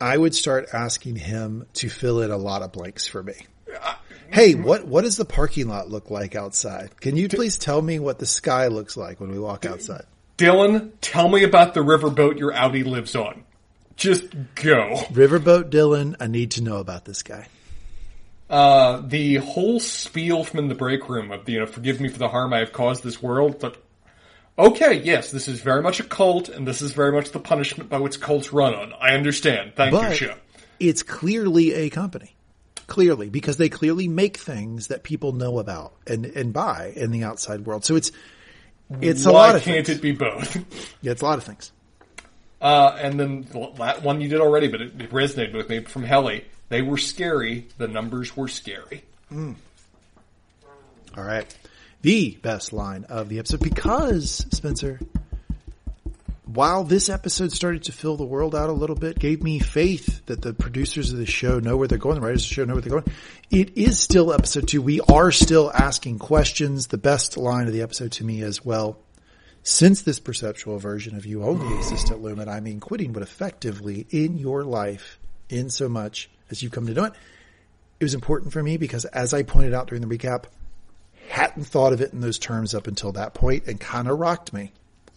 I 0.02 0.14
would 0.14 0.34
start 0.34 0.68
asking 0.74 1.16
him 1.16 1.66
to 1.74 1.88
fill 1.88 2.20
in 2.20 2.30
a 2.30 2.36
lot 2.36 2.60
of 2.60 2.72
blanks 2.72 3.06
for 3.06 3.22
me. 3.22 3.32
Hey, 4.30 4.54
what, 4.54 4.86
what 4.86 5.04
does 5.04 5.16
the 5.16 5.24
parking 5.24 5.66
lot 5.66 5.88
look 5.88 6.10
like 6.10 6.36
outside? 6.36 7.00
Can 7.00 7.16
you 7.16 7.30
please 7.30 7.56
tell 7.56 7.80
me 7.80 7.98
what 7.98 8.18
the 8.18 8.26
sky 8.26 8.66
looks 8.66 8.98
like 8.98 9.18
when 9.18 9.30
we 9.30 9.38
walk 9.38 9.64
outside? 9.64 10.04
Dylan, 10.36 10.92
tell 11.00 11.26
me 11.30 11.42
about 11.42 11.72
the 11.72 11.80
riverboat 11.80 12.38
your 12.38 12.52
outie 12.52 12.84
lives 12.84 13.16
on. 13.16 13.44
Just 13.96 14.24
go. 14.56 14.94
Riverboat 15.10 15.70
Dylan, 15.70 16.16
I 16.20 16.26
need 16.26 16.50
to 16.52 16.62
know 16.62 16.76
about 16.76 17.06
this 17.06 17.22
guy. 17.22 17.48
Uh, 18.50 19.00
the 19.06 19.36
whole 19.36 19.80
spiel 19.80 20.44
from 20.44 20.58
in 20.58 20.68
the 20.68 20.74
break 20.74 21.08
room 21.08 21.30
of 21.32 21.46
the, 21.46 21.52
you 21.52 21.60
know, 21.60 21.66
forgive 21.66 21.98
me 21.98 22.10
for 22.10 22.18
the 22.18 22.28
harm 22.28 22.52
I 22.52 22.58
have 22.58 22.72
caused 22.72 23.02
this 23.02 23.22
world, 23.22 23.58
but 23.58 23.82
okay, 24.66 25.00
yes, 25.02 25.30
this 25.30 25.48
is 25.48 25.60
very 25.60 25.82
much 25.82 26.00
a 26.00 26.04
cult, 26.04 26.48
and 26.48 26.66
this 26.66 26.82
is 26.82 26.92
very 26.92 27.12
much 27.12 27.30
the 27.30 27.40
punishment 27.40 27.90
by 27.90 27.98
which 27.98 28.20
cults 28.20 28.52
run 28.52 28.74
on. 28.74 28.92
I 29.00 29.14
understand. 29.14 29.72
Thank 29.76 29.92
you, 30.20 30.28
But 30.28 30.38
it's 30.78 31.02
clearly 31.02 31.72
a 31.74 31.90
company. 31.90 32.34
Clearly, 32.86 33.28
because 33.30 33.56
they 33.56 33.68
clearly 33.68 34.08
make 34.08 34.36
things 34.36 34.88
that 34.88 35.04
people 35.04 35.32
know 35.32 35.60
about 35.60 35.92
and, 36.08 36.24
and 36.26 36.52
buy 36.52 36.92
in 36.96 37.12
the 37.12 37.22
outside 37.22 37.64
world. 37.64 37.84
So 37.84 37.94
it's, 37.94 38.10
it's 39.00 39.26
a 39.26 39.30
lot 39.30 39.54
of 39.54 39.62
can't 39.62 39.86
things. 39.86 39.98
it 39.98 40.02
be 40.02 40.10
both? 40.12 40.56
Yeah, 41.00 41.12
it's 41.12 41.22
a 41.22 41.24
lot 41.24 41.38
of 41.38 41.44
things. 41.44 41.70
Uh, 42.60 42.96
and 43.00 43.18
then 43.18 43.46
that 43.78 44.02
one 44.02 44.20
you 44.20 44.28
did 44.28 44.40
already, 44.40 44.66
but 44.68 44.80
it, 44.82 45.00
it 45.00 45.10
resonated 45.12 45.54
with 45.54 45.68
me 45.68 45.84
from 45.84 46.02
Helly. 46.02 46.44
They 46.68 46.82
were 46.82 46.98
scary. 46.98 47.68
The 47.78 47.86
numbers 47.88 48.36
were 48.36 48.48
scary. 48.48 49.04
All 49.32 49.54
right. 51.16 51.46
The 52.02 52.38
best 52.40 52.72
line 52.72 53.04
of 53.10 53.28
the 53.28 53.38
episode 53.40 53.60
because 53.60 54.46
Spencer, 54.52 54.98
while 56.46 56.82
this 56.82 57.10
episode 57.10 57.52
started 57.52 57.84
to 57.84 57.92
fill 57.92 58.16
the 58.16 58.24
world 58.24 58.54
out 58.54 58.70
a 58.70 58.72
little 58.72 58.96
bit, 58.96 59.18
gave 59.18 59.42
me 59.42 59.58
faith 59.58 60.24
that 60.24 60.40
the 60.40 60.54
producers 60.54 61.12
of 61.12 61.18
the 61.18 61.26
show 61.26 61.58
know 61.58 61.76
where 61.76 61.88
they're 61.88 61.98
going, 61.98 62.14
the 62.14 62.22
writers 62.22 62.44
of 62.44 62.48
the 62.48 62.54
show 62.54 62.64
know 62.64 62.72
where 62.72 62.80
they're 62.80 63.00
going. 63.02 63.14
It 63.50 63.76
is 63.76 63.98
still 63.98 64.32
episode 64.32 64.66
two. 64.66 64.80
We 64.80 65.02
are 65.02 65.30
still 65.30 65.70
asking 65.74 66.20
questions. 66.20 66.86
The 66.86 66.96
best 66.96 67.36
line 67.36 67.66
of 67.66 67.74
the 67.74 67.82
episode 67.82 68.12
to 68.12 68.24
me 68.24 68.40
is, 68.40 68.64
well, 68.64 68.98
since 69.62 70.00
this 70.00 70.18
perceptual 70.18 70.78
version 70.78 71.18
of 71.18 71.26
you 71.26 71.44
only 71.44 71.76
exist 71.76 72.10
at 72.10 72.16
Lumon, 72.16 72.48
I 72.48 72.60
mean 72.60 72.80
quitting, 72.80 73.12
but 73.12 73.22
effectively 73.22 74.06
in 74.08 74.38
your 74.38 74.64
life, 74.64 75.18
in 75.50 75.68
so 75.68 75.86
much 75.86 76.30
as 76.50 76.62
you 76.62 76.70
come 76.70 76.86
to 76.86 76.94
know 76.94 77.04
it, 77.04 77.12
it 78.00 78.04
was 78.04 78.14
important 78.14 78.54
for 78.54 78.62
me 78.62 78.78
because 78.78 79.04
as 79.04 79.34
I 79.34 79.42
pointed 79.42 79.74
out 79.74 79.88
during 79.88 80.00
the 80.00 80.18
recap, 80.18 80.44
hadn't 81.30 81.64
thought 81.64 81.92
of 81.92 82.00
it 82.00 82.12
in 82.12 82.20
those 82.20 82.38
terms 82.38 82.74
up 82.74 82.86
until 82.86 83.12
that 83.12 83.34
point 83.34 83.66
and 83.66 83.78
kind 83.78 84.08
of 84.08 84.18
rocked 84.18 84.52
me. 84.52 84.72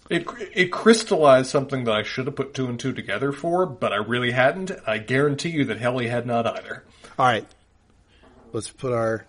It 0.10 0.28
it 0.54 0.72
crystallized 0.72 1.50
something 1.50 1.86
that 1.86 1.96
I 1.96 2.04
should 2.04 2.28
have 2.28 2.36
put 2.36 2.54
two 2.54 2.68
and 2.68 2.80
two 2.80 2.94
together 2.94 3.32
for, 3.32 3.66
but 3.66 3.94
I 3.94 3.98
really 3.98 4.32
hadn't. 4.32 4.72
I 4.86 5.00
guarantee 5.00 5.50
you 5.50 5.66
that 5.66 5.80
Helly 5.80 6.08
had 6.08 6.28
not 6.28 6.46
either. 6.46 6.84
All 7.18 7.26
right. 7.26 7.48
Let's 8.52 8.70
put 8.70 8.94
our 8.94 9.26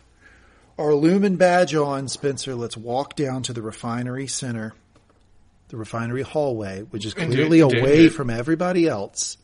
our 0.76 0.90
Lumon 0.90 1.38
badge 1.38 1.74
on, 1.74 2.08
Spencer. 2.08 2.54
Let's 2.54 2.76
walk 2.76 3.16
down 3.16 3.44
to 3.44 3.52
the 3.52 3.62
refinery 3.62 4.26
center, 4.26 4.74
the 5.68 5.76
refinery 5.76 6.22
hallway, 6.22 6.80
which 6.82 7.06
is 7.06 7.14
clearly 7.14 7.60
indeed, 7.60 7.78
away 7.78 7.96
indeed. 7.96 8.08
from 8.10 8.28
everybody 8.28 8.86
else. 8.86 9.38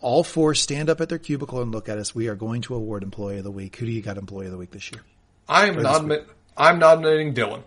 All 0.00 0.22
four 0.22 0.54
stand 0.54 0.90
up 0.90 1.00
at 1.00 1.08
their 1.08 1.18
cubicle 1.18 1.62
and 1.62 1.72
look 1.72 1.88
at 1.88 1.98
us. 1.98 2.14
We 2.14 2.28
are 2.28 2.34
going 2.34 2.62
to 2.62 2.74
award 2.74 3.02
employee 3.02 3.38
of 3.38 3.44
the 3.44 3.50
week. 3.50 3.76
Who 3.76 3.86
do 3.86 3.92
you 3.92 4.02
got 4.02 4.18
employee 4.18 4.46
of 4.46 4.52
the 4.52 4.58
week 4.58 4.72
this 4.72 4.90
year? 4.92 5.02
I 5.48 5.66
am 5.66 5.76
nomi- 5.76 6.24
I'm 6.56 6.78
nominating 6.78 7.34
Dylan. 7.34 7.62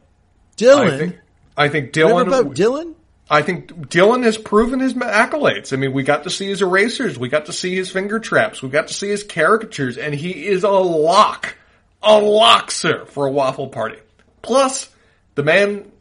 Dylan. 0.57 0.93
I 0.93 0.97
think 0.97 1.19
I 1.57 1.69
think 1.69 1.91
Dylan. 1.93 2.25
Riverboat 2.25 2.55
Dylan? 2.55 2.95
I 3.29 3.41
think 3.41 3.71
Dylan 3.89 4.23
has 4.23 4.37
proven 4.37 4.79
his 4.79 4.93
accolades. 4.93 5.73
I 5.73 5.77
mean, 5.77 5.93
we 5.93 6.03
got 6.03 6.23
to 6.23 6.29
see 6.29 6.47
his 6.47 6.61
erasers, 6.61 7.17
we 7.17 7.27
got 7.27 7.47
to 7.47 7.53
see 7.53 7.75
his 7.75 7.89
finger 7.89 8.19
traps, 8.19 8.61
we 8.61 8.69
got 8.69 8.87
to 8.89 8.93
see 8.93 9.09
his 9.09 9.23
caricatures, 9.23 9.97
and 9.97 10.13
he 10.13 10.45
is 10.45 10.63
a 10.63 10.69
lock, 10.69 11.55
a 12.03 12.19
lock, 12.19 12.69
sir, 12.69 13.05
for 13.05 13.25
a 13.25 13.31
waffle 13.31 13.69
party. 13.69 13.97
Plus, 14.43 14.89
the 15.33 15.41
man 15.41 15.91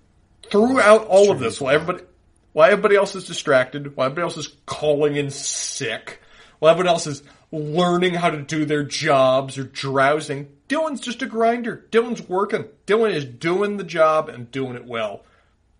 throughout 0.50 1.06
all 1.06 1.30
of 1.30 1.40
this, 1.40 1.60
while 1.60 1.74
everybody, 1.74 2.04
while 2.52 2.70
everybody 2.70 2.96
else 2.96 3.14
is 3.14 3.26
distracted, 3.26 3.96
while 3.96 4.06
everybody 4.06 4.24
else 4.24 4.36
is 4.36 4.54
calling 4.66 5.16
in 5.16 5.30
sick, 5.30 6.20
while 6.58 6.72
everybody 6.72 6.90
else 6.90 7.06
is 7.06 7.22
learning 7.50 8.12
how 8.12 8.28
to 8.28 8.42
do 8.42 8.66
their 8.66 8.82
jobs 8.84 9.56
or 9.56 9.64
drowsing, 9.64 10.48
Dylan's 10.68 11.00
just 11.00 11.22
a 11.22 11.26
grinder. 11.26 11.86
Dylan's 11.90 12.26
working. 12.28 12.64
Dylan 12.86 13.12
is 13.12 13.24
doing 13.24 13.76
the 13.76 13.84
job 13.84 14.28
and 14.28 14.50
doing 14.50 14.74
it 14.76 14.84
well. 14.86 15.22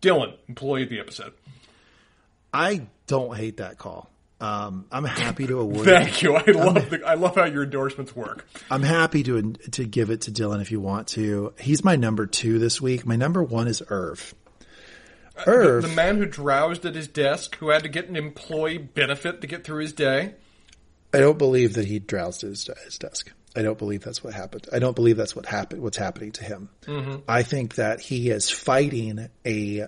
Dylan, 0.03 0.35
employee 0.49 0.83
of 0.85 0.91
the 0.91 1.01
episode. 1.01 1.33
I 2.53 2.87
don't 3.07 3.37
hate 3.37 3.57
that 3.59 3.79
call. 3.79 4.11
Um, 4.41 4.87
I'm 4.93 5.05
happy 5.05 5.47
to 5.47 5.59
award. 5.61 5.87
Thank 5.87 6.23
you. 6.23 6.35
I 6.37 6.45
love 6.51 6.91
the, 6.91 7.03
I 7.07 7.15
love 7.15 7.35
how 7.35 7.45
your 7.45 7.63
endorsements 7.65 8.15
work. 8.15 8.47
I'm 8.71 8.83
happy 8.83 9.23
to 9.23 9.53
to 9.53 9.85
give 9.85 10.11
it 10.11 10.23
to 10.23 10.31
Dylan 10.33 10.61
if 10.61 10.71
you 10.71 10.81
want 10.81 11.09
to. 11.09 11.55
He's 11.59 11.83
my 11.85 11.97
number 11.97 12.27
two 12.27 12.59
this 12.59 12.81
week. 12.81 13.07
My 13.07 13.17
number 13.17 13.43
one 13.43 13.69
is 13.69 13.83
Irv. 13.89 14.35
Irv, 15.47 15.83
The 15.83 15.89
man 15.89 16.19
who 16.19 16.27
drowsed 16.27 16.85
at 16.87 16.95
his 16.95 17.09
desk, 17.09 17.57
who 17.57 17.71
had 17.71 17.83
to 17.83 17.89
get 17.89 18.09
an 18.09 18.15
employee 18.17 18.79
benefit 18.79 19.41
to 19.41 19.47
get 19.49 19.65
through 19.65 19.81
his 19.81 19.93
day. 19.93 20.35
I 21.13 21.19
don't 21.19 21.39
believe 21.39 21.75
that 21.75 21.87
he 21.87 21.99
drowsed 21.99 22.45
at 22.45 22.51
his, 22.51 22.71
his 22.85 22.99
desk. 22.99 23.33
I 23.57 23.63
don't 23.63 23.79
believe 23.79 24.03
that's 24.03 24.23
what 24.23 24.35
happened. 24.35 24.69
I 24.73 24.79
don't 24.79 24.97
believe 24.97 25.17
that's 25.17 25.37
what 25.37 25.47
happened. 25.47 25.83
What's 25.83 25.97
happening 25.97 26.33
to 26.33 26.45
him? 26.45 26.69
Mm-hmm. 26.87 27.17
I 27.29 27.43
think 27.43 27.77
that 27.77 28.01
he 28.01 28.31
is 28.31 28.51
fighting 28.51 29.29
a 29.47 29.87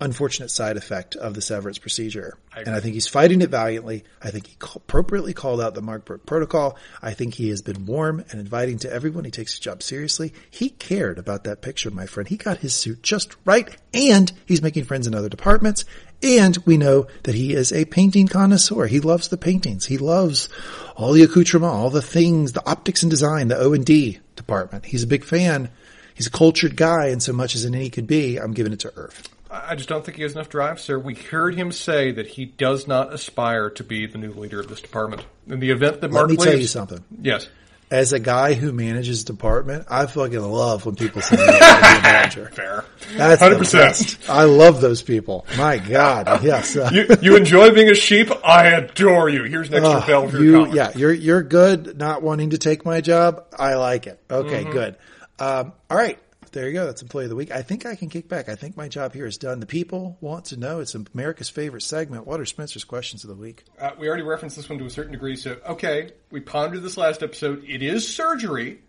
unfortunate 0.00 0.50
side 0.50 0.76
effect 0.76 1.16
of 1.16 1.32
the 1.34 1.40
severance 1.40 1.78
procedure, 1.78 2.36
and 2.54 2.68
I 2.68 2.80
think 2.80 2.94
he's 2.94 3.08
fighting 3.08 3.40
it 3.40 3.48
valiantly. 3.48 4.04
I 4.22 4.30
think 4.30 4.46
he 4.46 4.56
appropriately 4.60 5.32
called 5.32 5.60
out 5.60 5.74
the 5.74 5.80
Mark 5.80 6.04
Burke 6.04 6.26
protocol. 6.26 6.76
I 7.00 7.14
think 7.14 7.34
he 7.34 7.48
has 7.48 7.62
been 7.62 7.86
warm 7.86 8.22
and 8.30 8.40
inviting 8.40 8.78
to 8.80 8.92
everyone. 8.92 9.24
He 9.24 9.30
takes 9.30 9.52
his 9.52 9.60
job 9.60 9.82
seriously. 9.82 10.34
He 10.50 10.68
cared 10.68 11.18
about 11.18 11.44
that 11.44 11.62
picture, 11.62 11.90
my 11.90 12.06
friend. 12.06 12.28
He 12.28 12.36
got 12.36 12.58
his 12.58 12.74
suit 12.74 13.02
just 13.02 13.36
right, 13.46 13.74
and 13.94 14.30
he's 14.44 14.62
making 14.62 14.84
friends 14.84 15.06
in 15.06 15.14
other 15.14 15.30
departments. 15.30 15.84
And 16.26 16.58
we 16.66 16.76
know 16.76 17.06
that 17.22 17.36
he 17.36 17.54
is 17.54 17.72
a 17.72 17.84
painting 17.84 18.26
connoisseur. 18.26 18.86
He 18.86 18.98
loves 18.98 19.28
the 19.28 19.36
paintings. 19.36 19.86
He 19.86 19.96
loves 19.96 20.48
all 20.96 21.12
the 21.12 21.22
accoutrement, 21.22 21.72
all 21.72 21.90
the 21.90 22.02
things, 22.02 22.52
the 22.52 22.68
optics 22.68 23.02
and 23.04 23.10
design, 23.10 23.46
the 23.46 23.56
O 23.56 23.72
and 23.72 23.86
D 23.86 24.18
department. 24.34 24.86
He's 24.86 25.04
a 25.04 25.06
big 25.06 25.24
fan. 25.24 25.70
He's 26.14 26.26
a 26.26 26.30
cultured 26.30 26.76
guy, 26.76 27.08
and 27.08 27.22
so 27.22 27.32
much 27.32 27.54
as 27.54 27.64
any 27.64 27.90
could 27.90 28.06
be, 28.06 28.38
I'm 28.38 28.54
giving 28.54 28.72
it 28.72 28.80
to 28.80 28.92
Irv. 28.96 29.22
I 29.50 29.76
just 29.76 29.88
don't 29.88 30.04
think 30.04 30.16
he 30.16 30.22
has 30.24 30.32
enough 30.32 30.48
drive, 30.48 30.80
sir. 30.80 30.98
We 30.98 31.14
heard 31.14 31.54
him 31.54 31.70
say 31.70 32.10
that 32.10 32.26
he 32.26 32.46
does 32.46 32.88
not 32.88 33.12
aspire 33.12 33.70
to 33.70 33.84
be 33.84 34.06
the 34.06 34.18
new 34.18 34.32
leader 34.32 34.58
of 34.60 34.68
this 34.68 34.80
department. 34.80 35.24
In 35.46 35.60
the 35.60 35.70
event 35.70 36.00
that 36.00 36.10
Let 36.10 36.20
Mark 36.20 36.30
me 36.30 36.36
tell 36.36 36.58
you 36.58 36.66
something. 36.66 37.04
yes, 37.22 37.48
As 37.88 38.12
a 38.12 38.18
guy 38.18 38.54
who 38.54 38.72
manages 38.72 39.22
department, 39.22 39.86
I 39.88 40.06
fucking 40.06 40.40
love 40.40 40.84
when 40.86 40.96
people 40.96 41.22
say 41.22 41.36
they're 41.36 41.46
a 41.56 42.02
manager. 42.02 42.48
fair. 42.52 42.84
That's 43.16 43.40
hundred 43.40 43.54
the 43.54 43.58
percent. 43.60 43.82
best. 43.90 44.28
I 44.28 44.42
love 44.42 44.80
those 44.80 45.02
people. 45.02 45.46
My 45.56 45.78
God, 45.78 46.42
yes. 46.42 46.76
Uh, 46.76 46.90
You, 46.92 47.06
you 47.22 47.36
enjoy 47.36 47.70
being 47.72 47.88
a 47.88 47.94
sheep? 47.94 48.28
I 48.44 48.70
adore 48.70 49.28
you. 49.28 49.44
Here's 49.44 49.68
an 49.68 49.74
extra 49.74 49.92
uh, 50.00 50.06
bell 50.06 50.28
for 50.28 50.36
your 50.38 50.44
you, 50.44 50.52
collar. 50.64 50.74
yeah, 50.76 50.92
you're 50.96 51.12
you're 51.12 51.42
good. 51.44 51.96
Not 51.96 52.22
wanting 52.22 52.50
to 52.50 52.58
take 52.58 52.84
my 52.84 53.00
job, 53.00 53.44
I 53.56 53.74
like 53.74 54.08
it. 54.08 54.20
Okay, 54.28 54.62
Mm-hmm. 54.64 54.72
good. 54.72 54.96
Um, 55.38 55.72
all 55.88 55.96
right, 55.96 56.18
there 56.56 56.68
you 56.68 56.72
go. 56.72 56.86
That's 56.86 57.02
employee 57.02 57.24
of 57.24 57.30
the 57.30 57.36
week. 57.36 57.50
I 57.50 57.60
think 57.60 57.84
I 57.84 57.94
can 57.94 58.08
kick 58.08 58.28
back. 58.28 58.48
I 58.48 58.54
think 58.54 58.76
my 58.76 58.88
job 58.88 59.12
here 59.12 59.26
is 59.26 59.36
done. 59.36 59.60
The 59.60 59.66
people 59.66 60.16
want 60.22 60.46
to 60.46 60.56
know. 60.56 60.80
It's 60.80 60.94
America's 60.94 61.50
favorite 61.50 61.82
segment. 61.82 62.26
What 62.26 62.40
are 62.40 62.46
Spencer's 62.46 62.82
questions 62.84 63.24
of 63.24 63.28
the 63.28 63.36
week? 63.36 63.64
Uh, 63.78 63.90
we 63.98 64.08
already 64.08 64.22
referenced 64.22 64.56
this 64.56 64.68
one 64.68 64.78
to 64.78 64.86
a 64.86 64.90
certain 64.90 65.12
degree, 65.12 65.36
so 65.36 65.58
okay, 65.68 66.12
we 66.30 66.40
pondered 66.40 66.82
this 66.82 66.96
last 66.96 67.22
episode. 67.22 67.62
It 67.68 67.82
is 67.82 68.08
surgery, 68.08 68.80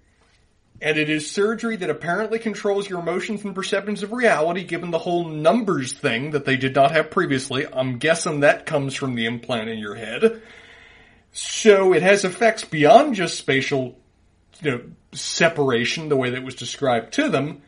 And 0.80 0.98
it 0.98 1.10
is 1.10 1.30
surgery 1.30 1.76
that 1.78 1.90
apparently 1.90 2.38
controls 2.38 2.88
your 2.88 3.00
emotions 3.00 3.44
and 3.44 3.56
perceptions 3.56 4.04
of 4.04 4.12
reality 4.12 4.64
given 4.64 4.92
the 4.92 5.00
whole 5.00 5.28
numbers 5.28 5.92
thing 5.94 6.32
that 6.32 6.46
they 6.46 6.56
did 6.56 6.76
not 6.76 6.92
have 6.92 7.10
previously. 7.10 7.66
I'm 7.66 7.98
guessing 7.98 8.42
that 8.42 8.66
comes 8.68 8.94
from 8.94 9.16
the 9.16 9.26
implant 9.26 9.70
in 9.70 9.80
your 9.80 9.96
head. 9.96 10.42
So 11.32 11.94
it 11.94 12.04
has 12.04 12.24
effects 12.26 12.64
beyond 12.64 13.16
just 13.16 13.38
spatial, 13.38 14.00
you 14.62 14.72
know, 14.72 14.82
separation 15.14 16.10
the 16.10 16.16
way 16.16 16.32
that 16.32 16.44
was 16.44 16.56
described 16.56 17.14
to 17.14 17.30
them. 17.30 17.62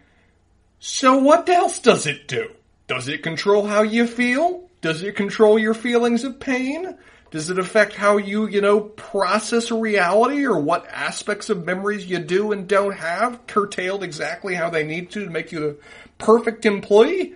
So 0.79 1.17
what 1.17 1.47
else 1.49 1.79
does 1.79 2.05
it 2.07 2.27
do? 2.27 2.51
Does 2.87 3.07
it 3.07 3.23
control 3.23 3.65
how 3.65 3.83
you 3.83 4.07
feel? 4.07 4.69
Does 4.81 5.03
it 5.03 5.15
control 5.15 5.59
your 5.59 5.73
feelings 5.73 6.23
of 6.23 6.39
pain? 6.39 6.97
Does 7.31 7.49
it 7.51 7.59
affect 7.59 7.93
how 7.93 8.17
you, 8.17 8.47
you 8.47 8.61
know, 8.61 8.79
process 8.81 9.71
reality 9.71 10.45
or 10.45 10.59
what 10.59 10.87
aspects 10.87 11.49
of 11.49 11.63
memories 11.65 12.05
you 12.05 12.17
do 12.17 12.51
and 12.51 12.67
don't 12.67 12.95
have 12.95 13.45
curtailed 13.45 14.03
exactly 14.03 14.55
how 14.55 14.69
they 14.69 14.83
need 14.83 15.11
to 15.11 15.25
to 15.25 15.29
make 15.29 15.51
you 15.51 15.59
the 15.59 15.77
perfect 16.17 16.65
employee? 16.65 17.35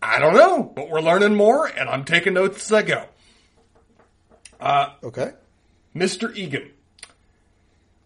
I 0.00 0.18
don't 0.20 0.34
know, 0.34 0.62
but 0.62 0.90
we're 0.90 1.00
learning 1.00 1.34
more 1.34 1.66
and 1.66 1.88
I'm 1.88 2.04
taking 2.04 2.34
notes 2.34 2.66
as 2.66 2.72
I 2.72 2.82
go. 2.82 3.04
Uh, 4.60 4.90
Okay. 5.02 5.32
Mr. 5.94 6.34
Eagan. 6.34 6.70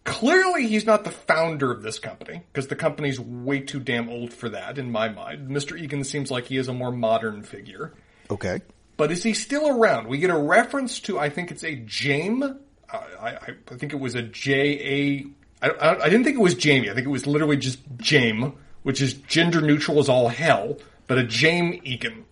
Clearly, 0.07 0.67
he's 0.67 0.85
not 0.85 1.03
the 1.03 1.11
founder 1.11 1.69
of 1.69 1.81
this 1.83 1.99
company 1.99 2.41
because 2.53 2.67
the 2.67 2.77
company's 2.77 3.19
way 3.19 3.59
too 3.59 3.81
damn 3.81 4.07
old 4.09 4.33
for 4.33 4.47
that, 4.47 4.77
in 4.77 4.89
my 4.89 5.09
mind. 5.09 5.49
Mr. 5.49 5.77
Eagan 5.77 6.05
seems 6.05 6.31
like 6.31 6.45
he 6.45 6.55
is 6.55 6.69
a 6.69 6.73
more 6.73 6.93
modern 6.93 7.43
figure. 7.43 7.93
Okay. 8.31 8.61
But 8.95 9.11
is 9.11 9.21
he 9.21 9.33
still 9.33 9.67
around? 9.67 10.07
We 10.07 10.17
get 10.17 10.29
a 10.29 10.37
reference 10.37 11.01
to, 11.01 11.19
I 11.19 11.29
think 11.29 11.51
it's 11.51 11.63
a 11.63 11.75
Jame. 11.75 12.57
I, 12.89 12.97
I, 13.19 13.37
I 13.69 13.75
think 13.75 13.91
it 13.91 13.99
was 13.99 14.15
a 14.15 14.21
J 14.21 15.25
A. 15.61 15.65
I, 15.67 15.69
I, 15.71 16.03
I 16.05 16.09
didn't 16.09 16.23
think 16.23 16.37
it 16.37 16.41
was 16.41 16.55
Jamie. 16.55 16.89
I 16.89 16.93
think 16.93 17.05
it 17.05 17.09
was 17.09 17.27
literally 17.27 17.57
just 17.57 17.97
Jame, 17.97 18.53
which 18.83 19.01
is 19.01 19.13
gender 19.13 19.59
neutral 19.59 19.99
as 19.99 20.07
all 20.07 20.29
hell, 20.29 20.77
but 21.07 21.17
a 21.17 21.23
Jame 21.23 21.81
Eagan. 21.83 22.23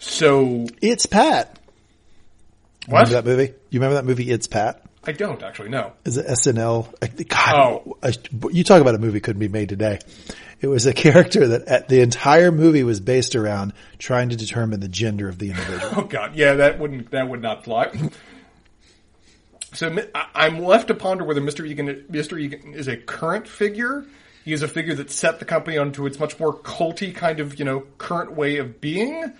So 0.00 0.66
It's 0.82 1.06
Pat. 1.06 1.60
what? 2.88 3.08
Remember 3.08 3.22
that 3.22 3.24
movie? 3.24 3.54
You 3.70 3.78
remember 3.78 3.94
that 3.94 4.04
movie? 4.04 4.30
It's 4.32 4.48
Pat. 4.48 4.83
I 5.06 5.12
don't 5.12 5.42
actually 5.42 5.68
know. 5.68 5.92
Is 6.04 6.16
it 6.16 6.26
SNL? 6.26 7.28
God, 7.28 7.54
Oh. 7.54 7.96
I- 8.02 8.14
you 8.50 8.64
talk 8.64 8.80
about 8.80 8.94
a 8.94 8.98
movie 8.98 9.20
couldn't 9.20 9.40
be 9.40 9.48
made 9.48 9.68
today. 9.68 9.98
It 10.60 10.66
was 10.68 10.86
a 10.86 10.92
character 10.94 11.48
that 11.48 11.62
at 11.68 11.88
the 11.88 12.00
entire 12.00 12.50
movie 12.50 12.82
was 12.84 13.00
based 13.00 13.36
around 13.36 13.72
trying 13.98 14.30
to 14.30 14.36
determine 14.36 14.80
the 14.80 14.88
gender 14.88 15.28
of 15.28 15.38
the 15.38 15.50
individual. 15.50 15.92
Oh 15.96 16.02
God, 16.04 16.34
yeah, 16.36 16.54
that 16.54 16.78
wouldn't 16.78 17.10
that 17.10 17.28
would 17.28 17.42
not 17.42 17.64
fly. 17.64 17.90
So 19.74 19.96
I- 20.14 20.26
I'm 20.34 20.60
left 20.60 20.88
to 20.88 20.94
ponder 20.94 21.24
whether 21.24 21.40
Mr. 21.40 21.68
Eagan, 21.68 22.04
Mr. 22.10 22.40
Eagan 22.40 22.74
is 22.74 22.88
a 22.88 22.96
current 22.96 23.48
figure. 23.48 24.04
He 24.44 24.52
is 24.52 24.62
a 24.62 24.68
figure 24.68 24.94
that 24.94 25.10
set 25.10 25.38
the 25.38 25.44
company 25.44 25.78
onto 25.78 26.06
its 26.06 26.18
much 26.20 26.38
more 26.38 26.54
culty 26.54 27.14
kind 27.14 27.40
of 27.40 27.58
you 27.58 27.64
know 27.64 27.80
current 27.98 28.32
way 28.32 28.58
of 28.58 28.80
being, 28.80 29.32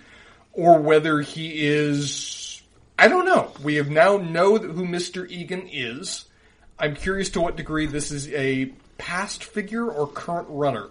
or 0.51 0.79
whether 0.79 1.21
he 1.21 1.65
is. 1.65 2.34
I 2.97 3.07
don't 3.07 3.25
know. 3.25 3.51
We 3.63 3.75
have 3.75 3.89
now 3.89 4.17
know 4.17 4.57
who 4.57 4.85
Mr. 4.85 5.29
Eagan 5.29 5.67
is. 5.71 6.25
I'm 6.79 6.95
curious 6.95 7.29
to 7.31 7.41
what 7.41 7.55
degree 7.57 7.85
this 7.87 8.11
is 8.11 8.29
a 8.33 8.65
past 8.97 9.43
figure 9.43 9.89
or 9.89 10.07
current 10.07 10.47
runner. 10.49 10.87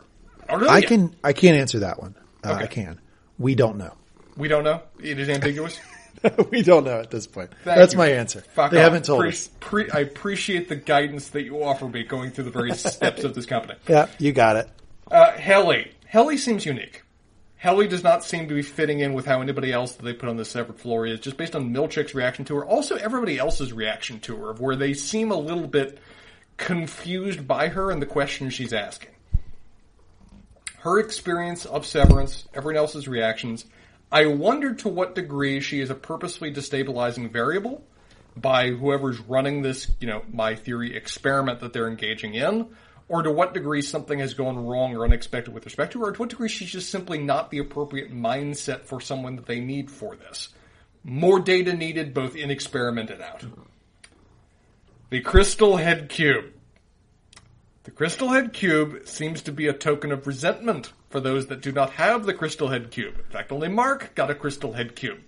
I. 0.48 0.54
I 0.66 0.80
can, 0.82 1.14
I 1.24 1.32
can't 1.32 1.56
answer 1.58 1.80
that 1.80 2.00
one. 2.00 2.14
Uh, 2.42 2.52
Okay. 2.54 2.64
I 2.64 2.66
can. 2.66 3.00
We 3.38 3.54
don't 3.54 3.78
know. 3.78 3.94
We 4.36 4.48
don't 4.48 4.64
know. 4.64 4.82
It 5.02 5.18
is 5.18 5.28
ambiguous. 5.30 5.80
we 6.50 6.62
don't 6.62 6.84
know 6.84 7.00
at 7.00 7.10
this 7.10 7.26
point. 7.26 7.50
Thank 7.64 7.78
That's 7.78 7.92
you. 7.94 7.98
my 7.98 8.08
answer. 8.08 8.40
Fuck 8.54 8.70
they 8.70 8.78
off. 8.78 8.84
haven't 8.84 9.04
told 9.06 9.20
Pre- 9.20 9.28
us. 9.30 9.48
pre- 9.60 9.90
I 9.90 10.00
appreciate 10.00 10.68
the 10.68 10.76
guidance 10.76 11.28
that 11.28 11.42
you 11.44 11.62
offer 11.64 11.88
me 11.88 12.02
going 12.02 12.30
through 12.32 12.44
the 12.44 12.50
various 12.50 12.82
steps 12.92 13.24
of 13.24 13.34
this 13.34 13.46
company. 13.46 13.78
Yeah, 13.88 14.08
you 14.18 14.32
got 14.32 14.56
it. 14.56 14.68
Uh, 15.10 15.32
Helly. 15.32 15.92
Helly 16.06 16.36
seems 16.36 16.66
unique. 16.66 17.02
Helly 17.64 17.88
does 17.88 18.04
not 18.04 18.22
seem 18.22 18.46
to 18.46 18.54
be 18.54 18.60
fitting 18.60 19.00
in 19.00 19.14
with 19.14 19.24
how 19.24 19.40
anybody 19.40 19.72
else 19.72 19.94
that 19.94 20.02
they 20.02 20.12
put 20.12 20.28
on 20.28 20.36
the 20.36 20.44
separate 20.44 20.78
floor 20.78 21.06
is, 21.06 21.18
just 21.18 21.38
based 21.38 21.56
on 21.56 21.72
Milchick's 21.72 22.14
reaction 22.14 22.44
to 22.44 22.56
her. 22.56 22.66
Also, 22.66 22.96
everybody 22.96 23.38
else's 23.38 23.72
reaction 23.72 24.20
to 24.20 24.36
her, 24.36 24.50
of 24.50 24.60
where 24.60 24.76
they 24.76 24.92
seem 24.92 25.30
a 25.30 25.38
little 25.38 25.66
bit 25.66 25.96
confused 26.58 27.48
by 27.48 27.68
her 27.68 27.90
and 27.90 28.02
the 28.02 28.06
questions 28.06 28.52
she's 28.52 28.74
asking. 28.74 29.12
Her 30.80 30.98
experience 30.98 31.64
of 31.64 31.86
Severance, 31.86 32.46
everyone 32.52 32.76
else's 32.76 33.08
reactions, 33.08 33.64
I 34.12 34.26
wonder 34.26 34.74
to 34.74 34.90
what 34.90 35.14
degree 35.14 35.60
she 35.60 35.80
is 35.80 35.88
a 35.88 35.94
purposely 35.94 36.52
destabilizing 36.52 37.32
variable 37.32 37.82
by 38.36 38.72
whoever's 38.72 39.20
running 39.20 39.62
this, 39.62 39.90
you 40.00 40.06
know, 40.06 40.22
my 40.30 40.54
theory 40.54 40.94
experiment 40.94 41.60
that 41.60 41.72
they're 41.72 41.88
engaging 41.88 42.34
in, 42.34 42.66
or 43.08 43.22
to 43.22 43.30
what 43.30 43.54
degree 43.54 43.82
something 43.82 44.18
has 44.18 44.34
gone 44.34 44.66
wrong 44.66 44.94
or 44.96 45.04
unexpected 45.04 45.52
with 45.52 45.64
respect 45.64 45.92
to 45.92 46.00
her, 46.00 46.06
or 46.08 46.12
to 46.12 46.20
what 46.20 46.30
degree 46.30 46.48
she's 46.48 46.70
just 46.70 46.90
simply 46.90 47.18
not 47.18 47.50
the 47.50 47.58
appropriate 47.58 48.12
mindset 48.12 48.84
for 48.84 49.00
someone 49.00 49.36
that 49.36 49.46
they 49.46 49.60
need 49.60 49.90
for 49.90 50.16
this. 50.16 50.48
More 51.02 51.38
data 51.38 51.74
needed 51.74 52.14
both 52.14 52.34
in 52.34 52.50
experiment 52.50 53.10
and 53.10 53.20
out. 53.20 53.44
The 55.10 55.20
Crystal 55.20 55.76
Head 55.76 56.08
Cube. 56.08 56.46
The 57.82 57.90
Crystal 57.90 58.28
Head 58.28 58.54
Cube 58.54 59.06
seems 59.06 59.42
to 59.42 59.52
be 59.52 59.68
a 59.68 59.74
token 59.74 60.10
of 60.10 60.26
resentment 60.26 60.94
for 61.10 61.20
those 61.20 61.48
that 61.48 61.60
do 61.60 61.70
not 61.70 61.90
have 61.90 62.24
the 62.24 62.32
Crystal 62.32 62.68
Head 62.68 62.90
Cube. 62.90 63.18
In 63.18 63.24
fact, 63.24 63.52
only 63.52 63.68
Mark 63.68 64.14
got 64.14 64.30
a 64.30 64.34
Crystal 64.34 64.72
Head 64.72 64.96
Cube. 64.96 65.20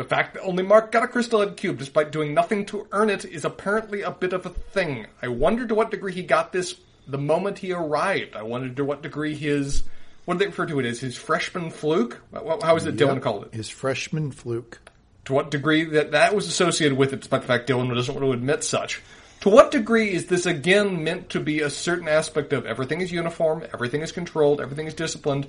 The 0.00 0.06
fact 0.06 0.32
that 0.32 0.44
only 0.44 0.62
Mark 0.62 0.92
got 0.92 1.02
a 1.02 1.08
Crystal 1.08 1.40
Head 1.40 1.58
Cube 1.58 1.76
despite 1.76 2.10
doing 2.10 2.32
nothing 2.32 2.64
to 2.64 2.86
earn 2.90 3.10
it 3.10 3.26
is 3.26 3.44
apparently 3.44 4.00
a 4.00 4.10
bit 4.10 4.32
of 4.32 4.46
a 4.46 4.48
thing. 4.48 5.06
I 5.20 5.28
wonder 5.28 5.66
to 5.66 5.74
what 5.74 5.90
degree 5.90 6.14
he 6.14 6.22
got 6.22 6.52
this 6.52 6.74
the 7.06 7.18
moment 7.18 7.58
he 7.58 7.74
arrived. 7.74 8.34
I 8.34 8.42
wonder 8.42 8.70
to 8.70 8.82
what 8.82 9.02
degree 9.02 9.34
his, 9.34 9.82
what 10.24 10.36
do 10.36 10.38
they 10.38 10.46
refer 10.46 10.64
to 10.64 10.80
it 10.80 10.86
as, 10.86 11.00
his 11.00 11.18
freshman 11.18 11.68
fluke? 11.68 12.18
How 12.32 12.58
how 12.62 12.76
is 12.76 12.86
it 12.86 12.96
Dylan 12.96 13.20
called 13.20 13.44
it? 13.44 13.52
His 13.52 13.68
freshman 13.68 14.32
fluke. 14.32 14.80
to 15.26 15.34
what 15.34 15.50
degree 15.50 15.84
that 15.84 16.12
that 16.12 16.34
was 16.34 16.46
associated 16.46 16.96
with 16.96 17.12
it, 17.12 17.20
despite 17.20 17.42
the 17.42 17.46
fact 17.46 17.68
Dylan 17.68 17.94
doesn't 17.94 18.14
want 18.14 18.26
to 18.26 18.32
admit 18.32 18.64
such. 18.64 19.02
To 19.42 19.48
what 19.48 19.70
degree 19.70 20.12
is 20.12 20.26
this 20.26 20.46
again 20.46 21.04
meant 21.04 21.30
to 21.30 21.40
be 21.40 21.60
a 21.60 21.70
certain 21.70 22.08
aspect 22.08 22.52
of 22.52 22.66
everything 22.66 23.00
is 23.00 23.12
uniform, 23.12 23.64
everything 23.72 24.00
is 24.02 24.12
controlled, 24.12 24.60
everything 24.60 24.86
is 24.86 24.94
disciplined? 24.94 25.46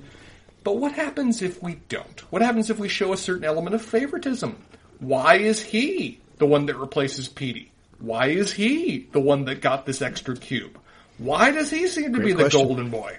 But 0.64 0.78
what 0.78 0.92
happens 0.92 1.42
if 1.42 1.62
we 1.62 1.76
don't? 1.90 2.20
What 2.32 2.42
happens 2.42 2.70
if 2.70 2.78
we 2.78 2.88
show 2.88 3.14
a 3.14 3.18
certain 3.18 3.44
element 3.44 3.76
of 3.76 3.82
favoritism? 3.82 4.56
Why 5.00 5.38
is 5.38 5.62
he 5.62 6.20
the 6.38 6.46
one 6.46 6.68
that 6.68 6.78
replaces 6.78 7.28
Petey? 7.28 7.72
Why 8.00 8.28
is 8.28 8.52
he 8.52 9.08
the 9.12 9.20
one 9.20 9.46
that 9.46 9.62
got 9.62 9.86
this 9.86 10.02
extra 10.02 10.36
cube? 10.36 10.78
Why 11.18 11.52
does 11.52 11.70
he 11.70 11.88
seem 11.88 12.14
to 12.14 12.20
Great 12.20 12.38
be 12.38 12.44
the 12.44 12.50
golden 12.50 12.90
boy? 12.90 13.18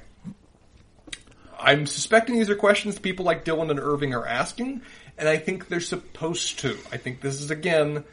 I'm 1.59 1.87
suspecting 1.87 2.37
these 2.37 2.51
are 2.51 2.57
questions 2.57 2.99
people 2.99 3.25
like 3.25 3.45
Dylan 3.45 3.71
and 3.71 3.79
Irving 3.79 4.15
are 4.15 4.27
asking, 4.27 4.83
and 5.17 5.29
I 5.29 5.37
think 5.37 5.69
they're 5.69 5.81
supposed 5.81 6.61
to. 6.61 6.77
I 6.91 6.97
think 6.97 7.21
this 7.21 7.41
is 7.41 7.51
again 7.53 8.05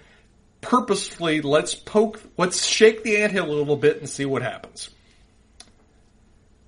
purposefully 0.61 1.41
let's 1.41 1.73
poke, 1.73 2.21
let's 2.37 2.65
shake 2.65 3.03
the 3.03 3.17
anthill 3.17 3.45
a 3.45 3.53
little 3.53 3.77
bit 3.77 3.97
and 3.97 4.09
see 4.09 4.25
what 4.25 4.41
happens. 4.41 4.89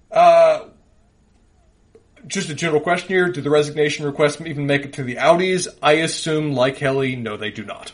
Uh, 0.09 0.65
just 2.27 2.49
a 2.49 2.53
general 2.53 2.81
question 2.81 3.09
here: 3.09 3.29
Do 3.29 3.41
the 3.41 3.49
resignation 3.49 4.05
requests 4.05 4.41
even 4.41 4.67
make 4.67 4.83
it 4.83 4.93
to 4.93 5.03
the 5.03 5.15
outies? 5.15 5.67
I 5.81 5.93
assume, 5.93 6.53
like 6.53 6.77
Helly, 6.77 7.15
no, 7.15 7.37
they 7.37 7.51
do 7.51 7.63
not. 7.63 7.91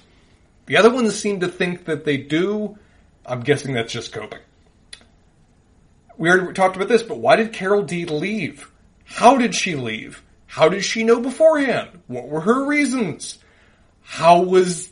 The 0.66 0.78
other 0.78 0.90
ones 0.90 1.18
seem 1.18 1.40
to 1.42 1.48
think 1.48 1.86
that 1.86 2.06
they 2.06 2.18
do. 2.18 2.78
I'm 3.26 3.42
guessing 3.42 3.74
that's 3.74 3.92
just 3.92 4.14
coping. 4.14 4.40
We 6.18 6.30
already 6.30 6.54
talked 6.54 6.76
about 6.76 6.88
this, 6.88 7.04
but 7.04 7.20
why 7.20 7.36
did 7.36 7.54
Carol 7.54 7.84
D 7.84 8.06
leave? 8.06 8.70
How 9.06 9.38
did 9.38 9.54
she 9.54 9.76
leave? 9.76 10.24
How 10.48 10.70
did 10.70 10.84
she 10.84 11.04
know 11.04 11.20
beforehand? 11.20 11.90
What 12.08 12.28
were 12.28 12.42
her 12.42 12.66
reasons? 12.66 13.38
How 14.02 14.42
was 14.42 14.90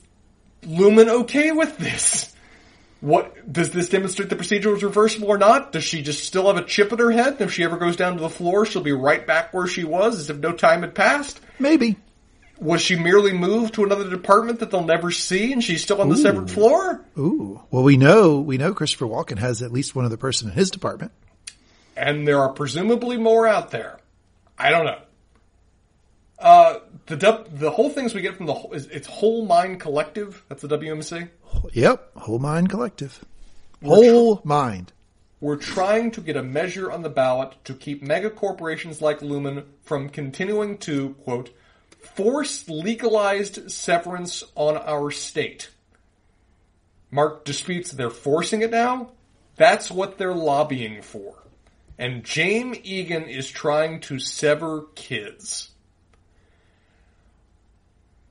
Lumon 0.64 1.08
okay 1.08 1.52
with 1.52 1.78
this? 1.78 2.35
What 3.06 3.54
does 3.54 3.70
this 3.70 3.88
demonstrate 3.90 4.30
the 4.30 4.36
procedure 4.36 4.72
was 4.72 4.84
reversible 4.84 5.28
or 5.28 5.38
not? 5.38 5.72
Does 5.72 5.84
she 5.84 6.02
just 6.02 6.24
still 6.24 6.48
have 6.48 6.58
a 6.58 6.66
chip 6.66 6.92
in 6.92 6.98
her 6.98 7.12
head? 7.12 7.34
And 7.34 7.42
if 7.42 7.54
she 7.54 7.64
ever 7.64 7.78
goes 7.78 7.96
down 7.96 8.16
to 8.16 8.20
the 8.20 8.32
floor, 8.32 8.66
she'll 8.66 8.82
be 8.82 8.94
right 8.94 9.28
back 9.28 9.54
where 9.54 9.68
she 9.68 9.84
was 9.84 10.18
as 10.18 10.32
if 10.32 10.38
no 10.38 10.54
time 10.54 10.82
had 10.82 10.96
passed? 10.96 11.40
Maybe. 11.60 11.98
Was 12.58 12.82
she 12.82 12.96
merely 12.96 13.32
moved 13.32 13.76
to 13.76 13.84
another 13.84 14.10
department 14.10 14.60
that 14.62 14.72
they'll 14.72 14.84
never 14.84 15.12
see 15.12 15.54
and 15.54 15.64
she's 15.64 15.84
still 15.84 16.02
on 16.02 16.10
the 16.10 16.18
separate 16.18 16.50
floor? 16.50 17.00
Ooh. 17.16 17.62
Well, 17.70 17.84
we 17.84 17.96
know, 17.96 18.40
we 18.40 18.58
know 18.58 18.74
Christopher 18.74 19.06
Walken 19.06 19.38
has 19.38 19.62
at 19.62 19.72
least 19.72 19.94
one 19.96 20.06
other 20.06 20.18
person 20.18 20.50
in 20.50 20.56
his 20.56 20.72
department. 20.72 21.12
and 21.96 22.28
there 22.28 22.40
are 22.40 22.54
presumably 22.54 23.18
more 23.18 23.46
out 23.46 23.70
there. 23.70 24.00
I 24.58 24.72
don't 24.72 24.86
know. 24.86 25.00
Uh, 26.40 26.80
the 27.08 27.46
the 27.52 27.72
whole 27.72 27.90
things 27.90 28.14
we 28.14 28.22
get 28.22 28.36
from 28.36 28.46
the 28.46 28.54
whole, 28.54 28.74
is 28.74 28.88
it's 28.88 29.08
Whole 29.08 29.46
Mind 29.46 29.80
Collective. 29.80 30.44
That's 30.50 30.62
the 30.62 30.78
WMC. 30.78 31.30
Yep. 31.74 32.12
Whole 32.18 32.40
Mind 32.40 32.70
Collective. 32.70 33.24
Whole 33.84 34.42
Mind. 34.44 34.92
We're 35.40 35.58
trying 35.58 36.12
to 36.12 36.22
get 36.22 36.38
a 36.38 36.44
measure 36.44 36.92
on 36.92 37.04
the 37.04 37.10
ballot 37.10 37.56
to 37.66 37.74
keep 37.74 38.02
mega 38.02 38.30
corporations 38.30 39.02
like 39.02 39.20
Lumon 39.20 39.66
from 39.84 40.10
continuing 40.10 40.78
to 40.80 41.10
quote 41.24 41.52
force 42.00 42.68
legalized 42.70 43.70
severance 43.70 44.44
on 44.56 44.78
our 44.78 45.12
state. 45.12 45.70
Mark 47.12 47.46
disputes 47.46 47.92
they're 47.92 48.10
forcing 48.10 48.62
it 48.62 48.72
now. 48.72 49.12
That's 49.56 49.92
what 49.92 50.18
they're 50.18 50.34
lobbying 50.34 51.02
for. 51.02 51.36
And 51.98 52.24
James 52.24 52.78
Eagan 52.84 53.24
is 53.24 53.50
trying 53.50 54.02
to 54.02 54.20
sever 54.20 54.86
kids. 54.96 55.72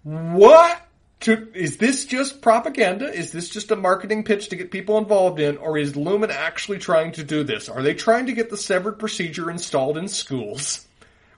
What? 0.05 0.81
To, 1.20 1.48
is 1.55 1.78
this 1.78 2.05
just 2.05 2.43
propaganda? 2.43 3.10
Is 3.12 3.32
this 3.32 3.48
just 3.48 3.70
a 3.70 3.76
marketing 3.76 4.24
pitch 4.24 4.51
to 4.51 4.56
get 4.56 4.70
people 4.70 4.98
involved 4.98 5.40
in? 5.40 5.56
Or 5.56 5.78
is 5.78 5.94
Lumon 5.94 6.31
actually 6.31 6.78
trying 6.78 7.12
to 7.12 7.24
do 7.24 7.43
this? 7.43 7.70
Are 7.70 7.82
they 7.82 7.94
trying 7.94 8.26
to 8.26 8.35
get 8.35 8.51
the 8.51 8.59
severed 8.59 8.98
procedure 8.98 9.51
installed 9.51 9.97
in 9.97 10.09
schools? 10.09 10.86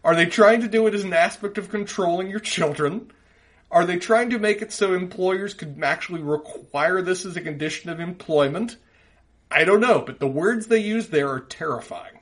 Are 0.02 0.16
they 0.16 0.26
trying 0.26 0.62
to 0.62 0.68
do 0.68 0.86
it 0.86 0.94
as 0.94 1.05
an 1.05 1.12
aspect 1.12 1.59
of 1.59 1.70
controlling 1.70 2.28
your 2.28 2.40
children? 2.40 3.12
Are 3.70 3.84
they 3.84 3.97
trying 3.97 4.30
to 4.30 4.38
make 4.38 4.62
it 4.62 4.72
so 4.72 4.94
employers 4.94 5.55
could 5.55 5.80
actually 5.82 6.22
require 6.22 7.02
this 7.02 7.26
as 7.26 7.36
a 7.36 7.40
condition 7.40 7.90
of 7.90 8.01
employment? 8.01 8.76
I 9.51 9.64
don't 9.64 9.80
know, 9.80 10.01
but 10.01 10.20
the 10.20 10.28
words 10.28 10.66
they 10.66 10.78
use 10.78 11.09
there 11.09 11.28
are 11.28 11.40
terrifying. 11.40 12.20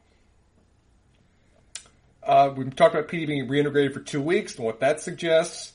Uh, 2.22 2.52
we've 2.56 2.74
talked 2.74 2.94
about 2.94 3.08
Petey 3.08 3.26
being 3.26 3.48
reintegrated 3.48 3.92
for 3.92 4.00
two 4.00 4.22
weeks 4.22 4.56
and 4.56 4.64
what 4.64 4.80
that 4.80 5.00
suggests. 5.00 5.73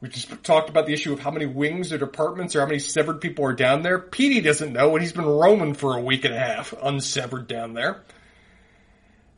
We 0.00 0.08
just 0.08 0.42
talked 0.42 0.70
about 0.70 0.86
the 0.86 0.94
issue 0.94 1.12
of 1.12 1.20
how 1.20 1.30
many 1.30 1.44
wings 1.44 1.92
or 1.92 1.98
departments 1.98 2.56
or 2.56 2.60
how 2.60 2.66
many 2.66 2.78
severed 2.78 3.20
people 3.20 3.44
are 3.44 3.52
down 3.52 3.82
there. 3.82 3.98
Petey 3.98 4.40
doesn't 4.40 4.72
know, 4.72 4.92
and 4.94 5.02
he's 5.02 5.12
been 5.12 5.26
roaming 5.26 5.74
for 5.74 5.96
a 5.96 6.00
week 6.00 6.24
and 6.24 6.34
a 6.34 6.38
half, 6.38 6.72
unsevered 6.82 7.46
down 7.46 7.74
there. 7.74 8.02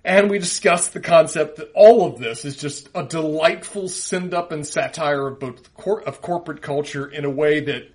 And 0.04 0.30
we 0.30 0.38
discussed 0.38 0.92
the 0.92 1.00
concept 1.00 1.56
that 1.56 1.70
all 1.74 2.06
of 2.06 2.18
this 2.18 2.44
is 2.44 2.56
just 2.56 2.88
a 2.94 3.04
delightful 3.04 3.88
send 3.88 4.34
up 4.34 4.52
and 4.52 4.66
satire 4.66 5.28
of 5.28 5.40
both 5.40 5.74
cor- 5.74 6.02
of 6.02 6.20
corporate 6.20 6.62
culture 6.62 7.06
in 7.06 7.24
a 7.24 7.30
way 7.30 7.60
that 7.60 7.92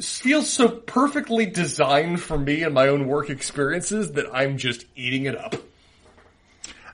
feels 0.00 0.50
so 0.50 0.68
perfectly 0.68 1.46
designed 1.46 2.20
for 2.20 2.38
me 2.38 2.62
and 2.62 2.74
my 2.74 2.88
own 2.88 3.06
work 3.06 3.30
experiences 3.30 4.12
that 4.12 4.26
I'm 4.34 4.58
just 4.58 4.84
eating 4.94 5.24
it 5.24 5.36
up. 5.36 5.54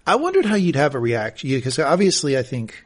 I 0.07 0.17
wondered 0.17 0.47
how 0.47 0.55
you'd 0.57 0.77
have 0.77 0.95
a 0.95 1.01
reaction 1.01 1.51
because 1.51 1.79
obviously 1.79 2.39
I 2.39 2.43
think 2.43 2.85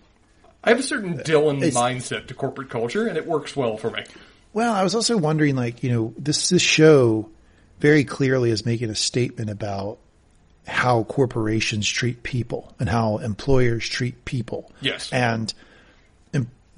I 0.67 0.71
have 0.71 0.81
a 0.81 0.83
certain 0.83 1.19
Dylan 1.19 1.61
mindset 1.73 2.27
to 2.27 2.35
corporate 2.35 2.69
culture 2.69 3.07
and 3.07 3.17
it 3.17 3.27
works 3.27 3.57
well 3.57 3.77
for 3.77 3.91
me. 3.91 4.05
Well, 4.53 4.73
I 4.73 4.83
was 4.83 4.95
also 4.95 5.17
wondering 5.17 5.55
like, 5.55 5.83
you 5.83 5.91
know, 5.91 6.15
this 6.19 6.49
this 6.49 6.63
show 6.63 7.31
very 7.79 8.05
clearly 8.05 8.51
is 8.51 8.67
making 8.67 8.91
a 8.91 8.95
statement 8.95 9.49
about 9.49 9.99
how 10.67 11.05
corporations 11.05 11.89
treat 11.89 12.23
people 12.23 12.75
and 12.81 12.89
how 12.89 13.19
employers 13.19 13.89
treat 13.89 14.25
people. 14.25 14.73
Yes. 14.81 15.13
And 15.13 15.55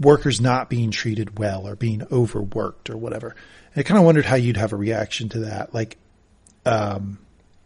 workers 0.00 0.40
not 0.40 0.70
being 0.70 0.90
treated 0.90 1.38
well 1.38 1.66
or 1.66 1.76
being 1.76 2.06
overworked 2.10 2.90
or 2.90 2.96
whatever. 2.96 3.34
And 3.74 3.80
I 3.80 3.82
kind 3.82 3.98
of 3.98 4.04
wondered 4.04 4.24
how 4.24 4.36
you'd 4.36 4.56
have 4.56 4.72
a 4.72 4.76
reaction 4.76 5.28
to 5.30 5.40
that. 5.40 5.74
Like, 5.74 5.96
um, 6.64 7.18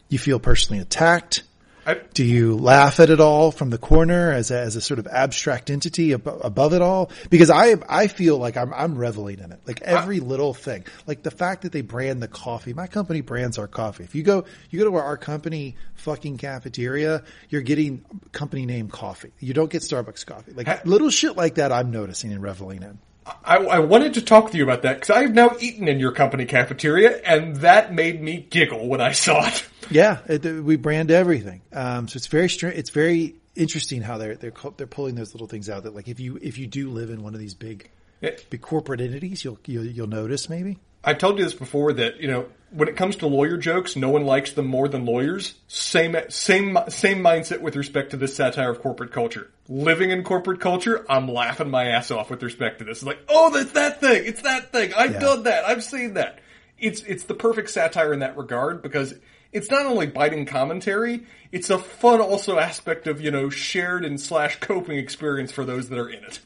you 0.08 0.18
feel 0.18 0.38
personally 0.38 0.80
attacked? 0.80 1.42
I, 1.84 1.94
Do 2.14 2.24
you 2.24 2.56
laugh 2.56 3.00
at 3.00 3.10
it 3.10 3.20
all 3.20 3.50
from 3.50 3.70
the 3.70 3.78
corner 3.78 4.30
as 4.30 4.50
a, 4.50 4.60
as 4.60 4.76
a 4.76 4.80
sort 4.80 5.00
of 5.00 5.06
abstract 5.08 5.70
entity 5.70 6.12
ab- 6.12 6.26
above 6.26 6.74
it 6.74 6.82
all? 6.82 7.10
Because 7.28 7.50
I 7.50 7.74
I 7.88 8.06
feel 8.06 8.38
like 8.38 8.56
I'm 8.56 8.72
I'm 8.72 8.96
reveling 8.96 9.40
in 9.40 9.50
it. 9.50 9.60
Like 9.66 9.82
every 9.82 10.20
I, 10.20 10.24
little 10.24 10.54
thing, 10.54 10.84
like 11.06 11.22
the 11.22 11.30
fact 11.30 11.62
that 11.62 11.72
they 11.72 11.80
brand 11.80 12.22
the 12.22 12.28
coffee. 12.28 12.72
My 12.72 12.86
company 12.86 13.20
brands 13.20 13.58
our 13.58 13.66
coffee. 13.66 14.04
If 14.04 14.14
you 14.14 14.22
go 14.22 14.44
you 14.70 14.78
go 14.78 14.90
to 14.90 14.96
our 14.96 15.16
company 15.16 15.76
fucking 15.94 16.36
cafeteria, 16.36 17.24
you're 17.48 17.62
getting 17.62 18.04
company 18.30 18.64
name 18.64 18.88
coffee. 18.88 19.32
You 19.40 19.54
don't 19.54 19.70
get 19.70 19.82
Starbucks 19.82 20.24
coffee. 20.24 20.52
Like 20.52 20.68
I, 20.68 20.80
little 20.84 21.10
shit 21.10 21.36
like 21.36 21.56
that, 21.56 21.72
I'm 21.72 21.90
noticing 21.90 22.32
and 22.32 22.42
reveling 22.42 22.82
in. 22.82 22.98
I, 23.26 23.56
I, 23.58 23.78
wanted 23.78 24.14
to 24.14 24.22
talk 24.22 24.50
to 24.50 24.56
you 24.56 24.64
about 24.64 24.82
that 24.82 24.94
because 24.94 25.10
I've 25.10 25.32
now 25.32 25.56
eaten 25.60 25.86
in 25.86 26.00
your 26.00 26.12
company 26.12 26.44
cafeteria, 26.44 27.20
and 27.22 27.56
that 27.56 27.94
made 27.94 28.20
me 28.20 28.46
giggle 28.48 28.88
when 28.88 29.00
I 29.00 29.12
saw 29.12 29.46
it. 29.46 29.64
Yeah, 29.90 30.20
it, 30.26 30.44
we 30.44 30.76
brand 30.76 31.10
everything, 31.10 31.60
um, 31.72 32.08
so 32.08 32.16
it's 32.16 32.28
very 32.28 32.48
strange. 32.48 32.78
It's 32.78 32.88
very 32.88 33.34
interesting 33.54 34.00
how 34.00 34.16
they're 34.16 34.36
they're 34.36 34.54
they're 34.78 34.86
pulling 34.86 35.16
those 35.16 35.34
little 35.34 35.48
things 35.48 35.68
out. 35.68 35.82
That 35.82 35.94
like 35.94 36.08
if 36.08 36.18
you 36.18 36.38
if 36.40 36.56
you 36.56 36.66
do 36.66 36.88
live 36.88 37.10
in 37.10 37.22
one 37.22 37.34
of 37.34 37.40
these 37.40 37.52
big 37.52 37.90
it, 38.22 38.46
big 38.48 38.62
corporate 38.62 39.02
entities, 39.02 39.44
you'll, 39.44 39.58
you'll 39.66 39.84
you'll 39.84 40.06
notice 40.06 40.48
maybe. 40.48 40.78
I 41.04 41.14
told 41.14 41.38
you 41.38 41.44
this 41.44 41.54
before 41.54 41.92
that 41.94 42.20
you 42.20 42.28
know 42.28 42.46
when 42.72 42.88
it 42.88 42.96
comes 42.96 43.16
to 43.16 43.26
lawyer 43.26 43.56
jokes, 43.56 43.96
no 43.96 44.08
one 44.08 44.24
likes 44.24 44.52
them 44.52 44.66
more 44.66 44.88
than 44.88 45.04
lawyers. 45.04 45.54
Same 45.68 46.16
same 46.28 46.78
same 46.88 47.22
mindset 47.22 47.60
with 47.60 47.76
respect 47.76 48.10
to 48.10 48.16
this 48.16 48.34
satire 48.34 48.70
of 48.70 48.80
corporate 48.80 49.12
culture. 49.12 49.50
Living 49.68 50.10
in 50.10 50.24
corporate 50.24 50.60
culture, 50.60 51.04
I'm 51.08 51.28
laughing 51.28 51.70
my 51.70 51.88
ass 51.88 52.10
off 52.10 52.30
with 52.30 52.42
respect 52.42 52.78
to 52.78 52.84
this. 52.84 52.98
It's 52.98 53.06
like, 53.06 53.20
oh, 53.28 53.50
that's 53.50 53.72
that 53.72 54.00
thing. 54.00 54.24
It's 54.24 54.42
that 54.42 54.72
thing. 54.72 54.92
I've 54.94 55.12
yeah. 55.12 55.20
done 55.20 55.42
that. 55.44 55.64
I've 55.64 55.84
seen 55.84 56.14
that. 56.14 56.38
It's 56.78 57.02
it's 57.02 57.24
the 57.24 57.34
perfect 57.34 57.70
satire 57.70 58.12
in 58.12 58.20
that 58.20 58.36
regard 58.36 58.82
because 58.82 59.14
it's 59.52 59.70
not 59.70 59.84
only 59.84 60.06
biting 60.06 60.46
commentary, 60.46 61.26
it's 61.52 61.68
a 61.68 61.78
fun 61.78 62.20
also 62.20 62.58
aspect 62.58 63.06
of 63.06 63.20
you 63.20 63.30
know 63.30 63.50
shared 63.50 64.04
and 64.04 64.20
slash 64.20 64.58
coping 64.60 64.98
experience 64.98 65.52
for 65.52 65.64
those 65.64 65.90
that 65.90 65.98
are 65.98 66.08
in 66.08 66.24
it. 66.24 66.40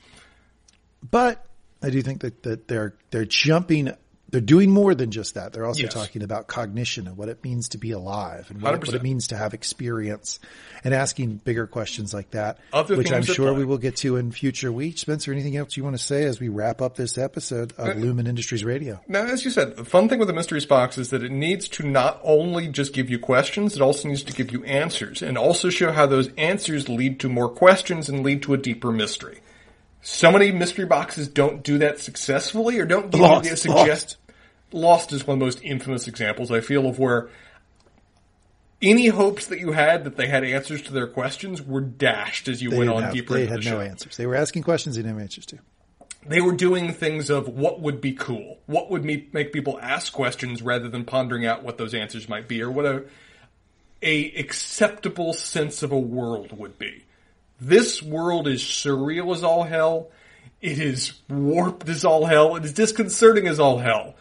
But 1.08 1.46
I 1.82 1.90
do 1.90 2.02
think 2.02 2.22
that, 2.22 2.42
that 2.42 2.66
they're 2.66 2.94
they're 3.10 3.24
jumping 3.24 3.92
they're 4.28 4.40
doing 4.40 4.70
more 4.70 4.94
than 4.94 5.10
just 5.10 5.34
that. 5.34 5.52
They're 5.52 5.64
also 5.64 5.84
yes. 5.84 5.94
talking 5.94 6.22
about 6.22 6.48
cognition 6.48 7.06
and 7.06 7.16
what 7.16 7.28
it 7.28 7.44
means 7.44 7.70
to 7.70 7.78
be 7.78 7.92
alive 7.92 8.50
and 8.50 8.60
what, 8.60 8.84
what, 8.84 8.94
it 8.94 9.02
means 9.02 9.28
to 9.28 9.36
have 9.36 9.54
experience 9.54 10.40
and 10.82 10.92
asking 10.92 11.36
bigger 11.36 11.66
questions 11.66 12.12
like 12.12 12.32
that, 12.32 12.58
Other 12.72 12.96
which 12.96 13.12
I'm 13.12 13.22
sure 13.22 13.54
we 13.54 13.64
will 13.64 13.78
get 13.78 13.96
to 13.96 14.16
in 14.16 14.32
future 14.32 14.72
weeks. 14.72 15.02
Spencer, 15.02 15.32
anything 15.32 15.56
else 15.56 15.76
you 15.76 15.84
want 15.84 15.96
to 15.96 16.02
say 16.02 16.24
as 16.24 16.40
we 16.40 16.48
wrap 16.48 16.82
up 16.82 16.96
this 16.96 17.18
episode 17.18 17.72
of 17.78 17.88
uh, 17.88 17.92
Lumon 17.92 18.26
Industries 18.26 18.64
Radio? 18.64 19.00
Now, 19.06 19.26
as 19.26 19.44
you 19.44 19.50
said, 19.50 19.76
the 19.76 19.84
fun 19.84 20.08
thing 20.08 20.18
with 20.18 20.28
the 20.28 20.34
mysteries 20.34 20.66
box 20.66 20.98
is 20.98 21.10
that 21.10 21.22
it 21.22 21.30
needs 21.30 21.68
to 21.70 21.86
not 21.86 22.20
only 22.24 22.68
just 22.68 22.92
give 22.92 23.08
you 23.08 23.18
questions, 23.18 23.76
it 23.76 23.82
also 23.82 24.08
needs 24.08 24.24
to 24.24 24.32
give 24.32 24.50
you 24.50 24.64
answers 24.64 25.22
and 25.22 25.38
also 25.38 25.70
show 25.70 25.92
how 25.92 26.06
those 26.06 26.30
answers 26.36 26.88
lead 26.88 27.20
to 27.20 27.28
more 27.28 27.48
questions 27.48 28.08
and 28.08 28.24
lead 28.24 28.42
to 28.42 28.54
a 28.54 28.56
deeper 28.56 28.90
mystery. 28.90 29.40
So 30.08 30.30
many 30.30 30.52
mystery 30.52 30.84
boxes 30.84 31.26
don't 31.26 31.64
do 31.64 31.78
that 31.78 31.98
successfully 31.98 32.78
or 32.78 32.86
don't 32.86 33.10
give 33.10 33.20
lost, 33.20 33.50
you 33.50 33.56
suggest. 33.56 34.18
Lost. 34.70 35.10
lost 35.10 35.12
is 35.12 35.26
one 35.26 35.34
of 35.34 35.38
the 35.40 35.46
most 35.46 35.60
infamous 35.64 36.06
examples 36.06 36.52
I 36.52 36.60
feel 36.60 36.86
of 36.86 37.00
where 37.00 37.28
any 38.80 39.08
hopes 39.08 39.46
that 39.46 39.58
you 39.58 39.72
had 39.72 40.04
that 40.04 40.16
they 40.16 40.28
had 40.28 40.44
answers 40.44 40.82
to 40.82 40.92
their 40.92 41.08
questions 41.08 41.60
were 41.60 41.80
dashed 41.80 42.46
as 42.46 42.62
you 42.62 42.70
they 42.70 42.78
went 42.78 42.90
on 42.90 43.02
have, 43.02 43.14
deeper 43.14 43.34
they 43.34 43.42
into 43.42 43.54
had 43.54 43.62
the 43.64 43.70
no 43.70 43.80
answers. 43.80 44.16
They 44.16 44.26
were 44.26 44.36
asking 44.36 44.62
questions 44.62 44.94
they 44.94 45.02
didn't 45.02 45.14
have 45.14 45.22
answers 45.22 45.46
to. 45.46 45.58
They 46.24 46.40
were 46.40 46.54
doing 46.54 46.92
things 46.92 47.28
of 47.28 47.48
what 47.48 47.80
would 47.80 48.00
be 48.00 48.12
cool, 48.12 48.58
what 48.66 48.88
would 48.92 49.04
make 49.04 49.52
people 49.52 49.76
ask 49.82 50.12
questions 50.12 50.62
rather 50.62 50.88
than 50.88 51.04
pondering 51.04 51.44
out 51.44 51.64
what 51.64 51.78
those 51.78 51.94
answers 51.94 52.28
might 52.28 52.46
be 52.46 52.62
or 52.62 52.70
what 52.70 52.86
a, 52.86 53.04
a 54.02 54.32
acceptable 54.34 55.32
sense 55.32 55.82
of 55.82 55.90
a 55.90 55.98
world 55.98 56.56
would 56.56 56.78
be. 56.78 57.05
This 57.60 58.02
world 58.02 58.48
is 58.48 58.62
surreal 58.62 59.34
as 59.34 59.42
all 59.42 59.64
hell. 59.64 60.10
It 60.60 60.78
is 60.78 61.14
warped 61.28 61.88
as 61.88 62.04
all 62.04 62.26
hell. 62.26 62.56
It 62.56 62.64
is 62.64 62.72
disconcerting 62.72 63.46
as 63.46 63.58
all 63.58 63.78
hell. 63.78 64.14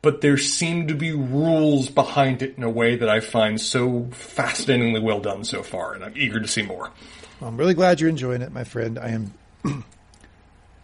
But 0.00 0.20
there 0.20 0.38
seem 0.38 0.88
to 0.88 0.94
be 0.94 1.12
rules 1.12 1.90
behind 1.90 2.42
it 2.42 2.56
in 2.56 2.62
a 2.62 2.70
way 2.70 2.96
that 2.96 3.08
I 3.08 3.20
find 3.20 3.60
so 3.60 4.08
fascinatingly 4.12 5.00
well 5.00 5.20
done 5.20 5.44
so 5.44 5.62
far, 5.62 5.94
and 5.94 6.04
I'm 6.04 6.14
eager 6.16 6.40
to 6.40 6.46
see 6.46 6.62
more. 6.62 6.90
Well, 7.40 7.48
I'm 7.48 7.56
really 7.56 7.74
glad 7.74 8.00
you're 8.00 8.08
enjoying 8.08 8.42
it, 8.42 8.52
my 8.52 8.64
friend. 8.64 8.98
I 8.98 9.08
am 9.08 9.34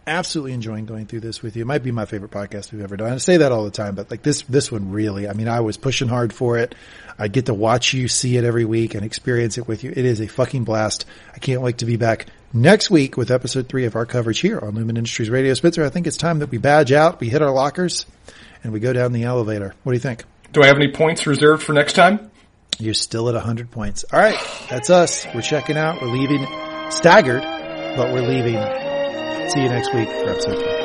absolutely 0.07 0.53
enjoying 0.53 0.85
going 0.85 1.05
through 1.05 1.21
this 1.21 1.41
with 1.41 1.55
you. 1.55 1.63
It 1.63 1.65
might 1.65 1.83
be 1.83 1.91
my 1.91 2.05
favorite 2.05 2.31
podcast 2.31 2.71
we've 2.71 2.83
ever 2.83 2.97
done. 2.97 3.13
I 3.13 3.17
say 3.17 3.37
that 3.37 3.51
all 3.51 3.63
the 3.63 3.71
time, 3.71 3.95
but 3.95 4.11
like 4.11 4.21
this, 4.21 4.43
this 4.43 4.71
one 4.71 4.91
really, 4.91 5.27
I 5.27 5.33
mean, 5.33 5.47
I 5.47 5.61
was 5.61 5.77
pushing 5.77 6.07
hard 6.07 6.33
for 6.33 6.57
it. 6.57 6.75
I 7.17 7.27
get 7.27 7.45
to 7.47 7.53
watch 7.53 7.93
you 7.93 8.07
see 8.07 8.37
it 8.37 8.43
every 8.43 8.65
week 8.65 8.95
and 8.95 9.05
experience 9.05 9.57
it 9.57 9.67
with 9.67 9.83
you. 9.83 9.91
It 9.91 10.05
is 10.05 10.19
a 10.21 10.27
fucking 10.27 10.63
blast. 10.63 11.05
I 11.33 11.39
can't 11.39 11.61
wait 11.61 11.79
to 11.79 11.85
be 11.85 11.95
back 11.95 12.27
next 12.53 12.89
week 12.89 13.17
with 13.17 13.31
episode 13.31 13.69
three 13.69 13.85
of 13.85 13.95
our 13.95 14.05
coverage 14.05 14.39
here 14.39 14.59
on 14.59 14.73
Lumon 14.73 14.97
Industries 14.97 15.29
Radio. 15.29 15.53
Spitzer, 15.53 15.85
I 15.85 15.89
think 15.89 16.07
it's 16.07 16.17
time 16.17 16.39
that 16.39 16.51
we 16.51 16.57
badge 16.57 16.91
out, 16.91 17.19
we 17.19 17.29
hit 17.29 17.41
our 17.41 17.51
lockers, 17.51 18.05
and 18.63 18.73
we 18.73 18.79
go 18.79 18.93
down 18.93 19.13
the 19.13 19.23
elevator. 19.23 19.73
What 19.83 19.91
do 19.91 19.95
you 19.95 20.01
think? 20.01 20.23
Do 20.51 20.63
I 20.63 20.67
have 20.67 20.77
any 20.77 20.91
points 20.91 21.27
reserved 21.27 21.63
for 21.63 21.73
next 21.73 21.93
time? 21.93 22.31
You're 22.77 22.93
still 22.93 23.29
at 23.29 23.35
100 23.35 23.71
points. 23.71 24.03
All 24.11 24.19
right. 24.19 24.37
That's 24.69 24.89
us. 24.89 25.25
We're 25.33 25.41
checking 25.41 25.77
out. 25.77 26.01
We're 26.01 26.09
leaving 26.09 26.45
staggered, 26.91 27.41
but 27.41 28.11
we're 28.13 28.21
leaving 28.21 28.57
See 29.49 29.61
you 29.61 29.69
next 29.69 29.93
week 29.93 30.09
for 30.09 30.29
episode 30.31 30.57
three. 30.57 30.84